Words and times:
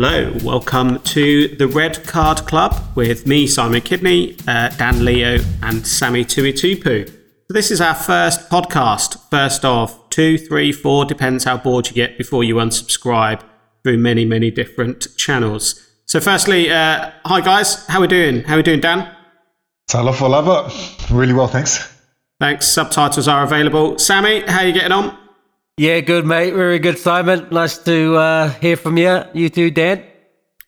Hello, 0.00 0.32
welcome 0.44 1.00
to 1.00 1.48
the 1.56 1.66
Red 1.66 2.06
Card 2.06 2.38
Club 2.46 2.72
with 2.94 3.26
me, 3.26 3.48
Simon 3.48 3.80
Kidney, 3.80 4.36
uh, 4.46 4.68
Dan 4.68 5.04
Leo, 5.04 5.40
and 5.64 5.84
Sammy 5.84 6.24
Tuitupou. 6.24 7.08
So 7.08 7.52
this 7.52 7.72
is 7.72 7.80
our 7.80 7.96
first 7.96 8.48
podcast, 8.48 9.18
first 9.28 9.64
of 9.64 10.08
two, 10.10 10.38
three, 10.38 10.70
four, 10.70 11.04
depends 11.04 11.42
how 11.42 11.56
bored 11.56 11.88
you 11.88 11.94
get 11.94 12.16
before 12.16 12.44
you 12.44 12.54
unsubscribe 12.54 13.42
through 13.82 13.98
many, 13.98 14.24
many 14.24 14.52
different 14.52 15.08
channels. 15.16 15.84
So, 16.06 16.20
firstly, 16.20 16.70
uh, 16.70 17.10
hi 17.24 17.40
guys, 17.40 17.84
how 17.88 17.98
are 17.98 18.02
we 18.02 18.06
doing? 18.06 18.44
How 18.44 18.54
are 18.54 18.58
we 18.58 18.62
doing, 18.62 18.78
Dan? 18.78 19.12
Talofa 19.90 20.30
lava, 20.30 20.70
really 21.12 21.34
well, 21.34 21.48
thanks. 21.48 21.92
Thanks. 22.38 22.68
Subtitles 22.68 23.26
are 23.26 23.42
available. 23.42 23.98
Sammy, 23.98 24.42
how 24.42 24.62
you 24.62 24.72
getting 24.72 24.92
on? 24.92 25.18
Yeah, 25.78 26.00
good, 26.00 26.26
mate. 26.26 26.54
Very 26.54 26.80
good, 26.80 26.98
Simon. 26.98 27.46
Nice 27.52 27.78
to 27.78 28.16
uh, 28.16 28.48
hear 28.54 28.76
from 28.76 28.96
you. 28.96 29.22
You 29.32 29.48
too, 29.48 29.70
Dan. 29.70 30.02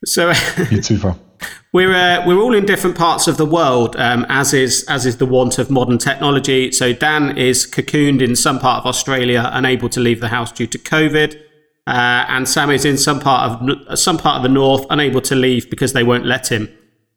So, 0.05 0.33
you 0.71 0.81
too, 0.81 0.99
far. 0.99 1.19
We're 1.73 1.95
uh, 1.95 2.27
we're 2.27 2.39
all 2.39 2.53
in 2.53 2.67
different 2.67 2.99
parts 2.99 3.29
of 3.29 3.37
the 3.37 3.47
world, 3.47 3.95
um, 3.97 4.27
as 4.29 4.53
is 4.53 4.85
as 4.89 5.07
is 5.07 5.19
the 5.19 5.27
want 5.27 5.57
of 5.61 5.71
modern 5.71 5.99
technology. 5.99 6.73
So 6.73 6.93
Dan 6.93 7.39
is 7.39 7.65
cocooned 7.65 8.21
in 8.21 8.35
some 8.35 8.59
part 8.59 8.81
of 8.81 8.87
Australia, 8.87 9.49
unable 9.53 9.89
to 9.91 10.01
leave 10.01 10.19
the 10.19 10.27
house 10.29 10.51
due 10.51 10.67
to 10.67 10.79
COVID, 10.79 11.37
uh, 11.87 12.25
and 12.29 12.49
Sam 12.49 12.71
is 12.71 12.85
in 12.85 12.99
some 12.99 13.21
part 13.21 13.63
of 13.63 13.99
some 13.99 14.19
part 14.19 14.39
of 14.39 14.43
the 14.43 14.49
north, 14.49 14.85
unable 14.91 15.21
to 15.21 15.37
leave 15.37 15.71
because 15.71 15.93
they 15.93 16.03
won't 16.03 16.27
let 16.27 16.51
him. 16.51 16.69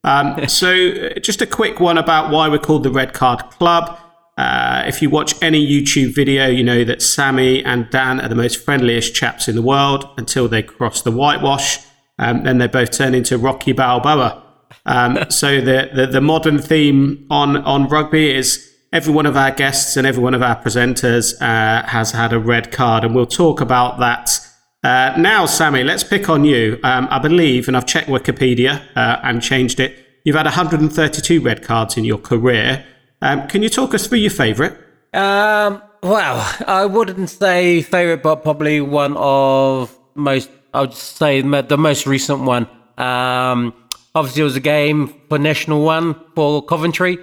Um, 0.04 0.48
so, 0.48 1.10
just 1.20 1.42
a 1.42 1.48
quick 1.48 1.80
one 1.80 1.98
about 1.98 2.30
why 2.32 2.48
we're 2.48 2.60
called 2.60 2.84
the 2.84 2.92
Red 2.92 3.14
Card 3.14 3.40
Club. 3.50 4.00
Uh, 4.38 4.84
if 4.88 5.02
you 5.02 5.10
watch 5.10 5.36
any 5.42 5.66
YouTube 5.66 6.14
video, 6.16 6.48
you 6.48 6.64
know 6.64 6.84
that 6.84 7.02
Sammy 7.02 7.64
and 7.64 7.90
Dan 7.90 8.20
are 8.20 8.28
the 8.28 8.36
most 8.36 8.64
friendliest 8.64 9.14
chaps 9.14 9.48
in 9.48 9.56
the 9.56 9.62
world 9.62 10.10
until 10.18 10.48
they 10.48 10.64
cross 10.64 11.02
the 11.02 11.12
whitewash. 11.12 11.80
Um, 12.18 12.44
then 12.44 12.58
they 12.58 12.68
both 12.68 12.92
turn 12.92 13.14
into 13.14 13.38
Rocky 13.38 13.74
Balboa. 13.74 14.44
Um, 14.86 15.20
so 15.30 15.62
the, 15.62 15.90
the, 15.94 16.08
the 16.08 16.22
modern 16.22 16.60
theme 16.60 17.28
on 17.30 17.58
on 17.58 17.88
rugby 17.88 18.34
is 18.34 18.72
every 18.92 19.14
one 19.14 19.26
of 19.26 19.36
our 19.36 19.52
guests 19.52 19.98
and 19.98 20.06
every 20.06 20.22
one 20.22 20.34
of 20.34 20.42
our 20.42 20.56
presenters 20.56 21.34
uh, 21.42 21.86
has 21.88 22.12
had 22.12 22.34
a 22.34 22.40
red 22.40 22.72
card, 22.72 23.04
and 23.04 23.16
we'll 23.16 23.26
talk 23.26 23.62
about 23.62 24.00
that. 24.00 24.40
Uh, 24.84 25.14
now, 25.18 25.46
Sammy, 25.46 25.84
let's 25.84 26.04
pick 26.04 26.30
on 26.30 26.44
you. 26.44 26.80
Um, 26.84 27.08
I 27.10 27.20
believe, 27.20 27.68
and 27.68 27.78
I've 27.78 27.86
checked 27.86 28.10
Wikipedia 28.10 28.86
uh, 28.96 29.20
and 29.24 29.42
changed 29.42 29.80
it. 29.80 29.98
You've 30.26 30.36
had 30.36 30.46
132 30.46 31.42
red 31.42 31.64
cards 31.64 31.98
in 31.98 32.04
your 32.04 32.18
career. 32.18 32.86
Um, 33.24 33.48
can 33.48 33.64
you 33.64 33.70
talk 33.70 33.94
us 33.94 34.06
through 34.06 34.18
your 34.18 34.32
favourite? 34.32 34.74
Um, 35.14 35.82
well, 36.02 36.56
I 36.68 36.86
wouldn't 36.86 37.30
say 37.30 37.82
favourite, 37.82 38.22
but 38.22 38.44
probably 38.44 38.82
one 38.82 39.16
of 39.16 39.98
most. 40.14 40.50
I 40.74 40.82
would 40.82 40.94
say 40.94 41.40
the 41.42 41.78
most 41.78 42.06
recent 42.06 42.42
one. 42.42 42.68
Um, 42.98 43.74
obviously, 44.14 44.42
it 44.42 44.44
was 44.44 44.58
a 44.58 44.60
game 44.60 45.14
for 45.30 45.40
National 45.40 45.86
One 45.86 46.16
for 46.36 46.66
Coventry. 46.66 47.18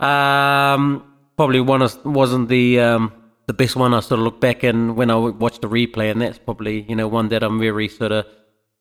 Um, 0.00 1.04
probably 1.36 1.60
one 1.60 1.82
of, 1.82 2.04
wasn't 2.04 2.48
the 2.48 2.80
um, 2.80 3.12
the 3.46 3.54
best 3.54 3.76
one. 3.76 3.94
I 3.94 4.00
sort 4.00 4.18
of 4.18 4.24
look 4.24 4.40
back 4.40 4.64
and 4.64 4.96
when 4.96 5.08
I 5.08 5.14
watch 5.14 5.60
the 5.60 5.68
replay, 5.68 6.10
and 6.10 6.20
that's 6.20 6.38
probably 6.38 6.84
you 6.88 6.96
know 6.96 7.06
one 7.06 7.28
that 7.28 7.44
I'm 7.44 7.60
very 7.60 7.86
sort 7.86 8.10
of 8.10 8.26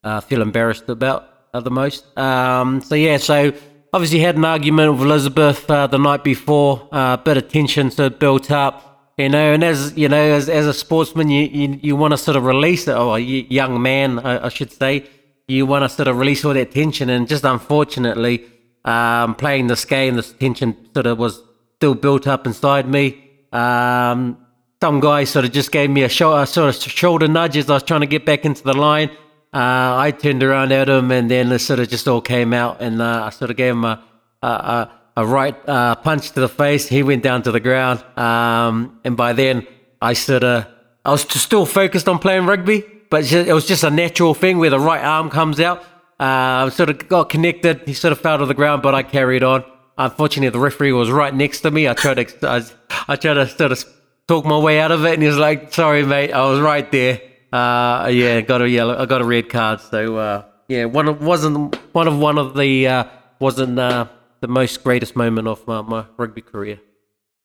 uh, 0.03 0.21
feel 0.21 0.41
embarrassed 0.41 0.89
about 0.89 1.29
uh, 1.53 1.59
the 1.59 1.69
most. 1.69 2.17
Um, 2.17 2.81
so 2.81 2.95
yeah, 2.95 3.17
so 3.17 3.53
obviously 3.93 4.19
had 4.19 4.35
an 4.35 4.45
argument 4.45 4.93
with 4.93 5.01
Elizabeth 5.01 5.69
uh, 5.69 5.87
the 5.87 5.97
night 5.97 6.23
before. 6.23 6.87
A 6.91 6.95
uh, 6.95 7.17
bit 7.17 7.37
of 7.37 7.49
tension 7.49 7.91
sort 7.91 8.13
of 8.13 8.19
built 8.19 8.51
up, 8.51 9.13
you 9.17 9.29
know. 9.29 9.53
And 9.53 9.63
as 9.63 9.97
you 9.97 10.09
know, 10.09 10.17
as, 10.17 10.49
as 10.49 10.65
a 10.65 10.73
sportsman, 10.73 11.29
you 11.29 11.43
you, 11.43 11.79
you 11.81 11.95
want 11.95 12.11
to 12.11 12.17
sort 12.17 12.37
of 12.37 12.43
release 12.43 12.87
it, 12.87 12.95
or 12.95 13.17
a 13.17 13.19
young 13.19 13.81
man, 13.81 14.19
I, 14.19 14.45
I, 14.45 14.49
should 14.49 14.71
say, 14.71 15.05
you 15.47 15.65
want 15.65 15.83
to 15.83 15.89
sort 15.89 16.07
of 16.07 16.17
release 16.17 16.43
all 16.45 16.53
that 16.53 16.71
tension. 16.71 17.09
And 17.09 17.27
just 17.27 17.43
unfortunately, 17.43 18.45
um, 18.85 19.35
playing 19.35 19.67
this 19.67 19.85
game, 19.85 20.15
this 20.15 20.33
tension 20.33 20.75
sort 20.93 21.07
of 21.07 21.17
was 21.17 21.41
still 21.77 21.95
built 21.95 22.27
up 22.27 22.45
inside 22.45 22.87
me. 22.87 23.23
Um, 23.51 24.37
some 24.81 24.99
guy 24.99 25.23
sort 25.23 25.45
of 25.45 25.51
just 25.51 25.71
gave 25.71 25.89
me 25.89 26.03
a, 26.03 26.09
sort 26.09 26.57
of 26.57 26.75
shoulder 26.75 27.27
nudge 27.27 27.57
as 27.57 27.69
I 27.69 27.75
was 27.75 27.83
trying 27.83 28.01
to 28.01 28.07
get 28.07 28.25
back 28.25 28.45
into 28.45 28.63
the 28.63 28.73
line. 28.73 29.09
Uh, 29.53 29.95
I 29.97 30.11
turned 30.11 30.43
around 30.43 30.71
at 30.71 30.89
him, 30.89 31.11
and 31.11 31.31
then 31.31 31.51
it 31.51 31.59
sort 31.59 31.79
of 31.79 31.89
just 31.89 32.07
all 32.07 32.21
came 32.21 32.53
out, 32.53 32.81
and 32.81 33.01
uh, 33.01 33.23
I 33.25 33.29
sort 33.29 33.49
of 33.49 33.57
gave 33.57 33.73
him 33.73 33.85
a 33.85 34.03
a, 34.41 34.47
a, 34.47 34.91
a 35.17 35.25
right 35.25 35.55
uh, 35.67 35.95
punch 35.95 36.31
to 36.31 36.39
the 36.39 36.49
face. 36.49 36.87
He 36.87 37.03
went 37.03 37.23
down 37.23 37.43
to 37.43 37.51
the 37.51 37.59
ground, 37.59 38.03
um, 38.17 38.99
and 39.03 39.17
by 39.17 39.33
then 39.33 39.65
I 40.01 40.13
sort 40.13 40.43
of 40.43 40.67
I 41.05 41.11
was 41.11 41.21
still 41.21 41.65
focused 41.65 42.07
on 42.07 42.19
playing 42.19 42.45
rugby, 42.45 42.83
but 43.09 43.31
it 43.31 43.53
was 43.53 43.65
just 43.65 43.83
a 43.83 43.89
natural 43.89 44.33
thing 44.33 44.57
where 44.57 44.69
the 44.69 44.79
right 44.79 45.03
arm 45.03 45.29
comes 45.29 45.59
out. 45.59 45.83
Uh, 46.19 46.69
sort 46.71 46.89
of 46.89 47.07
got 47.07 47.29
connected. 47.29 47.81
He 47.85 47.93
sort 47.93 48.11
of 48.11 48.19
fell 48.19 48.39
to 48.39 48.45
the 48.45 48.55
ground, 48.55 48.81
but 48.81 48.95
I 48.95 49.03
carried 49.03 49.43
on. 49.43 49.63
Unfortunately, 49.97 50.49
the 50.49 50.59
referee 50.59 50.91
was 50.91 51.09
right 51.09 51.33
next 51.33 51.61
to 51.61 51.71
me. 51.71 51.87
I 51.87 51.93
tried 51.93 52.27
to 52.27 52.47
I, 52.49 52.63
I 53.07 53.15
tried 53.15 53.35
to 53.35 53.47
sort 53.47 53.71
of 53.71 53.85
talk 54.27 54.45
my 54.45 54.57
way 54.57 54.79
out 54.79 54.91
of 54.91 55.05
it, 55.05 55.13
and 55.13 55.21
he 55.21 55.27
was 55.27 55.37
like, 55.37 55.73
"Sorry, 55.73 56.03
mate, 56.03 56.31
I 56.31 56.47
was 56.49 56.59
right 56.59 56.91
there." 56.91 57.21
Uh, 57.51 58.09
yeah, 58.11 58.41
got 58.41 58.61
a 58.61 58.69
yellow. 58.69 58.97
I 58.97 59.05
got 59.05 59.21
a 59.21 59.25
red 59.25 59.49
card. 59.49 59.79
So 59.79 60.17
uh, 60.17 60.45
yeah, 60.67 60.85
one 60.85 61.07
of, 61.07 61.21
wasn't 61.21 61.75
one 61.93 62.07
of 62.07 62.17
one 62.19 62.37
of 62.37 62.57
the 62.57 62.87
uh, 62.87 63.03
wasn't 63.39 63.79
uh, 63.79 64.07
the 64.41 64.47
most 64.47 64.83
greatest 64.83 65.15
moment 65.15 65.47
of 65.47 65.65
my, 65.65 65.81
my, 65.81 66.05
rugby 66.17 66.41
career. 66.41 66.79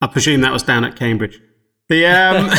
I 0.01 0.09
presume 0.09 0.41
that 0.41 0.53
was 0.53 0.65
down 0.65 0.85
at 0.85 0.97
Cambridge. 0.97 1.41
The 1.89 2.07
um, 2.07 2.51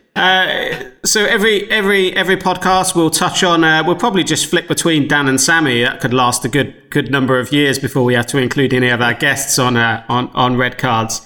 uh, 0.16 0.90
so 1.04 1.24
every 1.24 1.70
every 1.70 2.12
every 2.16 2.36
podcast 2.36 2.96
we'll 2.96 3.10
touch 3.10 3.44
on. 3.44 3.62
Uh, 3.62 3.84
we'll 3.86 3.94
probably 3.94 4.24
just 4.24 4.46
flip 4.46 4.66
between 4.66 5.06
Dan 5.06 5.28
and 5.28 5.40
Sammy. 5.40 5.82
That 5.82 6.00
could 6.00 6.12
last 6.12 6.44
a 6.44 6.48
good 6.48 6.90
good 6.90 7.08
number 7.12 7.38
of 7.38 7.52
years 7.52 7.78
before 7.78 8.02
we 8.02 8.14
have 8.14 8.26
to 8.28 8.38
include 8.38 8.74
any 8.74 8.88
of 8.88 9.00
our 9.00 9.14
guests 9.14 9.60
on 9.60 9.76
on 9.76 10.28
on 10.30 10.56
red 10.56 10.76
cards. 10.76 11.20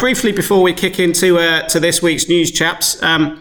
briefly 0.00 0.32
before 0.32 0.60
we 0.60 0.72
kick 0.72 0.98
into 0.98 1.36
to 1.68 1.78
this 1.78 2.02
week's 2.02 2.28
news, 2.28 2.50
chaps. 2.50 3.00
Um, 3.00 3.40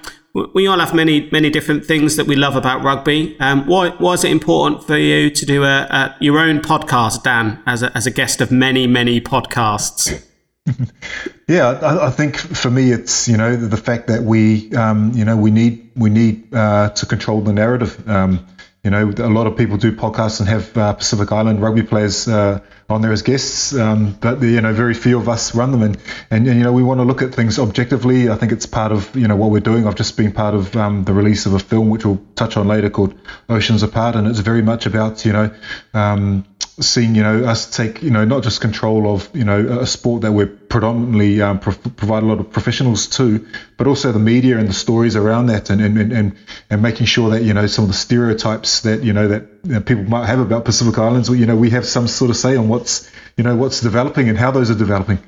we 0.53 0.67
all 0.67 0.79
have 0.79 0.93
many 0.93 1.29
many 1.31 1.49
different 1.49 1.85
things 1.85 2.15
that 2.15 2.25
we 2.25 2.35
love 2.35 2.55
about 2.55 2.83
rugby. 2.83 3.35
Um, 3.39 3.65
why, 3.65 4.13
is 4.13 4.23
it 4.23 4.31
important 4.31 4.83
for 4.85 4.97
you 4.97 5.29
to 5.29 5.45
do 5.45 5.63
a, 5.63 5.87
a, 5.89 6.15
your 6.19 6.39
own 6.39 6.59
podcast, 6.59 7.23
Dan, 7.23 7.61
as 7.65 7.83
a, 7.83 7.95
as 7.95 8.05
a 8.05 8.11
guest 8.11 8.41
of 8.41 8.51
many 8.51 8.87
many 8.87 9.21
podcasts? 9.21 10.25
yeah, 11.47 11.69
I, 11.69 12.07
I, 12.07 12.09
think 12.11 12.37
for 12.37 12.69
me, 12.69 12.91
it's 12.91 13.27
you 13.27 13.37
know 13.37 13.55
the, 13.55 13.67
the 13.67 13.77
fact 13.77 14.07
that 14.07 14.23
we 14.23 14.71
um, 14.73 15.11
you 15.13 15.25
know 15.25 15.37
we 15.37 15.51
need 15.51 15.89
we 15.95 16.09
need 16.09 16.53
uh, 16.53 16.89
to 16.89 17.05
control 17.05 17.41
the 17.41 17.53
narrative. 17.53 18.07
Um, 18.07 18.45
you 18.89 18.95
know, 18.95 19.13
a 19.23 19.29
lot 19.29 19.45
of 19.45 19.55
people 19.55 19.77
do 19.77 19.91
podcasts 19.91 20.39
and 20.39 20.49
have 20.49 20.75
uh, 20.75 20.93
Pacific 20.93 21.31
Island 21.31 21.61
rugby 21.61 21.83
players 21.83 22.27
uh, 22.27 22.59
on 22.89 23.03
there 23.03 23.11
as 23.11 23.21
guests, 23.21 23.75
um, 23.75 24.17
but 24.19 24.41
you 24.41 24.59
know, 24.61 24.73
very 24.73 24.95
few 24.95 25.19
of 25.19 25.29
us 25.29 25.53
run 25.53 25.71
them, 25.71 25.83
and, 25.83 25.97
and, 26.31 26.47
and 26.47 26.57
you 26.57 26.63
know, 26.63 26.73
we 26.73 26.81
want 26.81 26.99
to 26.99 27.03
look 27.03 27.21
at 27.21 27.35
things 27.35 27.59
objectively. 27.59 28.29
I 28.29 28.35
think 28.35 28.51
it's 28.51 28.65
part 28.65 28.91
of 28.91 29.15
you 29.15 29.27
know 29.27 29.35
what 29.35 29.51
we're 29.51 29.59
doing. 29.59 29.85
I've 29.85 29.93
just 29.93 30.17
been 30.17 30.31
part 30.31 30.55
of 30.55 30.75
um, 30.75 31.03
the 31.03 31.13
release 31.13 31.45
of 31.45 31.53
a 31.53 31.59
film 31.59 31.91
which 31.91 32.03
we'll 32.03 32.19
touch 32.33 32.57
on 32.57 32.67
later 32.67 32.89
called 32.89 33.13
Oceans 33.47 33.83
Apart, 33.83 34.15
and 34.15 34.27
it's 34.27 34.39
very 34.39 34.63
much 34.63 34.87
about 34.87 35.23
you 35.23 35.33
know 35.33 35.53
um, 35.93 36.45
seeing 36.81 37.15
you 37.15 37.23
know 37.23 37.43
us 37.45 37.69
take 37.69 38.01
you 38.01 38.09
know 38.09 38.25
not 38.25 38.43
just 38.43 38.61
control 38.61 39.13
of 39.13 39.29
you 39.33 39.43
know 39.43 39.79
a 39.79 39.87
sport 39.87 40.21
that 40.21 40.31
we're 40.31 40.47
predominantly 40.47 41.41
um, 41.41 41.59
pro- 41.59 41.73
provide 41.73 42.23
a 42.23 42.25
lot 42.25 42.39
of 42.39 42.51
professionals 42.51 43.07
to, 43.07 43.45
but 43.77 43.87
also 43.87 44.11
the 44.11 44.19
media 44.19 44.57
and 44.57 44.67
the 44.67 44.73
stories 44.73 45.15
around 45.15 45.47
that, 45.47 45.69
and 45.69 45.81
and, 45.81 46.11
and 46.11 46.35
and 46.69 46.81
making 46.81 47.05
sure 47.05 47.29
that 47.31 47.43
you 47.43 47.53
know 47.53 47.67
some 47.67 47.83
of 47.83 47.89
the 47.89 47.97
stereotypes 47.97 48.81
that 48.81 49.03
you 49.03 49.13
know 49.13 49.27
that 49.27 49.43
you 49.63 49.73
know, 49.73 49.81
people 49.81 50.03
might 50.03 50.25
have 50.25 50.39
about 50.39 50.65
Pacific 50.65 50.97
Islands, 50.97 51.29
you 51.29 51.45
know 51.45 51.55
we 51.55 51.69
have 51.69 51.85
some 51.85 52.07
sort 52.07 52.31
of 52.31 52.37
say 52.37 52.55
on 52.55 52.69
what's 52.69 53.11
you 53.37 53.43
know 53.43 53.55
what's 53.55 53.81
developing 53.81 54.29
and 54.29 54.37
how 54.37 54.51
those 54.51 54.71
are 54.71 54.75
developing. 54.75 55.19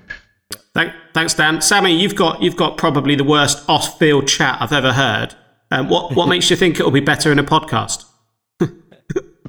Thank, 0.74 0.94
thanks, 1.14 1.34
Dan. 1.34 1.62
Sammy, 1.62 1.94
you've 1.94 2.16
got 2.16 2.42
you've 2.42 2.56
got 2.56 2.78
probably 2.78 3.16
the 3.16 3.24
worst 3.24 3.68
off-field 3.68 4.28
chat 4.28 4.58
I've 4.62 4.72
ever 4.72 4.94
heard. 4.94 5.36
Um, 5.70 5.90
what 5.90 6.16
what 6.16 6.28
makes 6.30 6.50
you 6.50 6.56
think 6.56 6.80
it 6.80 6.84
will 6.84 6.92
be 6.92 7.00
better 7.00 7.32
in 7.32 7.40
a 7.40 7.44
podcast? 7.44 8.06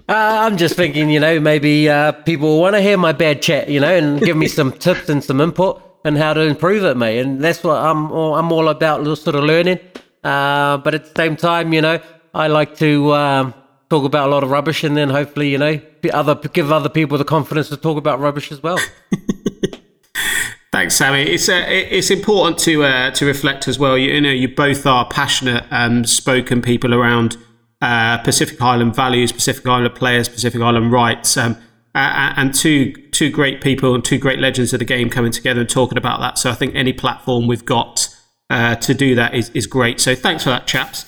Uh, 0.08 0.46
I'm 0.46 0.56
just 0.56 0.74
thinking, 0.74 1.10
you 1.10 1.20
know, 1.20 1.38
maybe 1.38 1.88
uh, 1.88 2.12
people 2.12 2.60
want 2.60 2.74
to 2.74 2.82
hear 2.82 2.98
my 2.98 3.12
bad 3.12 3.40
chat, 3.40 3.68
you 3.68 3.80
know, 3.80 3.94
and 3.94 4.20
give 4.20 4.36
me 4.36 4.48
some 4.48 4.72
tips 4.72 5.08
and 5.08 5.22
some 5.22 5.40
input 5.40 5.80
and 6.04 6.18
how 6.18 6.34
to 6.34 6.40
improve 6.40 6.84
it, 6.84 6.96
mate. 6.96 7.20
And 7.20 7.40
that's 7.40 7.62
what 7.62 7.76
I'm 7.76 8.10
all, 8.10 8.34
I'm 8.34 8.50
all 8.50 8.68
about, 8.68 9.04
sort 9.18 9.36
of 9.36 9.44
learning. 9.44 9.78
Uh, 10.24 10.78
but 10.78 10.94
at 10.94 11.04
the 11.04 11.12
same 11.16 11.36
time, 11.36 11.72
you 11.72 11.80
know, 11.80 12.00
I 12.34 12.48
like 12.48 12.76
to 12.78 13.12
um, 13.14 13.54
talk 13.90 14.04
about 14.04 14.28
a 14.28 14.30
lot 14.32 14.42
of 14.42 14.50
rubbish, 14.50 14.84
and 14.84 14.96
then 14.96 15.10
hopefully, 15.10 15.50
you 15.50 15.58
know, 15.58 15.80
other 16.12 16.34
give 16.34 16.72
other 16.72 16.88
people 16.88 17.18
the 17.18 17.24
confidence 17.24 17.68
to 17.68 17.76
talk 17.76 17.96
about 17.96 18.20
rubbish 18.20 18.50
as 18.50 18.62
well. 18.62 18.78
Thanks, 20.72 20.96
Sammy. 20.96 21.22
It's 21.24 21.48
uh, 21.48 21.64
it's 21.68 22.10
important 22.10 22.58
to 22.60 22.84
uh, 22.84 23.10
to 23.12 23.26
reflect 23.26 23.68
as 23.68 23.78
well. 23.78 23.98
You, 23.98 24.12
you 24.12 24.20
know, 24.20 24.30
you 24.30 24.48
both 24.48 24.86
are 24.86 25.06
passionate, 25.08 25.64
um, 25.70 26.04
spoken 26.04 26.62
people 26.62 26.94
around 26.94 27.36
uh, 27.82 28.18
Pacific 28.18 28.62
Island 28.62 28.94
values, 28.94 29.32
Pacific 29.32 29.66
Island 29.66 29.94
players, 29.96 30.28
Pacific 30.28 30.60
Island 30.62 30.92
rights, 30.92 31.36
um, 31.36 31.58
and 31.94 32.54
two 32.54 32.92
two 33.10 33.28
great 33.30 33.60
people 33.60 33.94
and 33.94 34.04
two 34.04 34.18
great 34.18 34.38
legends 34.38 34.72
of 34.72 34.78
the 34.78 34.84
game 34.84 35.10
coming 35.10 35.32
together 35.32 35.60
and 35.60 35.68
talking 35.68 35.98
about 35.98 36.20
that. 36.20 36.38
So 36.38 36.50
I 36.50 36.54
think 36.54 36.74
any 36.74 36.92
platform 36.92 37.46
we've 37.46 37.64
got 37.64 38.08
uh, 38.48 38.76
to 38.76 38.94
do 38.94 39.14
that 39.16 39.34
is, 39.34 39.50
is 39.50 39.66
great. 39.66 40.00
So 40.00 40.14
thanks 40.14 40.44
for 40.44 40.50
that, 40.50 40.66
chaps. 40.66 41.04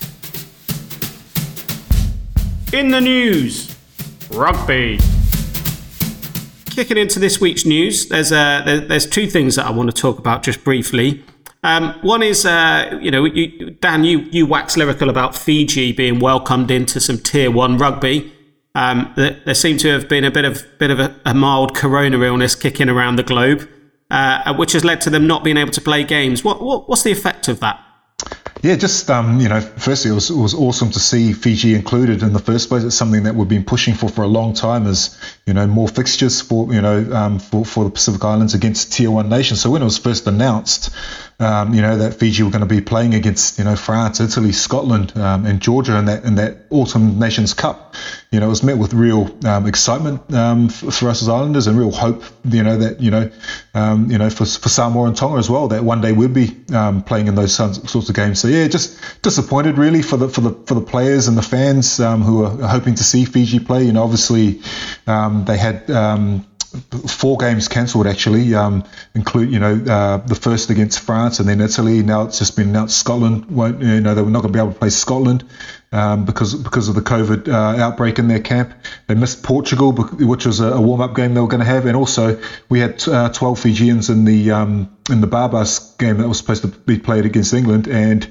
In 2.73 2.91
the 2.91 2.99
news, 2.99 3.75
rugby. 4.31 4.99
Kicking 6.65 6.97
into 6.97 7.19
this 7.19 7.39
week's 7.39 7.65
news, 7.65 8.09
there's 8.09 8.33
uh, 8.33 8.83
there's 8.87 9.07
two 9.07 9.27
things 9.27 9.55
that 9.55 9.65
I 9.65 9.71
want 9.71 9.89
to 9.89 9.95
talk 9.95 10.19
about 10.19 10.43
just 10.43 10.61
briefly. 10.65 11.23
Um, 11.65 11.95
one 12.03 12.21
is, 12.21 12.45
uh, 12.45 12.99
you 13.01 13.09
know, 13.09 13.25
you, 13.25 13.71
Dan, 13.71 14.03
you 14.03 14.19
you 14.31 14.45
wax 14.45 14.77
lyrical 14.77 15.09
about 15.09 15.35
Fiji 15.35 15.93
being 15.93 16.19
welcomed 16.19 16.69
into 16.69 16.99
some 16.99 17.17
Tier 17.17 17.49
One 17.49 17.79
rugby. 17.79 18.31
Um, 18.75 19.11
there, 19.15 19.41
there 19.45 19.55
seemed 19.55 19.79
to 19.79 19.87
have 19.87 20.07
been 20.07 20.23
a 20.23 20.29
bit 20.29 20.45
of 20.45 20.63
bit 20.77 20.91
of 20.91 20.99
a, 20.99 21.19
a 21.25 21.33
mild 21.33 21.75
corona 21.75 22.21
illness 22.21 22.53
kicking 22.53 22.87
around 22.87 23.15
the 23.15 23.23
globe, 23.23 23.67
uh, 24.11 24.53
which 24.53 24.73
has 24.73 24.85
led 24.85 25.01
to 25.01 25.09
them 25.09 25.25
not 25.25 25.43
being 25.43 25.57
able 25.57 25.71
to 25.71 25.81
play 25.81 26.03
games. 26.03 26.43
What, 26.43 26.61
what 26.61 26.87
what's 26.87 27.01
the 27.01 27.11
effect 27.11 27.47
of 27.47 27.61
that? 27.61 27.81
Yeah, 28.61 28.75
just 28.75 29.09
um, 29.09 29.39
you 29.39 29.49
know, 29.49 29.59
firstly, 29.59 30.11
it 30.11 30.13
was, 30.13 30.29
it 30.29 30.37
was 30.37 30.53
awesome 30.53 30.89
to 30.91 30.99
see 30.99 31.33
Fiji 31.33 31.73
included 31.73 32.23
in 32.23 32.33
the 32.33 32.39
first 32.39 32.69
place. 32.69 32.83
It's 32.83 32.95
something 32.95 33.23
that 33.23 33.35
we've 33.35 33.47
been 33.47 33.65
pushing 33.65 33.95
for 33.95 34.07
for 34.07 34.23
a 34.23 34.27
long 34.27 34.53
time, 34.53 34.85
as 34.85 35.19
you 35.45 35.53
know, 35.53 35.65
more 35.65 35.87
fixtures 35.87 36.41
for 36.41 36.71
you 36.71 36.81
know 36.81 37.11
um, 37.11 37.39
for 37.39 37.65
for 37.65 37.83
the 37.85 37.89
Pacific 37.89 38.23
Islands 38.23 38.53
against 38.53 38.93
Tier 38.93 39.09
One 39.09 39.29
nations. 39.29 39.61
So 39.61 39.71
when 39.71 39.81
it 39.81 39.85
was 39.85 39.97
first 39.97 40.27
announced, 40.27 40.91
um, 41.39 41.73
you 41.73 41.81
know, 41.81 41.97
that 41.97 42.13
Fiji 42.13 42.43
were 42.43 42.49
going 42.49 42.61
to 42.61 42.67
be 42.67 42.79
playing 42.79 43.13
against, 43.13 43.57
you 43.57 43.65
know, 43.65 43.75
France, 43.75 44.21
Italy, 44.21 44.53
Scotland, 44.53 45.17
um, 45.17 45.45
and 45.45 45.61
Georgia 45.61 45.97
in 45.97 46.05
that 46.05 46.23
in 46.23 46.35
that 46.35 46.65
Autumn 46.69 47.19
Nations 47.19 47.53
Cup. 47.53 47.95
You 48.31 48.39
know, 48.39 48.45
it 48.47 48.49
was 48.49 48.63
met 48.63 48.77
with 48.77 48.93
real 48.93 49.37
um, 49.45 49.67
excitement 49.67 50.33
um, 50.33 50.69
for, 50.69 51.09
us 51.09 51.21
as 51.21 51.29
islanders 51.29 51.67
and 51.67 51.77
real 51.77 51.91
hope. 51.91 52.23
You 52.45 52.63
know 52.63 52.77
that 52.77 53.01
you 53.01 53.11
know, 53.11 53.29
um, 53.73 54.09
you 54.09 54.17
know, 54.17 54.29
for, 54.29 54.45
for 54.45 54.69
Samoa 54.69 55.07
and 55.07 55.15
Tonga 55.15 55.37
as 55.37 55.49
well, 55.49 55.67
that 55.69 55.83
one 55.83 55.99
day 55.99 56.13
we'd 56.13 56.33
be 56.33 56.55
um, 56.73 57.01
playing 57.01 57.27
in 57.27 57.35
those 57.35 57.53
sorts 57.53 58.09
of 58.09 58.15
games. 58.15 58.39
So 58.39 58.47
yeah, 58.47 58.67
just 58.67 58.97
disappointed 59.21 59.77
really 59.77 60.01
for 60.01 60.15
the 60.15 60.29
for 60.29 60.41
the 60.41 60.51
for 60.65 60.75
the 60.75 60.81
players 60.81 61.27
and 61.27 61.37
the 61.37 61.41
fans 61.41 61.97
who 61.97 62.45
are 62.45 62.67
hoping 62.67 62.95
to 62.95 63.03
see 63.03 63.25
Fiji 63.25 63.59
play. 63.59 63.83
You 63.83 63.93
know, 63.93 64.03
obviously 64.03 64.61
they 65.05 65.57
had 65.57 65.89
four 67.07 67.37
games 67.37 67.67
cancelled 67.67 68.07
actually, 68.07 68.53
um, 68.55 68.83
include 69.13 69.51
you 69.51 69.59
know 69.59 69.73
uh, 69.87 70.17
the 70.17 70.35
first 70.35 70.69
against 70.69 70.99
France 70.99 71.39
and 71.39 71.47
then 71.47 71.61
Italy. 71.61 72.03
Now 72.03 72.23
it's 72.23 72.39
just 72.39 72.55
been 72.55 72.69
announced 72.69 72.97
Scotland 72.97 73.45
won't 73.45 73.81
you 73.81 74.01
know 74.01 74.15
they 74.15 74.21
were 74.21 74.29
not 74.29 74.41
going 74.41 74.53
to 74.53 74.57
be 74.57 74.61
able 74.61 74.73
to 74.73 74.79
play 74.79 74.89
Scotland 74.89 75.43
um, 75.91 76.25
because 76.25 76.53
because 76.53 76.89
of 76.89 76.95
the 76.95 77.01
COVID 77.01 77.47
uh, 77.47 77.81
outbreak 77.81 78.19
in 78.19 78.27
their 78.27 78.41
camp. 78.41 78.73
They 79.07 79.15
missed 79.15 79.43
Portugal, 79.43 79.93
which 79.93 80.45
was 80.45 80.59
a, 80.59 80.73
a 80.73 80.81
warm 80.81 81.01
up 81.01 81.15
game 81.15 81.33
they 81.33 81.41
were 81.41 81.47
going 81.47 81.61
to 81.61 81.65
have, 81.65 81.85
and 81.85 81.95
also 81.95 82.39
we 82.69 82.79
had 82.79 83.07
uh, 83.07 83.29
12 83.29 83.59
Fijians 83.59 84.09
in 84.09 84.25
the 84.25 84.51
um, 84.51 84.95
in 85.09 85.21
the 85.21 85.27
Barbas 85.27 85.97
game 85.97 86.17
that 86.17 86.27
was 86.27 86.37
supposed 86.37 86.63
to 86.63 86.67
be 86.67 86.99
played 86.99 87.25
against 87.25 87.53
England, 87.53 87.87
and 87.87 88.27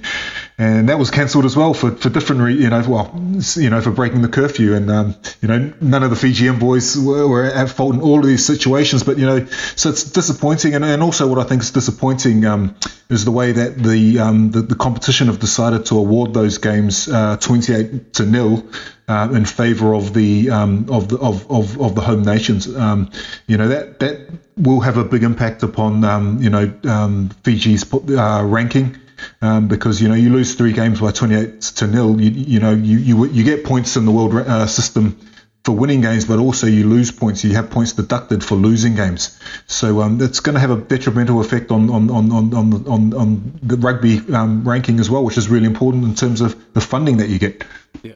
and 0.57 0.89
that 0.89 1.01
was 1.01 1.11
cancelled 1.11 1.45
as 1.45 1.57
well 1.57 1.75
for, 1.75 1.91
for 1.97 2.09
different 2.11 2.43
re- 2.43 2.55
you 2.55 2.71
know 2.71 2.81
well 2.89 3.13
you 3.57 3.71
know 3.71 3.81
for 3.81 3.91
breaking 3.91 4.23
the 4.23 4.29
curfew. 4.29 4.75
And 4.75 4.89
um, 4.89 5.17
you 5.41 5.49
know 5.49 5.73
none 5.81 6.05
of 6.05 6.11
the 6.11 6.17
Fijian 6.17 6.61
boys 6.61 6.97
were, 6.97 7.27
were, 7.27 7.45
at 7.45 7.71
fault 7.71 7.95
in 7.95 8.01
all 8.01 8.21
of 8.21 8.27
these 8.27 8.47
situations. 8.47 9.03
But 9.03 9.19
you 9.19 9.27
know 9.27 9.45
so 9.47 9.91
it's 9.91 10.05
disappointing. 10.05 10.75
And, 10.77 10.85
and 10.85 11.03
also 11.03 11.27
what 11.27 11.39
I 11.39 11.45
think 11.45 11.63
is 11.63 11.73
disappointing 11.73 12.45
um, 12.45 12.77
is 13.11 13.25
the 13.25 13.33
way 13.33 13.51
that 13.51 13.79
the, 13.79 14.21
um, 14.21 14.53
the, 14.53 14.63
the 14.63 14.77
competition 14.77 15.27
have 15.27 15.41
decided 15.41 15.87
to 15.87 15.99
award 15.99 16.35
those 16.35 16.59
games 16.59 17.09
uh, 17.09 17.37
28 17.37 18.15
to 18.15 18.25
nil 18.25 18.65
uh, 19.09 19.29
in 19.33 19.45
favour 19.45 19.93
of 19.95 20.15
the 20.15 20.51
um, 20.51 20.87
of 20.89 21.09
the 21.09 21.19
of, 21.19 21.51
of, 21.51 21.81
of 21.81 21.97
the 21.97 22.01
home 22.01 22.23
nations. 22.23 22.73
Um, 22.77 23.11
you 23.49 23.57
know 23.57 23.67
that 23.67 23.99
that 23.99 24.31
will 24.57 24.81
have 24.81 24.99
a 24.99 25.05
big 25.05 25.25
impact 25.25 25.65
upon 25.65 26.05
um, 26.05 26.41
you 26.41 26.49
know 26.49 27.29
Fiji's 27.43 27.93
uh, 27.93 28.45
ranking 28.47 29.01
um, 29.45 29.69
because 29.69 30.01
you 30.01 30.09
know 30.09 30.15
you 30.15 30.31
lose 30.31 30.55
three 30.55 30.73
games 30.73 31.01
by 31.01 31.13
28 31.13 31.61
to 31.61 31.87
nil. 31.87 32.21
You, 32.21 32.31
you 32.31 32.61
know 32.61 32.73
you, 32.73 32.99
you 32.99 33.27
you 33.27 33.45
get 33.45 33.65
points 33.65 33.97
in 33.97 34.07
the 34.07 34.11
world 34.11 34.35
uh, 34.35 34.67
system 34.67 35.19
for 35.65 35.73
winning 35.73 36.01
games, 36.01 36.25
but 36.25 36.39
also 36.39 36.67
you 36.67 36.87
lose 36.89 37.11
points. 37.11 37.45
You 37.45 37.55
have 37.55 37.71
points 37.71 37.93
deducted 37.93 38.43
for 38.45 38.55
losing 38.55 38.95
games. 38.95 39.39
So 39.67 40.03
um, 40.03 40.21
it's 40.21 40.41
going 40.41 40.55
to 40.55 40.61
have 40.61 40.71
a 40.71 40.77
detrimental 40.77 41.41
effect 41.41 41.71
on 41.71 41.91
on 41.91 42.11
on 42.11 42.33
on 42.33 42.55
on, 42.55 43.15
on 43.15 43.59
the 43.63 43.77
rugby 43.77 44.21
um, 44.33 44.67
ranking 44.67 44.99
as 44.99 45.11
well, 45.11 45.25
which 45.25 45.37
is 45.37 45.49
really 45.49 45.67
important 45.67 46.05
in 46.05 46.15
terms 46.15 46.41
of 46.41 46.57
the 46.75 46.81
funding 46.81 47.19
that 47.19 47.29
you 47.29 47.39
get. 47.39 47.65
Yeah, 48.03 48.15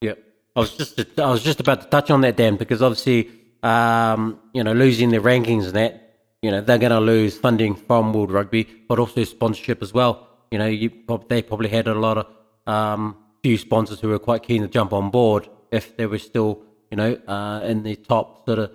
yeah. 0.00 0.14
I 0.54 0.60
was 0.60 0.76
just 0.76 1.18
I 1.18 1.30
was 1.30 1.42
just 1.42 1.58
about 1.58 1.82
to 1.82 1.88
touch 1.88 2.10
on 2.10 2.20
that, 2.20 2.36
Dan, 2.36 2.56
because 2.56 2.82
obviously 2.82 3.30
um, 3.64 4.38
you 4.52 4.62
know 4.62 4.72
losing 4.72 5.10
their 5.10 5.22
rankings 5.22 5.64
and 5.66 5.74
that 5.74 6.20
you 6.40 6.52
know 6.52 6.60
they're 6.60 6.78
going 6.78 6.92
to 6.92 7.00
lose 7.00 7.36
funding 7.36 7.74
from 7.74 8.12
World 8.12 8.30
Rugby, 8.30 8.64
but 8.88 9.00
also 9.00 9.24
sponsorship 9.24 9.82
as 9.82 9.92
well. 9.92 10.27
You 10.50 10.58
know, 10.58 10.66
you, 10.66 10.90
they 11.28 11.42
probably 11.42 11.68
had 11.68 11.88
a 11.88 11.94
lot 11.94 12.18
of 12.18 12.26
um, 12.66 13.16
few 13.42 13.58
sponsors 13.58 14.00
who 14.00 14.08
were 14.08 14.18
quite 14.18 14.42
keen 14.42 14.62
to 14.62 14.68
jump 14.68 14.92
on 14.92 15.10
board 15.10 15.48
if 15.70 15.96
they 15.96 16.06
were 16.06 16.18
still, 16.18 16.62
you 16.90 16.96
know, 16.96 17.14
uh, 17.26 17.60
in 17.64 17.82
the 17.82 17.96
top 17.96 18.46
sort 18.46 18.58
of 18.58 18.72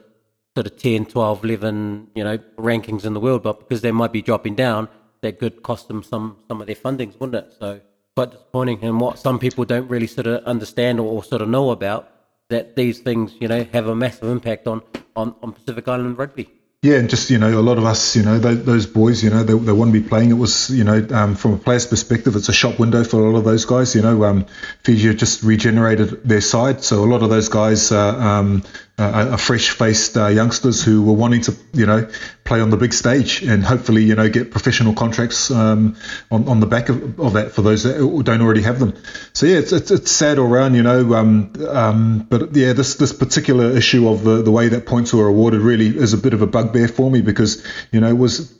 sort 0.55 0.67
of 0.67 0.77
10, 0.77 1.05
12, 1.07 1.43
11, 1.45 2.07
you 2.15 2.23
know, 2.23 2.37
rankings 2.57 3.05
in 3.05 3.13
the 3.13 3.19
world. 3.19 3.43
But 3.43 3.59
because 3.59 3.81
they 3.81 3.91
might 3.91 4.11
be 4.11 4.21
dropping 4.21 4.55
down, 4.55 4.87
that 5.21 5.39
could 5.39 5.63
cost 5.63 5.87
them 5.87 6.03
some 6.03 6.37
some 6.47 6.61
of 6.61 6.67
their 6.67 6.75
fundings, 6.75 7.19
wouldn't 7.19 7.35
it? 7.35 7.53
So 7.59 7.81
quite 8.15 8.31
disappointing. 8.31 8.83
And 8.83 8.99
what 8.99 9.17
some 9.17 9.39
people 9.39 9.65
don't 9.65 9.89
really 9.89 10.07
sort 10.07 10.27
of 10.27 10.43
understand 10.43 10.99
or, 10.99 11.07
or 11.11 11.23
sort 11.23 11.41
of 11.41 11.49
know 11.49 11.71
about 11.71 12.09
that 12.49 12.75
these 12.75 12.99
things, 12.99 13.33
you 13.39 13.47
know, 13.47 13.63
have 13.73 13.87
a 13.87 13.95
massive 13.95 14.29
impact 14.29 14.67
on 14.67 14.81
on, 15.15 15.35
on 15.41 15.53
Pacific 15.53 15.87
Island 15.87 16.17
rugby. 16.17 16.49
Yeah, 16.83 16.97
and 16.97 17.09
just 17.09 17.29
you 17.29 17.37
know, 17.37 17.57
a 17.57 17.61
lot 17.61 17.77
of 17.77 17.85
us, 17.85 18.13
you 18.13 18.23
know, 18.23 18.39
those, 18.39 18.65
those 18.65 18.85
boys, 18.87 19.23
you 19.23 19.29
know, 19.29 19.41
they, 19.43 19.53
they 19.53 19.71
want 19.71 19.93
to 19.93 20.01
be 20.01 20.05
playing. 20.05 20.31
It 20.31 20.33
was, 20.33 20.69
you 20.69 20.83
know, 20.83 21.07
um, 21.11 21.33
from 21.33 21.53
a 21.53 21.57
player's 21.57 21.87
perspective, 21.87 22.35
it's 22.35 22.49
a 22.49 22.53
shop 22.53 22.77
window 22.77 23.05
for 23.05 23.25
a 23.25 23.29
lot 23.29 23.37
of 23.37 23.45
those 23.45 23.63
guys. 23.63 23.95
You 23.95 24.01
know, 24.01 24.25
um, 24.25 24.47
Fiji 24.83 25.15
just 25.15 25.43
regenerated 25.43 26.27
their 26.27 26.41
side, 26.41 26.83
so 26.83 27.05
a 27.05 27.07
lot 27.07 27.23
of 27.23 27.29
those 27.29 27.47
guys 27.47 27.93
uh, 27.93 28.17
um, 28.19 28.63
are 28.97 29.37
fresh-faced 29.37 30.17
uh, 30.17 30.27
youngsters 30.27 30.83
who 30.83 31.03
were 31.03 31.13
wanting 31.13 31.39
to, 31.43 31.55
you 31.71 31.85
know, 31.85 32.05
play 32.53 32.61
on 32.61 32.69
the 32.69 32.77
big 32.77 32.93
stage 32.93 33.41
and 33.41 33.63
hopefully, 33.63 34.03
you 34.03 34.13
know, 34.13 34.29
get 34.29 34.51
professional 34.51 34.93
contracts 34.93 35.49
um, 35.49 35.95
on, 36.29 36.47
on 36.47 36.59
the 36.59 36.67
back 36.67 36.89
of, 36.89 37.19
of, 37.19 37.33
that 37.33 37.51
for 37.51 37.63
those 37.63 37.81
that 37.81 37.97
don't 38.23 38.41
already 38.41 38.61
have 38.61 38.77
them. 38.77 38.93
So 39.33 39.47
yeah, 39.47 39.57
it's 39.57 39.71
it's, 39.71 39.89
it's 39.89 40.11
sad 40.11 40.37
all 40.37 40.47
around, 40.47 40.75
you 40.75 40.83
know. 40.83 41.15
Um, 41.15 41.53
um, 41.67 42.27
but 42.29 42.55
yeah, 42.55 42.73
this 42.73 42.93
this 42.95 43.11
particular 43.11 43.75
issue 43.75 44.07
of 44.07 44.23
the 44.23 44.43
the 44.43 44.51
way 44.51 44.67
that 44.67 44.85
points 44.85 45.13
were 45.13 45.25
awarded 45.25 45.61
really 45.61 45.87
is 45.87 46.13
a 46.13 46.17
bit 46.17 46.35
of 46.35 46.43
a 46.43 46.47
bugbear 46.47 46.87
for 46.87 47.09
me 47.09 47.21
because 47.21 47.65
you 47.91 47.99
know 47.99 48.09
it 48.09 48.17
was 48.17 48.53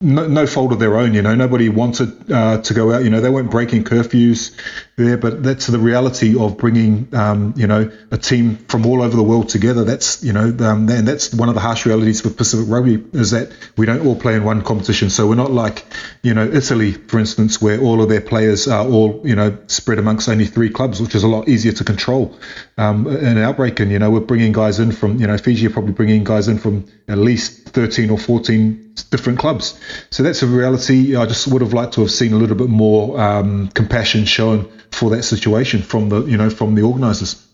no, 0.00 0.26
no, 0.26 0.46
fault 0.46 0.72
of 0.72 0.78
their 0.78 0.96
own. 0.96 1.12
You 1.12 1.22
know, 1.22 1.34
nobody 1.34 1.68
wanted 1.68 2.30
uh, 2.32 2.62
to 2.62 2.74
go 2.74 2.92
out. 2.92 3.04
You 3.04 3.10
know, 3.10 3.20
they 3.20 3.28
weren't 3.30 3.50
breaking 3.50 3.84
curfews 3.84 4.56
there, 5.04 5.16
but 5.16 5.42
that's 5.42 5.66
the 5.66 5.78
reality 5.78 6.38
of 6.38 6.56
bringing, 6.56 7.14
um, 7.14 7.54
you 7.56 7.66
know, 7.66 7.90
a 8.10 8.18
team 8.18 8.56
from 8.56 8.86
all 8.86 9.02
over 9.02 9.16
the 9.16 9.22
world 9.22 9.48
together. 9.48 9.84
That's, 9.84 10.22
you 10.22 10.32
know, 10.32 10.54
um, 10.60 10.88
and 10.88 11.06
that's 11.06 11.32
one 11.34 11.48
of 11.48 11.54
the 11.54 11.60
harsh 11.60 11.86
realities 11.86 12.20
for 12.20 12.30
Pacific 12.30 12.66
Rugby 12.68 13.04
is 13.12 13.32
that 13.32 13.52
we 13.76 13.86
don't 13.86 14.06
all 14.06 14.16
play 14.16 14.34
in 14.34 14.44
one 14.44 14.62
competition. 14.62 15.10
So 15.10 15.28
we're 15.28 15.34
not 15.34 15.50
like, 15.50 15.84
you 16.22 16.34
know, 16.34 16.46
Italy, 16.46 16.92
for 16.92 17.18
instance, 17.18 17.60
where 17.60 17.80
all 17.80 18.02
of 18.02 18.08
their 18.08 18.20
players 18.20 18.68
are 18.68 18.86
all, 18.86 19.20
you 19.24 19.34
know, 19.34 19.56
spread 19.66 19.98
amongst 19.98 20.28
only 20.28 20.46
three 20.46 20.70
clubs, 20.70 21.00
which 21.00 21.14
is 21.14 21.22
a 21.22 21.28
lot 21.28 21.48
easier 21.48 21.72
to 21.72 21.84
control 21.84 22.38
um, 22.78 23.06
an 23.06 23.38
outbreak. 23.38 23.80
And, 23.80 23.90
you 23.90 23.98
know, 23.98 24.10
we're 24.10 24.20
bringing 24.20 24.52
guys 24.52 24.78
in 24.78 24.92
from, 24.92 25.18
you 25.18 25.26
know, 25.26 25.36
Fiji 25.38 25.66
are 25.66 25.70
probably 25.70 25.92
bringing 25.92 26.24
guys 26.24 26.48
in 26.48 26.58
from 26.58 26.86
at 27.08 27.18
least 27.18 27.68
13 27.70 28.10
or 28.10 28.18
14 28.18 28.94
different 29.10 29.38
clubs. 29.38 29.78
So 30.10 30.22
that's 30.22 30.42
a 30.42 30.46
reality. 30.46 31.16
I 31.16 31.26
just 31.26 31.46
would 31.48 31.62
have 31.62 31.72
liked 31.72 31.94
to 31.94 32.02
have 32.02 32.10
seen 32.10 32.32
a 32.32 32.36
little 32.36 32.56
bit 32.56 32.68
more 32.68 33.20
um, 33.20 33.68
compassion 33.68 34.24
shown 34.24 34.70
for 34.92 35.10
that 35.10 35.22
situation 35.22 35.82
from 35.82 36.08
the 36.08 36.24
you 36.24 36.36
know 36.36 36.50
from 36.50 36.74
the 36.74 36.82
organisers. 36.82 37.46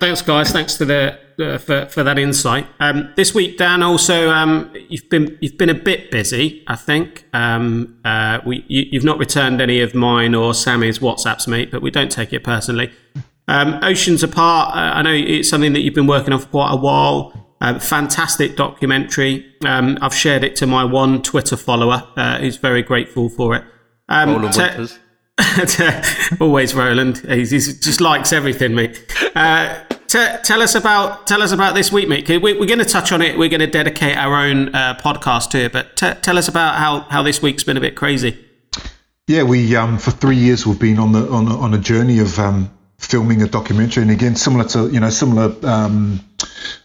thanks, 0.00 0.22
guys. 0.22 0.50
Thanks 0.50 0.76
for 0.76 0.84
the 0.84 1.18
uh, 1.38 1.58
for, 1.58 1.86
for 1.86 2.02
that 2.02 2.18
insight. 2.18 2.66
Um, 2.80 3.12
this 3.16 3.34
week, 3.34 3.58
Dan, 3.58 3.82
also 3.82 4.30
um, 4.30 4.72
you've 4.88 5.08
been 5.08 5.36
you've 5.40 5.58
been 5.58 5.68
a 5.68 5.74
bit 5.74 6.10
busy. 6.10 6.64
I 6.66 6.76
think 6.76 7.26
um, 7.32 7.98
uh, 8.04 8.40
we 8.46 8.64
you, 8.68 8.98
have 8.98 9.04
not 9.04 9.18
returned 9.18 9.60
any 9.60 9.80
of 9.80 9.94
mine 9.94 10.34
or 10.34 10.54
Sammy's 10.54 11.00
WhatsApps, 11.00 11.46
mate, 11.46 11.70
but 11.70 11.82
we 11.82 11.90
don't 11.90 12.10
take 12.10 12.32
it 12.32 12.42
personally. 12.42 12.90
Um, 13.46 13.78
Oceans 13.82 14.22
Apart. 14.22 14.74
Uh, 14.74 14.98
I 14.98 15.02
know 15.02 15.12
it's 15.12 15.48
something 15.48 15.72
that 15.74 15.80
you've 15.80 15.94
been 15.94 16.06
working 16.06 16.32
on 16.32 16.40
for 16.40 16.48
quite 16.48 16.72
a 16.72 16.76
while. 16.76 17.56
Uh, 17.60 17.78
fantastic 17.78 18.56
documentary. 18.56 19.52
Um, 19.64 19.98
I've 20.00 20.14
shared 20.14 20.44
it 20.44 20.54
to 20.56 20.66
my 20.66 20.84
one 20.84 21.22
Twitter 21.22 21.56
follower, 21.56 22.06
uh, 22.16 22.38
who's 22.38 22.56
very 22.56 22.82
grateful 22.82 23.28
for 23.28 23.54
it. 23.56 23.64
Um, 24.08 24.30
Roland 24.30 24.54
te- 24.54 24.60
Winters. 24.60 24.98
always 26.40 26.74
Roland. 26.74 27.18
He 27.18 27.44
just 27.44 28.00
likes 28.00 28.32
everything, 28.32 28.74
mate. 28.74 29.04
Uh, 29.34 29.84
t- 30.06 30.34
tell 30.42 30.62
us 30.62 30.74
about 30.74 31.26
tell 31.26 31.42
us 31.42 31.52
about 31.52 31.74
this 31.74 31.92
week, 31.92 32.08
mate. 32.08 32.28
We, 32.28 32.52
are 32.52 32.66
going 32.66 32.78
to 32.78 32.84
touch 32.84 33.12
on 33.12 33.22
it. 33.22 33.38
We're 33.38 33.48
going 33.48 33.60
to 33.60 33.66
dedicate 33.66 34.16
our 34.16 34.34
own 34.34 34.74
uh, 34.74 34.94
podcast 34.96 35.50
to 35.50 35.58
it. 35.58 35.72
But 35.72 35.96
t- 35.96 36.14
tell 36.22 36.38
us 36.38 36.48
about 36.48 36.76
how, 36.76 37.00
how 37.00 37.22
this 37.22 37.40
week's 37.40 37.64
been 37.64 37.76
a 37.76 37.80
bit 37.80 37.94
crazy. 37.94 38.44
Yeah, 39.26 39.42
we 39.42 39.76
um, 39.76 39.98
for 39.98 40.10
three 40.10 40.36
years 40.36 40.66
we've 40.66 40.78
been 40.78 40.98
on 40.98 41.12
the 41.12 41.28
on, 41.28 41.48
on 41.48 41.74
a 41.74 41.78
journey 41.78 42.18
of 42.18 42.38
um, 42.38 42.70
filming 42.98 43.42
a 43.42 43.46
documentary, 43.46 44.02
and 44.02 44.10
again, 44.10 44.36
similar 44.36 44.64
to 44.64 44.88
you 44.90 45.00
know 45.00 45.10
similar, 45.10 45.54
um, 45.66 46.20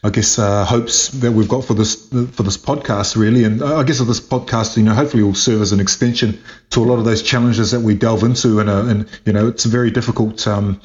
I 0.04 0.10
guess 0.10 0.38
uh, 0.38 0.64
hopes 0.64 1.10
that 1.10 1.32
we've 1.32 1.48
got 1.48 1.66
for 1.66 1.74
this 1.74 2.08
for 2.08 2.44
this 2.44 2.58
podcast, 2.58 3.16
really, 3.16 3.44
and 3.44 3.64
I 3.64 3.84
guess 3.84 4.00
of 4.00 4.08
this 4.08 4.22
podcast, 4.22 4.78
you 4.78 4.84
know, 4.84 4.94
hopefully 4.94 5.24
will 5.24 5.34
serve 5.34 5.62
as 5.62 5.72
an 5.72 5.80
extension 5.80 6.42
to 6.72 6.82
a 6.82 6.86
lot 6.86 7.00
of 7.00 7.06
those 7.06 7.24
challenges 7.24 7.72
that 7.72 7.82
we 7.82 7.96
delve 7.96 8.24
into, 8.24 8.60
and 8.60 8.70
and 8.70 9.10
you 9.26 9.34
know, 9.34 9.48
it's 9.48 9.66
very 9.66 9.92
difficult. 9.92 10.48
Um, 10.48 10.80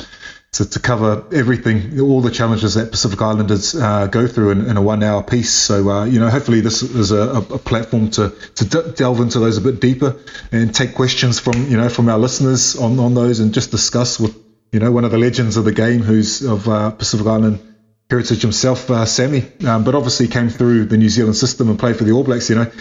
to, 0.50 0.68
to 0.68 0.80
cover 0.80 1.26
everything, 1.30 2.00
all 2.00 2.22
the 2.22 2.30
challenges 2.30 2.72
that 2.72 2.90
Pacific 2.90 3.20
Islanders 3.20 3.74
uh, 3.74 4.06
go 4.06 4.26
through 4.26 4.52
in, 4.52 4.64
in, 4.64 4.78
a 4.78 4.82
one-hour 4.82 5.22
piece. 5.22 5.52
So 5.52 5.90
uh, 5.90 6.04
you 6.06 6.18
know, 6.18 6.30
hopefully 6.30 6.62
this 6.62 6.82
is 6.82 7.10
a, 7.12 7.44
a 7.50 7.58
platform 7.58 8.10
to 8.12 8.30
to 8.30 8.64
d- 8.64 8.92
delve 8.96 9.20
into 9.20 9.40
those 9.40 9.58
a 9.58 9.60
bit 9.60 9.78
deeper 9.78 10.16
and 10.50 10.74
take 10.74 10.94
questions 10.94 11.38
from 11.38 11.70
you 11.70 11.76
know 11.76 11.90
from 11.90 12.08
our 12.08 12.18
listeners 12.18 12.76
on, 12.76 12.98
on 12.98 13.12
those 13.12 13.40
and 13.40 13.52
just 13.52 13.70
discuss 13.70 14.18
with 14.18 14.47
you 14.72 14.80
know 14.80 14.90
one 14.92 15.04
of 15.04 15.10
the 15.10 15.18
legends 15.18 15.56
of 15.56 15.64
the 15.64 15.72
game, 15.72 16.02
who's 16.02 16.42
of 16.42 16.68
uh, 16.68 16.90
Pacific 16.90 17.26
Island 17.26 17.60
heritage 18.10 18.40
himself, 18.40 18.90
uh, 18.90 19.04
Sammy, 19.04 19.44
um, 19.66 19.84
but 19.84 19.94
obviously 19.94 20.28
came 20.28 20.48
through 20.48 20.86
the 20.86 20.96
New 20.96 21.08
Zealand 21.08 21.36
system 21.36 21.68
and 21.68 21.78
played 21.78 21.96
for 21.96 22.04
the 22.04 22.12
All 22.12 22.24
Blacks. 22.24 22.48
You 22.48 22.56
know, 22.56 22.72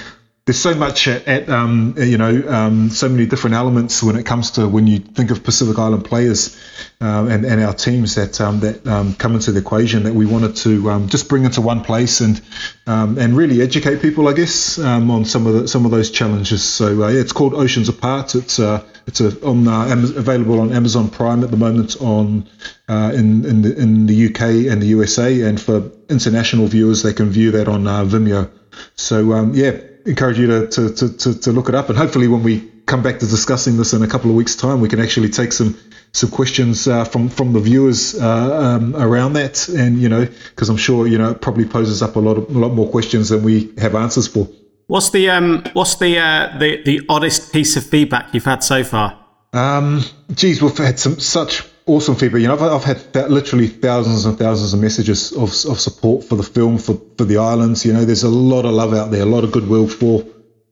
there's 0.47 0.61
so 0.61 0.73
much 0.73 1.09
at, 1.09 1.49
um, 1.49 1.93
you 1.97 2.17
know 2.17 2.41
um, 2.47 2.89
so 2.89 3.09
many 3.09 3.25
different 3.25 3.53
elements 3.53 4.01
when 4.01 4.15
it 4.15 4.25
comes 4.25 4.51
to 4.51 4.65
when 4.67 4.87
you 4.87 4.99
think 4.99 5.29
of 5.29 5.43
Pacific 5.43 5.77
Island 5.77 6.05
players 6.05 6.57
um, 7.01 7.29
and, 7.29 7.45
and 7.45 7.61
our 7.61 7.73
teams 7.73 8.15
that 8.15 8.39
um, 8.39 8.61
that 8.61 8.87
um, 8.87 9.13
come 9.15 9.35
into 9.35 9.51
the 9.51 9.59
equation 9.59 10.03
that 10.03 10.13
we 10.13 10.25
wanted 10.25 10.55
to 10.55 10.89
um, 10.89 11.09
just 11.09 11.27
bring 11.27 11.43
into 11.43 11.59
one 11.59 11.83
place 11.83 12.21
and 12.21 12.41
and 12.87 13.35
really 13.35 13.61
educate 13.61 14.01
people 14.01 14.29
I 14.29 14.33
guess 14.33 14.79
on 14.79 15.25
some 15.25 15.47
of 15.47 15.53
the, 15.53 15.67
some 15.67 15.83
of 15.83 15.91
those 15.91 16.11
challenges. 16.11 16.63
So 16.63 17.03
uh, 17.03 17.09
yeah 17.09 17.19
it's 17.19 17.33
called 17.33 17.53
Oceans 17.53 17.89
Apart. 17.89 18.33
It's 18.33 18.57
uh, 18.57 18.85
it's 19.05 19.19
a, 19.19 19.45
on 19.45 19.67
uh, 19.67 19.91
available 20.15 20.61
on 20.61 20.71
Amazon 20.71 21.09
Prime 21.09 21.43
at 21.43 21.51
the 21.51 21.57
moment 21.57 21.97
on 21.99 22.49
uh, 22.87 23.11
in 23.13 23.43
in 23.43 23.63
the, 23.63 23.77
in 23.77 24.05
the 24.05 24.27
UK 24.27 24.71
and 24.71 24.81
the 24.81 24.87
USA 24.87 25.41
and 25.41 25.59
for 25.59 25.91
international 26.07 26.67
viewers 26.67 27.03
they 27.03 27.11
can 27.11 27.29
view 27.29 27.51
that 27.51 27.67
on 27.67 27.85
uh, 27.85 28.05
Vimeo. 28.05 28.49
So 28.95 29.51
yeah 29.51 29.81
encourage 30.07 30.39
you 30.39 30.47
to, 30.47 30.89
to, 30.89 31.17
to, 31.17 31.39
to, 31.39 31.51
look 31.51 31.69
it 31.69 31.75
up. 31.75 31.89
And 31.89 31.97
hopefully, 31.97 32.27
when 32.27 32.43
we 32.43 32.61
come 32.85 33.03
back 33.03 33.19
to 33.19 33.27
discussing 33.27 33.77
this 33.77 33.93
in 33.93 34.01
a 34.01 34.07
couple 34.07 34.29
of 34.29 34.35
weeks' 34.35 34.55
time, 34.55 34.81
we 34.81 34.89
can 34.89 34.99
actually 34.99 35.29
take 35.29 35.51
some 35.51 35.77
some 36.13 36.31
questions 36.31 36.87
uh, 36.87 37.03
from 37.03 37.29
from 37.29 37.53
the 37.53 37.59
viewers 37.59 38.15
uh, 38.15 38.77
um, 38.79 38.95
around 38.95 39.33
that. 39.33 39.67
And 39.67 40.01
you 40.01 40.09
know, 40.09 40.25
because 40.25 40.69
I'm 40.69 40.77
sure 40.77 41.05
you 41.05 41.17
know 41.17 41.31
it 41.31 41.41
probably 41.41 41.65
poses 41.65 42.01
up 42.01 42.15
a 42.15 42.19
lot 42.19 42.37
of, 42.37 42.49
a 42.55 42.59
lot 42.59 42.73
more 42.73 42.89
questions 42.89 43.29
than 43.29 43.43
we 43.43 43.73
have 43.77 43.95
answers 43.95 44.27
for. 44.27 44.47
What's 44.87 45.09
the 45.09 45.29
um 45.29 45.63
what's 45.73 45.95
the 45.97 46.17
uh, 46.17 46.57
the 46.57 46.81
the 46.83 47.01
oddest 47.09 47.51
piece 47.51 47.75
of 47.75 47.85
feedback 47.85 48.33
you've 48.33 48.45
had 48.45 48.63
so 48.63 48.83
far? 48.83 49.19
Um, 49.53 50.03
geez, 50.33 50.61
we've 50.61 50.77
had 50.77 50.99
some 50.99 51.19
such 51.19 51.63
awesome 51.87 52.15
feedback. 52.15 52.41
You 52.41 52.47
know, 52.47 52.53
I've, 52.53 52.61
I've 52.61 52.83
had 52.83 53.15
literally 53.29 53.67
thousands 53.67 54.25
and 54.25 54.37
thousands 54.37 54.73
of 54.73 54.79
messages 54.79 55.31
of, 55.31 55.49
of 55.71 55.79
support 55.79 56.25
for 56.25 56.35
the 56.35 56.43
film 56.43 56.77
for, 56.77 56.99
for 57.17 57.25
the 57.25 57.37
islands. 57.37 57.85
You 57.85 57.93
know, 57.93 58.05
there's 58.05 58.23
a 58.23 58.29
lot 58.29 58.65
of 58.65 58.73
love 58.73 58.93
out 58.93 59.11
there, 59.11 59.23
a 59.23 59.25
lot 59.25 59.43
of 59.43 59.51
goodwill 59.51 59.87
for 59.87 60.25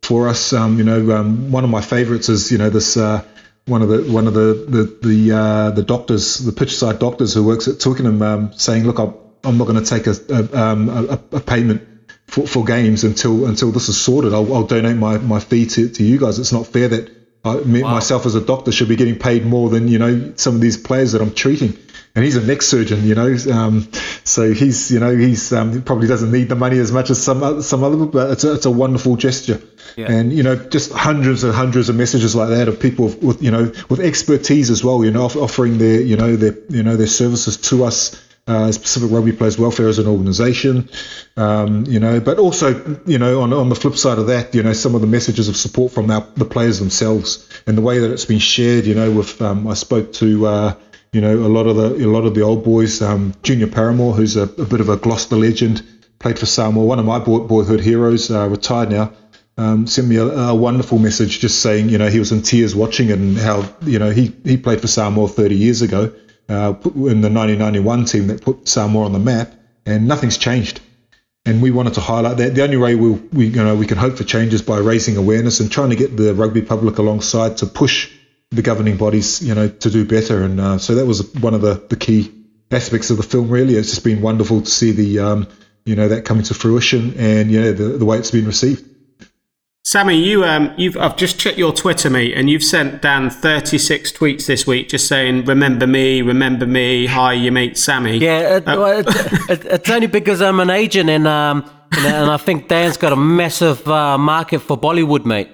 for 0.04 0.28
us. 0.28 0.54
Um, 0.54 0.78
you 0.78 0.84
know, 0.84 1.12
um, 1.16 1.52
one 1.52 1.64
of 1.64 1.70
my 1.70 1.82
favourites 1.82 2.30
is 2.30 2.52
you 2.52 2.58
know 2.58 2.70
this. 2.70 2.98
Uh, 2.98 3.24
one 3.68 3.82
of 3.82 3.90
the 3.90 4.04
one 4.04 4.28
of 4.28 4.36
the 4.36 4.54
the 4.68 5.08
the, 5.08 5.32
uh, 5.36 5.72
the 5.72 5.82
doctors, 5.82 6.38
the 6.38 6.52
pitch 6.52 6.76
side 6.76 7.00
doctors 7.00 7.34
who 7.34 7.44
works 7.44 7.68
at 7.68 7.80
Twickenham, 7.80 8.22
um, 8.22 8.54
saying, 8.54 8.84
"Look, 8.86 9.00
I'm, 9.00 9.16
I'm 9.44 9.58
not 9.58 9.66
going 9.66 9.84
to 9.84 9.90
take 9.90 10.06
a 10.06 10.16
a, 10.30 10.62
um, 10.62 10.90
a, 10.90 11.20
a, 11.38 11.40
payment 11.40 11.82
for, 12.28 12.46
for 12.46 12.64
games 12.64 13.04
until 13.04 13.46
until 13.46 13.72
this 13.72 13.90
is 13.90 14.00
sorted. 14.00 14.34
I'll, 14.34 14.54
I'll 14.54 14.68
donate 14.68 14.98
my, 14.98 15.18
my 15.18 15.40
fee 15.40 15.66
to, 15.66 15.90
to 15.90 16.04
you 16.04 16.20
guys. 16.20 16.38
It's 16.40 16.52
not 16.52 16.68
fair 16.68 16.90
that 16.90 17.12
I, 17.46 17.58
me, 17.58 17.84
wow. 17.84 17.92
myself 17.92 18.26
as 18.26 18.36
a 18.36 18.42
doctor 18.42 18.72
should 18.72 18.90
be 18.90 18.96
getting 18.96 19.20
paid 19.20 19.46
more 19.46 19.70
than 19.70 19.88
you 19.88 20.00
know 20.00 20.34
some 20.36 20.56
of 20.56 20.62
these 20.62 20.78
players 20.78 21.12
that 21.12 21.22
I'm 21.22 21.34
treating. 21.34 21.78
And 22.16 22.24
he's 22.24 22.38
a 22.38 22.46
neck 22.46 22.62
surgeon, 22.62 23.04
you 23.04 23.14
know, 23.14 23.36
um, 23.52 23.90
so 24.24 24.54
he's 24.54 24.90
you 24.90 25.02
know 25.02 25.16
he's 25.16 25.52
um, 25.52 25.74
he 25.74 25.82
probably 25.82 26.08
doesn't 26.08 26.32
need 26.32 26.48
the 26.48 26.56
money 26.56 26.80
as 26.80 26.92
much 26.92 27.10
as 27.10 27.22
some 27.22 27.62
some 27.62 27.84
other, 27.84 28.06
but 28.06 28.32
it's 28.32 28.44
a, 28.46 28.54
it's 28.54 28.66
a 28.66 28.72
wonderful 28.72 29.18
gesture. 29.18 29.62
Yeah. 29.98 30.12
And 30.12 30.32
you 30.32 30.42
know, 30.42 30.56
just 30.56 30.92
hundreds 30.92 31.44
and 31.44 31.54
hundreds 31.54 31.90
of 31.90 31.96
messages 31.96 32.34
like 32.34 32.50
that 32.50 32.68
of 32.70 32.80
people 32.80 33.10
with 33.10 33.44
you 33.44 33.52
know 33.52 33.72
with 33.90 34.00
expertise 34.00 34.70
as 34.70 34.84
well, 34.84 35.04
you 35.04 35.12
know, 35.12 35.26
offering 35.26 35.78
their 35.78 36.02
you 36.02 36.16
know 36.16 36.38
their 36.38 36.56
you 36.70 36.84
know 36.84 36.96
their 36.96 37.08
services 37.08 37.58
to 37.70 37.84
us 37.84 38.25
uh, 38.48 38.68
Pacific 38.68 39.10
Rugby 39.12 39.32
Players 39.32 39.58
Welfare 39.58 39.88
as 39.88 39.98
an 39.98 40.08
organisation, 40.08 40.88
um, 41.36 41.86
you 41.88 42.00
know, 42.00 42.20
but 42.20 42.38
also, 42.38 43.00
you 43.08 43.18
know, 43.18 43.42
on, 43.42 43.52
on 43.54 43.70
the 43.70 43.76
flip 43.76 43.96
side 43.96 44.20
of 44.20 44.28
that, 44.28 44.54
you 44.54 44.62
know, 44.62 44.74
some 44.74 44.94
of 44.94 45.02
the 45.02 45.08
messages 45.08 45.50
of 45.50 45.58
support 45.58 45.92
from 45.92 46.12
our, 46.12 46.28
the 46.36 46.46
players 46.46 46.78
themselves 46.78 47.50
and 47.66 47.76
the 47.76 47.82
way 47.82 47.98
that 48.00 48.12
it's 48.12 48.26
been 48.26 48.40
shared, 48.40 48.86
you 48.86 48.94
know, 48.94 49.10
with, 49.10 49.42
um, 49.42 49.68
I 49.68 49.74
spoke 49.74 50.14
to, 50.14 50.46
uh, 50.46 50.74
you 51.12 51.22
know, 51.22 51.34
a 51.34 51.50
lot 51.50 51.66
of 51.66 51.76
the, 51.76 52.06
a 52.06 52.10
lot 52.10 52.26
of 52.26 52.36
the 52.36 52.42
old 52.42 52.64
boys, 52.64 53.02
um, 53.02 53.34
Junior 53.42 53.68
Paramore, 53.68 54.14
who's 54.14 54.36
a, 54.36 54.44
a, 54.44 54.66
bit 54.66 54.80
of 54.80 54.90
a 54.90 54.98
Gloucester 54.98 55.38
legend, 55.38 55.82
played 56.20 56.38
for 56.38 56.46
Samoa, 56.46 56.86
one 56.86 57.00
of 57.00 57.06
my 57.06 57.18
boy, 57.18 57.40
boyhood 57.40 57.80
heroes, 57.80 58.30
uh, 58.30 58.48
retired 58.48 58.92
now. 58.92 59.12
Um, 59.58 59.88
sent 59.88 60.08
me 60.08 60.18
a, 60.18 60.26
a, 60.26 60.54
wonderful 60.54 61.00
message 61.00 61.40
just 61.40 61.62
saying, 61.62 61.90
you 61.90 61.98
know, 61.98 62.10
he 62.10 62.20
was 62.20 62.32
in 62.32 62.42
tears 62.42 62.76
watching 62.76 63.10
it 63.10 63.18
and 63.18 63.38
how, 63.38 63.68
you 63.84 63.98
know, 63.98 64.12
he, 64.12 64.36
he 64.44 64.58
played 64.58 64.82
for 64.82 64.88
Samoa 64.88 65.30
30 65.30 65.56
years 65.56 65.82
ago 65.82 66.14
uh, 66.50 66.74
in 66.84 67.22
the 67.22 67.30
1991 67.30 68.06
team 68.06 68.28
that 68.28 68.42
put 68.42 68.68
Samoa 68.68 69.06
on 69.06 69.14
the 69.14 69.20
map, 69.20 69.54
and 69.86 70.08
nothing's 70.08 70.38
changed. 70.38 70.82
And 71.46 71.62
we 71.62 71.70
wanted 71.70 71.94
to 71.96 72.02
highlight 72.02 72.38
that. 72.38 72.56
The 72.56 72.64
only 72.64 72.78
way 72.78 72.96
we, 72.96 73.12
we, 73.12 73.48
you 73.48 73.64
know, 73.64 73.76
we 73.76 73.86
can 73.86 73.98
hope 73.98 74.18
for 74.18 74.24
change 74.24 74.54
is 74.54 74.64
by 74.64 74.80
raising 74.80 75.16
awareness 75.16 75.60
and 75.60 75.72
trying 75.72 75.92
to 75.92 75.96
get 75.96 76.18
the 76.18 76.34
rugby 76.34 76.64
public 76.64 76.98
alongside 76.98 77.58
to 77.58 77.68
push 77.68 78.12
the 78.50 78.64
governing 78.64 78.98
bodies, 78.98 79.44
you 79.44 79.54
know, 79.54 79.68
to 79.68 79.90
do 79.92 80.06
better. 80.06 80.44
And 80.44 80.60
uh, 80.60 80.78
so 80.80 80.96
that 80.96 81.06
was 81.06 81.34
one 81.36 81.54
of 81.54 81.62
the, 81.62 81.76
the 81.90 81.96
key 81.96 82.34
aspects 82.72 83.12
of 83.12 83.18
the 83.18 83.24
film. 83.24 83.50
Really, 83.50 83.76
it's 83.76 83.90
just 83.90 84.04
been 84.04 84.22
wonderful 84.22 84.62
to 84.62 84.70
see 84.70 84.92
the, 84.92 85.20
um, 85.20 85.48
you 85.86 85.96
know, 85.96 86.08
that 86.08 86.26
coming 86.26 86.44
to 86.46 86.54
fruition 86.56 87.14
and 87.18 87.52
you 87.52 87.62
know 87.62 87.74
the, 87.74 87.98
the 87.98 88.06
way 88.06 88.18
it's 88.18 88.32
been 88.32 88.48
received. 88.48 88.95
Sammy, 89.86 90.18
you 90.18 90.44
um, 90.44 90.74
you've 90.78 90.98
I've 90.98 91.16
just 91.16 91.40
checked 91.40 91.60
your 91.60 91.72
Twitter, 91.72 92.10
mate, 92.10 92.34
and 92.36 92.50
you've 92.50 92.64
sent 92.64 93.04
Dan 93.04 93.30
36 93.30 94.14
tweets 94.14 94.48
this 94.48 94.66
week, 94.66 94.90
just 94.90 95.08
saying 95.08 95.46
"Remember 95.46 95.86
me, 95.86 96.24
remember 96.24 96.66
me." 96.66 97.06
Hi, 97.06 97.34
your 97.34 97.52
mate 97.52 97.78
Sammy. 97.78 98.18
Yeah, 98.18 98.62
uh, 98.66 98.76
well, 98.80 99.06
it's, 99.06 99.64
it's, 99.66 99.90
only 99.92 100.08
because 100.08 100.42
I'm 100.42 100.60
an 100.60 100.72
agent, 100.72 101.12
and 101.12 101.28
um, 101.28 101.70
and 101.92 102.32
I 102.32 102.38
think 102.38 102.68
Dan's 102.68 102.98
got 102.98 103.14
a 103.14 103.16
massive 103.16 103.88
uh, 103.88 104.18
market 104.18 104.64
for 104.64 104.76
Bollywood, 104.76 105.24
mate. 105.24 105.52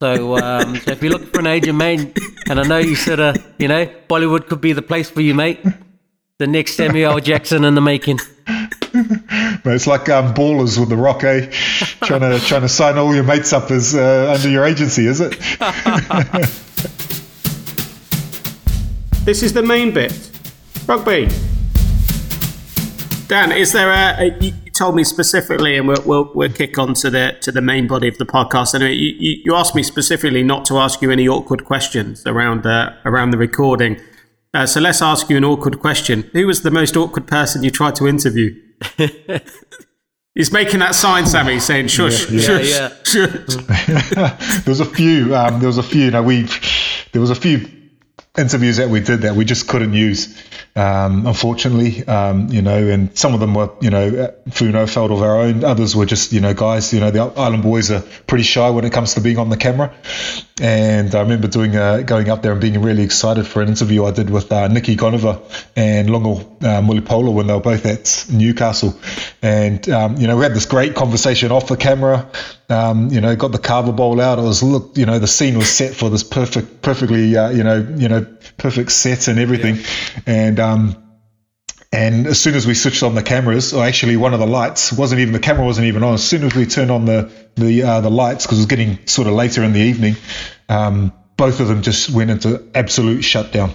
So, 0.00 0.38
um, 0.38 0.76
so 0.76 0.92
if 0.92 1.02
you're 1.02 1.10
looking 1.10 1.26
for 1.30 1.40
an 1.40 1.48
agent, 1.48 1.76
mate, 1.76 2.16
and 2.48 2.60
I 2.60 2.62
know 2.62 2.78
you 2.78 2.94
sort 2.94 3.18
of, 3.18 3.36
you 3.58 3.66
know, 3.66 3.86
Bollywood 4.08 4.46
could 4.46 4.60
be 4.60 4.72
the 4.72 4.82
place 4.82 5.10
for 5.10 5.22
you, 5.22 5.34
mate. 5.34 5.60
The 6.38 6.46
next 6.46 6.76
Samuel 6.76 7.18
Jackson 7.18 7.64
in 7.64 7.74
the 7.74 7.80
making. 7.80 8.20
But 8.92 9.74
it's 9.74 9.86
like 9.86 10.08
um, 10.08 10.34
ballers 10.34 10.78
with 10.78 10.88
the 10.88 10.96
rock, 10.96 11.24
eh? 11.24 11.46
trying 12.02 12.20
to 12.20 12.38
trying 12.46 12.62
to 12.62 12.68
sign 12.68 12.98
all 12.98 13.14
your 13.14 13.24
mates 13.24 13.52
up 13.52 13.70
as 13.70 13.94
uh, 13.94 14.34
under 14.34 14.48
your 14.48 14.64
agency, 14.64 15.06
is 15.06 15.20
it? 15.20 15.30
this 19.24 19.42
is 19.42 19.52
the 19.52 19.62
main 19.62 19.92
bit. 19.92 20.30
Rugby. 20.86 21.28
Dan, 23.28 23.52
is 23.52 23.72
there 23.72 23.90
a, 23.90 24.26
a 24.26 24.38
you 24.40 24.52
told 24.72 24.94
me 24.94 25.04
specifically, 25.04 25.76
and 25.76 25.86
we'll, 25.86 26.02
we'll, 26.04 26.30
we'll 26.34 26.52
kick 26.52 26.78
on 26.78 26.94
to 26.94 27.10
the 27.10 27.36
to 27.40 27.52
the 27.52 27.60
main 27.60 27.86
body 27.86 28.08
of 28.08 28.18
the 28.18 28.26
podcast. 28.26 28.74
Anyway, 28.74 28.94
you, 28.94 29.14
you, 29.18 29.42
you 29.44 29.54
asked 29.54 29.74
me 29.74 29.82
specifically 29.82 30.42
not 30.42 30.64
to 30.66 30.78
ask 30.78 31.00
you 31.02 31.10
any 31.10 31.28
awkward 31.28 31.64
questions 31.64 32.26
around 32.26 32.66
uh, 32.66 32.94
around 33.04 33.30
the 33.30 33.38
recording. 33.38 34.00
Uh, 34.54 34.66
so 34.66 34.80
let's 34.80 35.00
ask 35.00 35.30
you 35.30 35.36
an 35.36 35.44
awkward 35.44 35.80
question. 35.80 36.28
Who 36.34 36.46
was 36.46 36.62
the 36.62 36.70
most 36.70 36.96
awkward 36.96 37.26
person 37.26 37.62
you 37.62 37.70
tried 37.70 37.94
to 37.96 38.06
interview? 38.06 38.54
He's 40.34 40.50
making 40.50 40.80
that 40.80 40.94
sign, 40.94 41.26
Sammy, 41.26 41.60
saying 41.60 41.88
shush, 41.88 42.30
yeah, 42.30 42.40
shush, 42.40 42.70
yeah, 42.70 42.88
yeah. 42.88 43.02
shush. 43.04 44.36
there 44.64 44.72
was 44.72 44.80
a 44.80 44.86
few. 44.86 45.36
Um, 45.36 45.60
there 45.60 45.66
was 45.66 45.76
a 45.76 45.82
few. 45.82 46.10
Now 46.10 46.22
we, 46.22 46.48
there 47.12 47.20
was 47.20 47.28
a 47.28 47.34
few 47.34 47.68
interviews 48.38 48.78
that 48.78 48.88
we 48.88 49.00
did 49.00 49.20
that 49.22 49.36
we 49.36 49.44
just 49.44 49.68
couldn't 49.68 49.92
use 49.92 50.42
um, 50.74 51.26
unfortunately, 51.26 52.06
um, 52.06 52.48
you 52.48 52.62
know, 52.62 52.88
and 52.88 53.16
some 53.16 53.34
of 53.34 53.40
them 53.40 53.54
were, 53.54 53.70
you 53.82 53.90
know, 53.90 54.32
through 54.50 54.72
no 54.72 54.86
fault 54.86 55.10
of 55.10 55.20
our 55.20 55.36
own. 55.36 55.64
Others 55.64 55.94
were 55.94 56.06
just, 56.06 56.32
you 56.32 56.40
know, 56.40 56.54
guys, 56.54 56.92
you 56.94 57.00
know, 57.00 57.10
the 57.10 57.20
Island 57.20 57.62
boys 57.62 57.90
are 57.90 58.00
pretty 58.26 58.44
shy 58.44 58.70
when 58.70 58.84
it 58.84 58.92
comes 58.92 59.14
to 59.14 59.20
being 59.20 59.38
on 59.38 59.50
the 59.50 59.58
camera. 59.58 59.94
And 60.60 61.14
I 61.14 61.20
remember 61.20 61.48
doing, 61.48 61.74
uh, 61.76 62.02
going 62.02 62.28
up 62.28 62.42
there 62.42 62.52
and 62.52 62.60
being 62.60 62.80
really 62.82 63.02
excited 63.02 63.46
for 63.46 63.62
an 63.62 63.68
interview 63.68 64.04
I 64.04 64.10
did 64.10 64.28
with 64.28 64.52
uh, 64.52 64.68
Nicky 64.68 64.96
Goneva 64.96 65.40
and 65.74 66.10
Longo 66.10 66.40
uh, 66.40 66.82
Mulipola 66.82 67.32
when 67.32 67.46
they 67.46 67.54
were 67.54 67.60
both 67.60 67.86
at 67.86 68.26
Newcastle. 68.30 68.94
And, 69.40 69.88
um, 69.88 70.16
you 70.18 70.26
know, 70.26 70.36
we 70.36 70.42
had 70.42 70.54
this 70.54 70.66
great 70.66 70.94
conversation 70.94 71.52
off 71.52 71.68
the 71.68 71.76
camera. 71.76 72.28
Um, 72.68 73.08
you 73.10 73.20
know, 73.20 73.34
got 73.34 73.52
the 73.52 73.58
kava 73.58 73.92
bowl 73.92 74.20
out. 74.20 74.38
It 74.38 74.42
was 74.42 74.62
look, 74.62 74.96
you 74.96 75.06
know, 75.06 75.18
the 75.18 75.26
scene 75.26 75.56
was 75.56 75.70
set 75.70 75.94
for 75.94 76.10
this 76.10 76.22
perfect, 76.22 76.82
perfectly, 76.82 77.36
uh, 77.36 77.50
you 77.50 77.64
know, 77.64 77.86
you 77.96 78.08
know, 78.08 78.26
perfect 78.58 78.92
set 78.92 79.28
and 79.28 79.38
everything. 79.38 79.76
Yeah. 79.76 79.82
And 80.26 80.60
um, 80.60 81.02
and 81.92 82.26
as 82.26 82.40
soon 82.40 82.54
as 82.54 82.66
we 82.66 82.74
switched 82.74 83.02
on 83.02 83.14
the 83.14 83.22
cameras, 83.22 83.74
or 83.74 83.84
actually 83.84 84.16
one 84.16 84.32
of 84.32 84.40
the 84.40 84.46
lights 84.46 84.92
wasn't 84.92 85.20
even 85.20 85.32
the 85.32 85.40
camera 85.40 85.64
wasn't 85.64 85.86
even 85.86 86.02
on. 86.02 86.14
As 86.14 86.26
soon 86.26 86.42
as 86.42 86.54
we 86.54 86.64
turned 86.64 86.90
on 86.90 87.04
the 87.04 87.30
the 87.56 87.82
uh, 87.82 88.00
the 88.00 88.10
lights 88.10 88.46
because 88.46 88.58
it 88.58 88.62
was 88.62 88.66
getting 88.66 89.06
sort 89.06 89.28
of 89.28 89.34
later 89.34 89.62
in 89.62 89.72
the 89.72 89.80
evening, 89.80 90.16
um, 90.68 91.12
both 91.36 91.60
of 91.60 91.68
them 91.68 91.82
just 91.82 92.10
went 92.10 92.30
into 92.30 92.66
absolute 92.74 93.22
shutdown. 93.22 93.74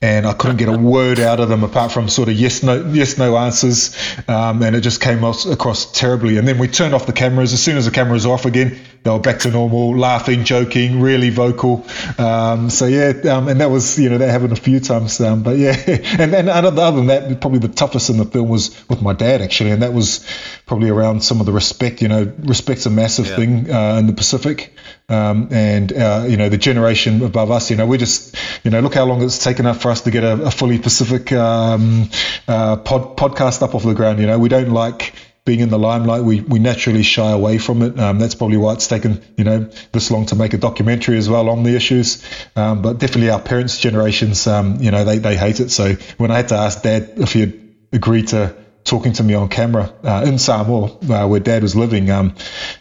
And 0.00 0.26
I 0.26 0.32
couldn't 0.32 0.58
get 0.58 0.68
a 0.68 0.78
word 0.78 1.18
out 1.18 1.40
of 1.40 1.48
them 1.48 1.64
apart 1.64 1.90
from 1.90 2.08
sort 2.08 2.28
of 2.28 2.36
yes 2.36 2.62
no 2.62 2.86
yes 2.92 3.18
no 3.18 3.36
answers, 3.36 3.96
um, 4.28 4.62
and 4.62 4.76
it 4.76 4.82
just 4.82 5.00
came 5.00 5.24
across 5.24 5.90
terribly. 5.90 6.38
And 6.38 6.46
then 6.46 6.58
we 6.58 6.68
turned 6.68 6.94
off 6.94 7.06
the 7.06 7.12
cameras. 7.12 7.52
As 7.52 7.62
soon 7.62 7.76
as 7.76 7.84
the 7.86 7.90
cameras 7.90 8.24
were 8.24 8.32
off 8.32 8.44
again, 8.44 8.78
they 9.02 9.10
were 9.10 9.18
back 9.18 9.40
to 9.40 9.50
normal, 9.50 9.96
laughing, 9.96 10.44
joking, 10.44 11.00
really 11.00 11.30
vocal. 11.30 11.86
Um, 12.16 12.70
so 12.70 12.86
yeah, 12.86 13.12
um, 13.32 13.48
and 13.48 13.60
that 13.60 13.70
was 13.70 13.98
you 13.98 14.08
know 14.08 14.18
that 14.18 14.28
happened 14.28 14.52
a 14.52 14.56
few 14.56 14.80
times. 14.80 15.20
Um, 15.20 15.42
but 15.42 15.56
yeah, 15.56 15.74
and 16.18 16.34
and 16.34 16.48
other 16.48 16.90
than 16.92 17.06
that, 17.06 17.40
probably 17.40 17.58
the 17.58 17.68
toughest 17.68 18.10
in 18.10 18.18
the 18.18 18.24
film 18.24 18.48
was 18.48 18.88
with 18.88 19.02
my 19.02 19.14
dad 19.14 19.42
actually, 19.42 19.70
and 19.70 19.82
that 19.82 19.92
was 19.92 20.24
probably 20.66 20.90
around 20.90 21.22
some 21.22 21.40
of 21.40 21.46
the 21.46 21.52
respect. 21.52 22.02
You 22.02 22.08
know, 22.08 22.32
respect's 22.40 22.86
a 22.86 22.90
massive 22.90 23.26
yeah. 23.26 23.36
thing 23.36 23.70
uh, 23.70 23.96
in 23.98 24.06
the 24.06 24.12
Pacific, 24.12 24.74
um, 25.08 25.48
and 25.50 25.92
uh, 25.92 26.26
you 26.28 26.36
know 26.36 26.48
the 26.48 26.58
generation 26.58 27.22
above 27.24 27.50
us. 27.50 27.70
You 27.70 27.76
know, 27.76 27.86
we 27.86 27.98
just 27.98 28.36
you 28.64 28.70
know 28.70 28.80
look 28.80 28.94
how 28.94 29.04
long 29.04 29.22
it's 29.22 29.42
taken 29.42 29.66
up 29.66 29.76
for 29.88 29.92
us 29.92 30.02
to 30.02 30.10
get 30.10 30.22
a, 30.22 30.32
a 30.44 30.50
fully 30.50 30.78
Pacific 30.78 31.32
um, 31.32 32.10
uh, 32.46 32.76
pod, 32.76 33.16
podcast 33.16 33.62
up 33.62 33.74
off 33.74 33.84
the 33.84 33.94
ground. 33.94 34.18
You 34.18 34.26
know, 34.26 34.38
we 34.38 34.50
don't 34.50 34.70
like 34.70 35.14
being 35.46 35.60
in 35.60 35.70
the 35.70 35.78
limelight, 35.78 36.22
we, 36.22 36.42
we 36.42 36.58
naturally 36.58 37.02
shy 37.02 37.30
away 37.30 37.56
from 37.56 37.80
it. 37.80 37.98
Um, 37.98 38.18
that's 38.18 38.34
probably 38.34 38.58
why 38.58 38.74
it's 38.74 38.86
taken 38.86 39.22
you 39.38 39.44
know 39.44 39.60
this 39.92 40.10
long 40.10 40.26
to 40.26 40.36
make 40.36 40.52
a 40.52 40.58
documentary 40.58 41.16
as 41.16 41.30
well 41.30 41.48
on 41.48 41.62
the 41.62 41.74
issues. 41.74 42.22
Um, 42.54 42.82
but 42.82 42.98
definitely 42.98 43.30
our 43.30 43.40
parents' 43.40 43.78
generations, 43.78 44.46
um, 44.46 44.76
you 44.82 44.90
know, 44.90 45.04
they, 45.04 45.16
they 45.16 45.38
hate 45.38 45.60
it. 45.60 45.70
So 45.70 45.94
when 46.18 46.30
I 46.30 46.36
had 46.36 46.48
to 46.48 46.56
ask 46.56 46.82
Dad 46.82 47.12
if 47.16 47.32
he'd 47.32 47.74
agree 47.90 48.24
to 48.24 48.54
talking 48.84 49.12
to 49.12 49.22
me 49.22 49.34
on 49.34 49.48
camera 49.48 49.92
uh, 50.02 50.24
in 50.26 50.38
Samoa, 50.38 50.86
uh, 51.10 51.26
where 51.28 51.40
Dad 51.40 51.62
was 51.62 51.76
living, 51.76 52.10
um, 52.10 52.34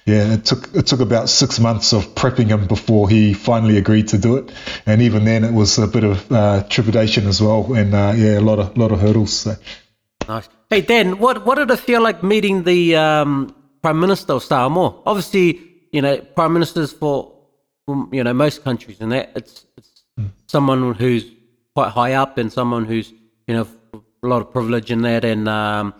yeah, 0.05 0.33
it 0.33 0.45
took 0.45 0.73
it 0.73 0.87
took 0.87 0.99
about 0.99 1.29
six 1.29 1.59
months 1.59 1.93
of 1.93 2.03
prepping 2.15 2.47
him 2.47 2.67
before 2.67 3.09
he 3.09 3.33
finally 3.33 3.77
agreed 3.77 4.07
to 4.09 4.17
do 4.17 4.37
it. 4.37 4.51
And 4.85 5.01
even 5.01 5.25
then, 5.25 5.43
it 5.43 5.53
was 5.53 5.77
a 5.77 5.87
bit 5.87 6.03
of 6.03 6.31
uh, 6.31 6.63
trepidation 6.69 7.27
as 7.27 7.41
well, 7.41 7.73
and 7.73 7.93
uh, 7.93 8.13
yeah, 8.15 8.39
a 8.39 8.41
lot 8.41 8.59
of 8.59 8.77
lot 8.77 8.91
of 8.91 8.99
hurdles. 8.99 9.33
So. 9.33 9.55
Nice. 10.27 10.49
Hey 10.69 10.81
Dan, 10.81 11.19
what 11.19 11.45
what 11.45 11.55
did 11.55 11.71
it 11.71 11.79
feel 11.79 12.01
like 12.01 12.23
meeting 12.23 12.63
the 12.63 12.95
um, 12.95 13.55
Prime 13.81 13.99
Minister 13.99 14.33
of 14.33 14.43
Samoa? 14.43 15.01
Obviously, 15.05 15.61
you 15.91 16.01
know, 16.01 16.17
Prime 16.17 16.53
Ministers 16.53 16.91
for 16.91 17.33
you 18.11 18.23
know 18.23 18.33
most 18.33 18.63
countries, 18.63 18.99
and 18.99 19.11
that 19.11 19.31
it's 19.35 19.65
it's 19.77 20.03
mm. 20.19 20.29
someone 20.47 20.93
who's 20.93 21.25
quite 21.73 21.89
high 21.89 22.13
up 22.13 22.37
and 22.37 22.51
someone 22.51 22.85
who's 22.85 23.13
you 23.47 23.55
know 23.55 23.67
a 24.23 24.27
lot 24.27 24.41
of 24.41 24.51
privilege 24.51 24.91
in 24.91 25.01
that, 25.01 25.23
and 25.25 25.47
um, 25.47 25.93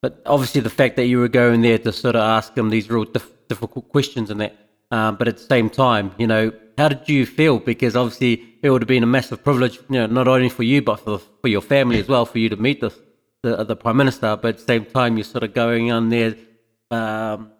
but 0.00 0.22
obviously 0.26 0.60
the 0.60 0.70
fact 0.70 0.96
that 0.96 1.06
you 1.06 1.18
were 1.18 1.28
going 1.28 1.62
there 1.62 1.78
to 1.78 1.92
sort 1.92 2.16
of 2.16 2.22
ask 2.22 2.54
them 2.54 2.70
these 2.70 2.90
real 2.90 3.04
dif- 3.04 3.48
difficult 3.48 3.88
questions 3.88 4.30
and 4.30 4.40
that, 4.40 4.56
um, 4.90 5.16
but 5.16 5.28
at 5.28 5.36
the 5.36 5.44
same 5.44 5.70
time, 5.70 6.12
you 6.18 6.26
know, 6.26 6.52
how 6.78 6.88
did 6.88 7.08
you 7.08 7.26
feel? 7.26 7.58
Because 7.58 7.96
obviously 7.96 8.42
it 8.62 8.70
would 8.70 8.82
have 8.82 8.88
been 8.88 9.02
a 9.02 9.06
massive 9.06 9.42
privilege, 9.42 9.78
you 9.88 9.98
know, 10.00 10.06
not 10.06 10.28
only 10.28 10.48
for 10.48 10.62
you 10.62 10.82
but 10.82 10.96
for 10.96 11.18
for 11.40 11.48
your 11.48 11.62
family 11.62 11.98
as 11.98 12.08
well, 12.08 12.26
for 12.26 12.38
you 12.38 12.48
to 12.48 12.56
meet 12.56 12.80
the, 13.42 13.64
the 13.64 13.76
prime 13.76 13.96
minister, 13.96 14.36
but 14.36 14.48
at 14.48 14.58
the 14.58 14.64
same 14.64 14.84
time, 14.84 15.16
you're 15.16 15.24
sort 15.24 15.44
of 15.44 15.52
going 15.52 15.90
on 15.90 16.08
there, 16.08 16.34
um, 16.90 17.50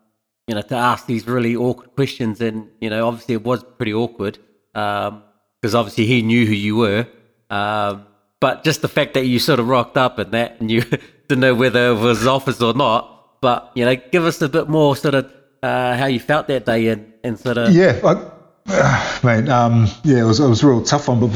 you 0.46 0.54
know, 0.54 0.62
to 0.62 0.76
ask 0.76 1.06
these 1.06 1.26
really 1.26 1.56
awkward 1.56 1.94
questions. 1.94 2.40
And, 2.40 2.68
you 2.80 2.90
know, 2.90 3.06
obviously 3.06 3.34
it 3.34 3.42
was 3.42 3.64
pretty 3.64 3.94
awkward 3.94 4.38
because 4.72 5.74
um, 5.74 5.80
obviously 5.80 6.06
he 6.06 6.22
knew 6.22 6.46
who 6.46 6.52
you 6.52 6.76
were. 6.76 7.06
Um, 7.50 8.06
but 8.42 8.64
just 8.64 8.82
the 8.82 8.88
fact 8.88 9.14
that 9.14 9.24
you 9.24 9.38
sort 9.38 9.60
of 9.60 9.68
rocked 9.68 9.96
up 9.96 10.18
and 10.18 10.32
that 10.32 10.60
and 10.60 10.68
you 10.68 10.80
didn't 11.28 11.38
know 11.38 11.54
whether 11.54 11.90
it 11.90 11.94
was 11.94 12.26
office 12.26 12.60
or 12.60 12.74
not. 12.74 13.40
But, 13.40 13.70
you 13.76 13.84
know, 13.84 13.94
give 13.94 14.24
us 14.24 14.42
a 14.42 14.48
bit 14.48 14.68
more 14.68 14.96
sort 14.96 15.14
of 15.14 15.32
uh, 15.62 15.96
how 15.96 16.06
you 16.06 16.18
felt 16.18 16.48
that 16.48 16.66
day 16.66 16.88
and, 16.88 17.12
and 17.22 17.38
sort 17.38 17.56
of. 17.56 17.72
Yeah. 17.72 18.00
I- 18.04 18.30
uh, 19.24 19.42
um, 19.48 19.86
yeah, 20.02 20.20
it 20.20 20.24
was 20.24 20.38
it 20.38 20.48
was 20.48 20.62
a 20.62 20.66
real 20.68 20.82
tough 20.82 21.08
one. 21.08 21.20
But 21.20 21.30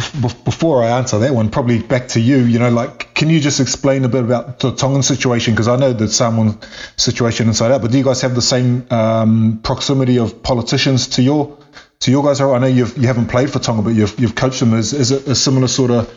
before 0.44 0.82
I 0.82 0.98
answer 0.98 1.18
that 1.18 1.32
one, 1.32 1.50
probably 1.50 1.80
back 1.80 2.08
to 2.08 2.20
you. 2.20 2.38
You 2.38 2.58
know, 2.60 2.70
like, 2.70 3.14
can 3.14 3.30
you 3.30 3.40
just 3.40 3.58
explain 3.60 4.04
a 4.04 4.08
bit 4.08 4.22
about 4.22 4.60
the 4.60 4.72
Tongan 4.72 5.02
situation? 5.02 5.54
Because 5.54 5.66
I 5.66 5.74
know 5.74 5.92
the 5.92 6.06
Samoan 6.06 6.58
situation 6.96 7.48
inside 7.48 7.72
out. 7.72 7.82
But 7.82 7.90
do 7.90 7.98
you 7.98 8.04
guys 8.04 8.20
have 8.22 8.36
the 8.36 8.42
same 8.42 8.86
um, 8.90 9.60
proximity 9.64 10.18
of 10.18 10.40
politicians 10.44 11.08
to 11.08 11.22
your 11.22 11.58
to 12.00 12.12
your 12.12 12.22
guys? 12.22 12.40
I 12.40 12.58
know 12.58 12.68
you've 12.68 12.96
you 12.96 13.08
haven't 13.08 13.26
played 13.26 13.50
for 13.50 13.58
Tonga, 13.58 13.82
but 13.82 13.94
you've 13.94 14.18
you've 14.20 14.36
coached 14.36 14.60
them. 14.60 14.74
Is 14.74 14.92
is 14.92 15.10
it 15.10 15.26
a 15.26 15.34
similar 15.34 15.66
sort 15.66 15.90
of 15.90 16.08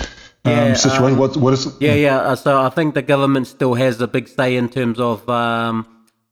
um, 0.45 0.51
yeah, 0.51 0.73
situation? 0.73 1.13
Um, 1.13 1.17
what 1.17 1.37
what 1.37 1.53
is? 1.53 1.75
Yeah, 1.79 1.95
yeah. 1.95 2.17
Uh, 2.17 2.35
so 2.35 2.61
I 2.61 2.69
think 2.69 2.93
the 2.93 3.01
government 3.01 3.47
still 3.47 3.73
has 3.73 3.99
a 4.01 4.07
big 4.07 4.27
say 4.27 4.55
in 4.55 4.69
terms 4.69 4.99
of 4.99 5.27
um, 5.29 5.85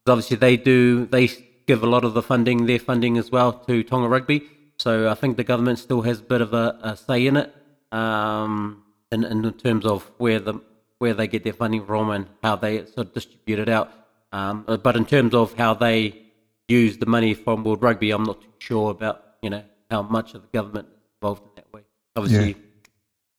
obviously 0.08 0.38
they 0.38 0.58
do 0.58 1.06
they 1.06 1.30
give 1.68 1.84
a 1.84 1.88
lot 1.88 2.06
of 2.06 2.14
the 2.14 2.22
funding, 2.22 2.66
their 2.66 2.80
funding 2.80 3.18
as 3.18 3.30
well 3.32 3.52
to 3.52 3.84
Tonga 3.84 4.08
Rugby. 4.08 4.44
So 4.80 5.10
I 5.10 5.16
think 5.16 5.38
the 5.38 5.44
government 5.44 5.80
still 5.80 6.02
has 6.04 6.20
a 6.20 6.24
bit 6.24 6.42
of 6.42 6.54
a, 6.54 6.80
a 6.82 6.98
say 6.98 7.28
in 7.28 7.36
it, 7.36 7.54
um, 7.92 8.84
in, 9.12 9.24
in 9.24 9.52
terms 9.54 9.86
of 9.86 10.10
where 10.18 10.40
the 10.40 10.62
where 11.00 11.14
they 11.14 11.28
get 11.28 11.44
their 11.44 11.54
funding 11.54 11.86
from 11.86 12.10
and 12.10 12.28
how 12.42 12.56
they 12.56 12.86
sort 12.86 13.08
of 13.08 13.14
distribute 13.14 13.60
it 13.60 13.70
out. 13.70 13.92
Um, 14.32 14.66
but 14.84 14.96
in 14.96 15.06
terms 15.06 15.34
of 15.34 15.54
how 15.54 15.74
they 15.74 16.22
use 16.68 16.98
the 16.98 17.06
money 17.06 17.34
from 17.34 17.64
World 17.64 17.84
Rugby, 17.84 18.12
I'm 18.12 18.24
not 18.24 18.42
too 18.42 18.48
sure 18.60 18.92
about 18.92 19.24
you 19.42 19.50
know 19.50 19.64
how 19.92 20.02
much 20.02 20.34
of 20.34 20.42
the 20.42 20.48
government 20.54 20.88
is 20.90 21.04
involved 21.22 21.44
in 21.44 21.50
that 21.56 21.74
way. 21.74 21.82
Obviously, 22.16 22.50
yeah. 22.50 22.67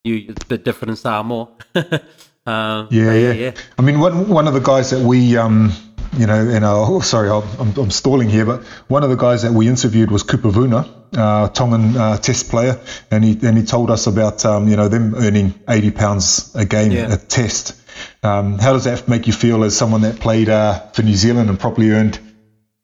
You 0.05 0.27
it's 0.29 0.45
a 0.45 0.47
bit 0.47 0.65
different 0.65 0.91
in 0.91 0.97
Samoa. 0.97 1.49
uh, 1.75 2.87
yeah, 2.91 3.13
yeah, 3.13 3.33
yeah. 3.33 3.55
I 3.79 3.83
mean, 3.83 4.01
one 4.01 4.29
one 4.29 4.49
of 4.49 4.55
the 4.55 4.61
guys 4.61 4.91
that 4.91 5.01
we 5.01 5.37
um, 5.37 5.73
you 6.17 6.27
know, 6.27 6.49
and 6.49 6.65
uh, 6.65 6.87
oh, 6.87 7.01
sorry, 7.01 7.29
I'm, 7.31 7.77
I'm, 7.77 7.91
stalling 7.91 8.29
here, 8.29 8.47
but 8.47 8.65
one 8.89 9.03
of 9.03 9.11
the 9.11 9.17
guys 9.17 9.43
that 9.43 9.53
we 9.53 9.69
interviewed 9.69 10.11
was 10.11 10.23
Kupavuna, 10.25 10.89
uh, 11.17 11.49
Tongan 11.49 11.97
uh, 11.97 12.17
test 12.17 12.49
player, 12.49 12.81
and 13.11 13.25
he 13.25 13.39
and 13.47 13.59
he 13.59 13.65
told 13.65 13.91
us 13.91 14.07
about 14.07 14.45
um, 14.45 14.69
you 14.69 14.77
know 14.77 14.89
them 14.89 15.15
earning 15.15 15.55
80 15.69 15.91
pounds 15.93 16.55
a 16.55 16.65
game 16.65 16.93
yeah. 16.93 17.13
at 17.13 17.29
test. 17.29 17.81
Um, 18.23 18.59
how 18.59 18.73
does 18.73 18.85
that 18.85 19.09
make 19.09 19.27
you 19.27 19.33
feel 19.33 19.65
as 19.65 19.77
someone 19.77 20.03
that 20.03 20.21
played 20.21 20.49
uh, 20.49 20.81
for 20.93 21.03
New 21.03 21.15
Zealand 21.15 21.51
and 21.51 21.59
probably 21.59 21.91
earned? 21.91 22.19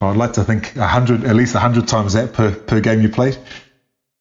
Well, 0.00 0.10
I'd 0.10 0.16
like 0.16 0.34
to 0.34 0.44
think 0.44 0.74
hundred, 0.74 1.24
at 1.24 1.34
least 1.34 1.54
hundred 1.54 1.88
times 1.88 2.12
that 2.12 2.32
per, 2.32 2.54
per 2.54 2.80
game 2.80 3.00
you 3.00 3.08
played. 3.08 3.38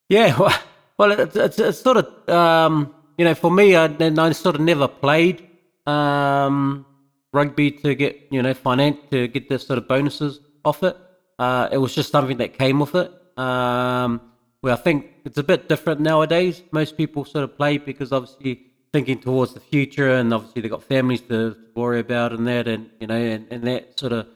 Yeah, 0.10 0.38
well, 0.39 0.58
well 0.97 1.12
it's, 1.12 1.79
sort 1.79 1.97
of 1.97 2.29
um, 2.29 2.93
you 3.17 3.25
know 3.25 3.36
for 3.36 3.51
me, 3.51 3.75
I, 3.75 3.86
I 3.86 4.32
sort 4.32 4.56
of 4.56 4.62
never 4.62 4.88
played. 4.88 5.49
Um, 5.86 6.86
rugby 7.34 7.71
to 7.71 7.95
get 7.95 8.27
you 8.32 8.41
know 8.41 8.53
finance 8.53 8.97
to 9.12 9.27
get 9.27 9.49
this 9.49 9.65
sort 9.67 9.77
of 9.77 9.88
bonuses 9.88 10.39
off 10.63 10.84
it. 10.84 10.95
Uh, 11.39 11.67
it 11.71 11.77
was 11.77 11.93
just 11.93 12.12
something 12.12 12.38
that 12.38 12.58
came 12.58 12.79
with 12.79 12.95
it. 12.95 13.12
Um, 13.38 14.21
I 14.63 14.75
think 14.75 15.08
it's 15.25 15.38
a 15.38 15.43
bit 15.43 15.67
different 15.67 15.99
nowadays. 15.99 16.62
Most 16.71 16.95
people 16.95 17.25
sort 17.25 17.43
of 17.43 17.58
play 17.58 17.77
because 17.77 18.13
obviously 18.13 18.67
thinking 18.93 19.19
towards 19.19 19.53
the 19.53 19.60
future, 19.60 20.12
and 20.13 20.34
obviously 20.34 20.62
they've 20.62 20.71
got 20.71 20.84
families 20.84 21.21
to 21.21 21.58
worry 21.75 21.99
about 21.99 22.32
and 22.32 22.47
that, 22.47 22.67
and 22.67 22.89
you 23.01 23.08
know, 23.08 23.15
and, 23.15 23.47
and 23.51 23.63
that 23.65 23.99
sort 23.99 24.13
of 24.13 24.27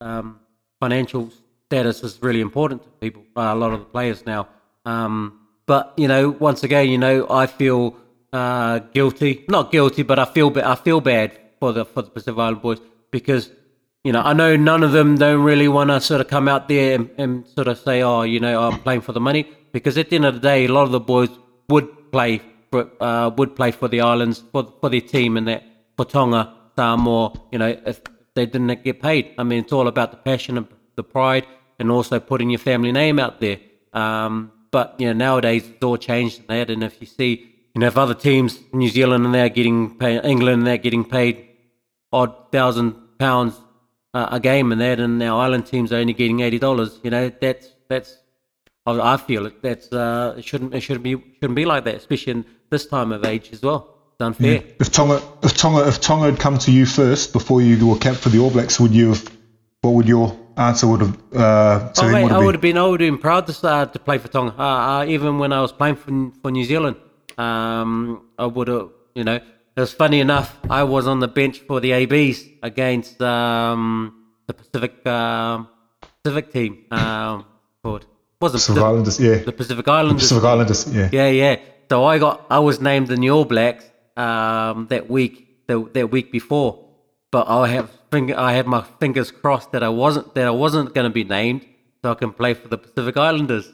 um, 0.00 0.38
financial 0.78 1.30
status 1.66 2.02
is 2.04 2.22
really 2.22 2.40
important 2.40 2.82
to 2.82 2.88
people. 3.00 3.22
Uh, 3.36 3.52
a 3.52 3.54
lot 3.54 3.72
of 3.72 3.80
the 3.80 3.86
players 3.86 4.24
now. 4.26 4.46
Um, 4.84 5.41
but 5.66 5.92
you 5.96 6.08
know, 6.08 6.30
once 6.30 6.62
again, 6.62 6.88
you 6.88 6.98
know, 6.98 7.26
I 7.30 7.46
feel 7.46 7.96
uh, 8.32 8.78
guilty. 8.94 9.44
Not 9.48 9.70
guilty, 9.70 10.02
but 10.02 10.18
I 10.18 10.24
feel 10.24 10.50
ba- 10.50 10.68
I 10.68 10.74
feel 10.74 11.00
bad 11.00 11.38
for 11.60 11.72
the 11.72 11.84
for 11.84 12.02
the 12.02 12.10
Pacific 12.10 12.38
Island 12.38 12.62
boys 12.62 12.80
because 13.10 13.50
you 14.04 14.12
know 14.12 14.22
I 14.22 14.32
know 14.32 14.56
none 14.56 14.82
of 14.82 14.92
them 14.92 15.16
don't 15.16 15.42
really 15.42 15.68
want 15.68 15.90
to 15.90 16.00
sort 16.00 16.20
of 16.20 16.28
come 16.28 16.48
out 16.48 16.68
there 16.68 16.94
and, 16.94 17.10
and, 17.18 17.46
sort 17.46 17.68
of 17.68 17.78
say 17.78 18.02
oh 18.02 18.22
you 18.22 18.40
know 18.40 18.62
I'm 18.62 18.80
playing 18.80 19.02
for 19.02 19.12
the 19.12 19.20
money. 19.20 19.48
Because 19.72 19.96
at 19.96 20.10
the 20.10 20.16
end 20.16 20.26
of 20.26 20.34
the 20.34 20.40
day 20.40 20.66
a 20.66 20.72
lot 20.72 20.82
of 20.84 20.92
the 20.92 21.00
boys 21.00 21.30
would 21.68 22.10
play 22.10 22.42
for 22.70 22.90
uh, 23.00 23.30
would 23.36 23.54
play 23.54 23.70
for 23.70 23.88
the 23.88 24.00
islands 24.00 24.42
for 24.52 24.72
for 24.80 24.88
their 24.90 25.00
team 25.00 25.36
and 25.36 25.46
that 25.48 25.62
for 25.96 26.04
Tonga 26.04 26.54
Samoa 26.76 27.32
you 27.52 27.58
know 27.58 27.76
if 27.86 28.00
they 28.34 28.46
didn't 28.46 28.82
get 28.82 29.00
paid. 29.00 29.34
I 29.38 29.44
mean 29.44 29.60
it's 29.60 29.72
all 29.72 29.88
about 29.88 30.10
the 30.10 30.16
passion 30.16 30.56
and 30.58 30.66
the 30.96 31.04
pride 31.04 31.46
and 31.78 31.90
also 31.90 32.18
putting 32.18 32.50
your 32.50 32.58
family 32.58 32.92
name 32.92 33.18
out 33.18 33.40
there. 33.40 33.58
Um, 33.92 34.52
but 34.72 34.96
you 34.98 35.06
know 35.06 35.12
nowadays 35.12 35.64
it's 35.68 35.84
all 35.84 35.96
changed 35.96 36.40
in 36.40 36.46
that 36.48 36.68
and 36.70 36.82
if 36.82 37.00
you 37.00 37.06
see 37.06 37.30
you 37.74 37.80
know 37.80 37.86
if 37.86 37.96
other 37.96 38.14
teams 38.14 38.58
New 38.72 38.88
Zealand 38.88 39.24
and 39.24 39.32
they're 39.32 39.48
getting 39.48 39.96
paid 39.96 40.24
England 40.24 40.58
and 40.58 40.66
they're 40.66 40.78
getting 40.78 41.04
paid 41.04 41.46
odd 42.12 42.50
thousand 42.50 42.96
pounds 43.18 43.54
uh, 44.14 44.28
a 44.30 44.40
game 44.40 44.72
and 44.72 44.80
that, 44.80 45.00
and 45.00 45.22
our 45.22 45.42
island 45.42 45.66
teams 45.66 45.92
are 45.92 45.96
only 45.96 46.12
getting 46.12 46.40
eighty 46.40 46.58
dollars. 46.58 46.98
You 47.02 47.10
know, 47.10 47.30
that's 47.40 47.68
that's 47.88 48.18
I 48.86 49.16
feel 49.16 49.46
it. 49.46 49.62
That's 49.62 49.92
uh, 49.92 50.34
it 50.38 50.44
shouldn't 50.44 50.74
it 50.74 50.80
shouldn't 50.80 51.04
be 51.04 51.16
shouldn't 51.40 51.56
be 51.56 51.64
like 51.64 51.84
that, 51.84 51.96
especially 51.96 52.32
in 52.32 52.44
this 52.70 52.86
time 52.86 53.12
of 53.12 53.24
age 53.24 53.50
as 53.52 53.62
well. 53.62 53.96
It's 54.12 54.20
unfair. 54.20 54.54
Yeah. 54.54 54.72
If 54.80 54.92
Tonga 54.92 55.22
if 55.42 55.56
Tonga 55.56 55.88
if 55.88 56.00
Tonga 56.00 56.30
had 56.30 56.38
come 56.38 56.58
to 56.58 56.72
you 56.72 56.86
first 56.86 57.32
before 57.32 57.62
you 57.62 57.86
were 57.86 57.98
capped 57.98 58.18
for 58.18 58.28
the 58.28 58.38
All 58.38 58.50
Blacks, 58.50 58.78
would 58.78 58.92
you 58.92 59.10
have? 59.10 59.38
What 59.80 59.94
would 59.94 60.06
your 60.08 60.38
answer 60.56 60.86
would 60.86 61.00
have 61.00 61.16
uh, 61.34 61.92
oh, 61.98 62.12
mate, 62.12 62.30
I 62.30 62.38
would 62.38 62.54
have 62.54 62.60
been 62.60 62.78
I 62.78 62.86
would 62.86 63.00
have 63.00 63.10
been 63.10 63.18
proud 63.18 63.46
to 63.46 63.52
start 63.52 63.92
to 63.92 63.98
play 63.98 64.18
for 64.18 64.28
Tonga. 64.28 64.54
Uh, 64.58 64.62
uh, 64.62 65.04
even 65.06 65.38
when 65.38 65.52
I 65.52 65.60
was 65.60 65.72
playing 65.72 65.96
for 65.96 66.10
for 66.40 66.50
New 66.50 66.64
Zealand, 66.64 66.96
um, 67.38 68.22
I 68.38 68.46
would 68.46 68.68
have 68.68 68.88
you 69.14 69.24
know 69.24 69.36
it 69.36 69.80
was 69.80 69.92
funny 69.92 70.20
enough. 70.20 70.56
I 70.68 70.84
was 70.84 71.06
on 71.06 71.20
the 71.20 71.28
bench 71.28 71.60
for 71.60 71.80
the 71.80 71.92
ABs 71.92 72.44
against 72.62 73.20
um, 73.22 74.26
the 74.46 74.54
Pacific 74.54 75.06
um, 75.06 75.68
Pacific 76.22 76.52
team. 76.52 76.84
Um, 76.90 77.46
called 77.82 78.06
was 78.40 78.52
Pacific 78.52 78.80
the, 78.80 78.86
Islanders, 78.86 79.20
yeah. 79.20 79.36
The 79.36 79.52
Pacific 79.52 79.88
Islanders. 79.88 80.28
The 80.28 80.34
Pacific 80.34 80.44
Islanders, 80.44 80.94
yeah. 80.94 81.08
Yeah, 81.12 81.28
yeah. 81.28 81.56
So 81.88 82.04
I 82.04 82.18
got 82.18 82.46
I 82.50 82.58
was 82.58 82.80
named 82.80 83.10
in 83.10 83.20
the 83.20 83.30
All 83.30 83.44
Blacks, 83.44 83.84
um, 84.16 84.86
that 84.88 85.08
week, 85.08 85.66
the, 85.66 85.88
that 85.94 86.10
week 86.10 86.32
before. 86.32 86.91
But 87.32 87.48
I 87.48 87.66
have 87.68 87.90
finger, 88.10 88.38
I 88.38 88.52
have 88.52 88.66
my 88.66 88.82
fingers 89.00 89.30
crossed 89.30 89.72
that 89.72 89.82
I 89.82 89.88
wasn't 89.88 90.34
that 90.34 90.46
I 90.46 90.50
wasn't 90.50 90.94
going 90.94 91.08
to 91.10 91.14
be 91.20 91.24
named, 91.24 91.66
so 92.02 92.12
I 92.12 92.14
can 92.14 92.30
play 92.30 92.52
for 92.52 92.68
the 92.68 92.78
Pacific 92.78 93.16
Islanders. 93.16 93.72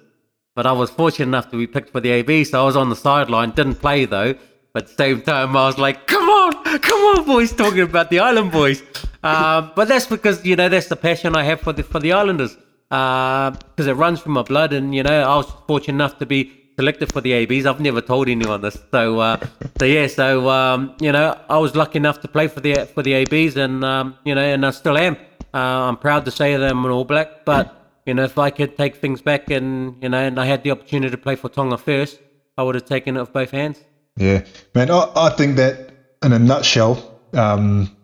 But 0.55 0.64
I 0.64 0.73
was 0.73 0.90
fortunate 0.90 1.27
enough 1.27 1.51
to 1.51 1.57
be 1.59 1.66
picked 1.66 1.90
for 1.90 2.01
the 2.01 2.11
AB, 2.11 2.44
so 2.44 2.62
I 2.62 2.64
was 2.64 2.77
on 2.77 2.88
the 2.88 2.97
sideline. 2.97 3.51
Didn't 3.51 3.81
play 3.87 4.05
though. 4.05 4.35
But 4.73 4.85
at 4.85 4.88
the 4.90 4.94
same 4.94 5.23
time, 5.23 5.57
I 5.57 5.66
was 5.66 5.77
like, 5.77 6.07
"Come 6.07 6.29
on, 6.29 6.79
come 6.79 7.01
on, 7.11 7.27
boys!" 7.27 7.53
Talking 7.53 7.81
about 7.81 8.11
the 8.11 8.21
Island 8.21 8.53
boys. 8.53 8.83
Um, 9.25 9.73
but 9.75 9.88
that's 9.88 10.07
because 10.07 10.44
you 10.47 10.55
know 10.55 10.68
that's 10.68 10.87
the 10.87 10.97
passion 10.97 11.35
I 11.35 11.42
have 11.42 11.61
for 11.61 11.73
the 11.73 11.83
for 11.83 11.99
the 11.99 12.12
Islanders 12.12 12.57
because 12.88 13.87
uh, 13.87 13.90
it 13.90 13.97
runs 13.97 14.23
through 14.23 14.35
my 14.35 14.42
blood, 14.42 14.73
and 14.73 14.94
you 14.94 15.03
know 15.03 15.21
I 15.23 15.37
was 15.37 15.51
fortunate 15.66 15.94
enough 15.94 16.18
to 16.18 16.27
be 16.27 16.58
selected 16.79 17.12
for 17.12 17.21
the 17.21 17.33
ABs. 17.33 17.67
I've 17.67 17.81
never 17.81 18.01
told 18.01 18.29
anyone 18.29 18.61
this, 18.61 18.79
so 18.93 19.19
uh, 19.19 19.37
so 19.79 19.85
yeah, 19.85 20.07
so 20.07 20.49
um, 20.49 20.95
you 21.01 21.11
know 21.11 21.27
I 21.49 21.59
was 21.59 21.75
lucky 21.75 21.99
enough 22.05 22.21
to 22.21 22.29
play 22.29 22.47
for 22.55 22.61
the 22.61 22.73
for 22.95 23.03
the 23.03 23.14
ABs, 23.21 23.57
and 23.57 23.85
um, 23.93 24.17
you 24.25 24.35
know, 24.37 24.47
and 24.55 24.64
I 24.64 24.71
still 24.71 24.97
am. 24.97 25.17
Uh, 25.53 25.88
I'm 25.88 25.97
proud 25.97 26.25
to 26.27 26.31
say 26.31 26.57
that 26.57 26.71
I'm 26.71 26.85
an 26.85 26.91
All 26.91 27.05
Black, 27.05 27.45
but 27.45 27.64
you 28.07 28.14
know, 28.14 28.25
if 28.25 28.38
I 28.38 28.51
could 28.51 28.77
take 28.77 28.97
things 28.97 29.21
back, 29.21 29.51
and 29.51 29.71
you 30.03 30.09
know, 30.09 30.19
and 30.19 30.38
I 30.38 30.47
had 30.47 30.62
the 30.62 30.71
opportunity 30.71 31.11
to 31.11 31.19
play 31.19 31.37
for 31.37 31.49
Tonga 31.49 31.79
first, 31.79 32.21
I 32.57 32.62
would 32.62 32.77
have 32.77 32.87
taken 32.87 33.17
it 33.17 33.21
with 33.21 33.33
both 33.33 33.51
hands. 33.51 33.83
Yeah, 34.17 34.45
man, 34.75 34.91
I, 34.91 35.11
I 35.17 35.31
think 35.31 35.57
that 35.57 35.91
in 36.23 36.33
a 36.33 36.38
nutshell. 36.38 37.21
Um, 37.35 37.95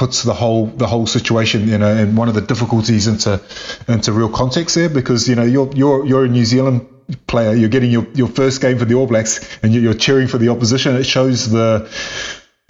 puts 0.00 0.22
the 0.22 0.32
whole 0.32 0.64
the 0.64 0.86
whole 0.86 1.06
situation, 1.06 1.68
you 1.68 1.76
know, 1.76 1.94
and 1.94 2.16
one 2.16 2.26
of 2.26 2.34
the 2.34 2.40
difficulties 2.40 3.06
into 3.06 3.38
into 3.86 4.12
real 4.12 4.30
context 4.30 4.74
there 4.74 4.88
because 4.88 5.28
you 5.28 5.34
know 5.34 5.42
you're 5.42 5.70
you're 5.74 6.06
you're 6.06 6.24
a 6.24 6.28
New 6.28 6.46
Zealand 6.46 6.86
player, 7.26 7.52
you're 7.54 7.68
getting 7.68 7.90
your, 7.90 8.06
your 8.14 8.28
first 8.28 8.62
game 8.62 8.78
for 8.78 8.86
the 8.86 8.94
All 8.94 9.06
Blacks, 9.06 9.58
and 9.62 9.74
you're 9.74 9.92
cheering 9.92 10.26
for 10.26 10.38
the 10.38 10.48
opposition. 10.48 10.96
It 10.96 11.04
shows 11.04 11.50
the 11.50 11.86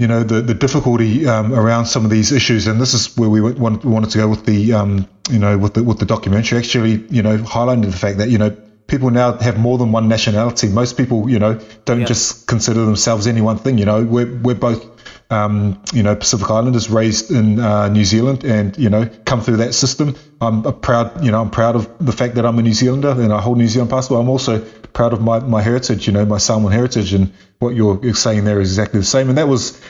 you 0.00 0.08
know 0.08 0.24
the 0.24 0.40
the 0.40 0.54
difficulty 0.54 1.28
um, 1.28 1.54
around 1.54 1.86
some 1.86 2.04
of 2.04 2.10
these 2.10 2.32
issues, 2.32 2.66
and 2.66 2.80
this 2.80 2.94
is 2.94 3.16
where 3.16 3.30
we 3.30 3.40
want, 3.40 3.84
wanted 3.84 4.10
to 4.10 4.18
go 4.18 4.26
with 4.26 4.44
the 4.44 4.72
um, 4.72 5.06
you 5.30 5.38
know 5.38 5.56
with 5.56 5.74
the 5.74 5.84
with 5.84 6.00
the 6.00 6.06
documentary. 6.06 6.58
Actually, 6.58 7.06
you 7.10 7.22
know, 7.22 7.38
highlighting 7.38 7.84
the 7.84 7.96
fact 7.96 8.18
that 8.18 8.28
you 8.30 8.38
know 8.38 8.56
people 8.90 9.10
now 9.10 9.32
have 9.38 9.58
more 9.58 9.78
than 9.78 9.92
one 9.92 10.08
nationality. 10.08 10.68
Most 10.68 10.96
people, 10.96 11.30
you 11.30 11.38
know, 11.38 11.60
don't 11.84 12.06
just 12.06 12.46
consider 12.46 12.84
themselves 12.84 13.26
any 13.26 13.40
one 13.40 13.56
thing. 13.56 13.78
You 13.78 13.86
know, 13.86 14.04
we're 14.04 14.36
we're 14.42 14.54
both 14.54 14.84
um, 15.30 15.80
you 15.92 16.02
know, 16.02 16.16
Pacific 16.16 16.50
Islanders 16.50 16.90
raised 16.90 17.30
in 17.30 17.60
uh, 17.60 17.88
New 17.88 18.04
Zealand 18.04 18.44
and, 18.44 18.76
you 18.76 18.90
know, 18.90 19.08
come 19.24 19.40
through 19.40 19.58
that 19.58 19.74
system. 19.74 20.16
I'm 20.40 20.62
proud, 20.80 21.24
you 21.24 21.30
know, 21.30 21.40
I'm 21.40 21.50
proud 21.50 21.76
of 21.76 21.88
the 22.04 22.12
fact 22.12 22.34
that 22.34 22.44
I'm 22.44 22.58
a 22.58 22.62
New 22.62 22.72
Zealander 22.72 23.10
and 23.10 23.32
I 23.32 23.40
hold 23.40 23.58
New 23.58 23.68
Zealand 23.68 23.90
passport. 23.90 24.20
I'm 24.20 24.28
also 24.28 24.58
proud 24.92 25.12
of 25.12 25.20
my, 25.20 25.38
my 25.38 25.62
heritage, 25.62 26.08
you 26.08 26.12
know, 26.12 26.24
my 26.24 26.38
Samoan 26.38 26.72
heritage. 26.72 27.12
And 27.12 27.32
what 27.60 27.76
you're 27.76 28.14
saying 28.14 28.44
there 28.44 28.60
is 28.60 28.70
exactly 28.70 28.98
the 28.98 29.06
same. 29.06 29.28
And 29.28 29.38
that 29.38 29.46
was 29.46 29.80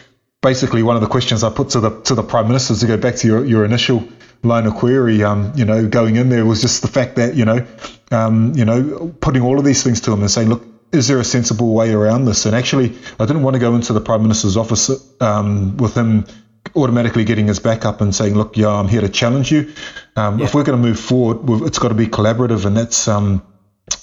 basically 0.42 0.82
one 0.82 0.96
of 0.96 1.02
the 1.02 1.08
questions 1.08 1.42
I 1.42 1.50
put 1.50 1.70
to 1.70 1.80
the 1.80 2.00
to 2.02 2.14
the 2.14 2.22
Prime 2.22 2.46
Minister 2.46 2.74
to 2.74 2.86
go 2.86 2.96
back 2.98 3.16
to 3.16 3.26
your, 3.26 3.44
your 3.44 3.64
initial 3.64 4.06
line 4.42 4.66
of 4.66 4.74
query, 4.74 5.22
um, 5.22 5.52
you 5.54 5.64
know, 5.64 5.86
going 5.86 6.16
in 6.16 6.28
there 6.28 6.44
was 6.44 6.60
just 6.60 6.82
the 6.82 6.88
fact 6.88 7.16
that, 7.16 7.34
you 7.34 7.44
know, 7.44 7.66
um, 8.10 8.52
you 8.56 8.64
know, 8.64 9.14
putting 9.20 9.42
all 9.42 9.58
of 9.58 9.64
these 9.64 9.82
things 9.82 10.00
to 10.02 10.12
him 10.12 10.20
and 10.20 10.30
saying, 10.30 10.48
look, 10.48 10.64
is 10.92 11.06
there 11.06 11.20
a 11.20 11.24
sensible 11.24 11.72
way 11.72 11.92
around 11.92 12.24
this? 12.24 12.46
And 12.46 12.54
actually, 12.54 12.96
I 13.18 13.26
didn't 13.26 13.42
want 13.42 13.54
to 13.54 13.60
go 13.60 13.74
into 13.74 13.92
the 13.92 14.00
Prime 14.00 14.22
Minister's 14.22 14.56
office 14.56 14.90
um, 15.20 15.76
with 15.76 15.94
him 15.96 16.26
automatically 16.74 17.24
getting 17.24 17.46
his 17.46 17.58
back 17.58 17.84
up 17.84 18.00
and 18.00 18.14
saying, 18.14 18.34
look, 18.34 18.56
yeah, 18.56 18.68
I'm 18.68 18.88
here 18.88 19.00
to 19.00 19.08
challenge 19.08 19.50
you. 19.52 19.72
Um, 20.16 20.38
yeah. 20.38 20.44
If 20.44 20.54
we're 20.54 20.64
going 20.64 20.80
to 20.80 20.88
move 20.88 20.98
forward, 20.98 21.64
it's 21.66 21.78
got 21.78 21.88
to 21.88 21.94
be 21.94 22.06
collaborative. 22.06 22.64
And 22.64 22.76
that's 22.76 23.08
um, 23.08 23.42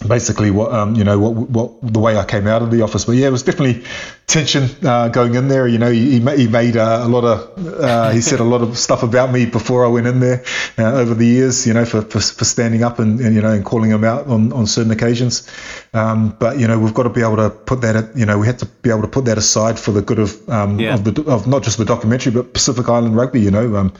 basically 0.05 0.51
what, 0.51 0.73
um, 0.73 0.95
you 0.95 1.03
know, 1.03 1.19
what, 1.19 1.49
what 1.49 1.93
the 1.93 1.99
way 1.99 2.17
I 2.17 2.25
came 2.25 2.47
out 2.47 2.61
of 2.61 2.71
the 2.71 2.81
office. 2.81 3.05
But 3.05 3.13
yeah, 3.13 3.27
it 3.27 3.31
was 3.31 3.43
definitely 3.43 3.83
tension 4.27 4.69
uh, 4.85 5.07
going 5.09 5.35
in 5.35 5.47
there. 5.47 5.67
You 5.67 5.77
know, 5.77 5.91
he, 5.91 6.19
he 6.19 6.47
made 6.47 6.77
uh, 6.77 7.01
a 7.03 7.07
lot 7.07 7.23
of, 7.23 7.67
uh, 7.81 8.09
he 8.11 8.21
said 8.21 8.39
a 8.39 8.43
lot 8.43 8.61
of 8.61 8.77
stuff 8.77 9.03
about 9.03 9.31
me 9.31 9.45
before 9.45 9.85
I 9.85 9.89
went 9.89 10.07
in 10.07 10.19
there 10.19 10.43
uh, 10.77 10.93
over 10.93 11.13
the 11.13 11.25
years. 11.25 11.65
You 11.65 11.73
know, 11.73 11.85
for, 11.85 12.01
for, 12.01 12.19
for 12.19 12.45
standing 12.45 12.83
up 12.83 12.99
and, 12.99 13.19
and, 13.19 13.35
you 13.35 13.41
know 13.41 13.51
and 13.51 13.65
calling 13.65 13.89
him 13.89 14.03
out 14.03 14.27
on, 14.27 14.51
on 14.53 14.67
certain 14.67 14.91
occasions. 14.91 15.49
Um, 15.93 16.35
but 16.37 16.59
you 16.59 16.67
know, 16.67 16.79
we've 16.79 16.93
got 16.93 17.03
to 17.03 17.09
be 17.09 17.21
able 17.21 17.37
to 17.37 17.49
put 17.49 17.81
that. 17.81 18.15
You 18.15 18.25
know, 18.25 18.37
we 18.37 18.45
had 18.45 18.59
to 18.59 18.65
be 18.65 18.89
able 18.89 19.01
to 19.01 19.07
put 19.07 19.25
that 19.25 19.37
aside 19.37 19.79
for 19.79 19.91
the 19.91 20.01
good 20.01 20.19
of 20.19 20.49
um, 20.49 20.79
yeah. 20.79 20.93
of 20.93 21.03
the 21.03 21.23
of 21.23 21.47
not 21.47 21.63
just 21.63 21.77
the 21.77 21.85
documentary 21.85 22.31
but 22.31 22.53
Pacific 22.53 22.87
Island 22.89 23.15
Rugby. 23.15 23.41
You 23.41 23.51
know, 23.51 23.75
um, 23.75 23.93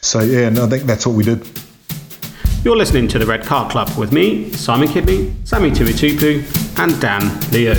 so 0.00 0.20
yeah, 0.20 0.46
and 0.48 0.58
I 0.58 0.68
think 0.68 0.84
that's 0.84 1.06
what 1.06 1.14
we 1.14 1.24
did. 1.24 1.46
You're 2.64 2.78
listening 2.78 3.08
to 3.08 3.18
the 3.18 3.26
Red 3.26 3.44
Card 3.44 3.70
Club 3.70 3.90
with 3.98 4.10
me, 4.10 4.50
Simon 4.52 4.88
Kidney, 4.88 5.34
Sammy 5.44 5.70
Tuitupou, 5.70 6.78
and 6.78 6.98
Dan 6.98 7.20
Leo. 7.50 7.74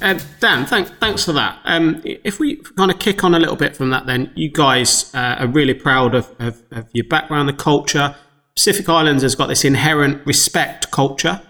Uh, 0.00 0.18
Dan, 0.40 0.64
thank, 0.64 0.88
thanks 0.98 1.26
for 1.26 1.34
that. 1.34 1.60
Um, 1.64 2.00
if 2.04 2.40
we 2.40 2.56
kind 2.56 2.90
of 2.90 2.98
kick 2.98 3.24
on 3.24 3.34
a 3.34 3.38
little 3.38 3.54
bit 3.54 3.76
from 3.76 3.90
that, 3.90 4.06
then 4.06 4.32
you 4.34 4.50
guys 4.50 5.14
uh, 5.14 5.36
are 5.40 5.46
really 5.46 5.74
proud 5.74 6.14
of, 6.14 6.34
of, 6.38 6.62
of, 6.70 6.88
your 6.94 7.04
background, 7.04 7.50
the 7.50 7.52
culture. 7.52 8.16
Pacific 8.56 8.88
Islands 8.88 9.22
has 9.22 9.34
got 9.34 9.48
this 9.48 9.62
inherent 9.62 10.24
respect 10.26 10.90
culture. 10.90 11.42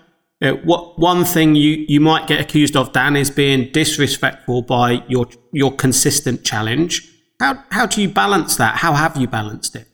Uh, 0.42 0.54
what 0.64 0.98
one 0.98 1.24
thing 1.24 1.54
you, 1.54 1.86
you 1.88 2.00
might 2.00 2.26
get 2.26 2.40
accused 2.40 2.74
of, 2.74 2.92
Dan, 2.92 3.14
is 3.14 3.30
being 3.30 3.70
disrespectful 3.70 4.62
by 4.62 5.04
your 5.06 5.28
your 5.52 5.72
consistent 5.76 6.44
challenge. 6.44 7.08
How 7.38 7.62
how 7.70 7.86
do 7.86 8.02
you 8.02 8.08
balance 8.08 8.56
that? 8.56 8.78
How 8.78 8.94
have 8.94 9.16
you 9.16 9.28
balanced 9.28 9.76
it? 9.76 9.86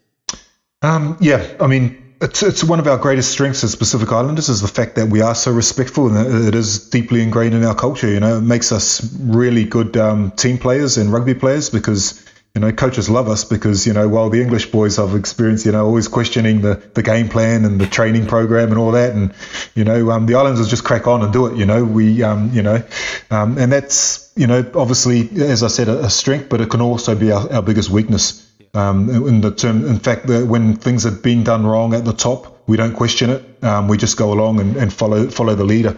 Um, 0.85 1.17
yeah, 1.19 1.43
I 1.61 1.67
mean, 1.67 2.15
it's, 2.21 2.43
it's 2.43 2.63
one 2.63 2.79
of 2.79 2.87
our 2.87 2.99
greatest 2.99 3.31
strengths 3.31 3.65
as 3.65 3.75
Pacific 3.75 4.13
Islanders 4.13 4.51
is 4.51 4.61
the 4.61 4.69
fact 4.69 4.97
that 4.97 5.07
we 5.07 5.23
are 5.23 5.35
so 5.35 5.51
respectful 5.51 6.15
and 6.15 6.47
it 6.47 6.55
is 6.55 6.91
deeply 6.91 7.23
ingrained 7.23 7.55
in 7.55 7.65
our 7.65 7.75
culture. 7.75 8.07
You 8.07 8.21
know, 8.21 8.37
it 8.37 8.43
makes 8.43 8.71
us 8.71 9.03
really 9.19 9.65
good 9.65 9.97
um, 9.97 10.31
team 10.33 10.59
players 10.59 10.99
and 10.99 11.11
rugby 11.11 11.33
players 11.33 11.71
because 11.71 12.23
you 12.55 12.61
know 12.61 12.71
coaches 12.71 13.09
love 13.09 13.29
us 13.29 13.45
because 13.45 13.87
you 13.87 13.95
know 13.95 14.09
while 14.09 14.29
the 14.29 14.43
English 14.43 14.71
boys 14.71 14.97
have 14.97 15.15
experienced 15.17 15.67
you 15.67 15.73
know 15.73 15.85
always 15.87 16.07
questioning 16.07 16.61
the, 16.61 16.77
the 16.95 17.03
game 17.03 17.29
plan 17.29 17.65
and 17.65 17.81
the 17.81 17.87
training 17.87 18.27
program 18.27 18.69
and 18.69 18.79
all 18.79 18.93
that 18.93 19.13
and 19.13 19.35
you 19.75 19.85
know 19.85 20.11
um, 20.11 20.27
the 20.27 20.35
Islanders 20.37 20.69
just 20.69 20.85
crack 20.85 21.09
on 21.09 21.23
and 21.23 21.33
do 21.33 21.47
it. 21.47 21.57
You 21.57 21.65
know 21.65 21.83
we 21.83 22.23
um, 22.23 22.53
you 22.53 22.63
know 22.63 22.83
um, 23.31 23.59
and 23.59 23.73
that's 23.73 24.33
you 24.37 24.47
know 24.47 24.71
obviously 24.75 25.31
as 25.41 25.63
I 25.63 25.69
said 25.69 25.89
a, 25.89 26.05
a 26.05 26.11
strength, 26.11 26.51
but 26.51 26.61
it 26.61 26.69
can 26.69 26.83
also 26.83 27.15
be 27.15 27.33
our, 27.33 27.51
our 27.55 27.63
biggest 27.63 27.89
weakness. 27.89 28.54
Um, 28.75 29.09
in 29.29 29.41
the 29.41 29.55
term, 29.55 29.87
in 29.87 30.01
fact, 30.01 30.27
the, 30.27 30.45
when 30.45 30.77
things 30.77 31.05
have 31.05 31.23
been 31.23 31.45
done 31.45 31.65
wrong 31.65 31.95
at 31.95 32.05
the 32.05 32.13
top, 32.13 32.55
we 32.67 32.77
don't 32.77 32.95
question 32.95 33.31
it. 33.31 33.65
Um, 33.65 33.89
we 33.89 33.97
just 33.97 34.17
go 34.17 34.33
along 34.33 34.59
and, 34.61 34.77
and 34.77 34.93
follow 34.93 35.29
follow 35.29 35.55
the 35.55 35.65
leader. 35.65 35.97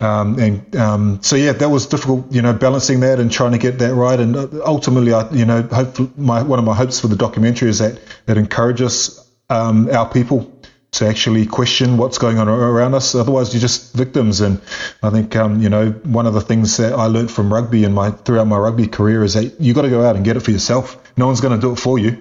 Um, 0.00 0.38
and 0.38 0.76
um, 0.76 1.22
so 1.22 1.36
yeah, 1.36 1.52
that 1.52 1.68
was 1.68 1.86
difficult, 1.86 2.30
you 2.30 2.42
know, 2.42 2.52
balancing 2.52 3.00
that 3.00 3.18
and 3.18 3.30
trying 3.30 3.52
to 3.52 3.58
get 3.58 3.78
that 3.78 3.94
right. 3.94 4.18
And 4.18 4.36
uh, 4.36 4.48
ultimately, 4.64 5.12
I, 5.12 5.30
you 5.30 5.44
know, 5.44 5.62
hope 5.62 6.16
my 6.18 6.42
one 6.42 6.58
of 6.58 6.64
my 6.64 6.74
hopes 6.74 7.00
for 7.00 7.08
the 7.08 7.16
documentary 7.16 7.70
is 7.70 7.78
that 7.78 7.98
that 8.26 8.36
encourages 8.36 9.24
um, 9.48 9.88
our 9.90 10.08
people 10.08 10.52
to 10.90 11.06
actually 11.06 11.44
question 11.46 11.98
what's 11.98 12.18
going 12.18 12.38
on 12.38 12.48
around 12.48 12.94
us. 12.94 13.14
Otherwise, 13.14 13.52
you're 13.52 13.60
just 13.60 13.94
victims. 13.94 14.40
And 14.40 14.60
I 15.02 15.10
think, 15.10 15.36
um, 15.36 15.60
you 15.60 15.68
know, 15.68 15.90
one 15.90 16.26
of 16.26 16.32
the 16.34 16.40
things 16.40 16.78
that 16.78 16.94
I 16.94 17.06
learned 17.06 17.30
from 17.30 17.52
rugby 17.52 17.84
and 17.84 17.94
my 17.94 18.10
throughout 18.10 18.46
my 18.46 18.56
rugby 18.56 18.86
career 18.86 19.22
is 19.22 19.34
that 19.34 19.60
you 19.60 19.74
got 19.74 19.82
to 19.82 19.90
go 19.90 20.02
out 20.02 20.16
and 20.16 20.24
get 20.24 20.36
it 20.36 20.40
for 20.40 20.50
yourself. 20.50 21.07
No 21.18 21.26
one's 21.26 21.40
going 21.40 21.54
to 21.54 21.60
do 21.60 21.72
it 21.72 21.76
for 21.76 21.98
you. 21.98 22.16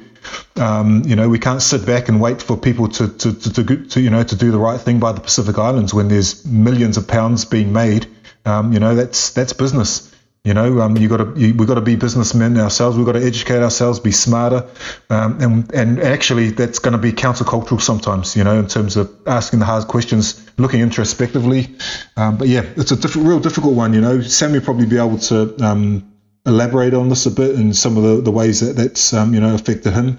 Um, 0.58 1.04
you 1.06 1.16
know, 1.16 1.30
we 1.30 1.40
can't 1.40 1.62
sit 1.62 1.86
back 1.86 2.10
and 2.10 2.20
wait 2.20 2.42
for 2.42 2.58
people 2.58 2.90
to, 2.90 3.08
to, 3.08 3.34
to, 3.34 3.54
to, 3.54 3.86
to, 3.86 4.02
you 4.02 4.10
know, 4.10 4.24
to 4.24 4.36
do 4.36 4.52
the 4.52 4.58
right 4.58 4.80
thing 4.80 5.00
by 5.00 5.12
the 5.12 5.22
Pacific 5.22 5.58
Islands 5.58 5.94
when 5.94 6.08
there's 6.08 6.46
millions 6.46 6.98
of 6.98 7.08
pounds 7.08 7.46
being 7.46 7.72
made. 7.72 8.08
Um, 8.46 8.74
you 8.74 8.80
know, 8.80 8.96
that's 8.96 9.32
that's 9.32 9.54
business. 9.54 10.14
You 10.44 10.54
know, 10.54 10.80
um, 10.80 10.96
you 10.96 11.10
got 11.10 11.18
to 11.18 11.26
we've 11.26 11.68
got 11.68 11.76
to 11.76 11.82
be 11.82 11.98
businessmen 11.98 12.58
ourselves. 12.58 12.96
We've 12.96 13.06
got 13.06 13.14
to 13.14 13.24
educate 13.24 13.62
ourselves, 13.62 14.00
be 14.00 14.12
smarter, 14.12 14.66
um, 15.10 15.42
and 15.42 15.74
and 15.74 16.00
actually 16.00 16.52
that's 16.52 16.80
going 16.80 16.94
to 16.94 16.98
be 16.98 17.12
countercultural 17.12 17.82
sometimes. 17.82 18.36
You 18.36 18.46
know, 18.46 18.58
in 18.58 18.68
terms 18.68 18.96
of 18.96 19.14
asking 19.28 19.60
the 19.60 19.66
hard 19.66 19.88
questions, 19.88 20.50
looking 20.58 20.80
introspectively. 20.80 21.76
Um, 22.16 22.38
but 22.38 22.48
yeah, 22.48 22.64
it's 22.78 22.92
a 22.92 22.96
diff- 22.96 23.18
real 23.18 23.42
difficult 23.42 23.76
one. 23.76 23.94
You 23.94 24.00
know, 24.00 24.22
Sam 24.22 24.54
will 24.54 24.62
probably 24.62 24.86
be 24.86 24.98
able 24.98 25.18
to 25.20 25.62
um, 25.62 26.10
elaborate 26.48 26.94
on 26.94 27.10
this 27.10 27.26
a 27.26 27.32
bit 27.32 27.56
and 27.56 27.76
some 27.76 27.98
of 27.98 28.04
the, 28.04 28.22
the 28.22 28.32
ways 28.32 28.62
that 28.62 28.76
that's 28.76 29.14
um, 29.14 29.34
you 29.34 29.40
know 29.40 29.54
affected 29.54 29.94
him 29.94 30.18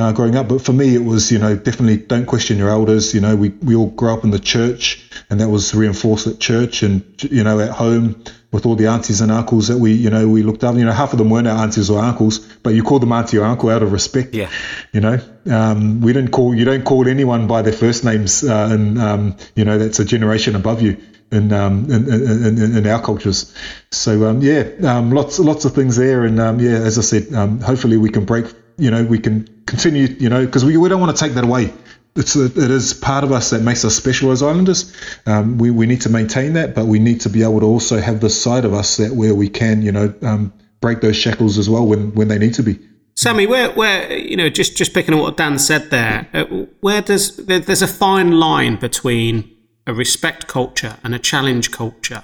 uh, 0.00 0.12
growing 0.12 0.34
up. 0.34 0.48
But 0.48 0.62
for 0.62 0.72
me, 0.72 0.94
it 0.94 1.04
was 1.04 1.30
you 1.30 1.38
know 1.38 1.56
definitely 1.56 1.98
don't 1.98 2.26
question 2.26 2.58
your 2.58 2.70
elders. 2.70 3.14
You 3.14 3.20
know, 3.20 3.36
we 3.36 3.50
we 3.50 3.74
all 3.74 3.88
grew 3.88 4.12
up 4.12 4.24
in 4.24 4.30
the 4.30 4.38
church, 4.38 5.10
and 5.28 5.40
that 5.40 5.48
was 5.48 5.74
reinforced 5.74 6.26
at 6.26 6.40
church 6.40 6.82
and 6.82 7.04
you 7.22 7.44
know 7.44 7.60
at 7.60 7.70
home 7.70 8.22
with 8.52 8.66
all 8.66 8.74
the 8.74 8.88
aunties 8.88 9.20
and 9.20 9.30
uncles 9.30 9.68
that 9.68 9.78
we 9.78 9.92
you 9.92 10.10
know 10.10 10.26
we 10.26 10.42
looked 10.42 10.64
up. 10.64 10.74
You 10.76 10.84
know, 10.84 10.92
half 10.92 11.12
of 11.12 11.18
them 11.18 11.28
weren't 11.28 11.46
our 11.46 11.62
aunties 11.62 11.90
or 11.90 12.02
uncles, 12.02 12.38
but 12.38 12.70
you 12.70 12.82
called 12.82 13.02
them 13.02 13.12
auntie 13.12 13.38
or 13.38 13.44
uncle 13.44 13.68
out 13.68 13.82
of 13.82 13.92
respect. 13.92 14.34
Yeah. 14.34 14.50
You 14.92 15.00
know, 15.00 15.20
um, 15.50 16.00
we 16.00 16.12
didn't 16.12 16.30
call 16.30 16.54
you 16.54 16.64
don't 16.64 16.84
call 16.84 17.06
anyone 17.06 17.46
by 17.46 17.62
their 17.62 17.74
first 17.74 18.04
names, 18.04 18.42
uh, 18.42 18.68
and 18.72 18.98
um, 18.98 19.36
you 19.54 19.64
know 19.64 19.78
that's 19.78 19.98
a 19.98 20.04
generation 20.04 20.56
above 20.56 20.80
you 20.80 20.96
in, 21.32 21.52
um, 21.52 21.90
in, 21.90 22.12
in, 22.12 22.76
in, 22.76 22.86
our 22.86 23.00
cultures. 23.00 23.54
So 23.90 24.28
um, 24.28 24.40
yeah, 24.40 24.70
um, 24.84 25.10
lots 25.12 25.38
lots 25.38 25.64
of 25.64 25.74
things 25.74 25.96
there, 25.96 26.24
and 26.24 26.40
um, 26.40 26.60
yeah, 26.60 26.72
as 26.72 26.98
I 26.98 27.02
said, 27.02 27.32
um, 27.34 27.60
hopefully 27.60 27.96
we 27.96 28.10
can 28.10 28.24
break. 28.24 28.46
You 28.78 28.90
know, 28.90 29.04
we 29.04 29.18
can 29.18 29.46
continue. 29.66 30.06
You 30.06 30.28
know, 30.28 30.44
because 30.44 30.64
we, 30.64 30.76
we 30.76 30.88
don't 30.88 31.00
want 31.00 31.16
to 31.16 31.24
take 31.24 31.34
that 31.34 31.44
away. 31.44 31.72
it's 32.16 32.34
a, 32.36 32.46
it 32.46 32.56
is 32.70 32.94
part 32.94 33.24
of 33.24 33.32
us 33.32 33.50
that 33.50 33.62
makes 33.62 33.84
us 33.84 33.94
special 33.94 34.30
as 34.32 34.42
islanders. 34.42 34.94
Um, 35.26 35.58
we, 35.58 35.70
we 35.70 35.86
need 35.86 36.00
to 36.02 36.10
maintain 36.10 36.54
that, 36.54 36.74
but 36.74 36.86
we 36.86 36.98
need 36.98 37.20
to 37.22 37.28
be 37.28 37.42
able 37.42 37.60
to 37.60 37.66
also 37.66 37.98
have 38.00 38.20
this 38.20 38.40
side 38.40 38.64
of 38.64 38.74
us 38.74 38.96
that 38.96 39.12
where 39.12 39.34
we 39.34 39.48
can, 39.48 39.82
you 39.82 39.92
know, 39.92 40.12
um, 40.22 40.52
break 40.80 41.00
those 41.00 41.16
shackles 41.16 41.58
as 41.58 41.68
well 41.68 41.86
when, 41.86 42.14
when 42.14 42.28
they 42.28 42.38
need 42.38 42.54
to 42.54 42.62
be. 42.62 42.78
Sammy, 43.14 43.46
where, 43.46 43.70
where 43.72 44.12
you 44.16 44.36
know, 44.36 44.48
just 44.48 44.76
just 44.76 44.94
picking 44.94 45.12
on 45.12 45.20
what 45.20 45.36
Dan 45.36 45.58
said 45.58 45.90
there, 45.90 46.26
uh, 46.32 46.44
where 46.80 47.02
does 47.02 47.36
there's 47.36 47.82
a 47.82 47.86
fine 47.86 48.32
line 48.32 48.76
between 48.76 49.50
a 49.90 49.94
respect 49.94 50.46
culture 50.46 50.96
and 51.02 51.14
a 51.14 51.18
challenge 51.18 51.70
culture. 51.72 52.22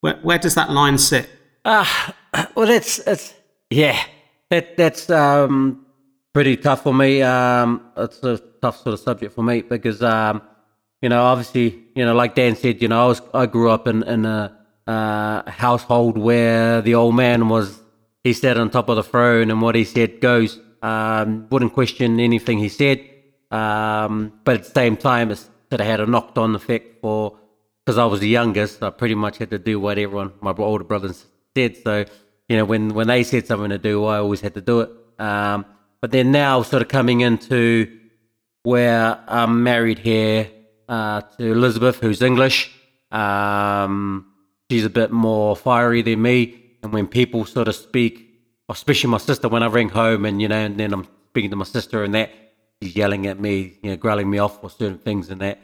Where 0.00 0.16
where 0.16 0.38
does 0.38 0.54
that 0.56 0.70
line 0.70 0.98
sit? 0.98 1.30
Uh, 1.64 1.86
well, 2.54 2.66
that's 2.66 2.98
it's 2.98 3.32
yeah, 3.70 3.98
that 4.50 4.76
that's 4.76 5.08
um 5.08 5.86
pretty 6.32 6.56
tough 6.56 6.82
for 6.82 6.92
me. 6.92 7.22
Um, 7.22 7.68
it's 7.96 8.22
a 8.24 8.38
tough 8.60 8.82
sort 8.82 8.94
of 8.94 9.00
subject 9.00 9.32
for 9.32 9.44
me 9.44 9.62
because 9.62 10.02
um, 10.02 10.42
you 11.00 11.08
know, 11.08 11.22
obviously, 11.22 11.84
you 11.94 12.04
know, 12.04 12.14
like 12.14 12.34
Dan 12.34 12.56
said, 12.56 12.82
you 12.82 12.88
know, 12.88 13.04
I 13.04 13.06
was 13.06 13.22
I 13.32 13.46
grew 13.46 13.70
up 13.70 13.86
in 13.86 14.02
in 14.02 14.26
a 14.26 14.58
uh, 14.86 15.48
household 15.50 16.18
where 16.18 16.82
the 16.82 16.96
old 16.96 17.14
man 17.14 17.48
was 17.48 17.78
he 18.24 18.32
sat 18.32 18.58
on 18.58 18.70
top 18.70 18.88
of 18.88 18.96
the 18.96 19.04
throne 19.04 19.50
and 19.50 19.62
what 19.62 19.74
he 19.74 19.84
said 19.84 20.20
goes. 20.20 20.58
Um, 20.82 21.46
wouldn't 21.50 21.72
question 21.72 22.20
anything 22.20 22.58
he 22.58 22.68
said. 22.68 22.98
Um, 23.50 24.32
but 24.44 24.56
at 24.56 24.64
the 24.64 24.70
same 24.70 24.96
time, 24.96 25.30
it 25.30 25.48
of 25.80 25.86
had 25.86 26.00
a 26.00 26.06
knocked 26.06 26.38
on 26.38 26.54
effect 26.54 27.00
for 27.00 27.38
because 27.84 27.98
I 27.98 28.04
was 28.06 28.20
the 28.20 28.28
youngest. 28.28 28.82
I 28.82 28.90
pretty 28.90 29.14
much 29.14 29.38
had 29.38 29.50
to 29.50 29.58
do 29.58 29.78
what 29.78 29.98
everyone, 29.98 30.32
my 30.40 30.52
older 30.56 30.84
brothers 30.84 31.26
did. 31.54 31.82
So, 31.82 32.04
you 32.48 32.56
know, 32.56 32.64
when, 32.64 32.94
when 32.94 33.08
they 33.08 33.24
said 33.24 33.46
something 33.46 33.70
to 33.70 33.78
do, 33.78 34.04
I 34.04 34.18
always 34.18 34.40
had 34.40 34.54
to 34.54 34.60
do 34.60 34.80
it. 34.80 34.90
Um, 35.18 35.66
but 36.00 36.10
then 36.10 36.32
now, 36.32 36.62
sort 36.62 36.82
of 36.82 36.88
coming 36.88 37.20
into 37.20 37.98
where 38.62 39.18
I'm 39.28 39.62
married 39.62 39.98
here 39.98 40.50
uh, 40.88 41.22
to 41.38 41.52
Elizabeth, 41.52 42.00
who's 42.00 42.22
English. 42.22 42.70
Um, 43.10 44.32
she's 44.70 44.84
a 44.84 44.90
bit 44.90 45.10
more 45.10 45.56
fiery 45.56 46.02
than 46.02 46.22
me. 46.22 46.62
And 46.82 46.92
when 46.92 47.06
people 47.06 47.44
sort 47.44 47.68
of 47.68 47.74
speak, 47.74 48.28
especially 48.68 49.10
my 49.10 49.18
sister, 49.18 49.48
when 49.48 49.62
I 49.62 49.66
ring 49.66 49.90
home 49.90 50.24
and, 50.24 50.40
you 50.40 50.48
know, 50.48 50.56
and 50.56 50.78
then 50.78 50.92
I'm 50.92 51.06
speaking 51.30 51.50
to 51.50 51.56
my 51.56 51.64
sister 51.64 52.02
and 52.04 52.14
that, 52.14 52.30
she's 52.84 52.96
yelling 52.96 53.26
at 53.26 53.40
me, 53.40 53.78
you 53.82 53.90
know, 53.90 53.96
growling 53.96 54.28
me 54.30 54.38
off 54.38 54.60
for 54.60 54.68
certain 54.68 54.98
things 54.98 55.30
and 55.30 55.40
that. 55.40 55.58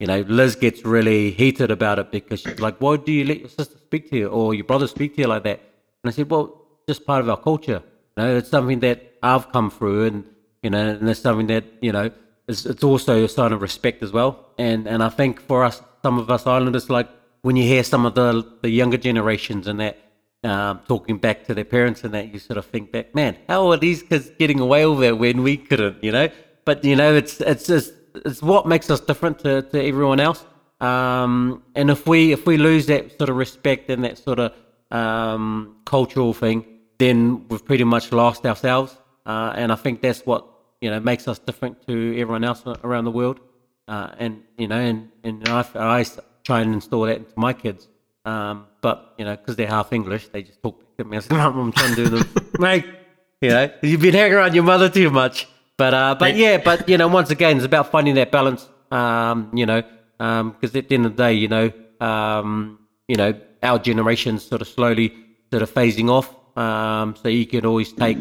You 0.00 0.08
know, 0.08 0.20
Liz 0.22 0.56
gets 0.56 0.84
really 0.84 1.30
heated 1.30 1.70
about 1.70 1.98
it 1.98 2.10
because 2.10 2.40
she's 2.40 2.58
like, 2.58 2.78
why 2.78 2.96
do 2.96 3.12
you 3.12 3.24
let 3.24 3.40
your 3.40 3.48
sister 3.48 3.78
speak 3.78 4.10
to 4.10 4.16
you 4.16 4.28
or 4.28 4.54
your 4.54 4.64
brother 4.64 4.88
speak 4.88 5.14
to 5.14 5.22
you 5.22 5.28
like 5.28 5.44
that? 5.44 5.60
And 6.02 6.10
I 6.10 6.10
said, 6.10 6.28
well, 6.30 6.62
just 6.88 7.06
part 7.06 7.20
of 7.20 7.28
our 7.28 7.36
culture. 7.36 7.82
You 8.16 8.22
know, 8.22 8.36
it's 8.36 8.50
something 8.50 8.80
that 8.80 9.14
I've 9.22 9.52
come 9.52 9.70
through 9.70 10.06
and, 10.06 10.24
you 10.62 10.70
know, 10.70 10.88
and 10.88 11.08
it's 11.08 11.20
something 11.20 11.46
that, 11.46 11.64
you 11.80 11.92
know, 11.92 12.10
it's, 12.48 12.66
it's 12.66 12.82
also 12.82 13.24
a 13.24 13.28
sign 13.28 13.52
of 13.52 13.62
respect 13.62 14.02
as 14.02 14.12
well. 14.12 14.50
And, 14.58 14.86
and 14.88 15.02
I 15.02 15.08
think 15.08 15.40
for 15.40 15.64
us, 15.64 15.80
some 16.02 16.18
of 16.18 16.28
us 16.28 16.46
islanders, 16.46 16.90
like 16.90 17.08
when 17.42 17.56
you 17.56 17.64
hear 17.64 17.84
some 17.84 18.04
of 18.04 18.14
the, 18.14 18.44
the 18.62 18.68
younger 18.68 18.96
generations 18.98 19.68
and 19.68 19.78
that, 19.80 19.98
um, 20.42 20.80
talking 20.86 21.16
back 21.18 21.44
to 21.44 21.54
their 21.54 21.64
parents 21.64 22.04
and 22.04 22.12
that, 22.12 22.32
you 22.32 22.38
sort 22.38 22.58
of 22.58 22.66
think 22.66 22.92
back, 22.92 23.14
man, 23.14 23.38
how 23.48 23.70
are 23.70 23.78
these 23.78 24.02
kids 24.02 24.30
getting 24.38 24.60
away 24.60 24.84
with 24.84 25.02
it 25.04 25.16
when 25.16 25.42
we 25.42 25.56
couldn't, 25.56 26.02
you 26.02 26.12
know? 26.12 26.28
But 26.64 26.84
you 26.84 26.96
know, 26.96 27.14
it's 27.14 27.40
it's 27.40 27.66
just 27.66 27.92
it's 28.14 28.42
what 28.42 28.66
makes 28.66 28.90
us 28.90 29.00
different 29.00 29.38
to, 29.40 29.62
to 29.62 29.84
everyone 29.84 30.20
else. 30.20 30.44
Um, 30.80 31.62
and 31.74 31.90
if 31.90 32.06
we 32.06 32.32
if 32.32 32.46
we 32.46 32.56
lose 32.56 32.86
that 32.86 33.16
sort 33.18 33.30
of 33.30 33.36
respect 33.36 33.90
and 33.90 34.04
that 34.04 34.18
sort 34.18 34.38
of 34.38 34.52
um, 34.90 35.76
cultural 35.84 36.32
thing, 36.32 36.64
then 36.98 37.46
we've 37.48 37.64
pretty 37.64 37.84
much 37.84 38.12
lost 38.12 38.46
ourselves. 38.46 38.96
Uh, 39.26 39.52
and 39.56 39.72
I 39.72 39.76
think 39.76 40.02
that's 40.02 40.26
what 40.26 40.46
you 40.80 40.90
know 40.90 41.00
makes 41.00 41.28
us 41.28 41.38
different 41.38 41.86
to 41.86 42.18
everyone 42.18 42.44
else 42.44 42.62
around 42.82 43.04
the 43.04 43.10
world. 43.10 43.40
Uh, 43.88 44.10
and 44.18 44.42
you 44.58 44.68
know, 44.68 44.78
and 44.78 45.10
and 45.22 45.48
I, 45.48 45.64
I 45.74 46.04
try 46.44 46.60
and 46.60 46.74
install 46.74 47.02
that 47.02 47.16
into 47.16 47.32
my 47.36 47.52
kids. 47.52 47.88
Um, 48.24 48.66
but 48.80 49.14
you 49.18 49.24
know, 49.24 49.36
because 49.36 49.56
they're 49.56 49.68
half 49.68 49.92
English, 49.92 50.28
they 50.28 50.42
just 50.42 50.62
talk 50.62 50.96
to 50.98 51.04
me. 51.04 51.18
I'm 51.30 51.72
trying 51.72 51.94
to 51.94 52.04
do 52.04 52.08
them, 52.08 52.28
mate. 52.58 52.84
You 53.40 53.50
know, 53.50 53.70
you've 53.82 54.00
been 54.00 54.14
hanging 54.14 54.32
around 54.32 54.54
your 54.54 54.64
mother 54.64 54.88
too 54.88 55.10
much. 55.10 55.46
But 55.76 55.94
uh, 55.94 56.14
but 56.18 56.36
yeah, 56.36 56.58
but 56.58 56.88
you 56.88 56.96
know, 56.98 57.08
once 57.08 57.30
again, 57.30 57.56
it's 57.56 57.66
about 57.66 57.90
finding 57.90 58.14
that 58.14 58.30
balance. 58.30 58.68
Um, 58.90 59.50
you 59.52 59.66
know, 59.66 59.82
because 60.18 60.74
um, 60.74 60.78
at 60.78 60.88
the 60.88 60.94
end 60.94 61.06
of 61.06 61.16
the 61.16 61.22
day, 61.22 61.32
you 61.32 61.48
know, 61.48 61.72
um, 62.00 62.78
you 63.08 63.16
know, 63.16 63.34
our 63.62 63.78
generation's 63.78 64.44
sort 64.44 64.62
of 64.62 64.68
slowly 64.68 65.12
sort 65.50 65.62
of 65.62 65.72
phasing 65.72 66.10
off. 66.10 66.34
Um, 66.56 67.16
so 67.16 67.28
you 67.28 67.46
can 67.46 67.66
always 67.66 67.92
take 67.92 68.18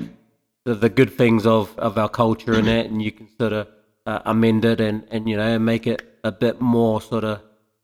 the, 0.66 0.74
the 0.74 0.90
good 0.90 1.14
things 1.14 1.46
of, 1.46 1.78
of 1.78 1.98
our 1.98 2.10
culture 2.10 2.54
and 2.54 2.68
that, 2.68 2.88
and 2.88 3.02
you 3.02 3.12
can 3.12 3.28
sort 3.38 3.54
of 3.54 3.68
uh, 4.06 4.20
amend 4.26 4.66
it 4.66 4.82
and, 4.82 5.06
and 5.12 5.30
you 5.30 5.38
know 5.38 5.60
make 5.60 5.88
it 5.88 6.20
a 6.24 6.32
bit 6.32 6.60
more 6.60 7.02
sort 7.02 7.24
of 7.24 7.42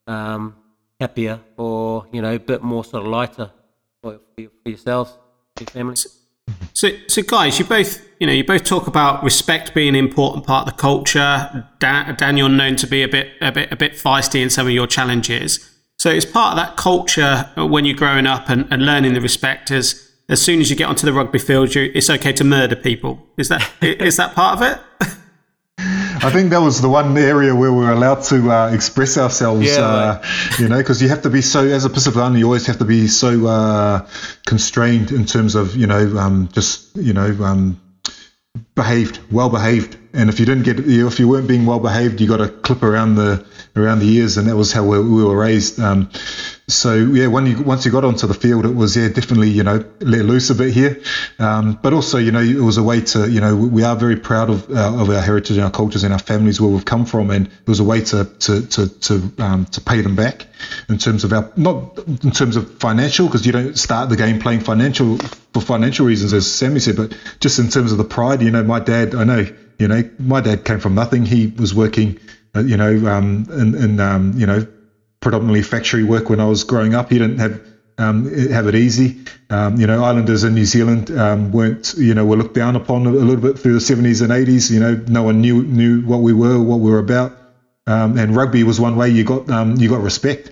um, 0.08 0.56
happier 1.00 1.40
or 1.58 2.08
you 2.12 2.22
know 2.22 2.34
a 2.34 2.40
bit 2.40 2.64
more 2.64 2.84
sort 2.84 3.04
of 3.04 3.10
lighter 3.10 3.52
for, 4.02 4.20
for 4.36 4.70
yourselves, 4.70 5.12
for 5.56 5.64
your 5.64 5.70
families. 5.70 6.19
So, 6.74 6.90
so 7.08 7.22
guys, 7.22 7.60
you 7.60 7.66
both, 7.66 8.06
you 8.20 8.28
know, 8.28 8.34
you 8.34 8.44
both 8.44 8.64
talk 8.64 8.88
about 8.88 9.24
respect 9.24 9.74
being 9.74 9.90
an 9.90 9.96
important 9.96 10.46
part 10.46 10.68
of 10.68 10.76
the 10.76 10.82
culture. 10.82 11.68
Dan, 11.80 12.16
Daniel 12.16 12.50
known 12.50 12.76
to 12.78 12.88
be 12.88 13.04
a 13.04 13.08
bit, 13.08 13.30
a 13.42 13.52
bit, 13.52 13.72
a 13.72 13.76
bit 13.76 13.94
feisty 13.94 14.42
in 14.42 14.50
some 14.50 14.68
of 14.68 14.74
your 14.74 14.88
challenges. 14.88 15.70
So, 15.98 16.10
it's 16.10 16.26
part 16.26 16.58
of 16.58 16.66
that 16.66 16.78
culture 16.78 17.50
when 17.58 17.86
you're 17.86 17.98
growing 17.98 18.28
up 18.28 18.50
and, 18.50 18.68
and 18.72 18.86
learning 18.86 19.14
the 19.14 19.22
respect. 19.22 19.72
As 19.72 20.06
as 20.30 20.40
soon 20.40 20.62
as 20.62 20.70
you 20.70 20.76
get 20.76 20.88
onto 20.88 21.08
the 21.08 21.14
rugby 21.14 21.40
field, 21.40 21.74
you, 21.74 21.92
it's 21.96 22.10
okay 22.10 22.32
to 22.34 22.44
murder 22.44 22.76
people. 22.76 23.20
Is 23.38 23.50
that 23.50 23.68
is 23.82 24.18
that 24.18 24.36
part 24.36 24.62
of 24.62 24.72
it? 25.02 25.10
I 26.22 26.32
think 26.32 26.50
that 26.50 26.62
was 26.62 26.82
the 26.82 26.90
one 26.90 27.18
area 27.18 27.56
where 27.56 27.72
we 27.72 27.80
were 27.80 27.92
allowed 27.92 28.24
to 28.26 28.52
uh, 28.52 28.72
express 28.74 29.18
ourselves. 29.18 29.66
Yeah, 29.66 29.80
uh, 29.80 30.24
you 30.60 30.68
know, 30.68 30.78
because 30.78 31.02
you 31.02 31.08
have 31.10 31.22
to 31.22 31.30
be 31.30 31.42
so 31.42 31.66
as 31.66 31.86
a 31.86 31.90
Pacific 31.90 32.18
Islander, 32.18 32.40
you 32.40 32.46
always 32.46 32.68
have 32.68 32.80
to 32.80 32.86
be 32.86 33.08
so 33.08 33.48
uh, 33.48 34.08
constrained 34.46 35.12
in 35.12 35.26
terms 35.26 35.56
of 35.56 35.76
you 35.76 35.88
know 35.88 36.18
um, 36.18 36.50
just 36.52 36.96
you 36.98 37.14
know 37.14 37.36
um, 37.44 37.80
behaved, 38.76 39.20
well 39.32 39.50
behaved. 39.50 39.98
And 40.14 40.30
if 40.30 40.40
you 40.40 40.46
didn't 40.46 40.64
get, 40.64 40.80
if 40.80 41.20
you 41.20 41.28
weren't 41.28 41.48
being 41.48 41.66
well 41.66 41.80
behaved, 41.80 42.20
you 42.20 42.28
got 42.28 42.42
a 42.42 42.50
clip 42.50 42.84
around 42.84 43.16
the 43.16 43.46
around 43.76 44.00
the 44.00 44.10
ears, 44.10 44.38
and 44.38 44.48
that 44.48 44.58
was 44.58 44.74
how 44.74 44.84
we, 44.84 45.00
we 45.00 45.24
were 45.24 45.38
raised. 45.38 45.80
Um, 45.80 46.10
so 46.70 46.94
yeah, 46.94 47.28
when 47.28 47.48
you 47.48 47.62
once 47.64 47.86
you 47.86 47.92
got 47.92 48.06
onto 48.06 48.28
the 48.28 48.34
field, 48.34 48.66
it 48.66 48.76
was 48.76 48.96
yeah 48.96 49.10
definitely 49.10 49.50
you 49.50 49.64
know 49.64 49.84
let 50.00 50.24
loose 50.24 50.50
a 50.52 50.56
bit 50.56 50.72
here, 50.72 51.02
um, 51.40 51.80
but 51.82 51.94
also 51.94 52.20
you 52.20 52.32
know 52.32 52.40
it 52.40 52.62
was 52.62 52.78
a 52.78 52.84
way 52.84 53.02
to 53.02 53.30
you 53.30 53.42
know 53.42 53.56
we 53.56 53.84
are 53.84 53.96
very 53.96 54.16
proud 54.16 54.50
of 54.50 54.70
uh, 54.70 55.02
of 55.02 55.10
our 55.10 55.22
heritage 55.22 55.58
and 55.58 55.66
our 55.66 55.72
cultures 55.72 56.04
and 56.04 56.14
our 56.14 56.20
families 56.20 56.62
where 56.62 56.70
we've 56.70 56.86
come 56.86 57.06
from, 57.06 57.32
and 57.32 57.48
it 57.48 57.68
was 57.68 57.80
a 57.80 57.84
way 57.84 58.02
to 58.02 58.26
to 58.26 58.66
to 58.68 58.88
to, 58.88 59.34
um, 59.40 59.66
to 59.66 59.82
pay 59.82 60.02
them 60.02 60.16
back 60.16 60.46
in 60.88 61.00
terms 61.00 61.24
of 61.24 61.34
our 61.34 61.52
not 61.56 61.98
in 62.24 62.32
terms 62.32 62.56
of 62.56 62.72
financial 62.80 63.26
because 63.26 63.46
you 63.46 63.52
don't 63.52 63.78
start 63.78 64.10
the 64.10 64.16
game 64.16 64.40
playing 64.40 64.60
financial 64.60 65.18
for 65.54 65.62
financial 65.62 66.06
reasons 66.06 66.34
as 66.34 66.50
Sammy 66.50 66.80
said, 66.80 66.98
but 66.98 67.18
just 67.40 67.58
in 67.58 67.70
terms 67.70 67.92
of 67.92 67.98
the 67.98 68.04
pride. 68.04 68.42
You 68.44 68.52
know, 68.52 68.64
my 68.64 68.80
dad, 68.80 69.16
I 69.16 69.24
know 69.24 69.48
you 69.80 69.88
know 69.88 70.08
my 70.20 70.42
dad 70.42 70.66
came 70.66 70.80
from 70.80 70.94
nothing. 70.94 71.26
He 71.26 71.48
was 71.48 71.74
working, 71.74 72.20
uh, 72.56 72.60
you 72.60 72.78
know, 72.78 73.08
um, 73.08 73.48
in, 73.50 73.76
in 73.76 74.00
um, 74.00 74.34
you 74.38 74.46
know 74.46 74.68
predominantly 75.22 75.62
factory 75.62 76.04
work 76.04 76.30
when 76.30 76.40
I 76.40 76.46
was 76.46 76.64
growing 76.64 76.94
up. 76.94 77.12
You 77.12 77.20
didn't 77.20 77.40
have 77.40 77.62
um, 77.98 78.26
have 78.50 78.68
it 78.68 78.76
easy. 78.76 79.18
Um, 79.50 79.76
you 79.76 79.86
know, 79.86 80.04
Islanders 80.04 80.44
in 80.44 80.54
New 80.56 80.66
Zealand 80.66 81.12
um, 81.12 81.52
weren't, 81.52 81.94
you 81.98 82.14
know, 82.14 82.26
were 82.26 82.38
looked 82.38 82.54
down 82.54 82.76
upon 82.76 83.06
a 83.06 83.10
little 83.12 83.36
bit 83.42 83.60
through 83.60 83.74
the 83.74 83.80
70s 83.80 84.22
and 84.22 84.32
80s. 84.32 84.72
You 84.72 84.80
know, 84.80 84.96
no 85.08 85.24
one 85.24 85.42
knew 85.42 85.64
knew 85.64 86.02
what 86.02 86.22
we 86.22 86.34
were, 86.34 86.60
what 86.62 86.80
we 86.80 86.92
were 86.92 87.00
about. 87.00 87.34
Um, 87.88 88.18
and 88.18 88.36
rugby 88.36 88.64
was 88.64 88.80
one 88.80 88.96
way 88.96 89.10
you 89.10 89.24
got 89.24 89.50
um, 89.50 89.76
you 89.76 89.90
got 89.90 90.02
respect. 90.02 90.52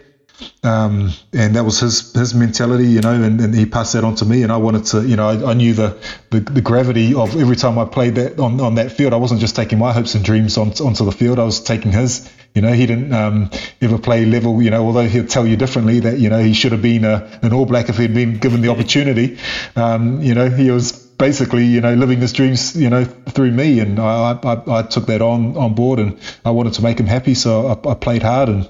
Um, 0.63 1.12
and 1.34 1.56
that 1.56 1.63
was 1.63 1.80
his 1.80 2.13
his 2.13 2.36
mentality, 2.36 2.86
you 2.88 3.02
know, 3.02 3.12
and, 3.12 3.39
and, 3.41 3.56
he 3.56 3.65
passed 3.65 3.93
that 3.93 4.04
on 4.04 4.15
to 4.15 4.26
me. 4.26 4.43
And 4.43 4.52
I 4.52 4.58
wanted 4.58 4.86
to, 4.86 5.08
you 5.08 5.15
know, 5.15 5.28
I, 5.28 5.52
I 5.52 5.54
knew 5.54 5.73
the, 5.73 5.97
the, 6.30 6.41
the 6.41 6.62
gravity 6.62 7.15
of 7.15 7.36
every 7.36 7.56
time 7.56 7.80
I 7.80 7.86
played 7.86 8.15
that 8.15 8.39
on, 8.39 8.60
on 8.60 8.76
that 8.76 8.91
field. 8.91 9.13
I 9.13 9.17
wasn't 9.17 9.39
just 9.39 9.56
taking 9.56 9.80
my 9.80 9.93
hopes 9.93 10.13
and 10.13 10.23
dreams 10.23 10.58
on, 10.58 10.69
onto 10.73 11.06
the 11.06 11.12
field. 11.12 11.39
I 11.39 11.43
was 11.43 11.62
taking 11.62 11.91
his. 11.91 12.32
You 12.54 12.62
know, 12.62 12.73
he 12.73 12.88
didn't 12.88 13.13
um, 13.13 13.52
ever 13.82 14.00
play 14.00 14.26
level. 14.26 14.62
You 14.62 14.71
know, 14.71 14.86
although 14.86 15.08
he'll 15.08 15.28
tell 15.28 15.45
you 15.45 15.58
differently 15.58 16.00
that 16.02 16.17
you 16.17 16.30
know 16.30 16.39
he 16.39 16.54
should 16.54 16.71
have 16.71 16.82
been 16.82 17.06
a, 17.06 17.39
an 17.43 17.54
All 17.54 17.65
Black 17.65 17.89
if 17.89 17.97
he'd 17.97 18.13
been 18.13 18.38
given 18.38 18.62
the 18.62 18.69
opportunity. 18.69 19.38
Um, 19.76 20.21
you 20.21 20.34
know, 20.34 20.50
he 20.50 20.71
was 20.71 21.07
basically, 21.17 21.65
you 21.65 21.82
know, 21.82 21.93
living 21.93 22.19
his 22.19 22.34
dreams, 22.34 22.75
you 22.75 22.89
know, 22.89 23.03
through 23.03 23.51
me, 23.51 23.80
and 23.80 23.99
I, 23.99 24.39
I, 24.43 24.80
I 24.80 24.82
took 24.84 25.08
that 25.08 25.21
on 25.21 25.58
on 25.58 25.73
board, 25.73 25.99
and 25.99 26.19
I 26.45 26.51
wanted 26.51 26.73
to 26.73 26.82
make 26.84 26.99
him 26.99 27.08
happy, 27.08 27.34
so 27.34 27.67
I, 27.67 27.91
I 27.91 27.93
played 27.93 28.23
hard, 28.23 28.49
and 28.49 28.69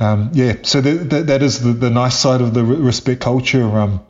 um, 0.00 0.30
yeah, 0.32 0.56
so 0.62 0.80
that, 0.80 1.10
that, 1.10 1.26
that 1.28 1.42
is 1.42 1.60
the, 1.60 1.72
the 1.72 1.90
nice 1.90 2.18
side 2.18 2.40
of 2.40 2.54
the 2.54 2.64
respect 2.64 3.20
culture, 3.20 3.64
um, 3.64 4.00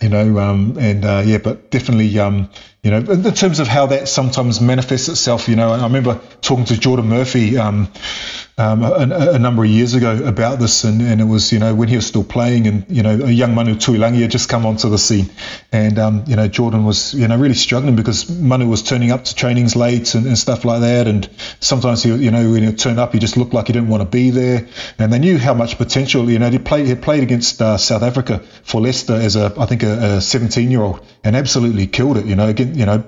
you 0.00 0.08
know, 0.08 0.38
um, 0.38 0.76
and 0.78 1.04
uh, 1.04 1.22
yeah, 1.24 1.38
but 1.38 1.70
definitely, 1.70 2.18
um, 2.18 2.48
you 2.82 2.90
know, 2.90 2.98
in 2.98 3.22
terms 3.34 3.58
of 3.58 3.66
how 3.66 3.86
that 3.86 4.08
sometimes 4.08 4.60
manifests 4.60 5.08
itself, 5.08 5.48
you 5.48 5.56
know, 5.56 5.72
I 5.72 5.82
remember 5.82 6.20
talking 6.40 6.66
to 6.66 6.78
Jordan 6.78 7.08
Murphy. 7.08 7.58
Um, 7.58 7.88
um, 8.58 8.82
a, 8.82 9.34
a, 9.34 9.38
number 9.38 9.62
of 9.62 9.70
years 9.70 9.94
ago 9.94 10.24
about 10.24 10.58
this, 10.58 10.82
and, 10.82 11.00
and, 11.00 11.20
it 11.20 11.24
was 11.24 11.52
you 11.52 11.60
know 11.60 11.76
when 11.76 11.88
he 11.88 11.94
was 11.94 12.06
still 12.06 12.24
playing, 12.24 12.66
and 12.66 12.84
you 12.88 13.04
know 13.04 13.10
a 13.10 13.30
young 13.30 13.54
Manu 13.54 13.76
Tuilagi 13.76 14.20
had 14.20 14.32
just 14.32 14.48
come 14.48 14.66
onto 14.66 14.90
the 14.90 14.98
scene, 14.98 15.30
and 15.70 15.96
um, 15.96 16.24
you 16.26 16.34
know 16.34 16.48
Jordan 16.48 16.84
was 16.84 17.14
you 17.14 17.28
know 17.28 17.38
really 17.38 17.54
struggling 17.54 17.94
because 17.94 18.28
Manu 18.28 18.68
was 18.68 18.82
turning 18.82 19.12
up 19.12 19.24
to 19.24 19.34
trainings 19.34 19.76
late 19.76 20.12
and, 20.16 20.26
and 20.26 20.36
stuff 20.36 20.64
like 20.64 20.80
that, 20.80 21.06
and 21.06 21.30
sometimes 21.60 22.02
he 22.02 22.12
you 22.12 22.32
know 22.32 22.50
when 22.50 22.64
he 22.64 22.72
turned 22.72 22.98
up 22.98 23.12
he 23.12 23.20
just 23.20 23.36
looked 23.36 23.54
like 23.54 23.68
he 23.68 23.72
didn't 23.72 23.88
want 23.88 24.02
to 24.02 24.08
be 24.08 24.30
there, 24.30 24.66
and 24.98 25.12
they 25.12 25.20
knew 25.20 25.38
how 25.38 25.54
much 25.54 25.78
potential 25.78 26.28
you 26.28 26.40
know 26.40 26.50
he 26.50 26.58
played 26.58 26.86
he 26.88 26.96
played 26.96 27.22
against 27.22 27.62
uh, 27.62 27.78
South 27.78 28.02
Africa 28.02 28.40
for 28.64 28.80
Leicester 28.80 29.14
as 29.14 29.36
a 29.36 29.54
I 29.56 29.66
think 29.66 29.84
a 29.84 30.20
17 30.20 30.68
year 30.68 30.82
old 30.82 31.06
and 31.22 31.36
absolutely 31.36 31.86
killed 31.86 32.16
it, 32.16 32.26
you 32.26 32.34
know 32.34 32.48
again 32.48 32.76
you 32.76 32.86
know 32.86 33.04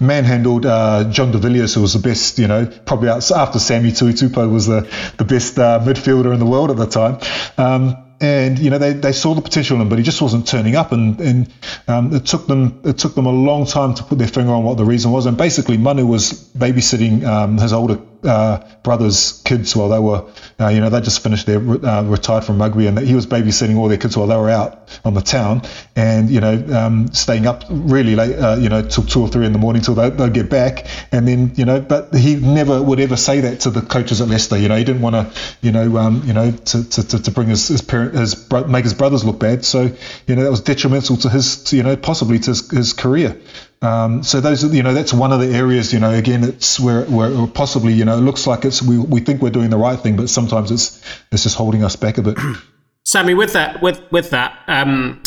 manhandled 0.00 0.66
uh, 0.66 1.04
Jean 1.10 1.30
de 1.30 1.38
Villiers, 1.38 1.74
who 1.74 1.82
was 1.82 1.92
the 1.92 2.00
best, 2.00 2.38
you 2.38 2.48
know, 2.48 2.66
probably 2.86 3.10
after 3.10 3.58
Sammy 3.58 3.92
Tuitupou 3.92 4.50
was 4.50 4.66
the, 4.66 4.90
the 5.18 5.24
best 5.24 5.58
uh, 5.58 5.78
midfielder 5.80 6.32
in 6.32 6.40
the 6.40 6.46
world 6.46 6.70
at 6.70 6.76
the 6.76 6.86
time. 6.86 7.18
Um, 7.58 8.06
and 8.22 8.58
you 8.58 8.68
know 8.68 8.76
they, 8.76 8.92
they 8.92 9.12
saw 9.12 9.34
the 9.34 9.40
potential 9.40 9.76
in 9.76 9.82
him, 9.82 9.88
but 9.88 9.98
he 9.98 10.04
just 10.04 10.20
wasn't 10.20 10.46
turning 10.46 10.76
up, 10.76 10.92
and 10.92 11.18
and 11.20 11.52
um, 11.88 12.14
it 12.14 12.26
took 12.26 12.46
them 12.46 12.82
it 12.84 12.98
took 12.98 13.14
them 13.14 13.24
a 13.24 13.32
long 13.32 13.64
time 13.64 13.94
to 13.94 14.02
put 14.02 14.18
their 14.18 14.28
finger 14.28 14.52
on 14.52 14.62
what 14.62 14.76
the 14.76 14.84
reason 14.84 15.10
was. 15.10 15.24
And 15.24 15.38
basically, 15.38 15.78
Manu 15.78 16.04
was 16.04 16.32
babysitting 16.32 17.24
um, 17.24 17.56
his 17.56 17.72
older 17.72 17.98
uh, 18.24 18.60
brother's 18.82 19.42
kids 19.44 19.74
while 19.74 19.88
they 19.88 19.98
were, 19.98 20.30
uh, 20.60 20.68
you 20.68 20.80
know, 20.80 20.90
they 20.90 21.00
just 21.00 21.22
finished 21.22 21.46
their 21.46 21.58
uh, 21.58 22.02
retired 22.02 22.44
from 22.44 22.60
rugby, 22.60 22.86
and 22.86 22.98
he 22.98 23.14
was 23.14 23.26
babysitting 23.26 23.76
all 23.76 23.88
their 23.88 23.98
kids 23.98 24.16
while 24.16 24.26
they 24.26 24.36
were 24.36 24.50
out 24.50 24.88
on 25.04 25.14
the 25.14 25.20
town, 25.20 25.62
and 25.96 26.30
you 26.30 26.40
know, 26.40 26.54
um, 26.76 27.12
staying 27.12 27.46
up 27.46 27.64
really 27.70 28.16
late, 28.16 28.36
uh, 28.36 28.56
you 28.56 28.68
know, 28.68 28.82
till 28.82 29.04
two 29.04 29.22
or 29.22 29.28
three 29.28 29.46
in 29.46 29.52
the 29.52 29.58
morning 29.58 29.82
till 29.82 29.94
they, 29.94 30.10
they'd 30.10 30.34
get 30.34 30.50
back, 30.50 30.86
and 31.12 31.26
then 31.26 31.52
you 31.56 31.64
know, 31.64 31.80
but 31.80 32.14
he 32.14 32.36
never 32.36 32.82
would 32.82 33.00
ever 33.00 33.16
say 33.16 33.40
that 33.40 33.60
to 33.60 33.70
the 33.70 33.80
coaches 33.82 34.20
at 34.20 34.28
Leicester. 34.28 34.56
You 34.56 34.68
know, 34.68 34.76
he 34.76 34.84
didn't 34.84 35.02
want 35.02 35.14
to, 35.14 35.40
you 35.60 35.72
know, 35.72 35.96
um, 35.96 36.22
you 36.24 36.32
know, 36.32 36.50
to, 36.50 36.88
to, 36.88 37.22
to 37.22 37.30
bring 37.30 37.48
his 37.48 37.68
his, 37.68 37.82
parent, 37.82 38.14
his 38.14 38.34
bro- 38.34 38.66
make 38.66 38.84
his 38.84 38.94
brothers 38.94 39.24
look 39.24 39.38
bad. 39.38 39.64
So 39.64 39.90
you 40.26 40.36
know, 40.36 40.42
that 40.42 40.50
was 40.50 40.60
detrimental 40.60 41.16
to 41.18 41.28
his, 41.28 41.64
to, 41.64 41.76
you 41.76 41.82
know, 41.82 41.96
possibly 41.96 42.38
to 42.38 42.50
his, 42.50 42.70
his 42.70 42.92
career. 42.92 43.40
Um, 43.82 44.22
so 44.22 44.40
those, 44.40 44.62
you 44.74 44.82
know, 44.82 44.92
that's 44.92 45.14
one 45.14 45.32
of 45.32 45.40
the 45.40 45.54
areas, 45.54 45.92
you 45.92 46.00
know, 46.00 46.10
again, 46.10 46.44
it's 46.44 46.78
where, 46.78 47.04
where 47.04 47.46
possibly, 47.46 47.94
you 47.94 48.04
know, 48.04 48.18
it 48.18 48.20
looks 48.20 48.46
like 48.46 48.64
it's 48.66 48.82
we, 48.82 48.98
we 48.98 49.20
think 49.20 49.40
we're 49.40 49.50
doing 49.50 49.70
the 49.70 49.78
right 49.78 49.98
thing, 49.98 50.16
but 50.16 50.28
sometimes 50.28 50.70
it's 50.70 51.02
it's 51.32 51.44
just 51.44 51.56
holding 51.56 51.82
us 51.82 51.96
back 51.96 52.18
a 52.18 52.22
bit. 52.22 52.38
Sammy, 53.04 53.34
with 53.34 53.54
that, 53.54 53.80
with 53.80 54.00
with 54.12 54.30
that, 54.30 54.58
um, 54.66 55.22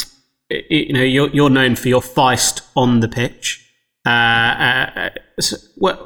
you 0.49 0.93
know, 0.93 1.01
you're 1.01 1.29
you're 1.29 1.49
known 1.49 1.75
for 1.75 1.89
your 1.89 2.01
feist 2.01 2.61
on 2.75 2.99
the 2.99 3.07
pitch. 3.07 3.59
Uh, 4.05 4.09
uh, 4.09 5.09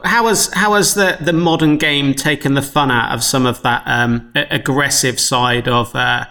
how 0.05 0.27
has 0.27 0.53
how 0.53 0.73
has 0.75 0.93
the, 0.93 1.17
the 1.19 1.33
modern 1.33 1.77
game 1.77 2.13
taken 2.13 2.53
the 2.53 2.61
fun 2.61 2.91
out 2.91 3.13
of 3.13 3.23
some 3.23 3.45
of 3.45 3.61
that 3.63 3.83
um, 3.85 4.31
aggressive 4.35 5.19
side 5.19 5.67
of 5.67 5.93
uh, 5.95 6.25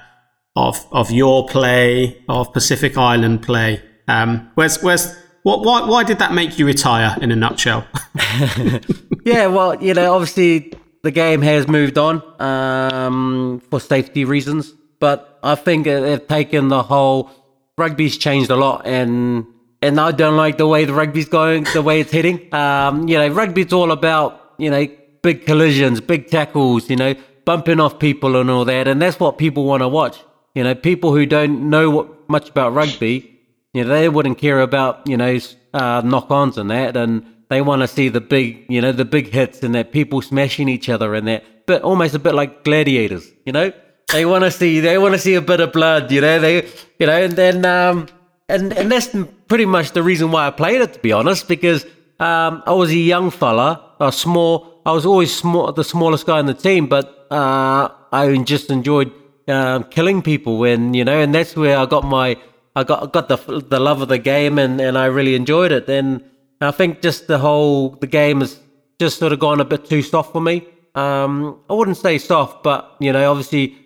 of 0.55 0.87
of 0.93 1.11
your 1.11 1.47
play 1.47 2.25
of 2.29 2.53
Pacific 2.53 2.97
Island 2.97 3.43
play? 3.43 3.83
Um, 4.09 4.51
where's 4.55 4.83
where's 4.83 5.15
what, 5.47 5.63
why, 5.63 5.89
why 5.89 6.03
did 6.03 6.19
that 6.19 6.35
make 6.35 6.59
you 6.59 6.67
retire 6.67 7.17
in 7.21 7.31
a 7.31 7.37
nutshell? 7.37 7.87
yeah, 9.25 9.47
well, 9.47 9.81
you 9.81 9.95
know, 9.95 10.13
obviously 10.13 10.73
the 11.05 11.13
game 11.13 11.41
has 11.43 11.69
moved 11.69 11.99
on 11.99 12.21
um, 12.43 13.63
for 13.71 13.79
safety 13.79 14.25
reasons, 14.25 14.73
but 14.99 15.39
I 15.45 15.55
think 15.55 15.85
they've 15.85 16.27
taken 16.27 16.67
the 16.67 16.83
whole 16.83 17.31
rugby's 17.79 18.19
changed 18.19 18.51
a 18.51 18.57
lot, 18.57 18.89
and 18.89 19.47
and 19.83 20.01
I 20.01 20.11
don't 20.11 20.37
like 20.37 20.59
the 20.59 20.67
way 20.67 20.85
the 20.85 20.95
rugby's 20.95 21.29
going, 21.29 21.63
the 21.73 21.81
way 21.81 22.01
it's 22.01 22.11
heading. 22.11 22.53
Um, 22.53 23.07
you 23.07 23.17
know, 23.17 23.29
rugby's 23.29 23.73
all 23.73 23.93
about 23.93 24.55
you 24.59 24.69
know 24.69 24.89
big 25.23 25.47
collisions, 25.47 26.01
big 26.01 26.27
tackles, 26.27 26.91
you 26.91 26.97
know, 26.97 27.15
bumping 27.45 27.79
off 27.79 28.01
people 28.01 28.35
and 28.35 28.51
all 28.51 28.65
that, 28.65 28.89
and 28.89 29.01
that's 29.01 29.21
what 29.21 29.39
people 29.39 29.65
want 29.65 29.83
to 29.83 29.89
watch. 29.89 30.19
You 30.57 30.65
know, 30.65 30.75
people 30.75 31.15
who 31.15 31.25
don't 31.25 31.71
know 31.71 31.89
what, 31.91 32.29
much 32.29 32.49
about 32.49 32.75
rugby 32.75 33.36
you 33.77 33.85
know, 33.85 33.91
they 33.91 34.09
wouldn't 34.09 34.39
care 34.39 34.61
about, 34.61 35.07
you 35.07 35.17
know, 35.17 35.39
uh, 35.75 36.01
knock-ons 36.03 36.57
and 36.57 36.71
that, 36.71 36.97
and 36.97 37.27
they 37.51 37.61
want 37.61 37.83
to 37.83 37.89
see 37.89 38.09
the 38.09 38.21
big, 38.21 38.65
you 38.69 38.81
know, 38.81 38.91
the 38.91 39.05
big 39.05 39.29
hits 39.29 39.63
and 39.63 39.75
that 39.75 39.93
people 39.93 40.23
smashing 40.23 40.69
each 40.69 40.89
other 40.89 41.15
and 41.15 41.29
that, 41.29 41.45
but 41.67 41.83
almost 41.83 42.15
a 42.15 42.19
bit 42.19 42.35
like 42.35 42.65
gladiators, 42.65 43.31
you 43.45 43.53
know. 43.53 43.71
They 44.13 44.25
want 44.25 44.45
to 44.45 44.51
see, 44.51 44.81
they 44.81 44.99
want 44.99 45.15
to 45.15 45.19
see 45.19 45.35
a 45.35 45.43
bit 45.43 45.61
of 45.61 45.73
blood, 45.73 46.11
you 46.11 46.23
know. 46.23 46.39
They, 46.39 46.67
you 46.99 47.07
know, 47.07 47.23
and 47.23 47.33
then, 47.35 47.67
um, 47.67 48.09
and 48.49 48.73
and 48.73 48.91
that's 48.91 49.15
pretty 49.49 49.67
much 49.67 49.91
the 49.93 50.03
reason 50.03 50.31
why 50.31 50.47
I 50.47 50.51
played 50.51 50.81
it, 50.81 50.95
to 50.95 51.01
be 51.01 51.13
honest, 51.13 51.49
because 51.49 51.85
um, 52.19 52.63
I 52.67 52.73
was 52.73 52.91
a 52.91 52.97
young 52.97 53.31
fella, 53.31 53.93
a 54.01 54.11
small. 54.11 54.81
I 54.87 54.93
was 54.93 55.05
always 55.05 55.35
small, 55.35 55.73
the 55.73 55.83
smallest 55.83 56.25
guy 56.27 56.39
in 56.39 56.47
the 56.47 56.55
team, 56.55 56.87
but 56.87 57.27
uh, 57.31 57.89
I 58.13 58.37
just 58.45 58.71
enjoyed 58.71 59.13
uh, 59.49 59.81
killing 59.91 60.23
people 60.23 60.59
when 60.59 60.95
you 60.95 61.05
know, 61.05 61.19
and 61.21 61.35
that's 61.35 61.57
where 61.57 61.77
I 61.77 61.87
got 61.87 62.05
my 62.05 62.37
I 62.77 62.85
got 62.85 63.13
got 63.13 63.29
the 63.29 63.39
the 63.69 63.81
love 63.81 64.03
of 64.03 64.09
the 64.09 64.19
game 64.19 64.59
and, 64.59 64.81
and 64.81 64.97
I 64.99 65.07
really 65.07 65.35
enjoyed 65.35 65.73
it. 65.73 65.89
And 65.89 66.23
I 66.61 66.71
think 66.71 67.01
just 67.01 67.27
the 67.27 67.39
whole 67.39 67.91
the 67.91 68.07
game 68.07 68.41
has 68.41 68.61
just 69.01 69.19
sort 69.19 69.33
of 69.33 69.39
gone 69.39 69.61
a 69.61 69.65
bit 69.65 69.87
too 69.87 70.03
soft 70.03 70.33
for 70.33 70.43
me. 70.43 70.69
Um, 70.95 71.61
I 71.69 71.73
wouldn't 71.73 71.97
say 71.97 72.19
soft, 72.19 72.63
but 72.63 72.97
you 73.01 73.13
know, 73.13 73.31
obviously, 73.31 73.77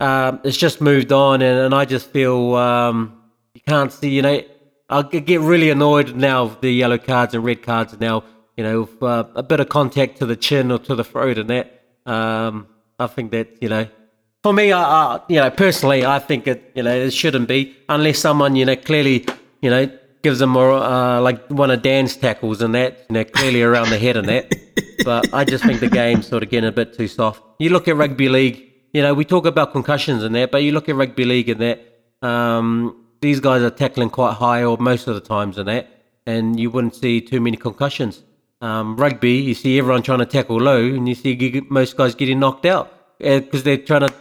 um, 0.00 0.40
it's 0.44 0.56
just 0.56 0.80
moved 0.80 1.12
on, 1.12 1.42
and, 1.42 1.58
and 1.58 1.74
I 1.74 1.84
just 1.84 2.10
feel 2.10 2.54
um, 2.54 3.20
you 3.54 3.60
can't 3.66 3.92
see. 3.92 4.10
You 4.10 4.22
know, 4.22 4.42
I 4.88 5.02
get 5.02 5.40
really 5.40 5.70
annoyed 5.70 6.14
now. 6.16 6.44
with 6.44 6.60
The 6.60 6.70
yellow 6.72 6.98
cards 6.98 7.34
and 7.34 7.44
red 7.44 7.62
cards 7.62 7.98
now. 7.98 8.24
You 8.56 8.64
know, 8.64 8.88
uh, 9.02 9.24
a 9.34 9.42
bit 9.42 9.60
of 9.60 9.68
contact 9.68 10.18
to 10.18 10.26
the 10.26 10.36
chin 10.36 10.70
or 10.70 10.78
to 10.80 10.94
the 10.94 11.04
throat 11.04 11.38
and 11.38 11.50
that. 11.50 11.82
Um, 12.06 12.68
I 12.98 13.08
think 13.08 13.32
that 13.32 13.60
you 13.60 13.68
know 13.68 13.88
for 14.46 14.52
me, 14.52 14.70
I, 14.70 14.80
I, 14.80 15.20
you 15.28 15.40
know, 15.40 15.50
personally, 15.50 16.06
I 16.06 16.20
think 16.20 16.46
it, 16.46 16.70
you 16.76 16.84
know, 16.84 16.94
it 16.94 17.10
shouldn't 17.10 17.48
be 17.48 17.76
unless 17.88 18.20
someone, 18.20 18.54
you 18.54 18.64
know, 18.64 18.76
clearly, 18.76 19.26
you 19.60 19.68
know, 19.68 19.90
gives 20.22 20.38
them 20.38 20.50
more, 20.50 20.70
uh, 20.70 21.20
like 21.20 21.44
one 21.48 21.72
of 21.72 21.82
Dan's 21.82 22.16
tackles 22.16 22.62
and 22.62 22.72
that, 22.76 23.06
you 23.08 23.14
know, 23.14 23.24
clearly 23.24 23.62
around 23.62 23.90
the 23.90 23.98
head 23.98 24.16
and 24.16 24.28
that. 24.28 24.54
But 25.04 25.34
I 25.34 25.44
just 25.44 25.64
think 25.64 25.80
the 25.80 25.88
game's 25.88 26.28
sort 26.28 26.44
of 26.44 26.50
getting 26.50 26.68
a 26.68 26.70
bit 26.70 26.96
too 26.96 27.08
soft. 27.08 27.42
You 27.58 27.70
look 27.70 27.88
at 27.88 27.96
rugby 27.96 28.28
league, 28.28 28.72
you 28.92 29.02
know, 29.02 29.14
we 29.14 29.24
talk 29.24 29.46
about 29.46 29.72
concussions 29.72 30.22
and 30.22 30.32
that, 30.36 30.52
but 30.52 30.62
you 30.62 30.70
look 30.70 30.88
at 30.88 30.94
rugby 30.94 31.24
league 31.24 31.48
and 31.48 31.60
that, 31.60 31.78
um, 32.22 33.04
these 33.20 33.40
guys 33.40 33.62
are 33.62 33.70
tackling 33.70 34.10
quite 34.10 34.34
high 34.34 34.62
or 34.62 34.78
most 34.78 35.08
of 35.08 35.16
the 35.16 35.20
times 35.20 35.58
and 35.58 35.66
that, 35.66 35.88
and 36.24 36.60
you 36.60 36.70
wouldn't 36.70 36.94
see 36.94 37.20
too 37.20 37.40
many 37.40 37.56
concussions. 37.56 38.22
Um, 38.60 38.94
rugby, 38.94 39.32
you 39.32 39.54
see 39.54 39.76
everyone 39.76 40.02
trying 40.02 40.20
to 40.20 40.26
tackle 40.26 40.58
low, 40.58 40.84
and 40.84 41.08
you 41.08 41.16
see 41.16 41.62
most 41.68 41.96
guys 41.96 42.14
getting 42.14 42.38
knocked 42.38 42.64
out 42.64 42.92
because 43.18 43.62
uh, 43.62 43.64
they're 43.64 43.78
trying 43.78 44.06
to 44.06 44.14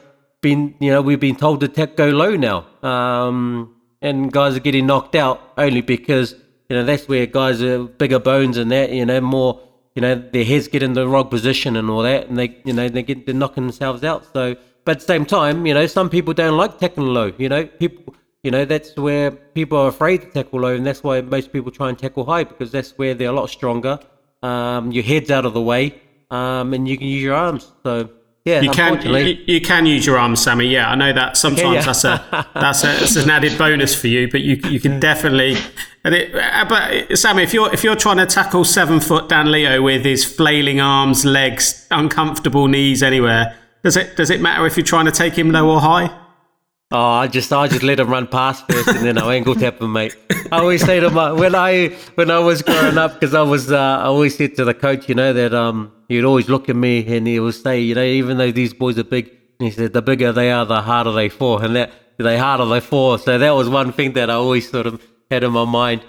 been, 0.45 0.75
you 0.79 0.91
know, 0.91 1.01
we've 1.01 1.19
been 1.19 1.35
told 1.35 1.59
to 1.61 1.67
tech 1.67 1.97
go 1.97 2.09
low 2.09 2.35
now. 2.35 2.67
Um, 2.83 3.75
and 3.99 4.31
guys 4.31 4.55
are 4.55 4.59
getting 4.59 4.85
knocked 4.85 5.15
out 5.15 5.41
only 5.57 5.81
because, 5.81 6.35
you 6.69 6.75
know, 6.75 6.83
that's 6.83 7.07
where 7.07 7.25
guys 7.25 7.63
are 7.63 7.85
bigger 7.85 8.19
bones 8.19 8.57
and 8.57 8.69
that, 8.71 8.91
you 8.91 9.07
know, 9.07 9.19
more, 9.21 9.59
you 9.95 10.03
know, 10.03 10.13
their 10.13 10.45
heads 10.45 10.67
get 10.67 10.83
in 10.83 10.93
the 10.93 11.07
wrong 11.07 11.29
position 11.29 11.75
and 11.75 11.89
all 11.89 12.03
that. 12.03 12.27
And 12.27 12.37
they, 12.37 12.61
you 12.63 12.73
know, 12.73 12.87
they 12.87 13.01
get, 13.01 13.25
they're 13.25 13.33
knocking 13.33 13.63
themselves 13.65 14.03
out. 14.03 14.21
So, 14.33 14.55
but 14.83 14.91
at 14.97 14.99
the 14.99 15.05
same 15.05 15.25
time, 15.25 15.65
you 15.65 15.73
know, 15.73 15.87
some 15.87 16.11
people 16.11 16.35
don't 16.35 16.57
like 16.57 16.77
tackling 16.77 17.07
low, 17.07 17.33
you 17.39 17.49
know, 17.49 17.65
people, 17.65 18.13
you 18.43 18.51
know, 18.51 18.65
that's 18.65 18.95
where 18.95 19.31
people 19.31 19.79
are 19.79 19.87
afraid 19.87 20.21
to 20.21 20.27
tackle 20.27 20.59
low. 20.59 20.75
And 20.75 20.85
that's 20.85 21.01
why 21.01 21.21
most 21.21 21.51
people 21.51 21.71
try 21.71 21.89
and 21.89 21.97
tackle 21.97 22.23
high 22.23 22.43
because 22.43 22.71
that's 22.71 22.91
where 22.99 23.15
they're 23.15 23.29
a 23.29 23.39
lot 23.41 23.49
stronger. 23.49 23.97
Um, 24.43 24.91
your 24.91 25.03
head's 25.03 25.31
out 25.31 25.47
of 25.47 25.55
the 25.55 25.61
way. 25.73 25.99
Um, 26.29 26.75
and 26.75 26.87
you 26.87 26.99
can 26.99 27.07
use 27.07 27.23
your 27.23 27.33
arms. 27.33 27.71
So, 27.81 28.11
yeah, 28.45 28.61
you 28.61 28.69
can 28.69 29.01
you, 29.01 29.43
you, 29.47 29.59
can 29.59 29.87
use 29.87 30.05
your 30.05 30.19
arms, 30.19 30.39
Sammy. 30.39 30.67
Yeah, 30.67 30.91
I 30.91 30.93
know 30.95 31.11
that 31.11 31.35
sometimes 31.35 31.85
that's 31.85 32.03
a 32.03 32.23
that's 32.53 32.83
a 32.83 32.87
that's 32.87 33.15
an 33.15 33.27
added 33.27 33.57
bonus 33.57 33.95
for 33.99 34.07
you, 34.07 34.29
but 34.29 34.41
you 34.41 34.59
you 34.69 34.79
can 34.79 34.99
definitely. 34.99 35.57
Uh, 36.03 36.65
but 36.69 37.17
Sammy, 37.17 37.41
if 37.41 37.55
you're 37.55 37.73
if 37.73 37.83
you're 37.83 37.95
trying 37.95 38.17
to 38.17 38.27
tackle 38.27 38.63
seven 38.63 38.99
foot 38.99 39.29
Dan 39.29 39.51
Leo 39.51 39.81
with 39.81 40.05
his 40.05 40.23
flailing 40.23 40.79
arms, 40.79 41.25
legs, 41.25 41.87
uncomfortable 41.89 42.67
knees 42.67 43.01
anywhere, 43.01 43.57
does 43.83 43.97
it 43.97 44.15
does 44.15 44.29
it 44.29 44.41
matter 44.41 44.67
if 44.67 44.77
you're 44.77 44.85
trying 44.85 45.05
to 45.05 45.11
take 45.11 45.33
him 45.33 45.49
low 45.49 45.67
or 45.71 45.81
high? 45.81 46.15
Oh, 46.91 46.97
I 46.99 47.27
just 47.27 47.51
I 47.51 47.67
just 47.67 47.81
let 47.81 47.99
him 47.99 48.09
run 48.09 48.27
past 48.27 48.65
first, 48.69 48.87
and 48.89 49.03
then 49.05 49.17
I 49.17 49.33
angle 49.33 49.55
tap 49.55 49.81
him, 49.81 49.91
mate. 49.93 50.15
I 50.51 50.59
always 50.59 50.85
say 50.85 50.99
to 50.99 51.09
my 51.09 51.31
when 51.31 51.55
I 51.55 51.87
when 52.13 52.29
I 52.29 52.37
was 52.37 52.61
growing 52.61 52.97
up, 52.99 53.13
because 53.13 53.33
I 53.33 53.41
was 53.41 53.71
uh, 53.71 53.77
I 53.77 54.03
always 54.03 54.37
said 54.37 54.55
to 54.57 54.65
the 54.65 54.75
coach, 54.75 55.09
you 55.09 55.15
know, 55.15 55.33
that 55.33 55.53
um 55.53 55.91
he'd 56.09 56.23
always 56.23 56.47
look 56.47 56.69
at 56.69 56.75
me 56.75 57.03
and 57.07 57.25
he 57.25 57.39
would 57.39 57.55
say, 57.55 57.81
you 57.81 57.95
know, 57.95 58.03
even 58.03 58.37
though 58.37 58.51
these 58.51 58.73
boys 58.73 58.99
are 58.99 59.03
big, 59.03 59.31
he 59.57 59.71
said 59.71 59.93
the 59.93 60.01
bigger 60.03 60.31
they 60.31 60.51
are, 60.51 60.63
the 60.63 60.81
harder 60.83 61.11
they 61.11 61.27
fall, 61.27 61.57
and 61.57 61.75
that 61.75 61.91
the 62.19 62.39
harder 62.39 62.65
they 62.65 62.79
fall. 62.81 63.17
So 63.17 63.39
that 63.39 63.51
was 63.51 63.67
one 63.67 63.91
thing 63.91 64.13
that 64.13 64.29
I 64.29 64.35
always 64.35 64.69
sort 64.69 64.85
of 64.85 65.01
had 65.31 65.43
in 65.43 65.53
my 65.53 65.65
mind. 65.65 66.05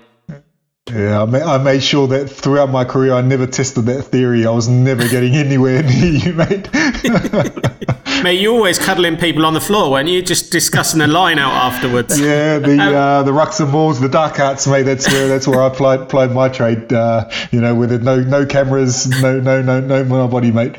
Yeah, 0.92 1.22
I 1.22 1.25
made, 1.25 1.42
I 1.42 1.59
made 1.59 1.83
sure 1.83 2.07
that 2.07 2.31
throughout 2.31 2.70
my 2.70 2.85
career 2.85 3.12
I 3.12 3.20
never 3.20 3.49
tested 3.49 3.87
that 3.87 4.03
theory. 4.05 4.46
I 4.46 4.51
was 4.51 4.68
never 4.68 5.09
getting 5.09 5.35
anywhere 5.46 5.83
near 5.83 6.12
you, 6.12 6.33
mate. 6.33 6.72
mate, 8.22 8.40
you 8.40 8.53
always 8.53 8.79
cuddling 8.79 9.16
people 9.16 9.45
on 9.45 9.53
the 9.53 9.61
floor, 9.61 9.91
weren't 9.91 10.09
you? 10.09 10.22
Just 10.22 10.53
discussing 10.53 11.01
the 11.01 11.09
line 11.09 11.41
out 11.41 11.53
afterwards. 11.53 12.20
Yeah, 12.26 12.59
the 12.59 12.78
um, 12.78 12.95
uh, 12.95 13.22
the 13.24 13.32
rucks 13.32 13.61
and 13.61 13.72
balls, 13.72 14.01
the 14.01 14.09
dark 14.09 14.39
arts, 14.39 14.66
mate. 14.68 14.84
That's 14.84 15.07
where 15.09 15.26
that's 15.26 15.49
where 15.49 15.61
I 15.61 15.66
applied, 15.66 16.03
applied 16.03 16.30
my 16.30 16.49
trade. 16.49 16.93
Uh, 16.93 17.28
you 17.51 17.61
know, 17.61 17.74
with 17.74 17.91
no 18.03 18.20
no 18.20 18.47
cameras, 18.47 19.09
no 19.20 19.41
no 19.41 19.62
no 19.62 19.80
no 19.80 20.05
my 20.05 20.26
body, 20.28 20.53
mate. 20.53 20.76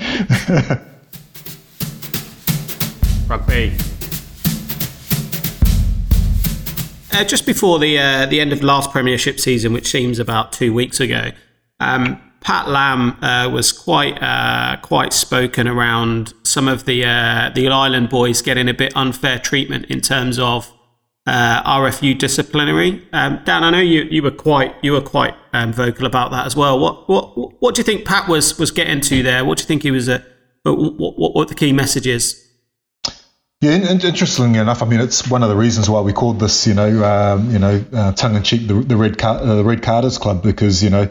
Rugby. 3.27 3.96
Uh, 7.11 7.23
just 7.23 7.45
before 7.45 7.79
the 7.79 7.97
uh, 7.97 8.25
the 8.25 8.39
end 8.39 8.53
of 8.53 8.61
last 8.61 8.91
Premiership 8.91 9.39
season, 9.39 9.73
which 9.73 9.87
seems 9.87 10.19
about 10.19 10.51
two 10.51 10.73
weeks 10.73 10.99
ago, 10.99 11.31
um, 11.79 12.21
Pat 12.41 12.69
Lam 12.69 13.21
uh, 13.23 13.49
was 13.49 13.71
quite 13.71 14.21
uh, 14.21 14.77
quite 14.81 15.13
spoken 15.13 15.67
around 15.67 16.33
some 16.43 16.67
of 16.67 16.85
the 16.85 17.05
uh, 17.05 17.49
the 17.53 17.67
Island 17.69 18.09
boys 18.09 18.41
getting 18.41 18.69
a 18.69 18.73
bit 18.73 18.95
unfair 18.95 19.39
treatment 19.39 19.85
in 19.85 20.01
terms 20.01 20.37
of 20.37 20.71
uh, 21.25 21.61
RFU 21.63 22.17
disciplinary. 22.17 23.05
Um, 23.13 23.41
Dan, 23.43 23.63
I 23.63 23.69
know 23.69 23.79
you, 23.79 24.03
you 24.03 24.21
were 24.21 24.31
quite 24.31 24.75
you 24.81 24.91
were 24.91 25.01
quite 25.01 25.33
um, 25.53 25.73
vocal 25.73 26.05
about 26.05 26.31
that 26.31 26.45
as 26.45 26.55
well. 26.55 26.79
What 26.79 27.09
what 27.09 27.61
what 27.61 27.75
do 27.75 27.79
you 27.79 27.83
think 27.83 28.05
Pat 28.05 28.27
was 28.27 28.57
was 28.59 28.71
getting 28.71 29.01
to 29.01 29.23
there? 29.23 29.43
What 29.43 29.57
do 29.57 29.63
you 29.63 29.67
think 29.67 29.83
he 29.83 29.91
was? 29.91 30.07
What, 30.07 30.99
what 30.99 31.35
what 31.35 31.47
the 31.47 31.55
key 31.55 31.73
message 31.73 32.07
is? 32.07 32.46
Yeah, 33.59 33.71
interestingly 33.71 34.59
enough, 34.59 34.83
I 34.83 34.85
mean, 34.85 34.99
it's 34.99 35.27
one 35.27 35.41
of 35.41 35.49
the 35.49 35.55
reasons 35.55 35.89
why 35.89 36.01
we 36.01 36.13
called 36.13 36.39
this, 36.39 36.67
you 36.67 36.75
know, 36.75 37.03
um, 37.03 37.49
you 37.49 37.57
know, 37.57 37.83
uh, 37.91 38.11
tongue 38.11 38.35
in 38.35 38.43
cheek, 38.43 38.67
the, 38.67 38.75
the 38.75 38.95
red 38.95 39.17
Car- 39.17 39.39
uh, 39.39 39.63
red 39.63 39.81
Carters 39.81 40.19
Club, 40.19 40.43
because 40.43 40.83
you 40.83 40.91
know, 40.91 41.09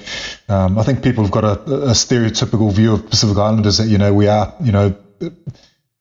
um, 0.49 0.78
I 0.78 0.84
think 0.84 1.03
people 1.03 1.24
have 1.24 1.32
got 1.32 1.42
a, 1.42 1.61
a, 1.88 1.90
stereotypical 1.90 2.72
view 2.72 2.92
of 2.92 3.11
Pacific 3.11 3.36
Islanders 3.36 3.78
that 3.78 3.88
you 3.88 3.99
know 3.99 4.14
we 4.14 4.28
are, 4.28 4.55
you 4.62 4.70
know, 4.70 4.94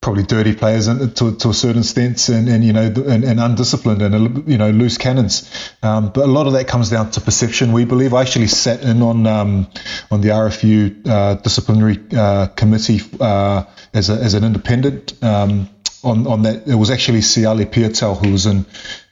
probably 0.00 0.22
dirty 0.22 0.54
players 0.54 0.86
to, 0.86 1.34
to 1.34 1.48
a 1.48 1.52
certain 1.52 1.80
extent, 1.80 2.28
and, 2.28 2.48
and 2.48 2.62
you 2.62 2.72
know, 2.72 2.84
and, 2.84 3.24
and, 3.24 3.40
undisciplined 3.40 4.00
and 4.00 4.46
you 4.48 4.56
know, 4.56 4.70
loose 4.70 4.98
cannons. 4.98 5.50
Um, 5.82 6.10
but 6.10 6.26
a 6.26 6.30
lot 6.30 6.46
of 6.46 6.52
that 6.52 6.68
comes 6.68 6.90
down 6.90 7.10
to 7.10 7.20
perception. 7.20 7.72
We 7.72 7.86
believe. 7.86 8.14
I 8.14 8.20
actually 8.20 8.46
sat 8.46 8.84
in 8.84 9.02
on 9.02 9.26
um, 9.26 9.66
on 10.12 10.20
the 10.20 10.28
RFU 10.28 11.08
uh, 11.08 11.34
disciplinary 11.34 11.98
uh, 12.16 12.46
committee 12.46 13.00
uh, 13.18 13.64
as 13.92 14.10
a, 14.10 14.12
as 14.12 14.34
an 14.34 14.44
independent. 14.44 15.14
On, 16.02 16.26
on 16.26 16.42
that. 16.42 16.68
It 16.68 16.74
was 16.74 16.90
actually 16.90 17.20
Siale 17.20 17.66
Piutau 17.66 18.16
who 18.16 18.30
was 18.30 18.46
in, 18.46 18.64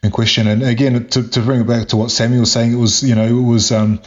in 0.03 0.11
question. 0.11 0.47
And 0.47 0.63
again, 0.63 1.09
to, 1.09 1.29
to 1.29 1.41
bring 1.41 1.63
it 1.63 1.67
back 1.67 1.89
to 1.89 1.97
what 1.97 2.11
Samuel 2.11 2.41
was 2.41 2.53
saying, 2.53 2.73
it 2.73 2.77
was, 2.77 3.03
you 3.03 3.15
know, 3.15 3.25
it 3.25 3.33
was, 3.33 3.73
um, 3.73 4.01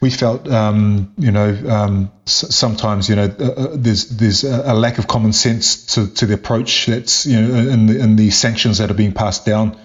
we 0.00 0.10
felt, 0.10 0.48
um, 0.48 1.12
you 1.16 1.30
know, 1.30 1.56
um, 1.68 2.10
s- 2.26 2.54
sometimes, 2.54 3.08
you 3.08 3.14
know, 3.14 3.32
uh, 3.38 3.44
uh 3.44 3.68
there's 3.74 4.08
there's 4.16 4.42
a, 4.42 4.74
lack 4.74 4.98
of 4.98 5.06
common 5.06 5.32
sense 5.32 5.94
to, 5.94 6.08
to 6.14 6.26
the 6.26 6.34
approach 6.34 6.86
that's, 6.86 7.24
you 7.26 7.40
know, 7.40 7.54
in 7.70 7.86
the, 7.86 8.02
in 8.02 8.16
the 8.16 8.30
sanctions 8.30 8.78
that 8.78 8.90
are 8.90 8.94
being 8.94 9.12
passed 9.12 9.46
down 9.46 9.78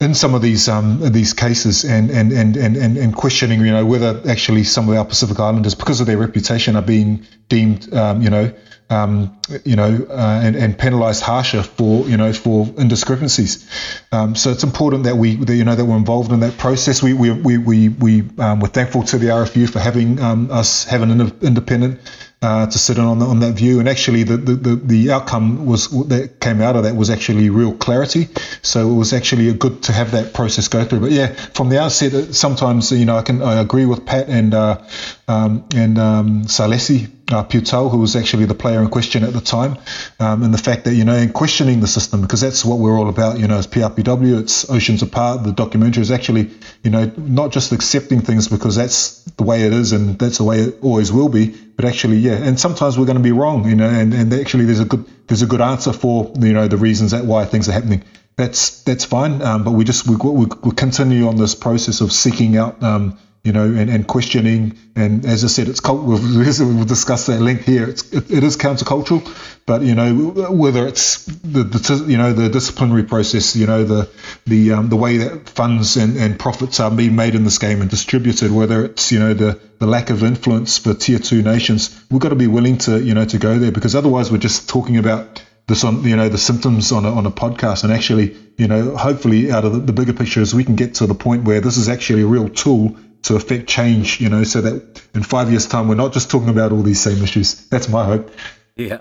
in 0.00 0.14
some 0.14 0.34
of 0.34 0.40
these 0.40 0.68
um, 0.68 1.12
these 1.12 1.34
cases 1.34 1.84
and, 1.84 2.10
and, 2.10 2.32
and, 2.32 2.56
and, 2.56 2.76
and 2.76 3.14
questioning, 3.14 3.60
you 3.60 3.70
know, 3.70 3.84
whether 3.84 4.20
actually 4.28 4.64
some 4.64 4.88
of 4.88 4.96
our 4.96 5.04
Pacific 5.04 5.38
Islanders, 5.38 5.74
because 5.74 6.00
of 6.00 6.06
their 6.06 6.18
reputation, 6.18 6.74
are 6.74 6.82
being 6.82 7.26
deemed, 7.48 7.92
um, 7.92 8.22
you 8.22 8.30
know, 8.30 8.50
um, 8.90 9.38
you 9.64 9.76
know, 9.76 10.06
uh, 10.10 10.40
and, 10.42 10.56
and 10.56 10.76
penalised 10.76 11.22
harsher 11.22 11.62
for 11.62 12.08
you 12.08 12.16
know 12.16 12.32
for 12.32 12.66
indiscrepancies. 12.66 13.64
Um, 14.12 14.34
so 14.34 14.50
it's 14.50 14.64
important 14.64 15.04
that 15.04 15.16
we 15.16 15.36
that, 15.36 15.54
you 15.54 15.64
know 15.64 15.76
that 15.76 15.84
we're 15.84 15.96
involved 15.96 16.32
in 16.32 16.40
that 16.40 16.58
process. 16.58 17.02
We 17.02 17.14
we 17.14 17.30
we 17.30 17.58
we, 17.58 17.88
we 17.88 18.28
um, 18.38 18.60
we're 18.60 18.68
thankful 18.68 19.04
to 19.04 19.18
the 19.18 19.28
RFU 19.28 19.70
for 19.70 19.78
having 19.78 20.20
um, 20.20 20.50
us 20.50 20.84
having 20.84 21.10
an 21.10 21.20
independent 21.40 22.00
uh, 22.42 22.66
to 22.66 22.78
sit 22.78 22.96
in 22.96 23.04
on, 23.04 23.18
the, 23.18 23.26
on 23.26 23.40
that 23.40 23.52
view. 23.52 23.80
And 23.80 23.88
actually, 23.88 24.22
the, 24.22 24.36
the, 24.36 24.76
the, 24.76 25.10
outcome 25.10 25.66
was 25.66 25.90
that 26.08 26.40
came 26.40 26.62
out 26.62 26.76
of 26.76 26.84
that 26.84 26.96
was 26.96 27.10
actually 27.10 27.50
real 27.50 27.74
clarity. 27.74 28.28
So 28.62 28.90
it 28.90 28.94
was 28.94 29.12
actually 29.12 29.52
good 29.54 29.82
to 29.84 29.92
have 29.92 30.12
that 30.12 30.32
process 30.32 30.68
go 30.68 30.84
through. 30.84 31.00
But 31.00 31.10
yeah, 31.10 31.34
from 31.54 31.68
the 31.68 31.80
outset, 31.80 32.14
uh, 32.14 32.32
sometimes 32.32 32.92
you 32.92 33.04
know 33.04 33.16
I 33.16 33.22
can 33.22 33.42
I 33.42 33.60
agree 33.60 33.84
with 33.84 34.06
Pat 34.06 34.28
and 34.28 34.54
uh, 34.54 34.82
um, 35.28 35.64
and 35.74 35.98
um, 35.98 36.42
Salesi 36.44 37.10
uh, 37.32 37.44
Piutau, 37.44 37.90
who 37.90 37.98
was 37.98 38.16
actually 38.16 38.44
the 38.44 38.54
player 38.54 38.80
in 38.80 38.88
question 38.88 39.24
at 39.24 39.32
the 39.32 39.40
time, 39.40 39.78
um, 40.18 40.42
and 40.42 40.52
the 40.52 40.58
fact 40.58 40.84
that 40.84 40.94
you 40.94 41.04
know, 41.04 41.14
in 41.14 41.32
questioning 41.32 41.80
the 41.80 41.86
system, 41.86 42.20
because 42.20 42.40
that's 42.40 42.64
what 42.64 42.78
we're 42.78 42.98
all 42.98 43.08
about. 43.08 43.38
You 43.38 43.48
know, 43.48 43.56
as 43.56 43.66
PRPW, 43.66 44.40
it's 44.40 44.68
Oceans 44.70 45.02
Apart. 45.02 45.44
The 45.44 45.52
documentary 45.52 46.02
is 46.02 46.10
actually, 46.10 46.50
you 46.82 46.90
know, 46.90 47.10
not 47.16 47.52
just 47.52 47.72
accepting 47.72 48.20
things 48.20 48.48
because 48.48 48.76
that's 48.76 49.19
the 49.40 49.46
way 49.46 49.62
it 49.62 49.72
is 49.72 49.92
and 49.92 50.18
that's 50.18 50.36
the 50.36 50.44
way 50.44 50.58
it 50.60 50.76
always 50.82 51.10
will 51.10 51.30
be, 51.30 51.46
but 51.48 51.86
actually, 51.86 52.18
yeah. 52.18 52.34
And 52.34 52.60
sometimes 52.60 52.98
we're 52.98 53.06
going 53.06 53.16
to 53.16 53.22
be 53.22 53.32
wrong, 53.32 53.66
you 53.66 53.74
know, 53.74 53.88
and, 53.88 54.12
and 54.12 54.32
actually, 54.34 54.66
there's 54.66 54.80
a 54.80 54.84
good 54.84 55.06
there's 55.28 55.40
a 55.40 55.46
good 55.46 55.62
answer 55.62 55.94
for 55.94 56.30
you 56.38 56.52
know 56.52 56.68
the 56.68 56.76
reasons 56.76 57.12
that 57.12 57.24
why 57.24 57.46
things 57.46 57.66
are 57.68 57.72
happening. 57.72 58.04
That's 58.36 58.82
that's 58.82 59.06
fine, 59.06 59.40
um, 59.40 59.64
but 59.64 59.70
we 59.70 59.84
just 59.84 60.06
we, 60.06 60.16
we, 60.16 60.46
we 60.62 60.72
continue 60.72 61.26
on 61.26 61.36
this 61.36 61.54
process 61.54 62.02
of 62.02 62.12
seeking 62.12 62.58
out. 62.58 62.82
Um, 62.82 63.18
you 63.42 63.52
know, 63.52 63.64
and, 63.64 63.88
and 63.88 64.06
questioning. 64.06 64.76
And 64.96 65.24
as 65.24 65.44
I 65.44 65.46
said, 65.46 65.68
it's 65.68 65.80
cult. 65.80 66.02
We've, 66.02 66.22
we've 66.36 66.86
discussed 66.86 67.26
that 67.28 67.40
link 67.40 67.62
here. 67.62 67.88
It's, 67.88 68.12
it, 68.12 68.30
it 68.30 68.44
is 68.44 68.56
countercultural, 68.56 69.26
but 69.66 69.82
you 69.82 69.94
know, 69.94 70.12
whether 70.50 70.86
it's 70.86 71.24
the, 71.24 71.62
the 71.62 72.04
you 72.06 72.18
know 72.18 72.32
the 72.32 72.48
disciplinary 72.48 73.04
process, 73.04 73.56
you 73.56 73.66
know, 73.66 73.84
the 73.84 74.10
the 74.46 74.72
um, 74.72 74.88
the 74.88 74.96
way 74.96 75.18
that 75.18 75.48
funds 75.48 75.96
and, 75.96 76.16
and 76.16 76.38
profits 76.38 76.80
are 76.80 76.90
being 76.90 77.16
made 77.16 77.34
in 77.34 77.44
this 77.44 77.58
game 77.58 77.80
and 77.80 77.88
distributed, 77.88 78.50
whether 78.50 78.84
it's 78.84 79.10
you 79.10 79.18
know 79.18 79.32
the 79.32 79.58
the 79.78 79.86
lack 79.86 80.10
of 80.10 80.22
influence 80.22 80.76
for 80.78 80.92
tier 80.92 81.18
two 81.18 81.42
nations, 81.42 81.98
we've 82.10 82.20
got 82.20 82.30
to 82.30 82.36
be 82.36 82.46
willing 82.46 82.78
to 82.78 83.02
you 83.02 83.14
know 83.14 83.24
to 83.24 83.38
go 83.38 83.58
there 83.58 83.72
because 83.72 83.94
otherwise 83.94 84.30
we're 84.30 84.38
just 84.38 84.68
talking 84.68 84.98
about 84.98 85.42
this 85.66 85.84
on 85.84 86.02
you 86.02 86.16
know 86.16 86.28
the 86.28 86.36
symptoms 86.36 86.92
on 86.92 87.06
a, 87.06 87.12
on 87.12 87.24
a 87.26 87.30
podcast 87.30 87.84
and 87.84 87.92
actually 87.92 88.36
you 88.58 88.66
know 88.66 88.96
hopefully 88.96 89.52
out 89.52 89.64
of 89.64 89.72
the, 89.72 89.78
the 89.78 89.92
bigger 89.92 90.12
picture 90.12 90.40
is 90.40 90.52
we 90.52 90.64
can 90.64 90.74
get 90.74 90.94
to 90.94 91.06
the 91.06 91.14
point 91.14 91.44
where 91.44 91.60
this 91.60 91.76
is 91.76 91.88
actually 91.88 92.22
a 92.22 92.26
real 92.26 92.48
tool 92.48 92.96
to 93.22 93.36
affect 93.36 93.68
change, 93.68 94.20
you 94.20 94.28
know, 94.28 94.44
so 94.44 94.60
that 94.60 95.02
in 95.14 95.22
five 95.22 95.50
years' 95.50 95.66
time 95.66 95.88
we're 95.88 95.94
not 95.94 96.12
just 96.12 96.30
talking 96.30 96.48
about 96.48 96.72
all 96.72 96.82
these 96.82 97.00
same 97.00 97.22
issues. 97.22 97.66
That's 97.68 97.88
my 97.88 98.04
hope. 98.04 98.30
Yeah. 98.76 98.98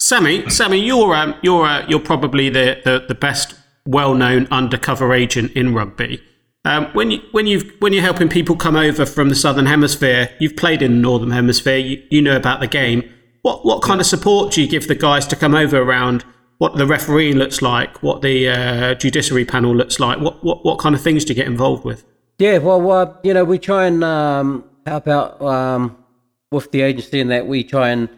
Sammy, 0.00 0.48
Sammy, 0.50 0.78
you're 0.78 1.14
um, 1.14 1.34
you're 1.42 1.64
uh, 1.64 1.86
you're 1.88 2.00
probably 2.00 2.48
the, 2.48 2.80
the, 2.84 3.04
the 3.06 3.14
best 3.14 3.54
well-known 3.86 4.46
undercover 4.50 5.14
agent 5.14 5.52
in 5.52 5.74
rugby. 5.74 6.20
Um, 6.64 6.86
when 6.92 7.10
you 7.10 7.20
when 7.32 7.46
you 7.46 7.72
when 7.78 7.92
you're 7.92 8.02
helping 8.02 8.28
people 8.28 8.56
come 8.56 8.76
over 8.76 9.06
from 9.06 9.28
the 9.28 9.34
southern 9.34 9.66
hemisphere, 9.66 10.30
you've 10.38 10.56
played 10.56 10.82
in 10.82 10.92
the 10.92 11.00
northern 11.00 11.30
hemisphere. 11.30 11.78
You, 11.78 12.02
you 12.10 12.22
know 12.22 12.36
about 12.36 12.60
the 12.60 12.66
game. 12.66 13.08
What 13.42 13.64
what 13.64 13.82
kind 13.82 14.00
of 14.00 14.06
support 14.06 14.52
do 14.52 14.62
you 14.62 14.68
give 14.68 14.88
the 14.88 14.94
guys 14.94 15.26
to 15.28 15.36
come 15.36 15.54
over 15.54 15.80
around 15.80 16.24
what 16.58 16.76
the 16.76 16.86
referee 16.86 17.32
looks 17.32 17.60
like, 17.62 18.02
what 18.02 18.22
the 18.22 18.48
uh, 18.48 18.94
judiciary 18.94 19.44
panel 19.44 19.74
looks 19.74 19.98
like? 19.98 20.20
What, 20.20 20.44
what 20.44 20.64
what 20.64 20.78
kind 20.78 20.94
of 20.94 21.00
things 21.00 21.24
do 21.24 21.32
you 21.32 21.36
get 21.36 21.48
involved 21.48 21.84
with? 21.84 22.04
Yeah, 22.38 22.58
well, 22.58 22.90
uh, 22.90 23.14
you 23.22 23.34
know, 23.34 23.44
we 23.44 23.58
try 23.58 23.86
and 23.86 24.02
um, 24.02 24.64
help 24.86 25.06
out 25.08 25.40
um, 25.40 25.96
with 26.50 26.70
the 26.72 26.82
agency 26.82 27.20
in 27.20 27.28
that 27.28 27.46
we 27.46 27.64
try 27.64 27.90
and, 27.90 28.08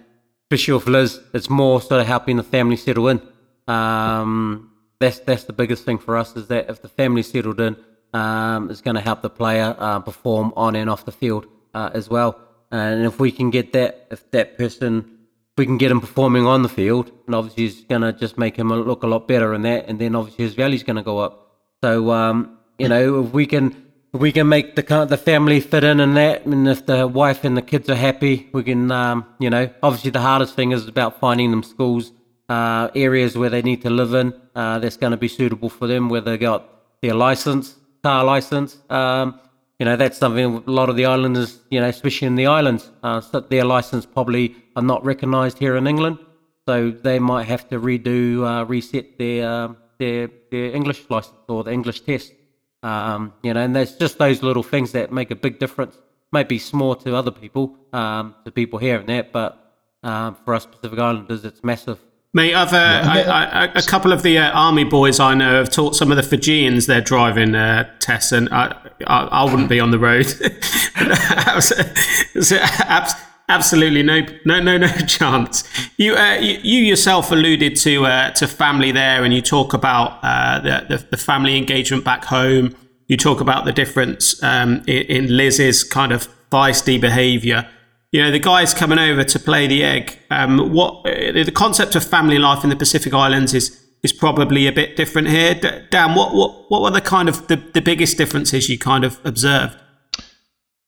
especially 0.51 0.75
with 0.75 0.87
Liz, 0.87 1.21
it's 1.35 1.51
more 1.51 1.81
sort 1.81 2.01
of 2.01 2.07
helping 2.07 2.37
the 2.37 2.43
family 2.43 2.77
settle 2.77 3.09
in. 3.09 3.21
Um, 3.67 4.71
that's 5.01 5.19
that's 5.21 5.45
the 5.45 5.53
biggest 5.53 5.85
thing 5.85 5.99
for 5.99 6.17
us 6.17 6.37
is 6.37 6.49
that 6.49 6.71
if 6.71 6.81
the 6.81 6.89
family 6.89 7.23
settled 7.23 7.61
in, 7.61 7.77
um, 8.13 8.71
it's 8.71 8.81
going 8.81 8.95
to 8.95 9.01
help 9.01 9.23
the 9.23 9.31
player 9.31 9.75
uh, 9.79 10.01
perform 10.01 10.53
on 10.57 10.77
and 10.77 10.89
off 10.89 11.05
the 11.05 11.13
field 11.13 11.47
uh, 11.75 11.91
as 11.93 12.09
well. 12.09 12.41
And 12.71 13.05
if 13.05 13.19
we 13.21 13.31
can 13.31 13.51
get 13.51 13.73
that, 13.73 14.07
if 14.11 14.31
that 14.31 14.57
person, 14.57 14.99
if 14.99 15.59
we 15.59 15.67
can 15.67 15.79
get 15.79 15.91
him 15.91 16.01
performing 16.01 16.47
on 16.47 16.63
the 16.63 16.69
field, 16.69 17.11
and 17.27 17.35
obviously 17.35 17.67
it's 17.67 17.81
going 17.83 18.03
to 18.03 18.13
just 18.13 18.39
make 18.39 18.57
him 18.57 18.69
look 18.69 19.03
a 19.03 19.07
lot 19.07 19.29
better 19.29 19.55
in 19.55 19.63
that, 19.63 19.87
and 19.89 19.99
then 19.99 20.15
obviously 20.15 20.45
his 20.45 20.55
value's 20.55 20.83
going 20.83 20.97
to 20.97 21.03
go 21.03 21.19
up. 21.19 21.57
So 21.83 22.11
um, 22.13 22.59
you 22.79 22.89
know, 22.89 23.25
if 23.25 23.33
we 23.33 23.47
can 23.47 23.84
we 24.19 24.31
can 24.31 24.49
make 24.49 24.77
the 24.77 25.07
the 25.07 25.17
family 25.17 25.61
fit 25.61 25.83
in 25.83 25.99
and 25.99 26.17
that, 26.17 26.47
and 26.47 26.69
if 26.69 26.87
the 26.87 27.07
wife 27.07 27.43
and 27.45 27.57
the 27.57 27.63
kids 27.63 27.91
are 27.91 27.97
happy, 27.97 28.49
we 28.53 28.63
can, 28.63 28.91
um, 28.93 29.27
you 29.41 29.51
know, 29.51 29.69
obviously 29.83 30.11
the 30.11 30.21
hardest 30.21 30.55
thing 30.55 30.71
is 30.71 30.87
about 30.87 31.19
finding 31.19 31.51
them 31.51 31.65
schools, 31.65 32.13
uh, 32.49 32.89
areas 32.95 33.37
where 33.37 33.51
they 33.51 33.63
need 33.63 33.83
to 33.83 33.91
live 33.91 34.15
in 34.15 34.33
uh, 34.55 34.79
that's 34.79 34.97
going 34.97 35.11
to 35.11 35.17
be 35.17 35.27
suitable 35.27 35.69
for 35.69 35.89
them, 35.89 36.09
where 36.09 36.21
they 36.21 36.39
got 36.39 36.65
their 37.03 37.15
license, 37.15 37.77
car 38.05 38.25
license. 38.25 38.79
Um, 38.89 39.41
you 39.81 39.85
know, 39.85 39.97
that's 39.97 40.19
something 40.19 40.63
a 40.65 40.71
lot 40.71 40.89
of 40.89 40.95
the 40.95 41.07
islanders, 41.07 41.61
you 41.71 41.81
know, 41.81 41.89
especially 41.89 42.29
in 42.29 42.37
the 42.37 42.47
islands, 42.47 42.89
uh, 43.03 43.21
their 43.51 43.65
license 43.65 44.07
probably 44.07 44.55
are 44.77 44.83
not 44.83 45.05
recognised 45.05 45.59
here 45.59 45.75
in 45.75 45.89
England, 45.89 46.19
so 46.69 46.93
they 46.93 47.19
might 47.19 47.45
have 47.49 47.69
to 47.71 47.81
redo, 47.81 48.47
uh, 48.47 48.65
reset 48.65 49.19
their 49.19 49.49
uh, 49.49 49.75
their 49.99 50.31
their 50.53 50.67
English 50.73 51.11
license 51.11 51.35
or 51.49 51.65
the 51.65 51.73
English 51.73 52.03
test. 52.03 52.33
Um, 52.85 53.33
you 53.43 53.55
know, 53.55 53.61
and 53.61 53.75
there's 53.75 53.97
just 53.97 54.19
those 54.19 54.43
little 54.43 54.63
things 54.63 54.93
that 54.93 55.11
make 55.11 55.31
a 55.31 55.37
big 55.37 55.59
difference. 55.59 55.97
Maybe 56.33 56.59
small 56.59 56.95
to 56.97 57.17
other 57.17 57.31
people, 57.31 57.77
um, 57.93 58.35
to 58.45 58.51
people 58.51 58.79
here 58.79 58.99
and 58.99 59.09
there, 59.09 59.25
but 59.25 59.59
um, 60.03 60.37
for 60.45 60.55
us 60.55 60.67
Pacific 60.67 60.99
Islanders, 60.99 61.45
it's 61.45 61.65
massive. 61.65 61.99
Mate, 62.35 62.55
I've, 62.55 62.73
uh, 62.73 62.77
I, 62.77 63.23
I, 63.23 63.65
a 63.77 63.83
couple 63.83 64.13
of 64.13 64.23
the 64.23 64.39
uh, 64.39 64.51
army 64.51 64.85
boys 64.85 65.21
I 65.21 65.35
know 65.35 65.59
have 65.59 65.71
taught 65.71 65.95
some 65.95 66.11
of 66.11 66.17
the 66.17 66.23
Fijians 66.23 66.87
their 66.87 67.01
driving 67.01 67.55
uh, 67.55 67.89
tests, 68.01 68.33
and 68.33 68.49
I, 68.51 68.77
I, 69.07 69.29
I, 69.31 69.45
wouldn't 69.45 69.69
be 69.69 69.79
on 69.79 69.93
the 69.93 70.01
road. 70.01 70.27
absolutely 73.49 74.03
no, 74.03 74.27
no, 74.45 74.61
no, 74.61 74.77
no 74.77 74.89
chance. 75.07 75.65
You, 75.97 76.15
uh, 76.15 76.35
you, 76.35 76.59
you, 76.63 76.83
yourself 76.83 77.31
alluded 77.31 77.77
to 77.77 78.07
uh, 78.07 78.31
to 78.33 78.47
family 78.47 78.93
there, 78.93 79.25
and 79.25 79.33
you 79.33 79.43
talk 79.43 79.75
about 79.75 80.19
uh, 80.23 80.61
the, 80.61 80.87
the, 80.89 81.07
the 81.13 81.17
family 81.17 81.57
engagement 81.57 82.05
back 82.05 82.25
home. 82.25 82.75
You 83.07 83.17
talk 83.17 83.41
about 83.41 83.65
the 83.65 83.73
difference 83.73 84.43
um, 84.43 84.83
in, 84.87 85.27
in 85.27 85.37
Liz's 85.37 85.85
kind 85.85 86.13
of 86.13 86.29
feisty 86.51 87.01
behaviour 87.01 87.69
you 88.15 88.23
know, 88.23 88.31
the 88.31 88.39
guys 88.39 88.73
coming 88.73 89.01
over 89.01 89.25
to 89.25 89.39
play 89.41 89.67
the 89.67 89.83
egg. 89.83 90.17
Um, 90.31 90.73
what 90.73 91.03
the 91.03 91.51
concept 91.53 91.97
of 91.97 92.05
family 92.05 92.39
life 92.39 92.63
in 92.63 92.71
the 92.71 92.77
Pacific 92.77 93.13
Islands 93.13 93.53
is 93.55 93.77
is 94.05 94.13
probably 94.13 94.69
a 94.69 94.73
bit 94.73 94.95
different 94.95 95.27
here. 95.27 95.55
Dan, 95.91 96.15
what 96.15 96.33
what 96.33 96.71
what 96.71 96.83
were 96.83 96.93
the 96.93 97.01
kind 97.01 97.29
of 97.29 97.49
the, 97.49 97.57
the 97.57 97.81
biggest 97.81 98.17
differences 98.17 98.69
you 98.69 98.79
kind 98.79 99.03
of 99.03 99.19
observed? 99.25 99.77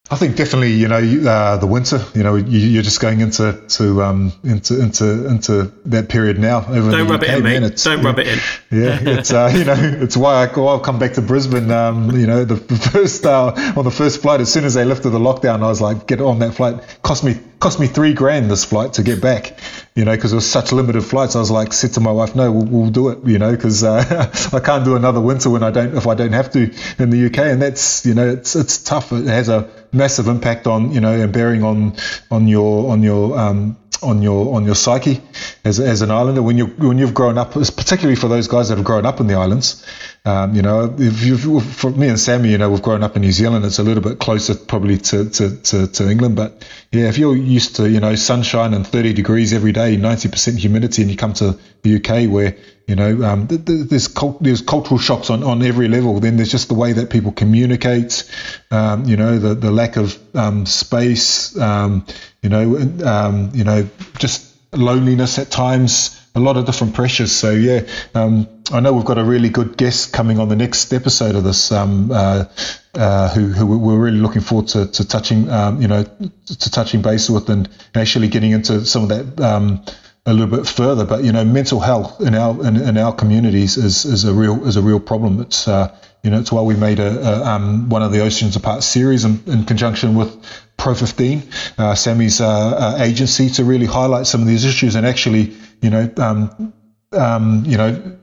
I 0.09 0.15
think 0.15 0.37
definitely, 0.37 0.73
you 0.73 0.87
know, 0.87 0.99
uh, 0.99 1.57
the 1.57 1.67
winter. 1.67 2.05
You 2.15 2.23
know, 2.23 2.37
you, 2.37 2.79
are 2.79 2.83
just 2.83 3.01
going 3.01 3.21
into 3.21 3.61
to 3.71 4.03
um, 4.05 4.33
into 4.45 4.81
into 4.81 5.27
into 5.27 5.73
that 5.87 6.09
period 6.09 6.39
now. 6.39 6.59
Over 6.59 6.93
Don't 6.93 7.09
rub 7.09 7.25
UK, 7.25 7.29
it 7.29 7.39
in, 7.39 7.43
man. 7.43 7.65
It's, 7.65 7.83
Don't 7.83 8.05
rub 8.05 8.21
it 8.21 8.29
in. 8.29 8.39
Yeah, 8.71 8.99
it's 9.19 9.33
uh, 9.33 9.53
you 9.57 9.65
know, 9.65 9.75
it's 9.77 10.17
why 10.17 10.35
I 10.35 10.53
go. 10.53 10.69
I'll 10.69 10.79
come 10.79 11.01
back 11.01 11.15
to 11.15 11.23
Brisbane. 11.23 11.73
Um, 11.73 12.13
you 12.13 12.29
know, 12.29 12.45
the, 12.45 12.55
the 12.55 12.77
first 12.77 13.27
uh, 13.27 13.53
on 13.77 13.85
the 13.85 13.91
first 13.91 14.23
flight, 14.23 14.41
as 14.41 14.53
soon 14.53 14.65
as 14.65 14.75
they 14.75 14.85
lifted 14.85 15.11
the 15.11 15.19
lockdown, 15.19 15.65
I 15.65 15.69
was 15.69 15.81
like, 15.81 16.07
get 16.07 16.21
on 16.21 16.39
that 16.39 16.55
flight. 16.55 16.77
Cost 17.03 17.25
me 17.25 17.41
cost 17.59 17.81
me 17.81 17.89
three 17.89 18.15
grand 18.15 18.49
this 18.49 18.65
flight 18.65 18.93
to 18.95 19.03
get 19.03 19.21
back. 19.21 19.59
You 19.97 20.05
know, 20.05 20.15
because 20.15 20.33
it 20.33 20.37
was 20.37 20.49
such 20.49 20.73
limited 20.73 21.03
flights. 21.03 21.35
I 21.37 21.41
was 21.41 21.51
like, 21.51 21.73
said 21.73 21.95
to 21.95 22.01
my 22.01 22.13
wife, 22.13 22.37
no, 22.37 22.53
we'll, 22.53 22.67
we'll 22.67 22.91
do 22.91 23.09
it. 23.09 23.27
You 23.27 23.39
know, 23.39 23.51
because 23.51 23.83
uh, 23.83 24.31
I 24.53 24.61
can't 24.61 24.85
do 24.85 24.95
another 24.95 25.21
winter 25.21 25.51
when 25.51 25.63
I 25.63 25.71
don't 25.71 25.97
if 25.97 26.07
I 26.07 26.15
don't 26.15 26.35
have 26.35 26.53
to 26.53 26.71
in 26.99 27.11
the 27.11 27.27
UK, 27.27 27.39
and 27.39 27.61
that's 27.61 28.07
you 28.07 28.15
know, 28.15 28.29
it's 28.29 28.55
it's 28.55 28.79
tough. 28.79 29.11
It 29.13 29.27
has 29.27 29.49
a 29.49 29.69
massive 29.93 30.29
impact 30.29 30.67
on 30.67 30.93
you 30.93 31.01
know 31.01 31.13
and 31.13 31.33
bearing 31.33 31.65
on 31.65 31.97
on 32.31 32.47
your 32.47 32.91
on 32.93 33.03
your 33.03 33.39
um, 33.39 33.77
on 34.03 34.23
your 34.23 34.55
on 34.55 34.65
your 34.65 34.75
psyche 34.75 35.21
as, 35.65 35.81
as 35.81 36.03
an 36.03 36.11
islander 36.11 36.43
when 36.43 36.59
you 36.59 36.67
when 36.67 36.99
you've 36.99 37.15
grown 37.15 37.39
up, 37.39 37.53
particularly 37.53 38.17
for 38.17 38.29
those 38.29 38.49
guys 38.49 38.69
that 38.69 38.77
have 38.77 38.85
grown 38.85 39.07
up 39.07 39.21
in 39.21 39.27
the 39.27 39.35
islands. 39.35 39.85
Um, 40.27 40.55
you 40.55 40.63
know, 40.63 40.95
if 40.99 41.25
you 41.25 41.61
for 41.61 41.91
me 41.91 42.09
and 42.09 42.19
Sammy, 42.19 42.51
you 42.51 42.59
know, 42.59 42.69
we've 42.69 42.83
grown 42.83 43.03
up 43.03 43.15
in 43.17 43.23
New 43.23 43.33
Zealand. 43.33 43.65
It's 43.65 43.79
a 43.79 43.85
little 43.85 44.03
bit 44.03 44.19
closer 44.19 44.55
probably 44.55 44.99
to, 44.99 45.31
to, 45.31 45.57
to, 45.63 45.87
to 45.87 46.11
England, 46.11 46.35
but 46.35 46.69
yeah, 46.91 47.09
if 47.09 47.17
you're 47.17 47.37
used 47.37 47.77
to 47.77 47.89
you 47.89 48.01
know 48.01 48.15
sunshine 48.17 48.75
and 48.75 48.87
30 48.87 49.13
degrees 49.13 49.53
every 49.53 49.73
day, 49.73 49.97
90% 49.97 50.59
humidity, 50.59 51.03
and 51.03 51.11
you 51.11 51.17
come 51.17 51.33
to 51.35 51.59
the 51.83 51.97
UK 51.97 52.31
where 52.31 52.57
you 52.87 52.95
know, 52.95 53.25
um, 53.25 53.49
there's 53.49 54.07
cult, 54.07 54.41
there's 54.41 54.61
cultural 54.61 54.99
shocks 54.99 55.29
on, 55.29 55.43
on 55.43 55.61
every 55.63 55.89
level. 55.89 56.21
Then 56.21 56.37
there's 56.37 56.53
just 56.53 56.69
the 56.69 56.75
way 56.75 56.93
that 56.93 57.11
people 57.11 57.33
communicate. 57.33 58.31
Um, 58.71 59.07
you 59.07 59.17
know, 59.17 59.41
the 59.41 59.55
the 59.55 59.73
lack 59.73 59.97
of 59.97 60.17
um, 60.37 60.67
space. 60.67 61.59
Um, 61.59 62.07
you 62.43 62.49
know, 62.49 62.77
um, 63.05 63.51
you 63.55 63.65
know, 63.65 63.89
just 64.19 64.55
loneliness 64.73 65.41
at 65.41 65.51
times. 65.51 66.21
A 66.37 66.41
lot 66.41 66.57
of 66.57 66.67
different 66.67 66.95
pressures. 66.95 67.33
So 67.33 67.51
yeah, 67.51 67.87
um, 68.15 68.47
I 68.71 68.81
know 68.81 68.93
we've 68.93 69.05
got 69.05 69.19
a 69.19 69.25
really 69.25 69.49
good 69.49 69.77
guest 69.77 70.13
coming 70.13 70.39
on 70.39 70.49
the 70.49 70.57
next 70.57 70.93
episode 70.93 71.35
of 71.35 71.45
this. 71.45 71.73
Uh, 71.73 72.49
uh, 72.95 73.29
who, 73.35 73.49
who 73.49 73.79
we're 73.79 73.99
really 73.99 74.19
looking 74.19 74.41
forward 74.41 74.69
to, 74.69 74.87
to 74.87 75.07
touching, 75.07 75.45
you 75.81 75.89
know, 75.89 76.05
to 76.47 76.71
touching 76.71 77.03
base 77.03 77.29
with 77.29 77.49
and 77.51 77.69
actually 77.95 78.29
getting 78.29 78.53
into 78.53 78.85
some 78.87 79.03
of 79.03 79.09
that 79.09 79.83
a 80.27 80.33
little 80.33 80.55
bit 80.55 80.67
further. 80.67 81.05
But 81.05 81.25
you 81.25 81.33
know, 81.33 81.45
mental 81.45 81.81
health 81.81 82.21
in 82.21 82.35
our 82.35 82.67
in, 82.67 82.77
in 82.77 82.99
our 82.99 83.15
communities 83.15 83.77
is, 83.77 84.05
is 84.05 84.25
a 84.25 84.35
real 84.35 84.67
is 84.67 84.77
a 84.77 84.83
real 84.83 85.01
problem. 85.01 85.41
It's 85.41 85.67
uh, 85.69 85.97
you 86.23 86.31
know, 86.31 86.41
it's 86.41 86.51
why 86.51 86.63
we 86.63 86.75
made 86.75 86.99
a, 86.99 87.21
a 87.21 87.45
um, 87.45 87.89
one 87.89 88.03
of 88.03 88.11
the 88.11 88.21
Oceans 88.21 88.57
Apart 88.57 88.83
series 88.83 89.25
in, 89.25 89.41
in 89.47 89.65
conjunction 89.65 90.17
with 90.17 90.37
Pro 90.77 90.95
15, 90.95 91.43
uh, 91.79 91.95
Sammy's 91.95 92.41
uh, 92.41 92.49
uh, 92.49 92.97
agency, 93.01 93.49
to 93.51 93.65
really 93.65 93.87
highlight 93.87 94.27
some 94.27 94.41
of 94.41 94.49
these 94.49 94.65
issues 94.65 94.97
and 94.97 95.07
actually, 95.07 95.55
you 95.81 95.91
know, 95.91 96.11
um, 96.19 96.73
um, 97.13 97.65
you 97.67 97.77
know, 97.77 98.19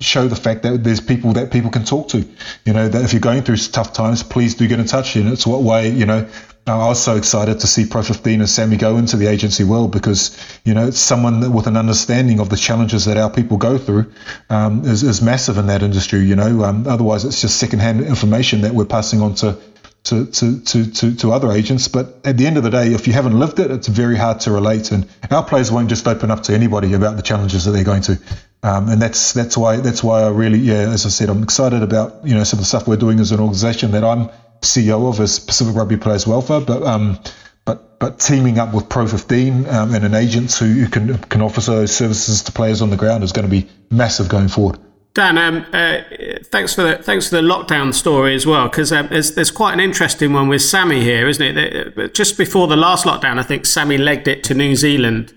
show 0.00 0.28
the 0.28 0.36
fact 0.36 0.62
that 0.62 0.84
there's 0.84 1.00
people 1.00 1.32
that 1.32 1.50
people 1.50 1.70
can 1.70 1.84
talk 1.84 2.08
to. 2.08 2.24
You 2.64 2.72
know, 2.72 2.88
that 2.88 3.02
if 3.02 3.12
you're 3.12 3.20
going 3.20 3.42
through 3.42 3.56
tough 3.56 3.92
times, 3.92 4.22
please 4.22 4.54
do 4.54 4.66
get 4.68 4.78
in 4.78 4.86
touch. 4.86 5.16
And 5.16 5.32
it's 5.32 5.46
what 5.46 5.62
way, 5.62 5.90
you 5.90 6.06
know, 6.06 6.28
I 6.66 6.88
was 6.88 7.02
so 7.02 7.16
excited 7.16 7.60
to 7.60 7.66
see 7.66 7.84
Pro 7.84 8.02
15 8.02 8.40
and 8.40 8.48
Sammy 8.48 8.76
go 8.76 8.96
into 8.96 9.18
the 9.18 9.26
agency 9.26 9.64
world 9.64 9.92
because, 9.92 10.38
you 10.64 10.72
know, 10.72 10.90
someone 10.90 11.52
with 11.52 11.66
an 11.66 11.76
understanding 11.76 12.40
of 12.40 12.48
the 12.48 12.56
challenges 12.56 13.04
that 13.04 13.18
our 13.18 13.28
people 13.28 13.58
go 13.58 13.76
through 13.76 14.10
um, 14.48 14.84
is, 14.86 15.02
is 15.02 15.20
massive 15.20 15.58
in 15.58 15.66
that 15.66 15.82
industry, 15.82 16.20
you 16.20 16.36
know. 16.36 16.64
Um, 16.64 16.86
otherwise, 16.86 17.26
it's 17.26 17.42
just 17.42 17.58
secondhand 17.58 18.00
information 18.00 18.62
that 18.62 18.74
we're 18.74 18.86
passing 18.86 19.20
on 19.20 19.34
to, 19.36 19.58
to, 20.04 20.26
to, 20.26 20.60
to, 20.60 20.90
to, 20.90 21.16
to 21.16 21.32
other 21.32 21.50
agents. 21.50 21.88
But 21.88 22.20
at 22.24 22.36
the 22.36 22.46
end 22.46 22.56
of 22.56 22.62
the 22.62 22.70
day, 22.70 22.92
if 22.92 23.06
you 23.06 23.12
haven't 23.12 23.38
lived 23.38 23.58
it, 23.58 23.70
it's 23.70 23.88
very 23.88 24.16
hard 24.16 24.40
to 24.40 24.52
relate. 24.52 24.92
And 24.92 25.08
our 25.30 25.44
players 25.44 25.72
won't 25.72 25.88
just 25.88 26.06
open 26.06 26.30
up 26.30 26.42
to 26.44 26.54
anybody 26.54 26.92
about 26.92 27.16
the 27.16 27.22
challenges 27.22 27.64
that 27.64 27.72
they're 27.72 27.84
going 27.84 28.02
to. 28.02 28.18
Um, 28.62 28.88
and 28.88 29.00
that's 29.02 29.34
that's 29.34 29.58
why 29.58 29.76
that's 29.76 30.02
why 30.02 30.22
I 30.22 30.30
really 30.30 30.58
yeah 30.58 30.88
as 30.88 31.04
I 31.04 31.10
said 31.10 31.28
I'm 31.28 31.42
excited 31.42 31.82
about 31.82 32.26
you 32.26 32.34
know 32.34 32.44
some 32.44 32.58
of 32.58 32.62
the 32.62 32.66
stuff 32.66 32.88
we're 32.88 32.96
doing 32.96 33.20
as 33.20 33.30
an 33.30 33.40
organisation 33.40 33.90
that 33.90 34.02
I'm 34.04 34.30
CEO 34.62 35.06
of 35.06 35.20
as 35.20 35.38
Pacific 35.38 35.76
Rugby 35.76 35.98
Players 35.98 36.26
Welfare, 36.26 36.60
but 36.60 36.82
um, 36.82 37.18
but 37.66 37.98
but 37.98 38.18
teaming 38.18 38.58
up 38.58 38.72
with 38.72 38.88
Pro 38.88 39.06
15 39.06 39.68
um, 39.68 39.94
and 39.94 40.04
an 40.04 40.14
agent 40.14 40.50
who 40.54 40.88
can 40.88 41.18
can 41.18 41.42
offer 41.42 41.60
those 41.60 41.94
services 41.94 42.42
to 42.44 42.52
players 42.52 42.80
on 42.80 42.88
the 42.88 42.96
ground 42.96 43.22
is 43.22 43.32
going 43.32 43.44
to 43.44 43.50
be 43.50 43.68
massive 43.90 44.30
going 44.30 44.48
forward. 44.48 44.78
Dan, 45.14 45.38
um, 45.38 45.64
uh, 45.72 46.02
thanks 46.42 46.74
for 46.74 46.82
the 46.82 46.98
thanks 47.00 47.28
for 47.28 47.36
the 47.36 47.42
lockdown 47.42 47.94
story 47.94 48.34
as 48.34 48.46
well, 48.46 48.68
because 48.68 48.90
um, 48.90 49.06
there's 49.08 49.36
there's 49.36 49.52
quite 49.52 49.72
an 49.72 49.78
interesting 49.78 50.32
one 50.32 50.48
with 50.48 50.60
Sammy 50.60 51.02
here, 51.02 51.28
isn't 51.28 51.56
it? 51.56 52.14
Just 52.14 52.36
before 52.36 52.66
the 52.66 52.76
last 52.76 53.06
lockdown, 53.06 53.38
I 53.38 53.44
think 53.44 53.64
Sammy 53.64 53.96
legged 53.96 54.26
it 54.26 54.42
to 54.44 54.54
New 54.54 54.74
Zealand, 54.74 55.32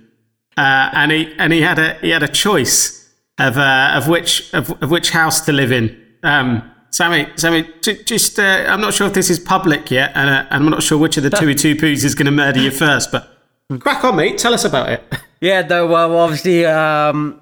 uh, 0.57 0.89
and 0.93 1.11
he 1.11 1.31
and 1.37 1.53
he 1.53 1.61
had 1.61 1.77
a 1.77 1.93
he 1.99 2.09
had 2.09 2.23
a 2.23 2.27
choice 2.27 3.13
of 3.37 3.59
uh, 3.59 3.91
of 3.93 4.07
which 4.07 4.51
of, 4.55 4.71
of, 4.81 4.89
which 4.89 5.11
house 5.11 5.41
to 5.41 5.53
live 5.53 5.71
in. 5.71 5.95
Um, 6.23 6.71
Sammy, 6.89 7.27
Sammy, 7.35 7.69
just, 7.81 8.39
uh, 8.39 8.65
I'm 8.67 8.81
not 8.81 8.93
sure 8.93 9.05
if 9.05 9.13
this 9.13 9.29
is 9.29 9.37
public 9.39 9.91
yet, 9.91 10.13
and 10.15 10.29
uh, 10.29 10.47
I'm 10.49 10.67
not 10.69 10.81
sure 10.81 10.97
which 10.97 11.17
of 11.17 11.23
the 11.23 11.29
two 11.29 11.53
two 11.53 11.75
poos 11.75 12.03
is 12.03 12.15
going 12.15 12.25
to 12.25 12.31
murder 12.31 12.59
you 12.59 12.71
first, 12.71 13.11
but 13.11 13.29
crack 13.79 14.03
on, 14.03 14.15
mate. 14.15 14.39
Tell 14.39 14.55
us 14.55 14.65
about 14.65 14.89
it. 14.89 15.03
Yeah, 15.39 15.61
though, 15.61 15.85
well, 15.85 16.17
obviously, 16.17 16.65
um, 16.65 17.39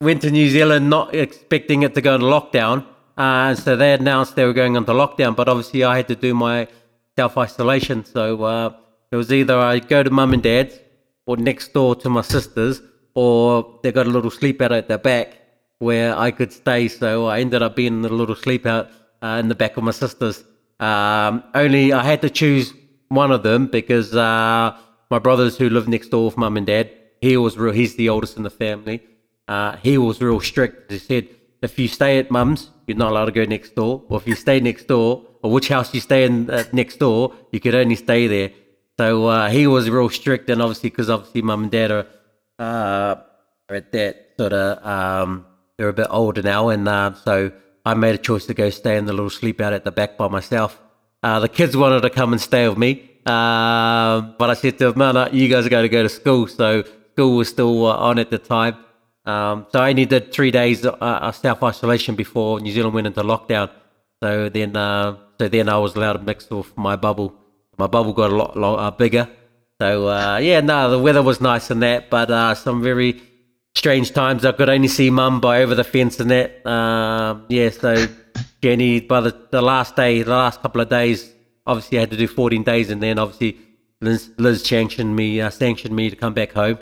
went 0.00 0.22
to 0.22 0.30
New 0.30 0.48
Zealand 0.48 0.88
not 0.88 1.14
expecting 1.14 1.82
it 1.82 1.94
to 1.94 2.00
go 2.00 2.14
into 2.14 2.26
lockdown. 2.26 2.86
Uh, 3.16 3.54
so 3.54 3.76
they 3.76 3.92
announced 3.92 4.34
they 4.34 4.46
were 4.46 4.54
going 4.54 4.76
into 4.76 4.92
lockdown, 4.92 5.36
but 5.36 5.48
obviously 5.48 5.84
I 5.84 5.98
had 5.98 6.08
to 6.08 6.16
do 6.16 6.34
my 6.34 6.68
self 7.16 7.36
isolation. 7.36 8.04
So 8.04 8.42
uh, 8.42 8.74
it 9.12 9.16
was 9.16 9.30
either 9.32 9.58
I 9.58 9.78
go 9.78 10.02
to 10.02 10.10
mum 10.10 10.32
and 10.32 10.42
dad's 10.42 10.78
or 11.26 11.36
next 11.36 11.74
door 11.74 11.94
to 11.96 12.08
my 12.08 12.22
sister's, 12.22 12.80
or 13.14 13.78
they 13.82 13.92
got 13.92 14.06
a 14.06 14.10
little 14.10 14.30
sleep 14.30 14.62
out 14.62 14.72
at 14.72 14.88
the 14.88 14.96
back 14.96 15.36
where 15.78 16.16
I 16.16 16.30
could 16.30 16.52
stay. 16.52 16.88
So 16.88 17.26
I 17.26 17.40
ended 17.40 17.62
up 17.62 17.76
being 17.76 17.98
in 17.98 18.04
a 18.04 18.08
little 18.08 18.36
sleep 18.36 18.64
out 18.64 18.90
uh, 19.22 19.38
in 19.40 19.48
the 19.48 19.54
back 19.54 19.76
of 19.76 19.84
my 19.84 19.90
sister's. 19.90 20.42
Um, 20.78 21.44
only 21.54 21.92
I 21.92 22.02
had 22.02 22.22
to 22.22 22.30
choose 22.30 22.72
one 23.08 23.30
of 23.30 23.42
them 23.42 23.66
because 23.66 24.14
uh, 24.14 24.78
my 25.10 25.18
brothers 25.18 25.58
who 25.58 25.68
live 25.68 25.88
next 25.88 26.08
door 26.08 26.24
with 26.26 26.38
mum 26.38 26.56
and 26.56 26.66
dad, 26.66 26.90
he 27.20 27.36
was 27.36 27.58
real. 27.58 27.74
He's 27.74 27.96
the 27.96 28.08
oldest 28.08 28.38
in 28.38 28.44
the 28.44 28.50
family. 28.50 29.02
Uh, 29.50 29.76
he 29.82 29.98
was 29.98 30.20
real 30.20 30.40
strict. 30.40 30.92
He 30.92 30.98
said, 30.98 31.28
if 31.60 31.76
you 31.76 31.88
stay 31.88 32.18
at 32.20 32.30
mum's, 32.30 32.70
you're 32.86 32.96
not 32.96 33.10
allowed 33.10 33.24
to 33.26 33.32
go 33.32 33.44
next 33.44 33.74
door. 33.74 34.04
Or 34.08 34.18
if 34.20 34.26
you 34.28 34.36
stay 34.36 34.60
next 34.60 34.84
door, 34.86 35.26
or 35.42 35.50
which 35.50 35.68
house 35.68 35.92
you 35.92 36.00
stay 36.00 36.24
in 36.24 36.48
uh, 36.48 36.64
next 36.72 36.96
door, 36.98 37.34
you 37.50 37.58
could 37.58 37.74
only 37.74 37.96
stay 37.96 38.28
there. 38.28 38.50
So 38.98 39.26
uh, 39.26 39.50
he 39.50 39.66
was 39.66 39.90
real 39.90 40.08
strict, 40.08 40.48
and 40.50 40.62
obviously, 40.62 40.90
because 40.90 41.10
obviously 41.10 41.42
mum 41.42 41.64
and 41.64 41.72
dad 41.72 41.90
are, 41.90 42.06
uh, 42.58 43.16
are 43.68 43.76
at 43.76 43.90
that 43.92 44.34
sort 44.38 44.52
of 44.52 44.86
um, 44.86 45.46
they're 45.76 45.88
a 45.88 45.92
bit 45.94 46.08
older 46.10 46.42
now, 46.42 46.68
and 46.68 46.86
uh, 46.86 47.14
so 47.14 47.50
I 47.84 47.94
made 47.94 48.14
a 48.14 48.18
choice 48.18 48.46
to 48.46 48.54
go 48.54 48.70
stay 48.70 48.98
in 48.98 49.06
the 49.06 49.14
little 49.14 49.30
sleep 49.30 49.60
out 49.60 49.72
at 49.72 49.84
the 49.84 49.90
back 49.90 50.18
by 50.18 50.28
myself. 50.28 50.80
Uh, 51.22 51.40
the 51.40 51.48
kids 51.48 51.76
wanted 51.76 52.02
to 52.02 52.10
come 52.10 52.32
and 52.32 52.40
stay 52.40 52.68
with 52.68 52.78
me, 52.78 53.10
uh, 53.26 54.20
but 54.38 54.50
I 54.50 54.54
said 54.54 54.78
to 54.78 54.92
them, 54.92 54.98
no, 54.98 55.12
no, 55.12 55.28
you 55.32 55.48
guys 55.48 55.66
are 55.66 55.70
going 55.70 55.84
to 55.84 55.88
go 55.88 56.02
to 56.02 56.08
school. 56.08 56.46
So 56.46 56.84
school 57.12 57.36
was 57.36 57.48
still 57.48 57.86
on 57.86 58.18
at 58.18 58.30
the 58.30 58.38
time. 58.38 58.76
Um, 59.30 59.66
so 59.70 59.80
I 59.80 59.90
only 59.90 60.06
did 60.06 60.32
three 60.32 60.50
days 60.50 60.84
uh, 60.84 61.32
self 61.32 61.62
isolation 61.62 62.14
before 62.14 62.60
New 62.60 62.72
Zealand 62.72 62.94
went 62.94 63.06
into 63.06 63.22
lockdown. 63.22 63.70
So 64.22 64.48
then, 64.48 64.76
uh, 64.76 65.16
so 65.38 65.48
then 65.48 65.68
I 65.68 65.78
was 65.78 65.94
allowed 65.96 66.14
to 66.14 66.22
mix 66.30 66.48
with 66.50 66.76
my 66.76 66.96
bubble. 66.96 67.34
My 67.78 67.86
bubble 67.86 68.12
got 68.12 68.30
a 68.30 68.34
lot, 68.34 68.56
lot 68.56 68.98
bigger. 68.98 69.28
So 69.80 70.38
yeah, 70.38 70.60
no, 70.60 70.90
the 70.90 70.98
weather 70.98 71.22
was 71.22 71.40
nice 71.40 71.70
and 71.70 71.82
that, 71.82 72.10
but 72.10 72.54
some 72.54 72.82
very 72.82 73.22
strange 73.74 74.12
times. 74.12 74.44
I 74.44 74.52
could 74.52 74.68
only 74.68 74.88
see 74.88 75.10
mum 75.10 75.40
by 75.40 75.62
over 75.62 75.74
the 75.74 75.84
fence 75.84 76.20
and 76.20 76.30
that. 76.30 76.66
Um, 76.66 77.46
yeah, 77.48 77.70
so 77.70 78.06
Jenny, 78.62 79.00
by 79.00 79.20
the, 79.20 79.48
the 79.50 79.62
last 79.62 79.96
day, 79.96 80.22
the 80.22 80.30
last 80.30 80.62
couple 80.62 80.80
of 80.80 80.88
days, 80.88 81.32
obviously 81.66 81.98
I 81.98 82.00
had 82.02 82.10
to 82.10 82.16
do 82.16 82.28
14 82.28 82.62
days, 82.62 82.90
and 82.90 83.02
then 83.02 83.18
obviously 83.18 83.58
Liz, 84.00 84.30
Liz 84.38 84.62
sanctioned 84.62 85.14
me, 85.14 85.40
uh, 85.40 85.50
sanctioned 85.50 85.94
me 85.94 86.10
to 86.10 86.16
come 86.16 86.34
back 86.34 86.52
home. 86.52 86.78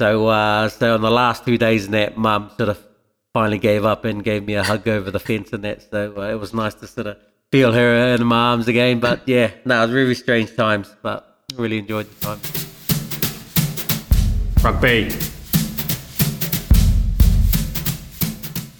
So, 0.00 0.28
uh, 0.28 0.70
so 0.70 0.94
on 0.94 1.02
the 1.02 1.10
last 1.10 1.44
two 1.44 1.58
days, 1.58 1.84
and 1.84 1.92
that 1.92 2.16
mum 2.16 2.50
sort 2.56 2.70
of 2.70 2.82
finally 3.34 3.58
gave 3.58 3.84
up 3.84 4.06
and 4.06 4.24
gave 4.24 4.42
me 4.46 4.54
a 4.54 4.62
hug 4.62 4.88
over 4.88 5.10
the 5.10 5.20
fence 5.20 5.52
and 5.52 5.62
that. 5.62 5.82
So 5.90 6.14
uh, 6.16 6.22
it 6.22 6.36
was 6.36 6.54
nice 6.54 6.72
to 6.76 6.86
sort 6.86 7.06
of 7.06 7.18
feel 7.52 7.70
her 7.74 8.14
in 8.14 8.26
my 8.26 8.52
arms 8.52 8.66
again. 8.66 8.98
But 8.98 9.28
yeah, 9.28 9.50
no, 9.66 9.82
it 9.82 9.86
was 9.88 9.90
really 9.90 10.14
strange 10.14 10.56
times, 10.56 10.96
but 11.02 11.44
really 11.54 11.76
enjoyed 11.76 12.06
the 12.18 12.18
time. 12.24 12.40
Rugby. 14.64 15.39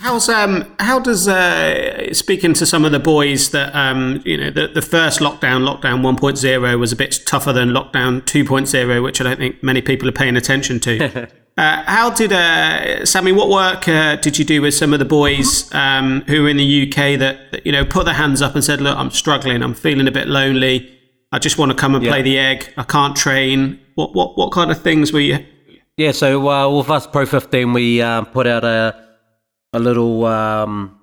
How's 0.00 0.30
um 0.30 0.74
how 0.78 0.98
does 0.98 1.28
uh, 1.28 2.14
speaking 2.14 2.54
to 2.54 2.64
some 2.64 2.86
of 2.86 2.92
the 2.92 2.98
boys 2.98 3.50
that 3.50 3.74
um 3.76 4.22
you 4.24 4.38
know 4.38 4.50
the, 4.50 4.68
the 4.68 4.80
first 4.80 5.20
lockdown 5.20 5.68
lockdown 5.68 6.00
1.0 6.00 6.78
was 6.78 6.90
a 6.90 6.96
bit 6.96 7.20
tougher 7.26 7.52
than 7.52 7.68
lockdown 7.68 8.22
2.0 8.22 9.02
which 9.02 9.20
I 9.20 9.24
don't 9.24 9.36
think 9.36 9.62
many 9.62 9.82
people 9.82 10.08
are 10.08 10.12
paying 10.12 10.36
attention 10.36 10.80
to 10.80 11.28
Uh, 11.58 11.82
how 11.84 12.08
did 12.08 12.32
uh, 12.32 13.04
Sammy? 13.04 13.32
What 13.32 13.50
work 13.50 13.86
uh, 13.86 14.16
did 14.16 14.38
you 14.38 14.46
do 14.46 14.62
with 14.62 14.72
some 14.72 14.94
of 14.94 14.98
the 14.98 15.04
boys 15.04 15.70
um, 15.74 16.22
who 16.22 16.44
were 16.44 16.48
in 16.48 16.56
the 16.56 16.88
UK 16.88 17.18
that, 17.18 17.50
that, 17.50 17.66
you 17.66 17.72
know 17.72 17.84
put 17.84 18.06
their 18.06 18.14
hands 18.14 18.40
up 18.40 18.54
and 18.54 18.64
said, 18.64 18.80
"Look, 18.80 18.96
I'm 18.96 19.10
struggling. 19.10 19.62
I'm 19.62 19.74
feeling 19.74 20.08
a 20.08 20.12
bit 20.12 20.26
lonely. 20.26 20.90
I 21.32 21.38
just 21.38 21.58
want 21.58 21.70
to 21.70 21.76
come 21.76 21.94
and 21.94 22.02
yeah. 22.02 22.12
play 22.12 22.22
the 22.22 22.38
egg. 22.38 22.72
I 22.78 22.84
can't 22.84 23.14
train." 23.14 23.78
What 23.94 24.14
what 24.14 24.38
what 24.38 24.52
kind 24.52 24.70
of 24.70 24.80
things 24.80 25.12
were 25.12 25.20
you? 25.20 25.44
Yeah, 25.98 26.12
so 26.12 26.48
uh, 26.48 26.78
with 26.78 26.88
us 26.88 27.06
Pro 27.06 27.26
15, 27.26 27.74
we 27.74 28.00
uh, 28.00 28.22
put 28.22 28.46
out 28.46 28.64
a 28.64 29.09
a 29.72 29.78
little 29.78 30.24
um, 30.24 30.98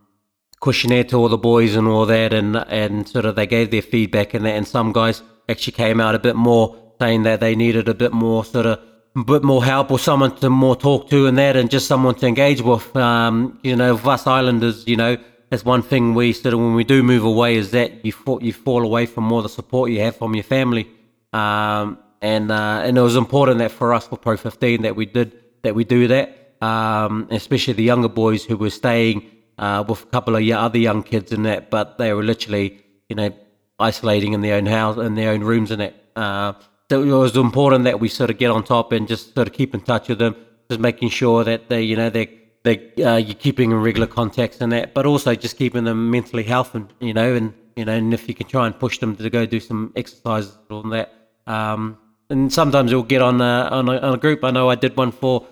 questionnaire 0.60 1.04
to 1.06 1.18
all 1.18 1.30
the 1.30 1.38
boys 1.38 1.76
and 1.76 1.88
all 1.88 2.06
that, 2.06 2.34
and 2.34 2.56
and 2.56 3.08
sort 3.08 3.26
of 3.26 3.36
they 3.36 3.48
gave 3.48 3.72
their 3.72 3.82
feedback 3.82 4.34
and 4.34 4.46
that, 4.46 4.56
and 4.56 4.68
some 4.68 4.92
guys 4.92 5.22
actually 5.50 5.74
came 5.74 6.02
out 6.02 6.16
a 6.16 6.20
bit 6.20 6.36
more 6.36 6.76
saying 7.00 7.24
that 7.24 7.40
they 7.40 7.56
needed 7.56 7.88
a 7.88 7.94
bit 7.94 8.12
more 8.12 8.44
sort 8.44 8.66
of 8.66 8.80
a 9.16 9.24
bit 9.24 9.44
more 9.44 9.64
help 9.64 9.92
or 9.92 10.00
someone 10.00 10.36
to 10.36 10.50
more 10.50 10.76
talk 10.76 11.10
to 11.10 11.28
and 11.28 11.38
that, 11.38 11.56
and 11.56 11.70
just 11.70 11.88
someone 11.88 12.16
to 12.16 12.28
engage 12.28 12.62
with. 12.62 12.96
Um, 12.96 13.60
you 13.64 13.76
know, 13.76 13.96
with 13.96 14.06
us 14.06 14.28
Islanders, 14.28 14.88
you 14.88 14.96
know, 14.96 15.18
that's 15.50 15.64
one 15.64 15.82
thing 15.82 16.14
we 16.14 16.34
sort 16.34 16.54
of 16.54 16.60
when 16.60 16.76
we 16.76 16.84
do 16.84 17.02
move 17.04 17.24
away 17.24 17.56
is 17.56 17.72
that 17.72 18.06
you 18.06 18.12
fall, 18.12 18.44
you 18.44 18.54
fall 18.54 18.84
away 18.84 19.06
from 19.06 19.24
more 19.24 19.42
the 19.42 19.50
support 19.50 19.92
you 19.92 20.02
have 20.02 20.16
from 20.16 20.36
your 20.36 20.44
family. 20.44 20.88
Um, 21.34 22.00
and 22.22 22.52
uh, 22.52 22.82
and 22.84 22.98
it 22.98 23.02
was 23.02 23.16
important 23.16 23.60
that 23.60 23.72
for 23.72 23.94
us 23.94 24.08
for 24.08 24.18
Pro 24.18 24.38
15 24.38 24.82
that 24.84 24.96
we 24.96 25.06
did 25.06 25.34
that 25.64 25.76
we 25.76 25.84
do 25.84 26.08
that, 26.08 26.37
um, 26.62 27.28
especially 27.32 27.74
the 27.74 27.84
younger 27.84 28.10
boys 28.10 28.44
who 28.44 28.58
were 28.58 28.70
staying 28.70 29.30
uh, 29.58 29.84
with 29.88 30.04
a 30.04 30.06
couple 30.08 30.36
of 30.36 30.50
other 30.50 30.78
young 30.78 31.04
kids 31.04 31.32
in 31.32 31.44
that, 31.44 31.70
but 31.70 31.98
they 31.98 32.14
were 32.14 32.24
literally 32.24 32.84
you 33.10 33.16
know 33.16 33.34
isolating 33.80 34.34
in 34.34 34.42
their 34.42 34.56
own 34.56 34.66
house 34.66 34.98
in 34.98 35.16
their 35.16 35.32
own 35.32 35.42
rooms 35.42 35.72
and 35.72 35.82
that. 35.82 35.96
Uh, 36.16 36.54
so 36.90 37.04
it 37.04 37.12
was 37.12 37.36
important 37.36 37.84
that 37.84 38.00
we 38.00 38.08
sort 38.08 38.30
of 38.30 38.38
get 38.38 38.50
on 38.50 38.64
top 38.64 38.92
and 38.92 39.08
just 39.08 39.36
sort 39.36 39.48
of 39.48 39.54
keep 39.54 39.74
in 39.74 39.82
touch 39.82 40.08
with 40.08 40.20
them, 40.20 40.36
just 40.70 40.80
making 40.80 41.10
sure 41.10 41.44
that 41.44 41.70
they 41.70 41.82
you 41.82 41.96
know 41.96 42.10
they 42.10 42.30
they 42.64 43.04
uh, 43.04 43.18
you're 43.18 43.36
keeping 43.36 43.72
in 43.72 43.82
regular 43.82 44.08
contacts 44.08 44.62
and 44.62 44.72
that, 44.72 44.94
but 44.94 45.06
also 45.06 45.36
just 45.36 45.58
keeping 45.58 45.84
them 45.84 46.10
mentally 46.10 46.44
healthy 46.44 46.80
and 46.80 46.94
you 47.00 47.14
know 47.14 47.36
and 47.36 47.54
you 47.76 47.86
know 47.86 47.94
and 47.94 48.14
if 48.14 48.28
you 48.28 48.34
can 48.34 48.48
try 48.48 48.66
and 48.66 48.80
push 48.80 49.00
them 49.00 49.16
to 49.16 49.30
go 49.30 49.46
do 49.46 49.60
some 49.60 49.92
exercises 49.96 50.58
on 50.70 50.90
that. 50.90 51.14
Um, 51.46 51.98
and 52.30 52.52
sometimes 52.52 52.94
we'll 52.94 53.04
get 53.04 53.22
on 53.22 53.42
on 53.42 53.90
a, 53.90 53.98
on 53.98 54.14
a 54.16 54.18
group. 54.18 54.44
I 54.44 54.52
know 54.52 54.70
I 54.70 54.76
did 54.76 54.98
one 54.98 55.12
for 55.12 55.46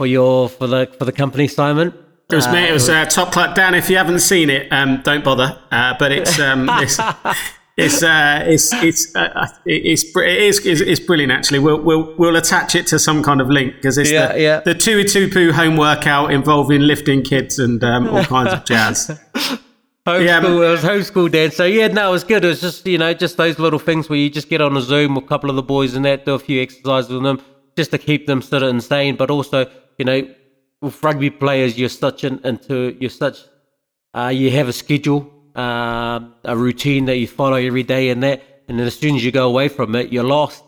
for 0.00 0.06
your 0.06 0.48
for 0.48 0.66
the 0.66 0.90
for 0.98 1.04
the 1.04 1.12
company, 1.12 1.46
Simon. 1.46 1.92
It 2.30 2.34
was 2.34 2.48
me. 2.48 2.66
It 2.66 2.72
was 2.72 2.88
uh, 2.88 3.04
Top 3.04 3.32
Club. 3.32 3.54
Dan, 3.54 3.74
if 3.74 3.90
you 3.90 3.98
haven't 3.98 4.20
seen 4.20 4.48
it, 4.48 4.72
um, 4.72 5.02
don't 5.02 5.22
bother. 5.22 5.60
Uh, 5.70 5.94
but 5.98 6.10
it's 6.10 6.40
um, 6.40 6.70
it's 6.72 6.98
it's 7.76 8.02
uh, 8.02 8.42
it's 8.46 8.72
it's, 8.72 9.14
uh, 9.14 9.46
it's, 9.66 10.04
it's, 10.16 10.64
it's 10.64 10.80
it's 10.80 11.00
brilliant. 11.00 11.30
Actually, 11.32 11.58
we'll 11.58 11.82
we'll 11.82 12.14
we'll 12.16 12.36
attach 12.36 12.74
it 12.74 12.86
to 12.86 12.98
some 12.98 13.22
kind 13.22 13.42
of 13.42 13.50
link 13.50 13.74
because 13.74 13.98
it's 13.98 14.10
yeah, 14.10 14.32
the 14.32 14.40
yeah. 14.40 14.60
the 14.60 14.74
Tuitupou 14.74 15.52
home 15.52 15.76
workout 15.76 16.32
involving 16.32 16.80
lifting 16.80 17.22
kids 17.22 17.58
and 17.58 17.84
um, 17.84 18.08
all 18.08 18.24
kinds 18.24 18.54
of 18.54 18.64
jazz. 18.64 19.10
homeschool. 20.06 20.24
Yeah, 20.24 20.46
it 20.46 20.70
was 20.70 20.80
homeschool 20.80 21.30
dad. 21.30 21.52
So 21.52 21.66
yeah, 21.66 21.88
no, 21.88 22.08
it 22.08 22.12
was 22.12 22.24
good. 22.24 22.42
It 22.42 22.48
was 22.48 22.62
just 22.62 22.86
you 22.86 22.96
know 22.96 23.12
just 23.12 23.36
those 23.36 23.58
little 23.58 23.78
things 23.78 24.08
where 24.08 24.18
you 24.18 24.30
just 24.30 24.48
get 24.48 24.62
on 24.62 24.74
a 24.78 24.80
Zoom 24.80 25.14
with 25.16 25.24
a 25.24 25.28
couple 25.28 25.50
of 25.50 25.56
the 25.56 25.62
boys 25.62 25.94
and 25.94 26.06
that 26.06 26.24
do 26.24 26.32
a 26.32 26.38
few 26.38 26.62
exercises 26.62 27.10
with 27.10 27.22
them 27.22 27.42
just 27.76 27.90
to 27.90 27.98
keep 27.98 28.26
them 28.26 28.40
sort 28.40 28.62
of 28.62 28.70
insane. 28.70 29.16
But 29.16 29.30
also 29.30 29.70
you 30.00 30.04
know 30.04 30.20
with 30.80 31.02
rugby 31.04 31.30
players, 31.30 31.78
you're 31.78 31.96
such 32.06 32.24
an 32.24 32.40
into 32.42 32.96
you're 33.00 33.16
such 33.24 33.38
uh, 34.14 34.32
you 34.40 34.50
have 34.50 34.68
a 34.68 34.72
schedule, 34.72 35.30
uh, 35.54 36.20
a 36.44 36.56
routine 36.56 37.04
that 37.04 37.18
you 37.18 37.28
follow 37.28 37.56
every 37.56 37.84
day, 37.84 38.08
and 38.10 38.22
that 38.22 38.42
and 38.66 38.78
then 38.78 38.86
as 38.86 38.96
soon 38.98 39.14
as 39.14 39.24
you 39.24 39.30
go 39.30 39.46
away 39.46 39.68
from 39.68 39.94
it, 39.94 40.12
you're 40.12 40.30
lost. 40.38 40.64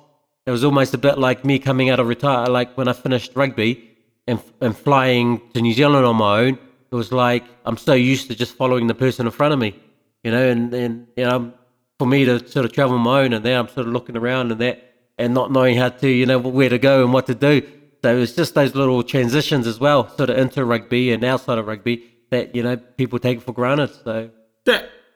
It 0.46 0.50
was 0.50 0.64
almost 0.64 0.92
a 0.92 0.98
bit 0.98 1.18
like 1.18 1.44
me 1.44 1.58
coming 1.58 1.88
out 1.90 1.98
of 2.00 2.06
retire, 2.08 2.46
like 2.46 2.76
when 2.76 2.88
I 2.88 2.92
finished 2.92 3.32
rugby 3.34 3.90
and 4.28 4.38
and 4.60 4.76
flying 4.76 5.26
to 5.54 5.60
New 5.60 5.74
Zealand 5.74 6.06
on 6.06 6.16
my 6.16 6.34
own 6.40 6.58
it 6.92 6.94
was 6.94 7.10
like 7.10 7.44
I'm 7.64 7.78
so 7.78 7.94
used 7.94 8.28
to 8.28 8.34
just 8.34 8.54
following 8.54 8.86
the 8.86 8.94
person 8.94 9.24
in 9.26 9.32
front 9.32 9.54
of 9.54 9.58
me, 9.58 9.74
you 10.22 10.30
know, 10.30 10.46
and 10.46 10.72
and 10.74 11.06
you 11.16 11.24
know, 11.24 11.52
for 11.98 12.06
me 12.06 12.26
to 12.26 12.46
sort 12.46 12.66
of 12.66 12.72
travel 12.72 12.98
my 12.98 13.22
own, 13.22 13.32
and 13.32 13.44
then 13.44 13.58
I'm 13.58 13.68
sort 13.68 13.86
of 13.86 13.94
looking 13.94 14.16
around 14.16 14.52
and 14.52 14.60
that, 14.60 14.94
and 15.16 15.32
not 15.32 15.50
knowing 15.50 15.78
how 15.78 15.88
to, 15.88 16.08
you 16.08 16.26
know, 16.26 16.38
where 16.38 16.68
to 16.68 16.78
go 16.78 17.02
and 17.02 17.12
what 17.12 17.26
to 17.28 17.34
do. 17.34 17.66
So 18.02 18.18
it's 18.18 18.32
just 18.32 18.54
those 18.54 18.74
little 18.74 19.02
transitions 19.02 19.66
as 19.66 19.78
well, 19.78 20.08
sort 20.16 20.30
of 20.30 20.38
into 20.38 20.64
rugby 20.64 21.12
and 21.12 21.22
outside 21.22 21.58
of 21.58 21.66
rugby 21.66 22.04
that 22.30 22.54
you 22.54 22.62
know 22.62 22.76
people 22.76 23.18
take 23.18 23.40
for 23.42 23.52
granted. 23.52 23.90
So. 24.04 24.30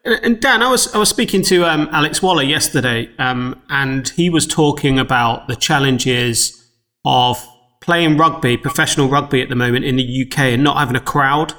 And 0.04 0.40
Dan, 0.40 0.62
I 0.62 0.70
was 0.70 0.94
I 0.94 0.98
was 0.98 1.08
speaking 1.08 1.42
to 1.42 1.64
um, 1.64 1.88
Alex 1.90 2.22
Waller 2.22 2.44
yesterday, 2.44 3.10
um, 3.18 3.60
and 3.68 4.08
he 4.10 4.30
was 4.30 4.46
talking 4.46 5.00
about 5.00 5.48
the 5.48 5.56
challenges 5.56 6.70
of 7.04 7.44
playing 7.80 8.16
rugby, 8.16 8.56
professional 8.56 9.08
rugby 9.08 9.42
at 9.42 9.48
the 9.48 9.56
moment 9.56 9.84
in 9.84 9.96
the 9.96 10.26
UK, 10.26 10.38
and 10.38 10.62
not 10.62 10.76
having 10.76 10.94
a 10.94 11.00
crowd 11.00 11.54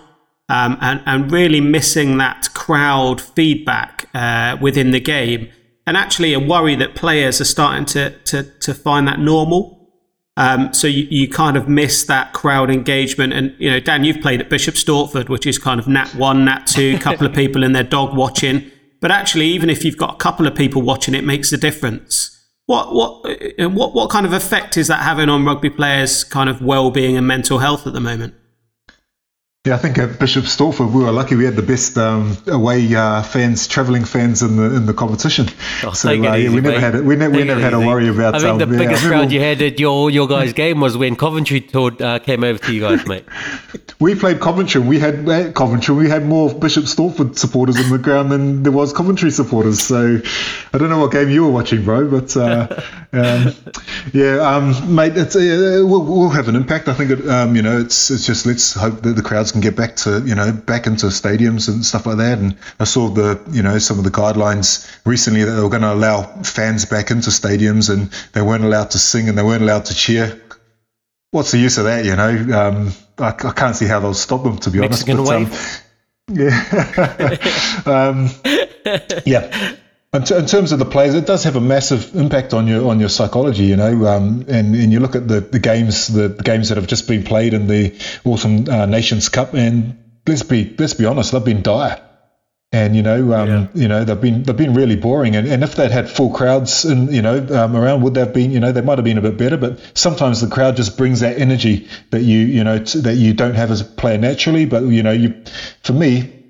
um, 0.49 0.77
and, 0.81 1.01
and 1.05 1.31
really 1.31 1.61
missing 1.61 2.17
that 2.17 2.49
crowd 2.53 3.21
feedback 3.21 4.09
uh, 4.13 4.57
within 4.61 4.91
the 4.91 4.99
game. 4.99 5.49
And 5.85 5.95
actually, 5.95 6.33
a 6.33 6.39
worry 6.39 6.75
that 6.75 6.95
players 6.95 7.39
are 7.39 7.45
starting 7.45 7.85
to, 7.87 8.17
to, 8.25 8.43
to 8.43 8.73
find 8.73 9.07
that 9.07 9.19
normal. 9.19 9.76
Um, 10.37 10.71
so 10.71 10.87
you, 10.87 11.07
you 11.09 11.27
kind 11.27 11.57
of 11.57 11.67
miss 11.67 12.05
that 12.05 12.31
crowd 12.31 12.69
engagement. 12.69 13.33
And, 13.33 13.55
you 13.57 13.71
know, 13.71 13.79
Dan, 13.79 14.03
you've 14.03 14.21
played 14.21 14.39
at 14.39 14.49
Bishop 14.49 14.75
Stortford, 14.75 15.29
which 15.29 15.47
is 15.47 15.57
kind 15.57 15.79
of 15.79 15.87
Nat 15.87 16.13
1, 16.13 16.45
Nat 16.45 16.67
2, 16.67 16.95
a 16.97 16.99
couple 17.01 17.25
of 17.25 17.33
people 17.33 17.63
and 17.63 17.75
their 17.75 17.83
dog 17.83 18.15
watching. 18.15 18.71
But 19.01 19.11
actually, 19.11 19.47
even 19.47 19.69
if 19.69 19.83
you've 19.83 19.97
got 19.97 20.13
a 20.13 20.17
couple 20.17 20.47
of 20.47 20.55
people 20.55 20.83
watching, 20.83 21.15
it 21.15 21.23
makes 21.23 21.51
a 21.51 21.57
difference. 21.57 22.33
What 22.67 22.93
what 22.93 23.25
uh, 23.59 23.69
what 23.69 23.93
what 23.93 24.09
kind 24.09 24.25
of 24.25 24.33
effect 24.33 24.75
is 24.75 24.87
that 24.87 25.01
having 25.01 25.29
on 25.29 25.45
rugby 25.45 25.69
players' 25.69 26.25
kind 26.25 26.49
of 26.49 26.61
well-being 26.61 27.15
and 27.15 27.25
mental 27.25 27.59
health 27.59 27.87
at 27.87 27.93
the 27.93 28.01
moment? 28.01 28.33
Yeah, 29.67 29.75
I 29.75 29.79
think 29.79 29.97
at 29.97 30.17
Bishop 30.17 30.45
Stortford 30.45 30.93
we 30.93 31.03
were 31.03 31.11
lucky. 31.11 31.35
We 31.35 31.43
had 31.43 31.57
the 31.57 31.61
best 31.61 31.97
um, 31.97 32.37
away 32.47 32.95
uh, 32.95 33.21
fans, 33.21 33.67
travelling 33.67 34.05
fans 34.05 34.41
in 34.41 34.55
the 34.55 34.73
in 34.73 34.85
the 34.85 34.93
competition. 34.93 35.47
Oh, 35.83 35.91
so 35.91 36.07
uh, 36.07 36.13
yeah, 36.13 36.49
we 36.49 36.61
never 36.61 36.79
had 36.79 36.95
it. 36.95 37.03
We, 37.03 37.17
ne- 37.17 37.27
we 37.27 37.43
never 37.43 37.59
had 37.59 37.71
to 37.71 37.79
worry 37.79 38.07
about. 38.07 38.35
I 38.35 38.39
think 38.39 38.51
um, 38.51 38.57
the 38.59 38.77
biggest 38.77 39.03
yeah, 39.03 39.09
crowd 39.09 39.31
you 39.33 39.41
had 39.41 39.61
at 39.61 39.77
your 39.77 40.09
your 40.09 40.25
guys' 40.25 40.53
game 40.53 40.79
was 40.79 40.95
when 40.95 41.17
Coventry 41.17 41.59
toured, 41.59 42.01
uh, 42.01 42.19
came 42.19 42.45
over 42.45 42.57
to 42.57 42.73
you 42.73 42.79
guys, 42.79 43.05
mate. 43.07 43.25
we 43.99 44.15
played 44.15 44.39
Coventry. 44.39 44.79
We 44.79 44.99
had 44.99 45.27
uh, 45.27 45.51
Coventry. 45.51 45.95
We 45.95 46.09
had 46.09 46.25
more 46.25 46.53
Bishop 46.53 46.85
Stortford 46.85 47.37
supporters 47.37 47.77
in 47.77 47.89
the 47.89 47.97
ground 47.97 48.31
than 48.31 48.63
there 48.63 48.71
was 48.71 48.93
Coventry 48.93 49.31
supporters. 49.31 49.83
So 49.83 50.21
I 50.73 50.77
don't 50.77 50.89
know 50.89 50.99
what 50.99 51.11
game 51.11 51.29
you 51.29 51.43
were 51.43 51.51
watching, 51.51 51.83
bro, 51.83 52.09
but 52.09 52.37
uh, 52.37 52.67
um, 53.13 53.53
yeah, 54.13 54.37
um, 54.37 54.95
mate, 54.95 55.17
it's, 55.17 55.35
uh, 55.35 55.83
we'll, 55.85 56.03
we'll, 56.03 56.29
have 56.29 56.47
an 56.47 56.55
impact. 56.55 56.87
I 56.87 56.93
think 56.93 57.11
it, 57.11 57.27
um, 57.27 57.55
you 57.55 57.61
know, 57.61 57.79
it's 57.79 58.11
it's 58.11 58.25
just 58.25 58.45
let's 58.45 58.73
hope 58.73 59.01
that 59.01 59.15
the 59.15 59.23
crowds 59.23 59.51
can 59.61 59.69
get 59.69 59.75
back 59.77 59.95
to 59.95 60.21
you 60.25 60.35
know 60.35 60.51
back 60.51 60.87
into 60.87 61.07
stadiums 61.07 61.67
and 61.67 61.85
stuff 61.85 62.05
like 62.05 62.17
that. 62.17 62.37
And 62.37 62.57
I 62.79 62.83
saw 62.83 63.09
the 63.09 63.41
you 63.51 63.63
know 63.63 63.77
some 63.79 63.97
of 63.97 64.03
the 64.03 64.11
guidelines 64.11 64.87
recently 65.05 65.43
that 65.43 65.51
they 65.51 65.61
were 65.61 65.69
going 65.69 65.81
to 65.81 65.93
allow 65.93 66.23
fans 66.43 66.85
back 66.85 67.11
into 67.11 67.29
stadiums 67.29 67.89
and 67.89 68.11
they 68.33 68.41
weren't 68.41 68.63
allowed 68.63 68.91
to 68.91 68.99
sing 68.99 69.29
and 69.29 69.37
they 69.37 69.43
weren't 69.43 69.63
allowed 69.63 69.85
to 69.85 69.95
cheer. 69.95 70.41
What's 71.31 71.51
the 71.51 71.57
use 71.57 71.77
of 71.77 71.85
that? 71.85 72.05
You 72.05 72.15
know, 72.15 72.59
um, 72.59 72.93
I, 73.17 73.29
I, 73.29 73.53
can't 73.53 73.75
see 73.75 73.85
how 73.85 73.99
they'll 73.99 74.13
stop 74.13 74.43
them 74.43 74.57
to 74.59 74.71
be 74.71 74.79
Mexican 74.79 75.19
honest. 75.19 75.83
But, 76.23 76.33
um, 76.33 76.35
yeah, 76.37 77.35
um, 77.85 78.29
yeah. 79.25 79.75
In, 80.13 80.23
t- 80.23 80.35
in, 80.35 80.45
terms 80.45 80.71
of 80.71 80.79
the 80.79 80.85
players, 80.85 81.15
it 81.15 81.25
does 81.25 81.43
have 81.43 81.57
a 81.57 81.61
massive 81.61 82.15
impact 82.15 82.53
on 82.53 82.65
your 82.65 82.89
on 82.89 82.99
your 82.99 83.09
psychology, 83.09 83.65
you 83.65 83.75
know. 83.75 84.07
Um, 84.07 84.45
and, 84.47 84.73
and 84.73 84.91
you 84.91 85.01
look 85.01 85.15
at 85.15 85.27
the, 85.27 85.41
the 85.41 85.59
games, 85.59 86.07
the, 86.07 86.29
the, 86.29 86.43
games 86.43 86.69
that 86.69 86.77
have 86.77 86.87
just 86.87 87.09
been 87.09 87.23
played 87.23 87.53
in 87.53 87.67
the 87.67 87.93
Autumn 88.23 88.69
uh, 88.69 88.85
Nations 88.85 89.27
Cup, 89.27 89.53
and 89.53 90.01
let's 90.25 90.43
be 90.43 90.73
let's 90.79 90.93
be 90.93 91.05
honest, 91.05 91.33
they've 91.33 91.43
been 91.43 91.61
dire. 91.61 92.01
And 92.71 92.95
you 92.95 93.01
know, 93.01 93.33
um, 93.33 93.49
yeah. 93.49 93.67
you 93.73 93.87
know, 93.89 94.05
they've 94.05 94.19
been 94.19 94.43
they've 94.43 94.55
been 94.55 94.73
really 94.73 94.95
boring. 94.95 95.35
And, 95.35 95.45
and 95.45 95.61
if 95.61 95.75
they'd 95.75 95.91
had 95.91 96.09
full 96.09 96.31
crowds, 96.31 96.85
and 96.85 97.13
you 97.13 97.21
know, 97.21 97.45
um, 97.51 97.75
around, 97.75 98.01
would 98.03 98.13
they 98.13 98.21
have 98.21 98.33
been? 98.33 98.51
You 98.51 98.61
know, 98.61 98.71
they 98.71 98.81
might 98.81 98.97
have 98.97 99.05
been 99.05 99.17
a 99.17 99.21
bit 99.21 99.37
better. 99.37 99.57
But 99.57 99.79
sometimes 99.93 100.39
the 100.39 100.47
crowd 100.47 100.77
just 100.77 100.97
brings 100.97 101.19
that 101.19 101.37
energy 101.37 101.89
that 102.11 102.23
you 102.23 102.39
you 102.39 102.63
know 102.63 102.79
t- 102.79 103.01
that 103.01 103.15
you 103.15 103.33
don't 103.33 103.55
have 103.55 103.71
as 103.71 103.81
a 103.81 103.85
player 103.85 104.17
naturally. 104.17 104.65
But 104.65 104.83
you 104.83 105.03
know, 105.03 105.11
you 105.11 105.43
for 105.83 105.93
me, 105.93 106.45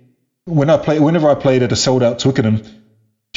when 0.45 0.69
I 0.69 0.77
play, 0.77 0.99
whenever 0.99 1.27
I 1.27 1.35
played 1.35 1.63
at 1.63 1.71
a 1.71 1.75
sold 1.75 2.03
out 2.03 2.19
Twickenham 2.19 2.61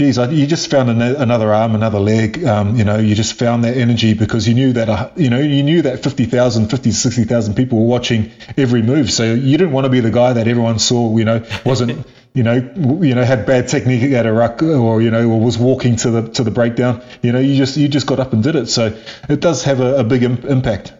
geez, 0.01 0.17
you 0.17 0.47
just 0.47 0.71
found 0.71 0.89
an, 0.89 1.03
another 1.03 1.53
arm, 1.53 1.75
another 1.75 2.01
leg. 2.01 2.43
Um, 2.43 2.75
you 2.75 2.85
know, 2.85 2.97
you 2.97 3.15
just 3.15 3.39
found 3.39 3.65
that 3.65 3.77
energy 3.77 4.15
because 4.15 4.49
you 4.49 4.55
knew 4.55 4.73
that, 4.73 5.19
you 5.19 5.29
know, 5.29 5.39
you 5.39 5.63
knew 5.63 5.83
that 5.83 6.03
50,000, 6.03 6.71
50, 6.71 6.91
60,000 6.91 7.55
people 7.55 7.81
were 7.81 7.87
watching 7.87 8.33
every 8.57 8.81
move. 8.81 9.11
So 9.11 9.35
you 9.35 9.59
didn't 9.59 9.73
want 9.73 9.85
to 9.85 9.91
be 9.91 10.01
the 10.01 10.11
guy 10.11 10.33
that 10.33 10.49
everyone 10.49 10.79
saw, 10.79 11.15
you 11.19 11.27
know, 11.27 11.45
wasn't, 11.67 12.07
you 12.35 12.43
know, 12.43 12.55
you 13.03 13.15
know, 13.15 13.25
had 13.25 13.45
bad 13.45 13.69
technique 13.69 14.11
at 14.15 14.25
a 14.25 14.33
ruck 14.33 14.63
or, 14.63 15.03
you 15.03 15.11
know, 15.11 15.29
or 15.29 15.39
was 15.39 15.59
walking 15.59 15.97
to 15.97 16.11
the, 16.11 16.29
to 16.31 16.45
the 16.45 16.51
breakdown. 16.51 17.03
You 17.21 17.33
know, 17.33 17.39
you 17.39 17.57
just, 17.57 17.77
you 17.77 17.87
just 17.87 18.07
got 18.07 18.21
up 18.21 18.33
and 18.33 18.43
did 18.43 18.57
it. 18.57 18.69
So 18.69 18.99
it 19.29 19.41
does 19.41 19.65
have 19.65 19.81
a, 19.81 19.97
a 19.97 20.05
big 20.05 20.23
Im- 20.23 20.47
impact. 20.47 20.95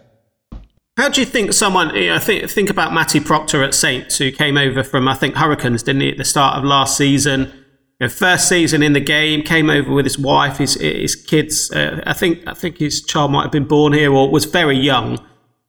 How 0.99 1.09
do 1.09 1.23
you 1.23 1.27
think 1.27 1.55
someone, 1.55 1.95
you 1.95 2.09
know, 2.09 2.19
think, 2.19 2.51
think 2.51 2.69
about 2.69 2.93
Matty 2.93 3.21
Proctor 3.21 3.65
at 3.65 3.73
Saints, 3.73 4.19
who 4.19 4.31
came 4.31 4.59
over 4.59 4.85
from, 4.85 5.09
I 5.09 5.15
think, 5.15 5.37
Hurricanes, 5.37 5.83
didn't 5.83 6.03
he, 6.03 6.11
at 6.11 6.19
the 6.19 6.25
start 6.27 6.59
of 6.59 6.65
last 6.65 6.99
season? 6.99 7.60
Know, 8.01 8.09
first 8.09 8.49
season 8.49 8.83
in 8.83 8.93
the 8.93 9.01
game, 9.01 9.43
came 9.43 9.71
over 9.71 9.93
with 9.93 10.07
his 10.07 10.19
wife, 10.19 10.59
his 10.59 10.75
his 10.75 11.15
kids. 11.15 11.71
Uh, 11.71 12.03
I 12.07 12.13
think 12.13 12.47
I 12.47 12.55
think 12.55 12.79
his 12.79 13.03
child 13.03 13.33
might 13.33 13.43
have 13.43 13.53
been 13.53 13.67
born 13.67 13.93
here 13.93 14.13
or 14.13 14.31
was 14.31 14.45
very 14.45 14.79
young. 14.79 15.19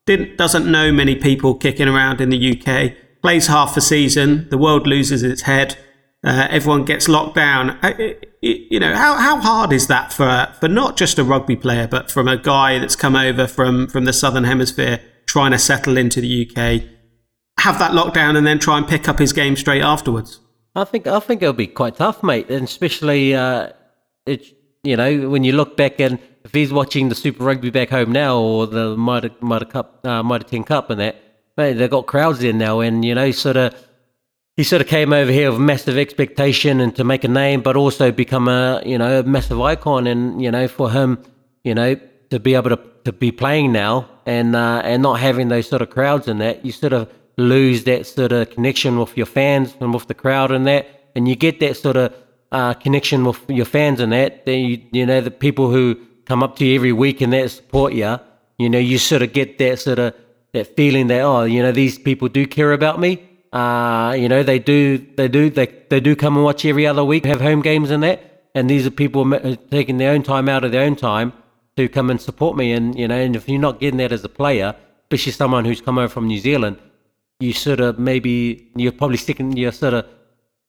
didn't 0.06 0.38
doesn't 0.38 0.70
know 0.70 0.92
many 0.92 1.16
people 1.16 1.56
kicking 1.56 1.88
around 1.88 2.22
in 2.22 2.30
the 2.30 2.52
UK. 2.52 2.94
Plays 3.22 3.48
half 3.48 3.78
a 3.78 3.82
season, 3.82 4.48
the 4.50 4.58
world 4.58 4.88
loses 4.88 5.22
its 5.24 5.44
head. 5.44 5.78
Uh, 6.24 6.48
everyone 6.50 6.86
gets 6.86 7.08
locked 7.08 7.36
down. 7.36 7.80
You 8.42 8.80
know 8.80 8.96
how, 8.96 9.16
how 9.16 9.40
hard 9.40 9.74
is 9.74 9.88
that 9.88 10.14
for 10.14 10.48
for 10.60 10.68
not 10.68 10.98
just 10.98 11.20
a 11.20 11.24
rugby 11.24 11.56
player, 11.56 11.88
but 11.88 12.10
from 12.12 12.28
a 12.28 12.38
guy 12.38 12.80
that's 12.80 12.96
come 12.96 13.16
over 13.16 13.48
from 13.48 13.88
from 13.88 14.06
the 14.06 14.14
southern 14.14 14.46
hemisphere 14.46 15.00
trying 15.32 15.52
to 15.52 15.60
settle 15.60 15.98
into 15.98 16.20
the 16.20 16.46
UK, 16.46 16.84
have 17.60 17.80
that 17.80 17.92
lockdown, 17.92 18.36
and 18.36 18.46
then 18.46 18.60
try 18.60 18.78
and 18.78 18.88
pick 18.88 19.08
up 19.08 19.18
his 19.18 19.32
game 19.32 19.56
straight 19.56 19.82
afterwards. 19.82 20.40
I 20.76 20.84
think 20.86 21.08
I 21.08 21.20
think 21.20 21.42
it'll 21.42 21.54
be 21.54 21.68
quite 21.68 21.96
tough, 21.98 22.24
mate, 22.24 22.50
and 22.50 22.64
especially 22.64 23.36
uh, 23.36 23.70
it. 24.26 24.58
You 24.84 24.98
know, 24.98 25.30
when 25.30 25.44
you 25.44 25.52
look 25.52 25.78
back 25.78 26.00
and 26.00 26.18
if 26.44 26.54
he's 26.54 26.74
watching 26.74 27.10
the 27.10 27.16
Super 27.16 27.44
Rugby 27.44 27.70
back 27.70 27.90
home 27.90 28.12
now 28.12 28.40
or 28.40 28.66
the 28.66 28.98
Mitre, 28.98 29.66
Cup, 29.66 30.00
uh, 30.04 30.24
Mitre 30.24 30.44
10 30.44 30.64
Cup 30.64 30.90
and 30.90 31.00
that, 31.00 31.18
mate, 31.56 31.74
they've 31.74 31.88
got 31.88 32.08
crowds 32.08 32.42
in 32.42 32.58
now, 32.58 32.80
and 32.80 33.06
you 33.06 33.14
know, 33.14 33.30
sort 33.30 33.58
of 33.58 33.76
he 34.58 34.64
sort 34.64 34.82
of 34.82 34.88
came 34.88 35.14
over 35.14 35.32
here 35.32 35.52
with 35.52 35.60
massive 35.60 35.98
expectation 35.98 36.80
and 36.80 36.96
to 36.96 37.04
make 37.04 37.24
a 37.24 37.28
name, 37.28 37.62
but 37.62 37.76
also 37.76 38.12
become 38.12 38.48
a 38.48 38.82
you 38.86 38.98
know 38.98 39.20
a 39.20 39.24
massive 39.24 39.60
icon. 39.62 40.08
And 40.08 40.42
you 40.42 40.50
know, 40.50 40.68
for 40.68 40.90
him, 40.90 41.24
you 41.64 41.76
know, 41.76 41.96
to 42.32 42.40
be 42.40 42.56
able 42.56 42.70
to, 42.70 42.80
to 43.06 43.12
be 43.12 43.32
playing 43.32 43.72
now 43.72 44.10
and 44.26 44.56
uh, 44.56 44.82
and 44.84 45.04
not 45.04 45.20
having 45.20 45.50
those 45.50 45.68
sort 45.68 45.82
of 45.82 45.90
crowds 45.90 46.28
in 46.28 46.40
that, 46.40 46.66
you 46.66 46.72
sort 46.72 46.94
of 46.94 47.12
lose 47.38 47.84
that 47.86 48.06
sort 48.06 48.32
of 48.32 48.50
connection 48.50 49.00
with 49.00 49.16
your 49.18 49.26
fans 49.26 49.76
and 49.80 49.94
with 49.94 50.08
the 50.08 50.14
crowd 50.14 50.52
and 50.52 50.68
that, 50.68 50.88
and 51.16 51.28
you 51.28 51.36
get 51.36 51.60
that 51.60 51.78
sort 51.78 51.98
of 51.98 52.14
uh, 52.52 52.74
connection 52.74 53.24
with 53.26 53.40
your 53.50 53.66
fans 53.66 54.00
and 54.00 54.12
that. 54.12 54.46
Then 54.46 54.60
you 54.66 54.82
you 54.92 55.06
know 55.06 55.22
the 55.22 55.32
people 55.32 55.72
who 55.72 56.00
come 56.26 56.44
up 56.44 56.56
to 56.58 56.66
you 56.66 56.76
every 56.76 56.94
week 56.94 57.22
and 57.22 57.34
that 57.34 57.52
support 57.52 57.94
you. 57.94 58.20
You 58.58 58.70
know, 58.70 58.80
you 58.80 58.98
sort 58.98 59.22
of 59.22 59.34
get 59.34 59.58
that 59.58 59.80
sort 59.80 60.00
of 60.00 60.14
that 60.54 60.76
feeling 60.76 61.08
that 61.08 61.22
oh, 61.22 61.44
you 61.44 61.62
know, 61.64 61.72
these 61.72 61.98
people 61.98 62.28
do 62.28 62.46
care 62.46 62.74
about 62.74 63.00
me 63.00 63.28
uh, 63.54 64.16
you 64.18 64.30
know, 64.30 64.44
they 64.44 64.60
do, 64.60 64.98
they 65.18 65.28
do, 65.28 65.50
they, 65.50 65.68
they 65.90 66.00
do 66.00 66.16
come 66.16 66.36
and 66.36 66.46
watch 66.46 66.64
every 66.66 66.88
other 66.88 67.04
week, 67.04 67.26
have 67.26 67.42
home 67.42 67.62
games 67.62 67.92
and 67.92 68.04
that. 68.04 68.46
And 68.56 68.70
these 68.70 68.86
are 68.86 68.92
people 68.92 69.30
taking 69.70 69.98
their 69.98 70.12
own 70.12 70.24
time 70.24 70.50
out 70.50 70.64
of 70.64 70.72
their 70.72 70.84
own 70.84 70.96
time 70.96 71.34
to 71.78 71.88
come 71.90 72.10
and 72.10 72.20
support 72.20 72.56
me. 72.56 72.72
And, 72.72 72.98
you 72.98 73.08
know, 73.08 73.16
and 73.16 73.36
if 73.36 73.48
you're 73.48 73.60
not 73.60 73.80
getting 73.80 73.98
that 73.98 74.12
as 74.12 74.24
a 74.24 74.30
player, 74.30 74.76
especially 75.04 75.34
someone 75.34 75.66
who's 75.66 75.82
come 75.82 75.98
over 75.98 76.10
from 76.10 76.28
New 76.28 76.40
Zealand, 76.40 76.78
you 77.42 77.54
sort 77.54 77.80
of 77.80 78.00
maybe, 78.00 78.70
you're 78.76 78.92
probably 78.92 79.18
sticking, 79.18 79.56
you're 79.58 79.72
sort 79.72 79.94
of 79.94 80.06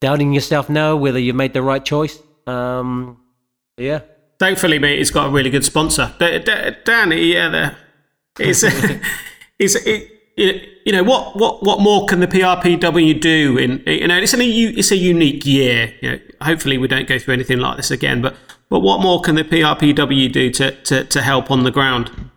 doubting 0.00 0.32
yourself 0.32 0.68
now 0.68 0.96
whether 0.96 1.18
you 1.18 1.34
made 1.34 1.52
the 1.52 1.62
right 1.62 1.84
choice. 1.84 2.18
Um, 2.46 3.20
yeah. 3.76 4.00
Thankfully, 4.38 4.78
mate, 4.78 4.98
he's 4.98 5.10
got 5.10 5.28
a 5.28 5.30
really 5.30 5.50
good 5.50 5.64
sponsor. 5.64 6.14
Dan, 6.18 7.12
yeah, 7.12 7.74
it's, 8.38 8.64
it's, 9.58 9.76
it, 9.86 10.12
you 10.36 10.92
know 10.92 11.02
what 11.02 11.36
what 11.36 11.62
what 11.62 11.80
more 11.80 12.06
can 12.06 12.20
the 12.20 12.26
PRPW 12.26 13.20
do 13.20 13.58
in 13.58 13.82
you 13.86 14.08
know 14.08 14.16
it's 14.16 14.34
a 14.34 14.38
it's 14.40 14.90
a 14.90 14.96
unique 14.96 15.44
year 15.44 15.94
you 16.00 16.10
know 16.10 16.18
hopefully 16.40 16.78
we 16.78 16.88
don't 16.88 17.06
go 17.06 17.18
through 17.18 17.34
anything 17.34 17.58
like 17.58 17.76
this 17.76 17.90
again 17.90 18.22
but 18.22 18.34
but 18.68 18.80
what 18.80 19.00
more 19.00 19.20
can 19.20 19.34
the 19.34 19.44
PRPW 19.44 20.32
do 20.32 20.50
to 20.50 20.70
to, 20.82 21.04
to 21.04 21.22
help 21.22 21.50
on 21.50 21.64
the 21.64 21.70
ground 21.70 22.30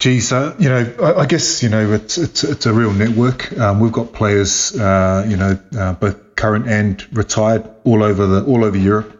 Geez, 0.00 0.32
uh, 0.32 0.56
you 0.58 0.70
know, 0.70 0.94
I, 1.02 1.20
I, 1.20 1.26
guess 1.26 1.62
you 1.62 1.68
know 1.68 1.92
it's 1.92 2.16
it's, 2.16 2.42
it's 2.42 2.64
a 2.64 2.72
real 2.72 2.90
network. 2.90 3.52
Um, 3.58 3.80
we've 3.80 3.92
got 3.92 4.14
players, 4.14 4.74
uh, 4.74 5.26
you 5.28 5.36
know, 5.36 5.60
uh, 5.78 5.92
both 5.92 6.36
current 6.36 6.66
and 6.66 7.06
retired, 7.14 7.70
all 7.84 8.02
over 8.02 8.26
the 8.26 8.44
all 8.44 8.64
over 8.64 8.78
Europe. 8.78 9.18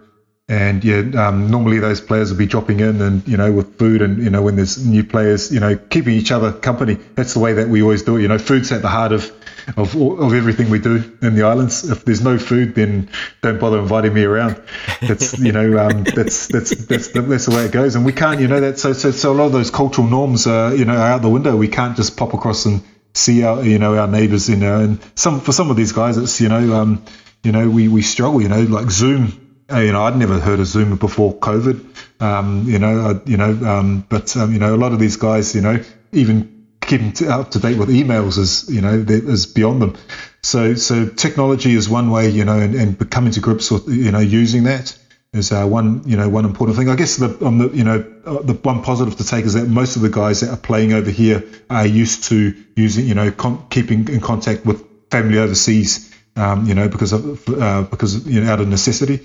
And 0.48 0.82
yeah, 0.82 1.28
um, 1.28 1.48
normally 1.48 1.78
those 1.78 2.00
players 2.00 2.32
will 2.32 2.38
be 2.38 2.46
dropping 2.46 2.80
in 2.80 3.00
and, 3.00 3.28
you 3.28 3.36
know, 3.36 3.52
with 3.52 3.78
food 3.78 4.02
and, 4.02 4.20
you 4.20 4.30
know, 4.30 4.42
when 4.42 4.56
there's 4.56 4.84
new 4.84 5.04
players, 5.04 5.52
you 5.52 5.60
know, 5.60 5.76
keeping 5.76 6.14
each 6.14 6.32
other 6.32 6.50
company. 6.50 6.94
That's 7.14 7.34
the 7.34 7.38
way 7.38 7.52
that 7.52 7.68
we 7.68 7.82
always 7.82 8.02
do 8.02 8.16
it. 8.16 8.22
You 8.22 8.28
know, 8.28 8.38
food's 8.38 8.72
at 8.72 8.82
the 8.82 8.88
heart 8.88 9.12
of, 9.12 9.30
of, 9.76 9.94
of 9.96 10.34
everything 10.34 10.70
we 10.70 10.78
do 10.78 11.16
in 11.22 11.34
the 11.34 11.42
islands. 11.42 11.88
If 11.88 12.04
there's 12.04 12.22
no 12.22 12.38
food, 12.38 12.74
then 12.74 13.10
don't 13.42 13.60
bother 13.60 13.78
inviting 13.78 14.14
me 14.14 14.24
around. 14.24 14.62
That's, 15.00 15.38
you 15.38 15.52
know, 15.52 15.78
um, 15.78 16.04
that's, 16.04 16.48
that's, 16.48 16.70
that's, 16.86 17.08
the, 17.08 17.22
that's 17.22 17.46
the 17.46 17.52
way 17.52 17.64
it 17.64 17.72
goes. 17.72 17.94
And 17.96 18.04
we 18.04 18.12
can't, 18.12 18.40
you 18.40 18.48
know, 18.48 18.60
that, 18.60 18.78
so, 18.78 18.92
so, 18.92 19.10
so 19.10 19.32
a 19.32 19.34
lot 19.34 19.46
of 19.46 19.52
those 19.52 19.70
cultural 19.70 20.06
norms, 20.06 20.46
are, 20.46 20.74
you 20.74 20.84
know, 20.84 20.96
are 20.96 21.12
out 21.12 21.22
the 21.22 21.30
window. 21.30 21.56
We 21.56 21.68
can't 21.68 21.96
just 21.96 22.16
pop 22.16 22.34
across 22.34 22.66
and 22.66 22.82
see 23.14 23.42
our, 23.42 23.62
you 23.64 23.78
know, 23.78 23.96
our 23.96 24.08
neighbors, 24.08 24.48
you 24.48 24.56
know, 24.56 24.80
and 24.80 24.98
some, 25.14 25.40
for 25.40 25.52
some 25.52 25.70
of 25.70 25.76
these 25.76 25.92
guys, 25.92 26.16
it's, 26.16 26.40
you 26.40 26.48
know, 26.48 26.74
um, 26.74 27.04
you 27.42 27.52
know, 27.52 27.68
we, 27.68 27.88
we 27.88 28.02
struggle, 28.02 28.42
you 28.42 28.48
know, 28.48 28.60
like 28.62 28.90
Zoom 28.90 29.46
uh, 29.72 29.78
you 29.78 29.92
know, 29.92 30.02
I'd 30.02 30.16
never 30.16 30.38
heard 30.38 30.60
of 30.60 30.66
Zoom 30.66 30.96
before 30.96 31.34
COVID. 31.34 32.20
Um, 32.20 32.64
you 32.66 32.78
know, 32.78 33.00
I, 33.00 33.28
you 33.28 33.36
know, 33.36 33.50
um, 33.50 34.04
but 34.08 34.36
um, 34.36 34.52
you 34.52 34.58
know, 34.58 34.74
a 34.74 34.76
lot 34.76 34.92
of 34.92 34.98
these 34.98 35.16
guys, 35.16 35.54
you 35.54 35.60
know, 35.60 35.82
even 36.12 36.59
keeping 36.90 37.28
up 37.28 37.52
to 37.52 37.60
date 37.60 37.78
with 37.78 37.88
emails 37.88 38.36
is, 38.36 38.68
you 38.68 38.80
know, 38.80 39.04
is 39.08 39.46
beyond 39.46 39.80
them. 39.80 39.96
So, 40.42 40.74
so 40.74 41.08
technology 41.08 41.72
is 41.72 41.88
one 41.88 42.10
way, 42.10 42.28
you 42.30 42.44
know, 42.44 42.58
and, 42.58 42.74
and 42.74 43.10
coming 43.10 43.32
to 43.32 43.40
grips 43.40 43.70
with, 43.70 43.88
you 43.88 44.10
know, 44.10 44.18
using 44.18 44.64
that 44.64 44.98
is 45.32 45.52
uh, 45.52 45.64
one, 45.64 46.02
you 46.04 46.16
know, 46.16 46.28
one 46.28 46.44
important 46.44 46.76
thing. 46.76 46.88
I 46.88 46.96
guess 46.96 47.16
the, 47.16 47.28
the, 47.28 47.70
you 47.72 47.84
know, 47.84 48.04
uh, 48.26 48.42
the 48.42 48.54
one 48.54 48.82
positive 48.82 49.16
to 49.18 49.24
take 49.24 49.44
is 49.44 49.54
that 49.54 49.68
most 49.68 49.94
of 49.94 50.02
the 50.02 50.08
guys 50.10 50.40
that 50.40 50.50
are 50.50 50.56
playing 50.56 50.92
over 50.92 51.10
here 51.10 51.44
are 51.70 51.86
used 51.86 52.24
to 52.24 52.52
using, 52.74 53.06
you 53.06 53.14
know, 53.14 53.30
con- 53.30 53.64
keeping 53.70 54.08
in 54.08 54.20
contact 54.20 54.66
with 54.66 54.84
family 55.10 55.38
overseas. 55.38 56.08
Um, 56.36 56.64
you 56.64 56.74
know, 56.74 56.88
because 56.88 57.12
of 57.12 57.48
uh, 57.48 57.82
because 57.82 58.24
you 58.24 58.40
know 58.40 58.52
out 58.52 58.60
of 58.60 58.68
necessity. 58.68 59.20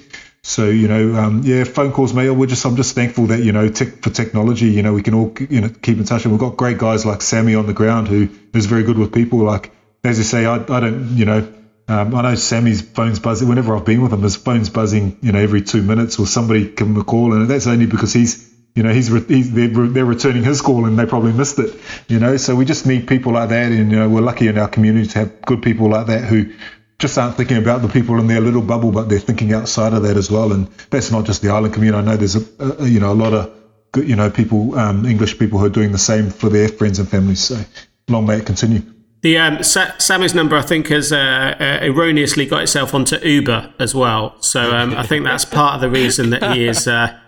So 0.46 0.70
you 0.70 0.88
know, 0.88 1.16
um, 1.16 1.42
yeah, 1.44 1.64
phone 1.64 1.92
calls, 1.92 2.14
mate. 2.14 2.30
We're 2.30 2.46
just 2.46 2.64
I'm 2.66 2.76
just 2.76 2.94
thankful 2.94 3.26
that 3.28 3.42
you 3.42 3.52
know 3.52 3.68
tech, 3.68 4.04
for 4.04 4.12
technology, 4.12 4.68
you 4.68 4.84
know, 4.84 4.94
we 4.94 5.02
can 5.02 5.16
all 5.16 5.34
you 5.50 5.60
know 5.60 5.70
keep 5.82 5.98
in 5.98 6.04
touch, 6.04 6.24
and 6.24 6.32
we've 6.32 6.40
got 6.40 6.56
great 6.56 6.78
guys 6.78 7.04
like 7.04 7.24
Sammy 7.24 7.56
on 7.56 7.66
the 7.66 7.74
ground 7.74 8.08
who 8.08 8.30
is 8.54 8.68
very 8.68 8.84
good 8.84 8.96
with 8.96 9.12
people. 9.12 9.40
Like 9.40 9.72
as 10.04 10.20
you 10.20 10.24
say, 10.24 10.46
I, 10.46 10.58
I 10.58 10.80
don't 10.80 11.18
you 11.18 11.26
know. 11.26 11.52
Um, 11.88 12.14
I 12.14 12.22
know 12.22 12.36
Sammy's 12.36 12.84
phone's 12.84 13.20
buzzing. 13.20 13.48
Whenever 13.48 13.76
I've 13.76 13.86
been 13.86 14.02
with 14.02 14.14
him, 14.14 14.22
his 14.22 14.36
phone's 14.36 14.70
buzzing, 14.70 15.18
you 15.22 15.32
know, 15.32 15.40
every 15.40 15.64
two 15.64 15.82
minutes, 15.82 16.20
or 16.20 16.28
somebody 16.28 16.70
give 16.70 16.88
him 16.88 16.98
a 16.98 17.04
call, 17.04 17.34
and 17.34 17.50
that's 17.50 17.66
only 17.66 17.88
because 17.88 18.14
he's, 18.14 18.52
you 18.76 18.84
know, 18.84 18.92
he's, 18.92 19.12
re- 19.12 19.26
he's 19.28 19.52
they're, 19.52 19.68
they're 19.68 20.06
returning 20.06 20.44
his 20.44 20.62
call, 20.62 20.86
and 20.86 20.98
they 20.98 21.06
probably 21.06 21.34
missed 21.34 21.60
it, 21.60 21.80
you 22.08 22.20
know. 22.20 22.38
So 22.38 22.56
we 22.56 22.66
just 22.66 22.88
need 22.88 23.08
people 23.08 23.34
like 23.34 23.50
that, 23.50 23.72
and 23.72 23.92
you 23.92 24.00
know, 24.00 24.10
we're 24.10 24.22
lucky 24.22 24.48
in 24.48 24.58
our 24.58 24.68
community 24.68 25.08
to 25.10 25.20
have 25.20 25.42
good 25.44 25.62
people 25.62 25.90
like 25.90 26.08
that 26.08 26.24
who 26.24 26.52
just 27.00 27.18
aren't 27.18 27.36
thinking 27.36 27.58
about 27.58 27.82
the 27.82 27.90
people 27.90 28.18
in 28.20 28.28
their 28.28 28.42
little 28.42 28.62
bubble, 28.62 28.92
but 28.92 29.10
they're 29.10 29.20
thinking 29.20 29.54
outside 29.54 29.94
of 29.94 30.04
that 30.04 30.18
as 30.18 30.32
well. 30.32 30.54
And 30.54 30.68
that's 30.90 31.12
not 31.12 31.26
just 31.26 31.42
the 31.42 31.50
island 31.50 31.74
community. 31.74 32.02
I 32.02 32.06
know 32.06 32.18
there's 32.18 32.36
a, 32.36 32.84
a 32.84 32.88
you 32.88 33.00
know 33.00 33.12
a 33.12 33.14
lot 33.14 33.34
of 33.34 33.54
good, 33.92 34.08
you 34.08 34.16
know 34.16 34.30
people, 34.30 34.78
um, 34.78 35.06
English 35.06 35.38
people 35.38 35.60
who 35.60 35.66
are 35.66 35.70
doing 35.70 35.92
the 35.92 35.98
same 35.98 36.30
for 36.30 36.50
their 36.50 36.70
friends 36.70 37.00
and 37.00 37.10
families. 37.10 37.42
So 37.42 37.60
long 38.08 38.26
may 38.26 38.38
it 38.38 38.46
continue. 38.46 38.82
The 39.22 39.38
um, 39.40 39.64
Sa- 39.64 39.98
Sammy's 39.98 40.36
number, 40.36 40.56
I 40.56 40.62
think, 40.62 40.90
has 40.90 41.12
uh, 41.12 41.56
uh, 41.60 41.80
erroneously 41.82 42.46
got 42.46 42.62
itself 42.62 42.94
onto 42.94 43.18
Uber 43.18 43.74
as 43.80 43.96
well. 43.96 44.40
So 44.42 44.72
um, 44.72 44.94
I 44.94 45.04
think 45.04 45.26
that's 45.26 45.46
part 45.46 45.76
of 45.76 45.82
the 45.82 45.90
reason 45.90 46.30
that 46.30 46.56
he 46.56 46.68
is. 46.68 46.88
Uh, 46.88 47.20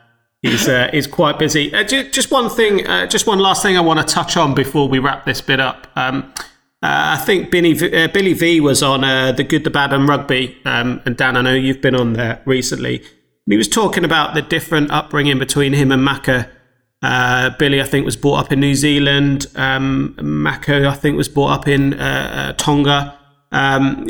He's, 0.43 0.67
uh, 0.67 0.87
he's 0.93 1.07
quite 1.07 1.39
busy. 1.39 1.73
Uh, 1.73 1.83
just 1.83 2.29
one 2.29 2.47
thing, 2.47 2.85
uh, 2.85 3.07
just 3.07 3.25
one 3.25 3.39
last 3.39 3.63
thing 3.63 3.75
I 3.75 3.81
want 3.81 3.99
to 3.99 4.05
touch 4.05 4.37
on 4.37 4.53
before 4.53 4.87
we 4.87 4.99
wrap 4.99 5.25
this 5.25 5.41
bit 5.41 5.59
up. 5.59 5.87
Um, 5.95 6.31
uh, 6.83 7.17
I 7.17 7.23
think 7.25 7.49
Billy, 7.49 7.73
uh, 7.73 8.07
Billy 8.09 8.33
V 8.33 8.61
was 8.61 8.83
on 8.83 9.03
uh, 9.03 9.31
the 9.31 9.43
Good, 9.43 9.63
the 9.63 9.71
Bad, 9.71 9.93
and 9.93 10.07
Rugby, 10.07 10.57
um, 10.63 11.01
and 11.05 11.17
Dan, 11.17 11.35
I 11.35 11.41
know 11.41 11.55
you've 11.55 11.81
been 11.81 11.95
on 11.95 12.13
there 12.13 12.41
recently. 12.45 12.97
And 12.97 13.53
he 13.53 13.57
was 13.57 13.67
talking 13.67 14.05
about 14.05 14.35
the 14.35 14.43
different 14.43 14.91
upbringing 14.91 15.39
between 15.39 15.73
him 15.73 15.91
and 15.91 16.03
Mako. 16.03 16.45
Uh, 17.01 17.49
Billy, 17.57 17.81
I 17.81 17.85
think, 17.85 18.05
was 18.05 18.15
brought 18.15 18.45
up 18.45 18.51
in 18.51 18.59
New 18.59 18.75
Zealand. 18.75 19.47
Um, 19.55 20.15
Mako, 20.21 20.87
I 20.87 20.93
think, 20.93 21.17
was 21.17 21.29
brought 21.29 21.59
up 21.61 21.67
in 21.67 21.95
uh, 21.95 22.49
uh, 22.49 22.53
Tonga. 22.53 23.17
Um, 23.51 24.07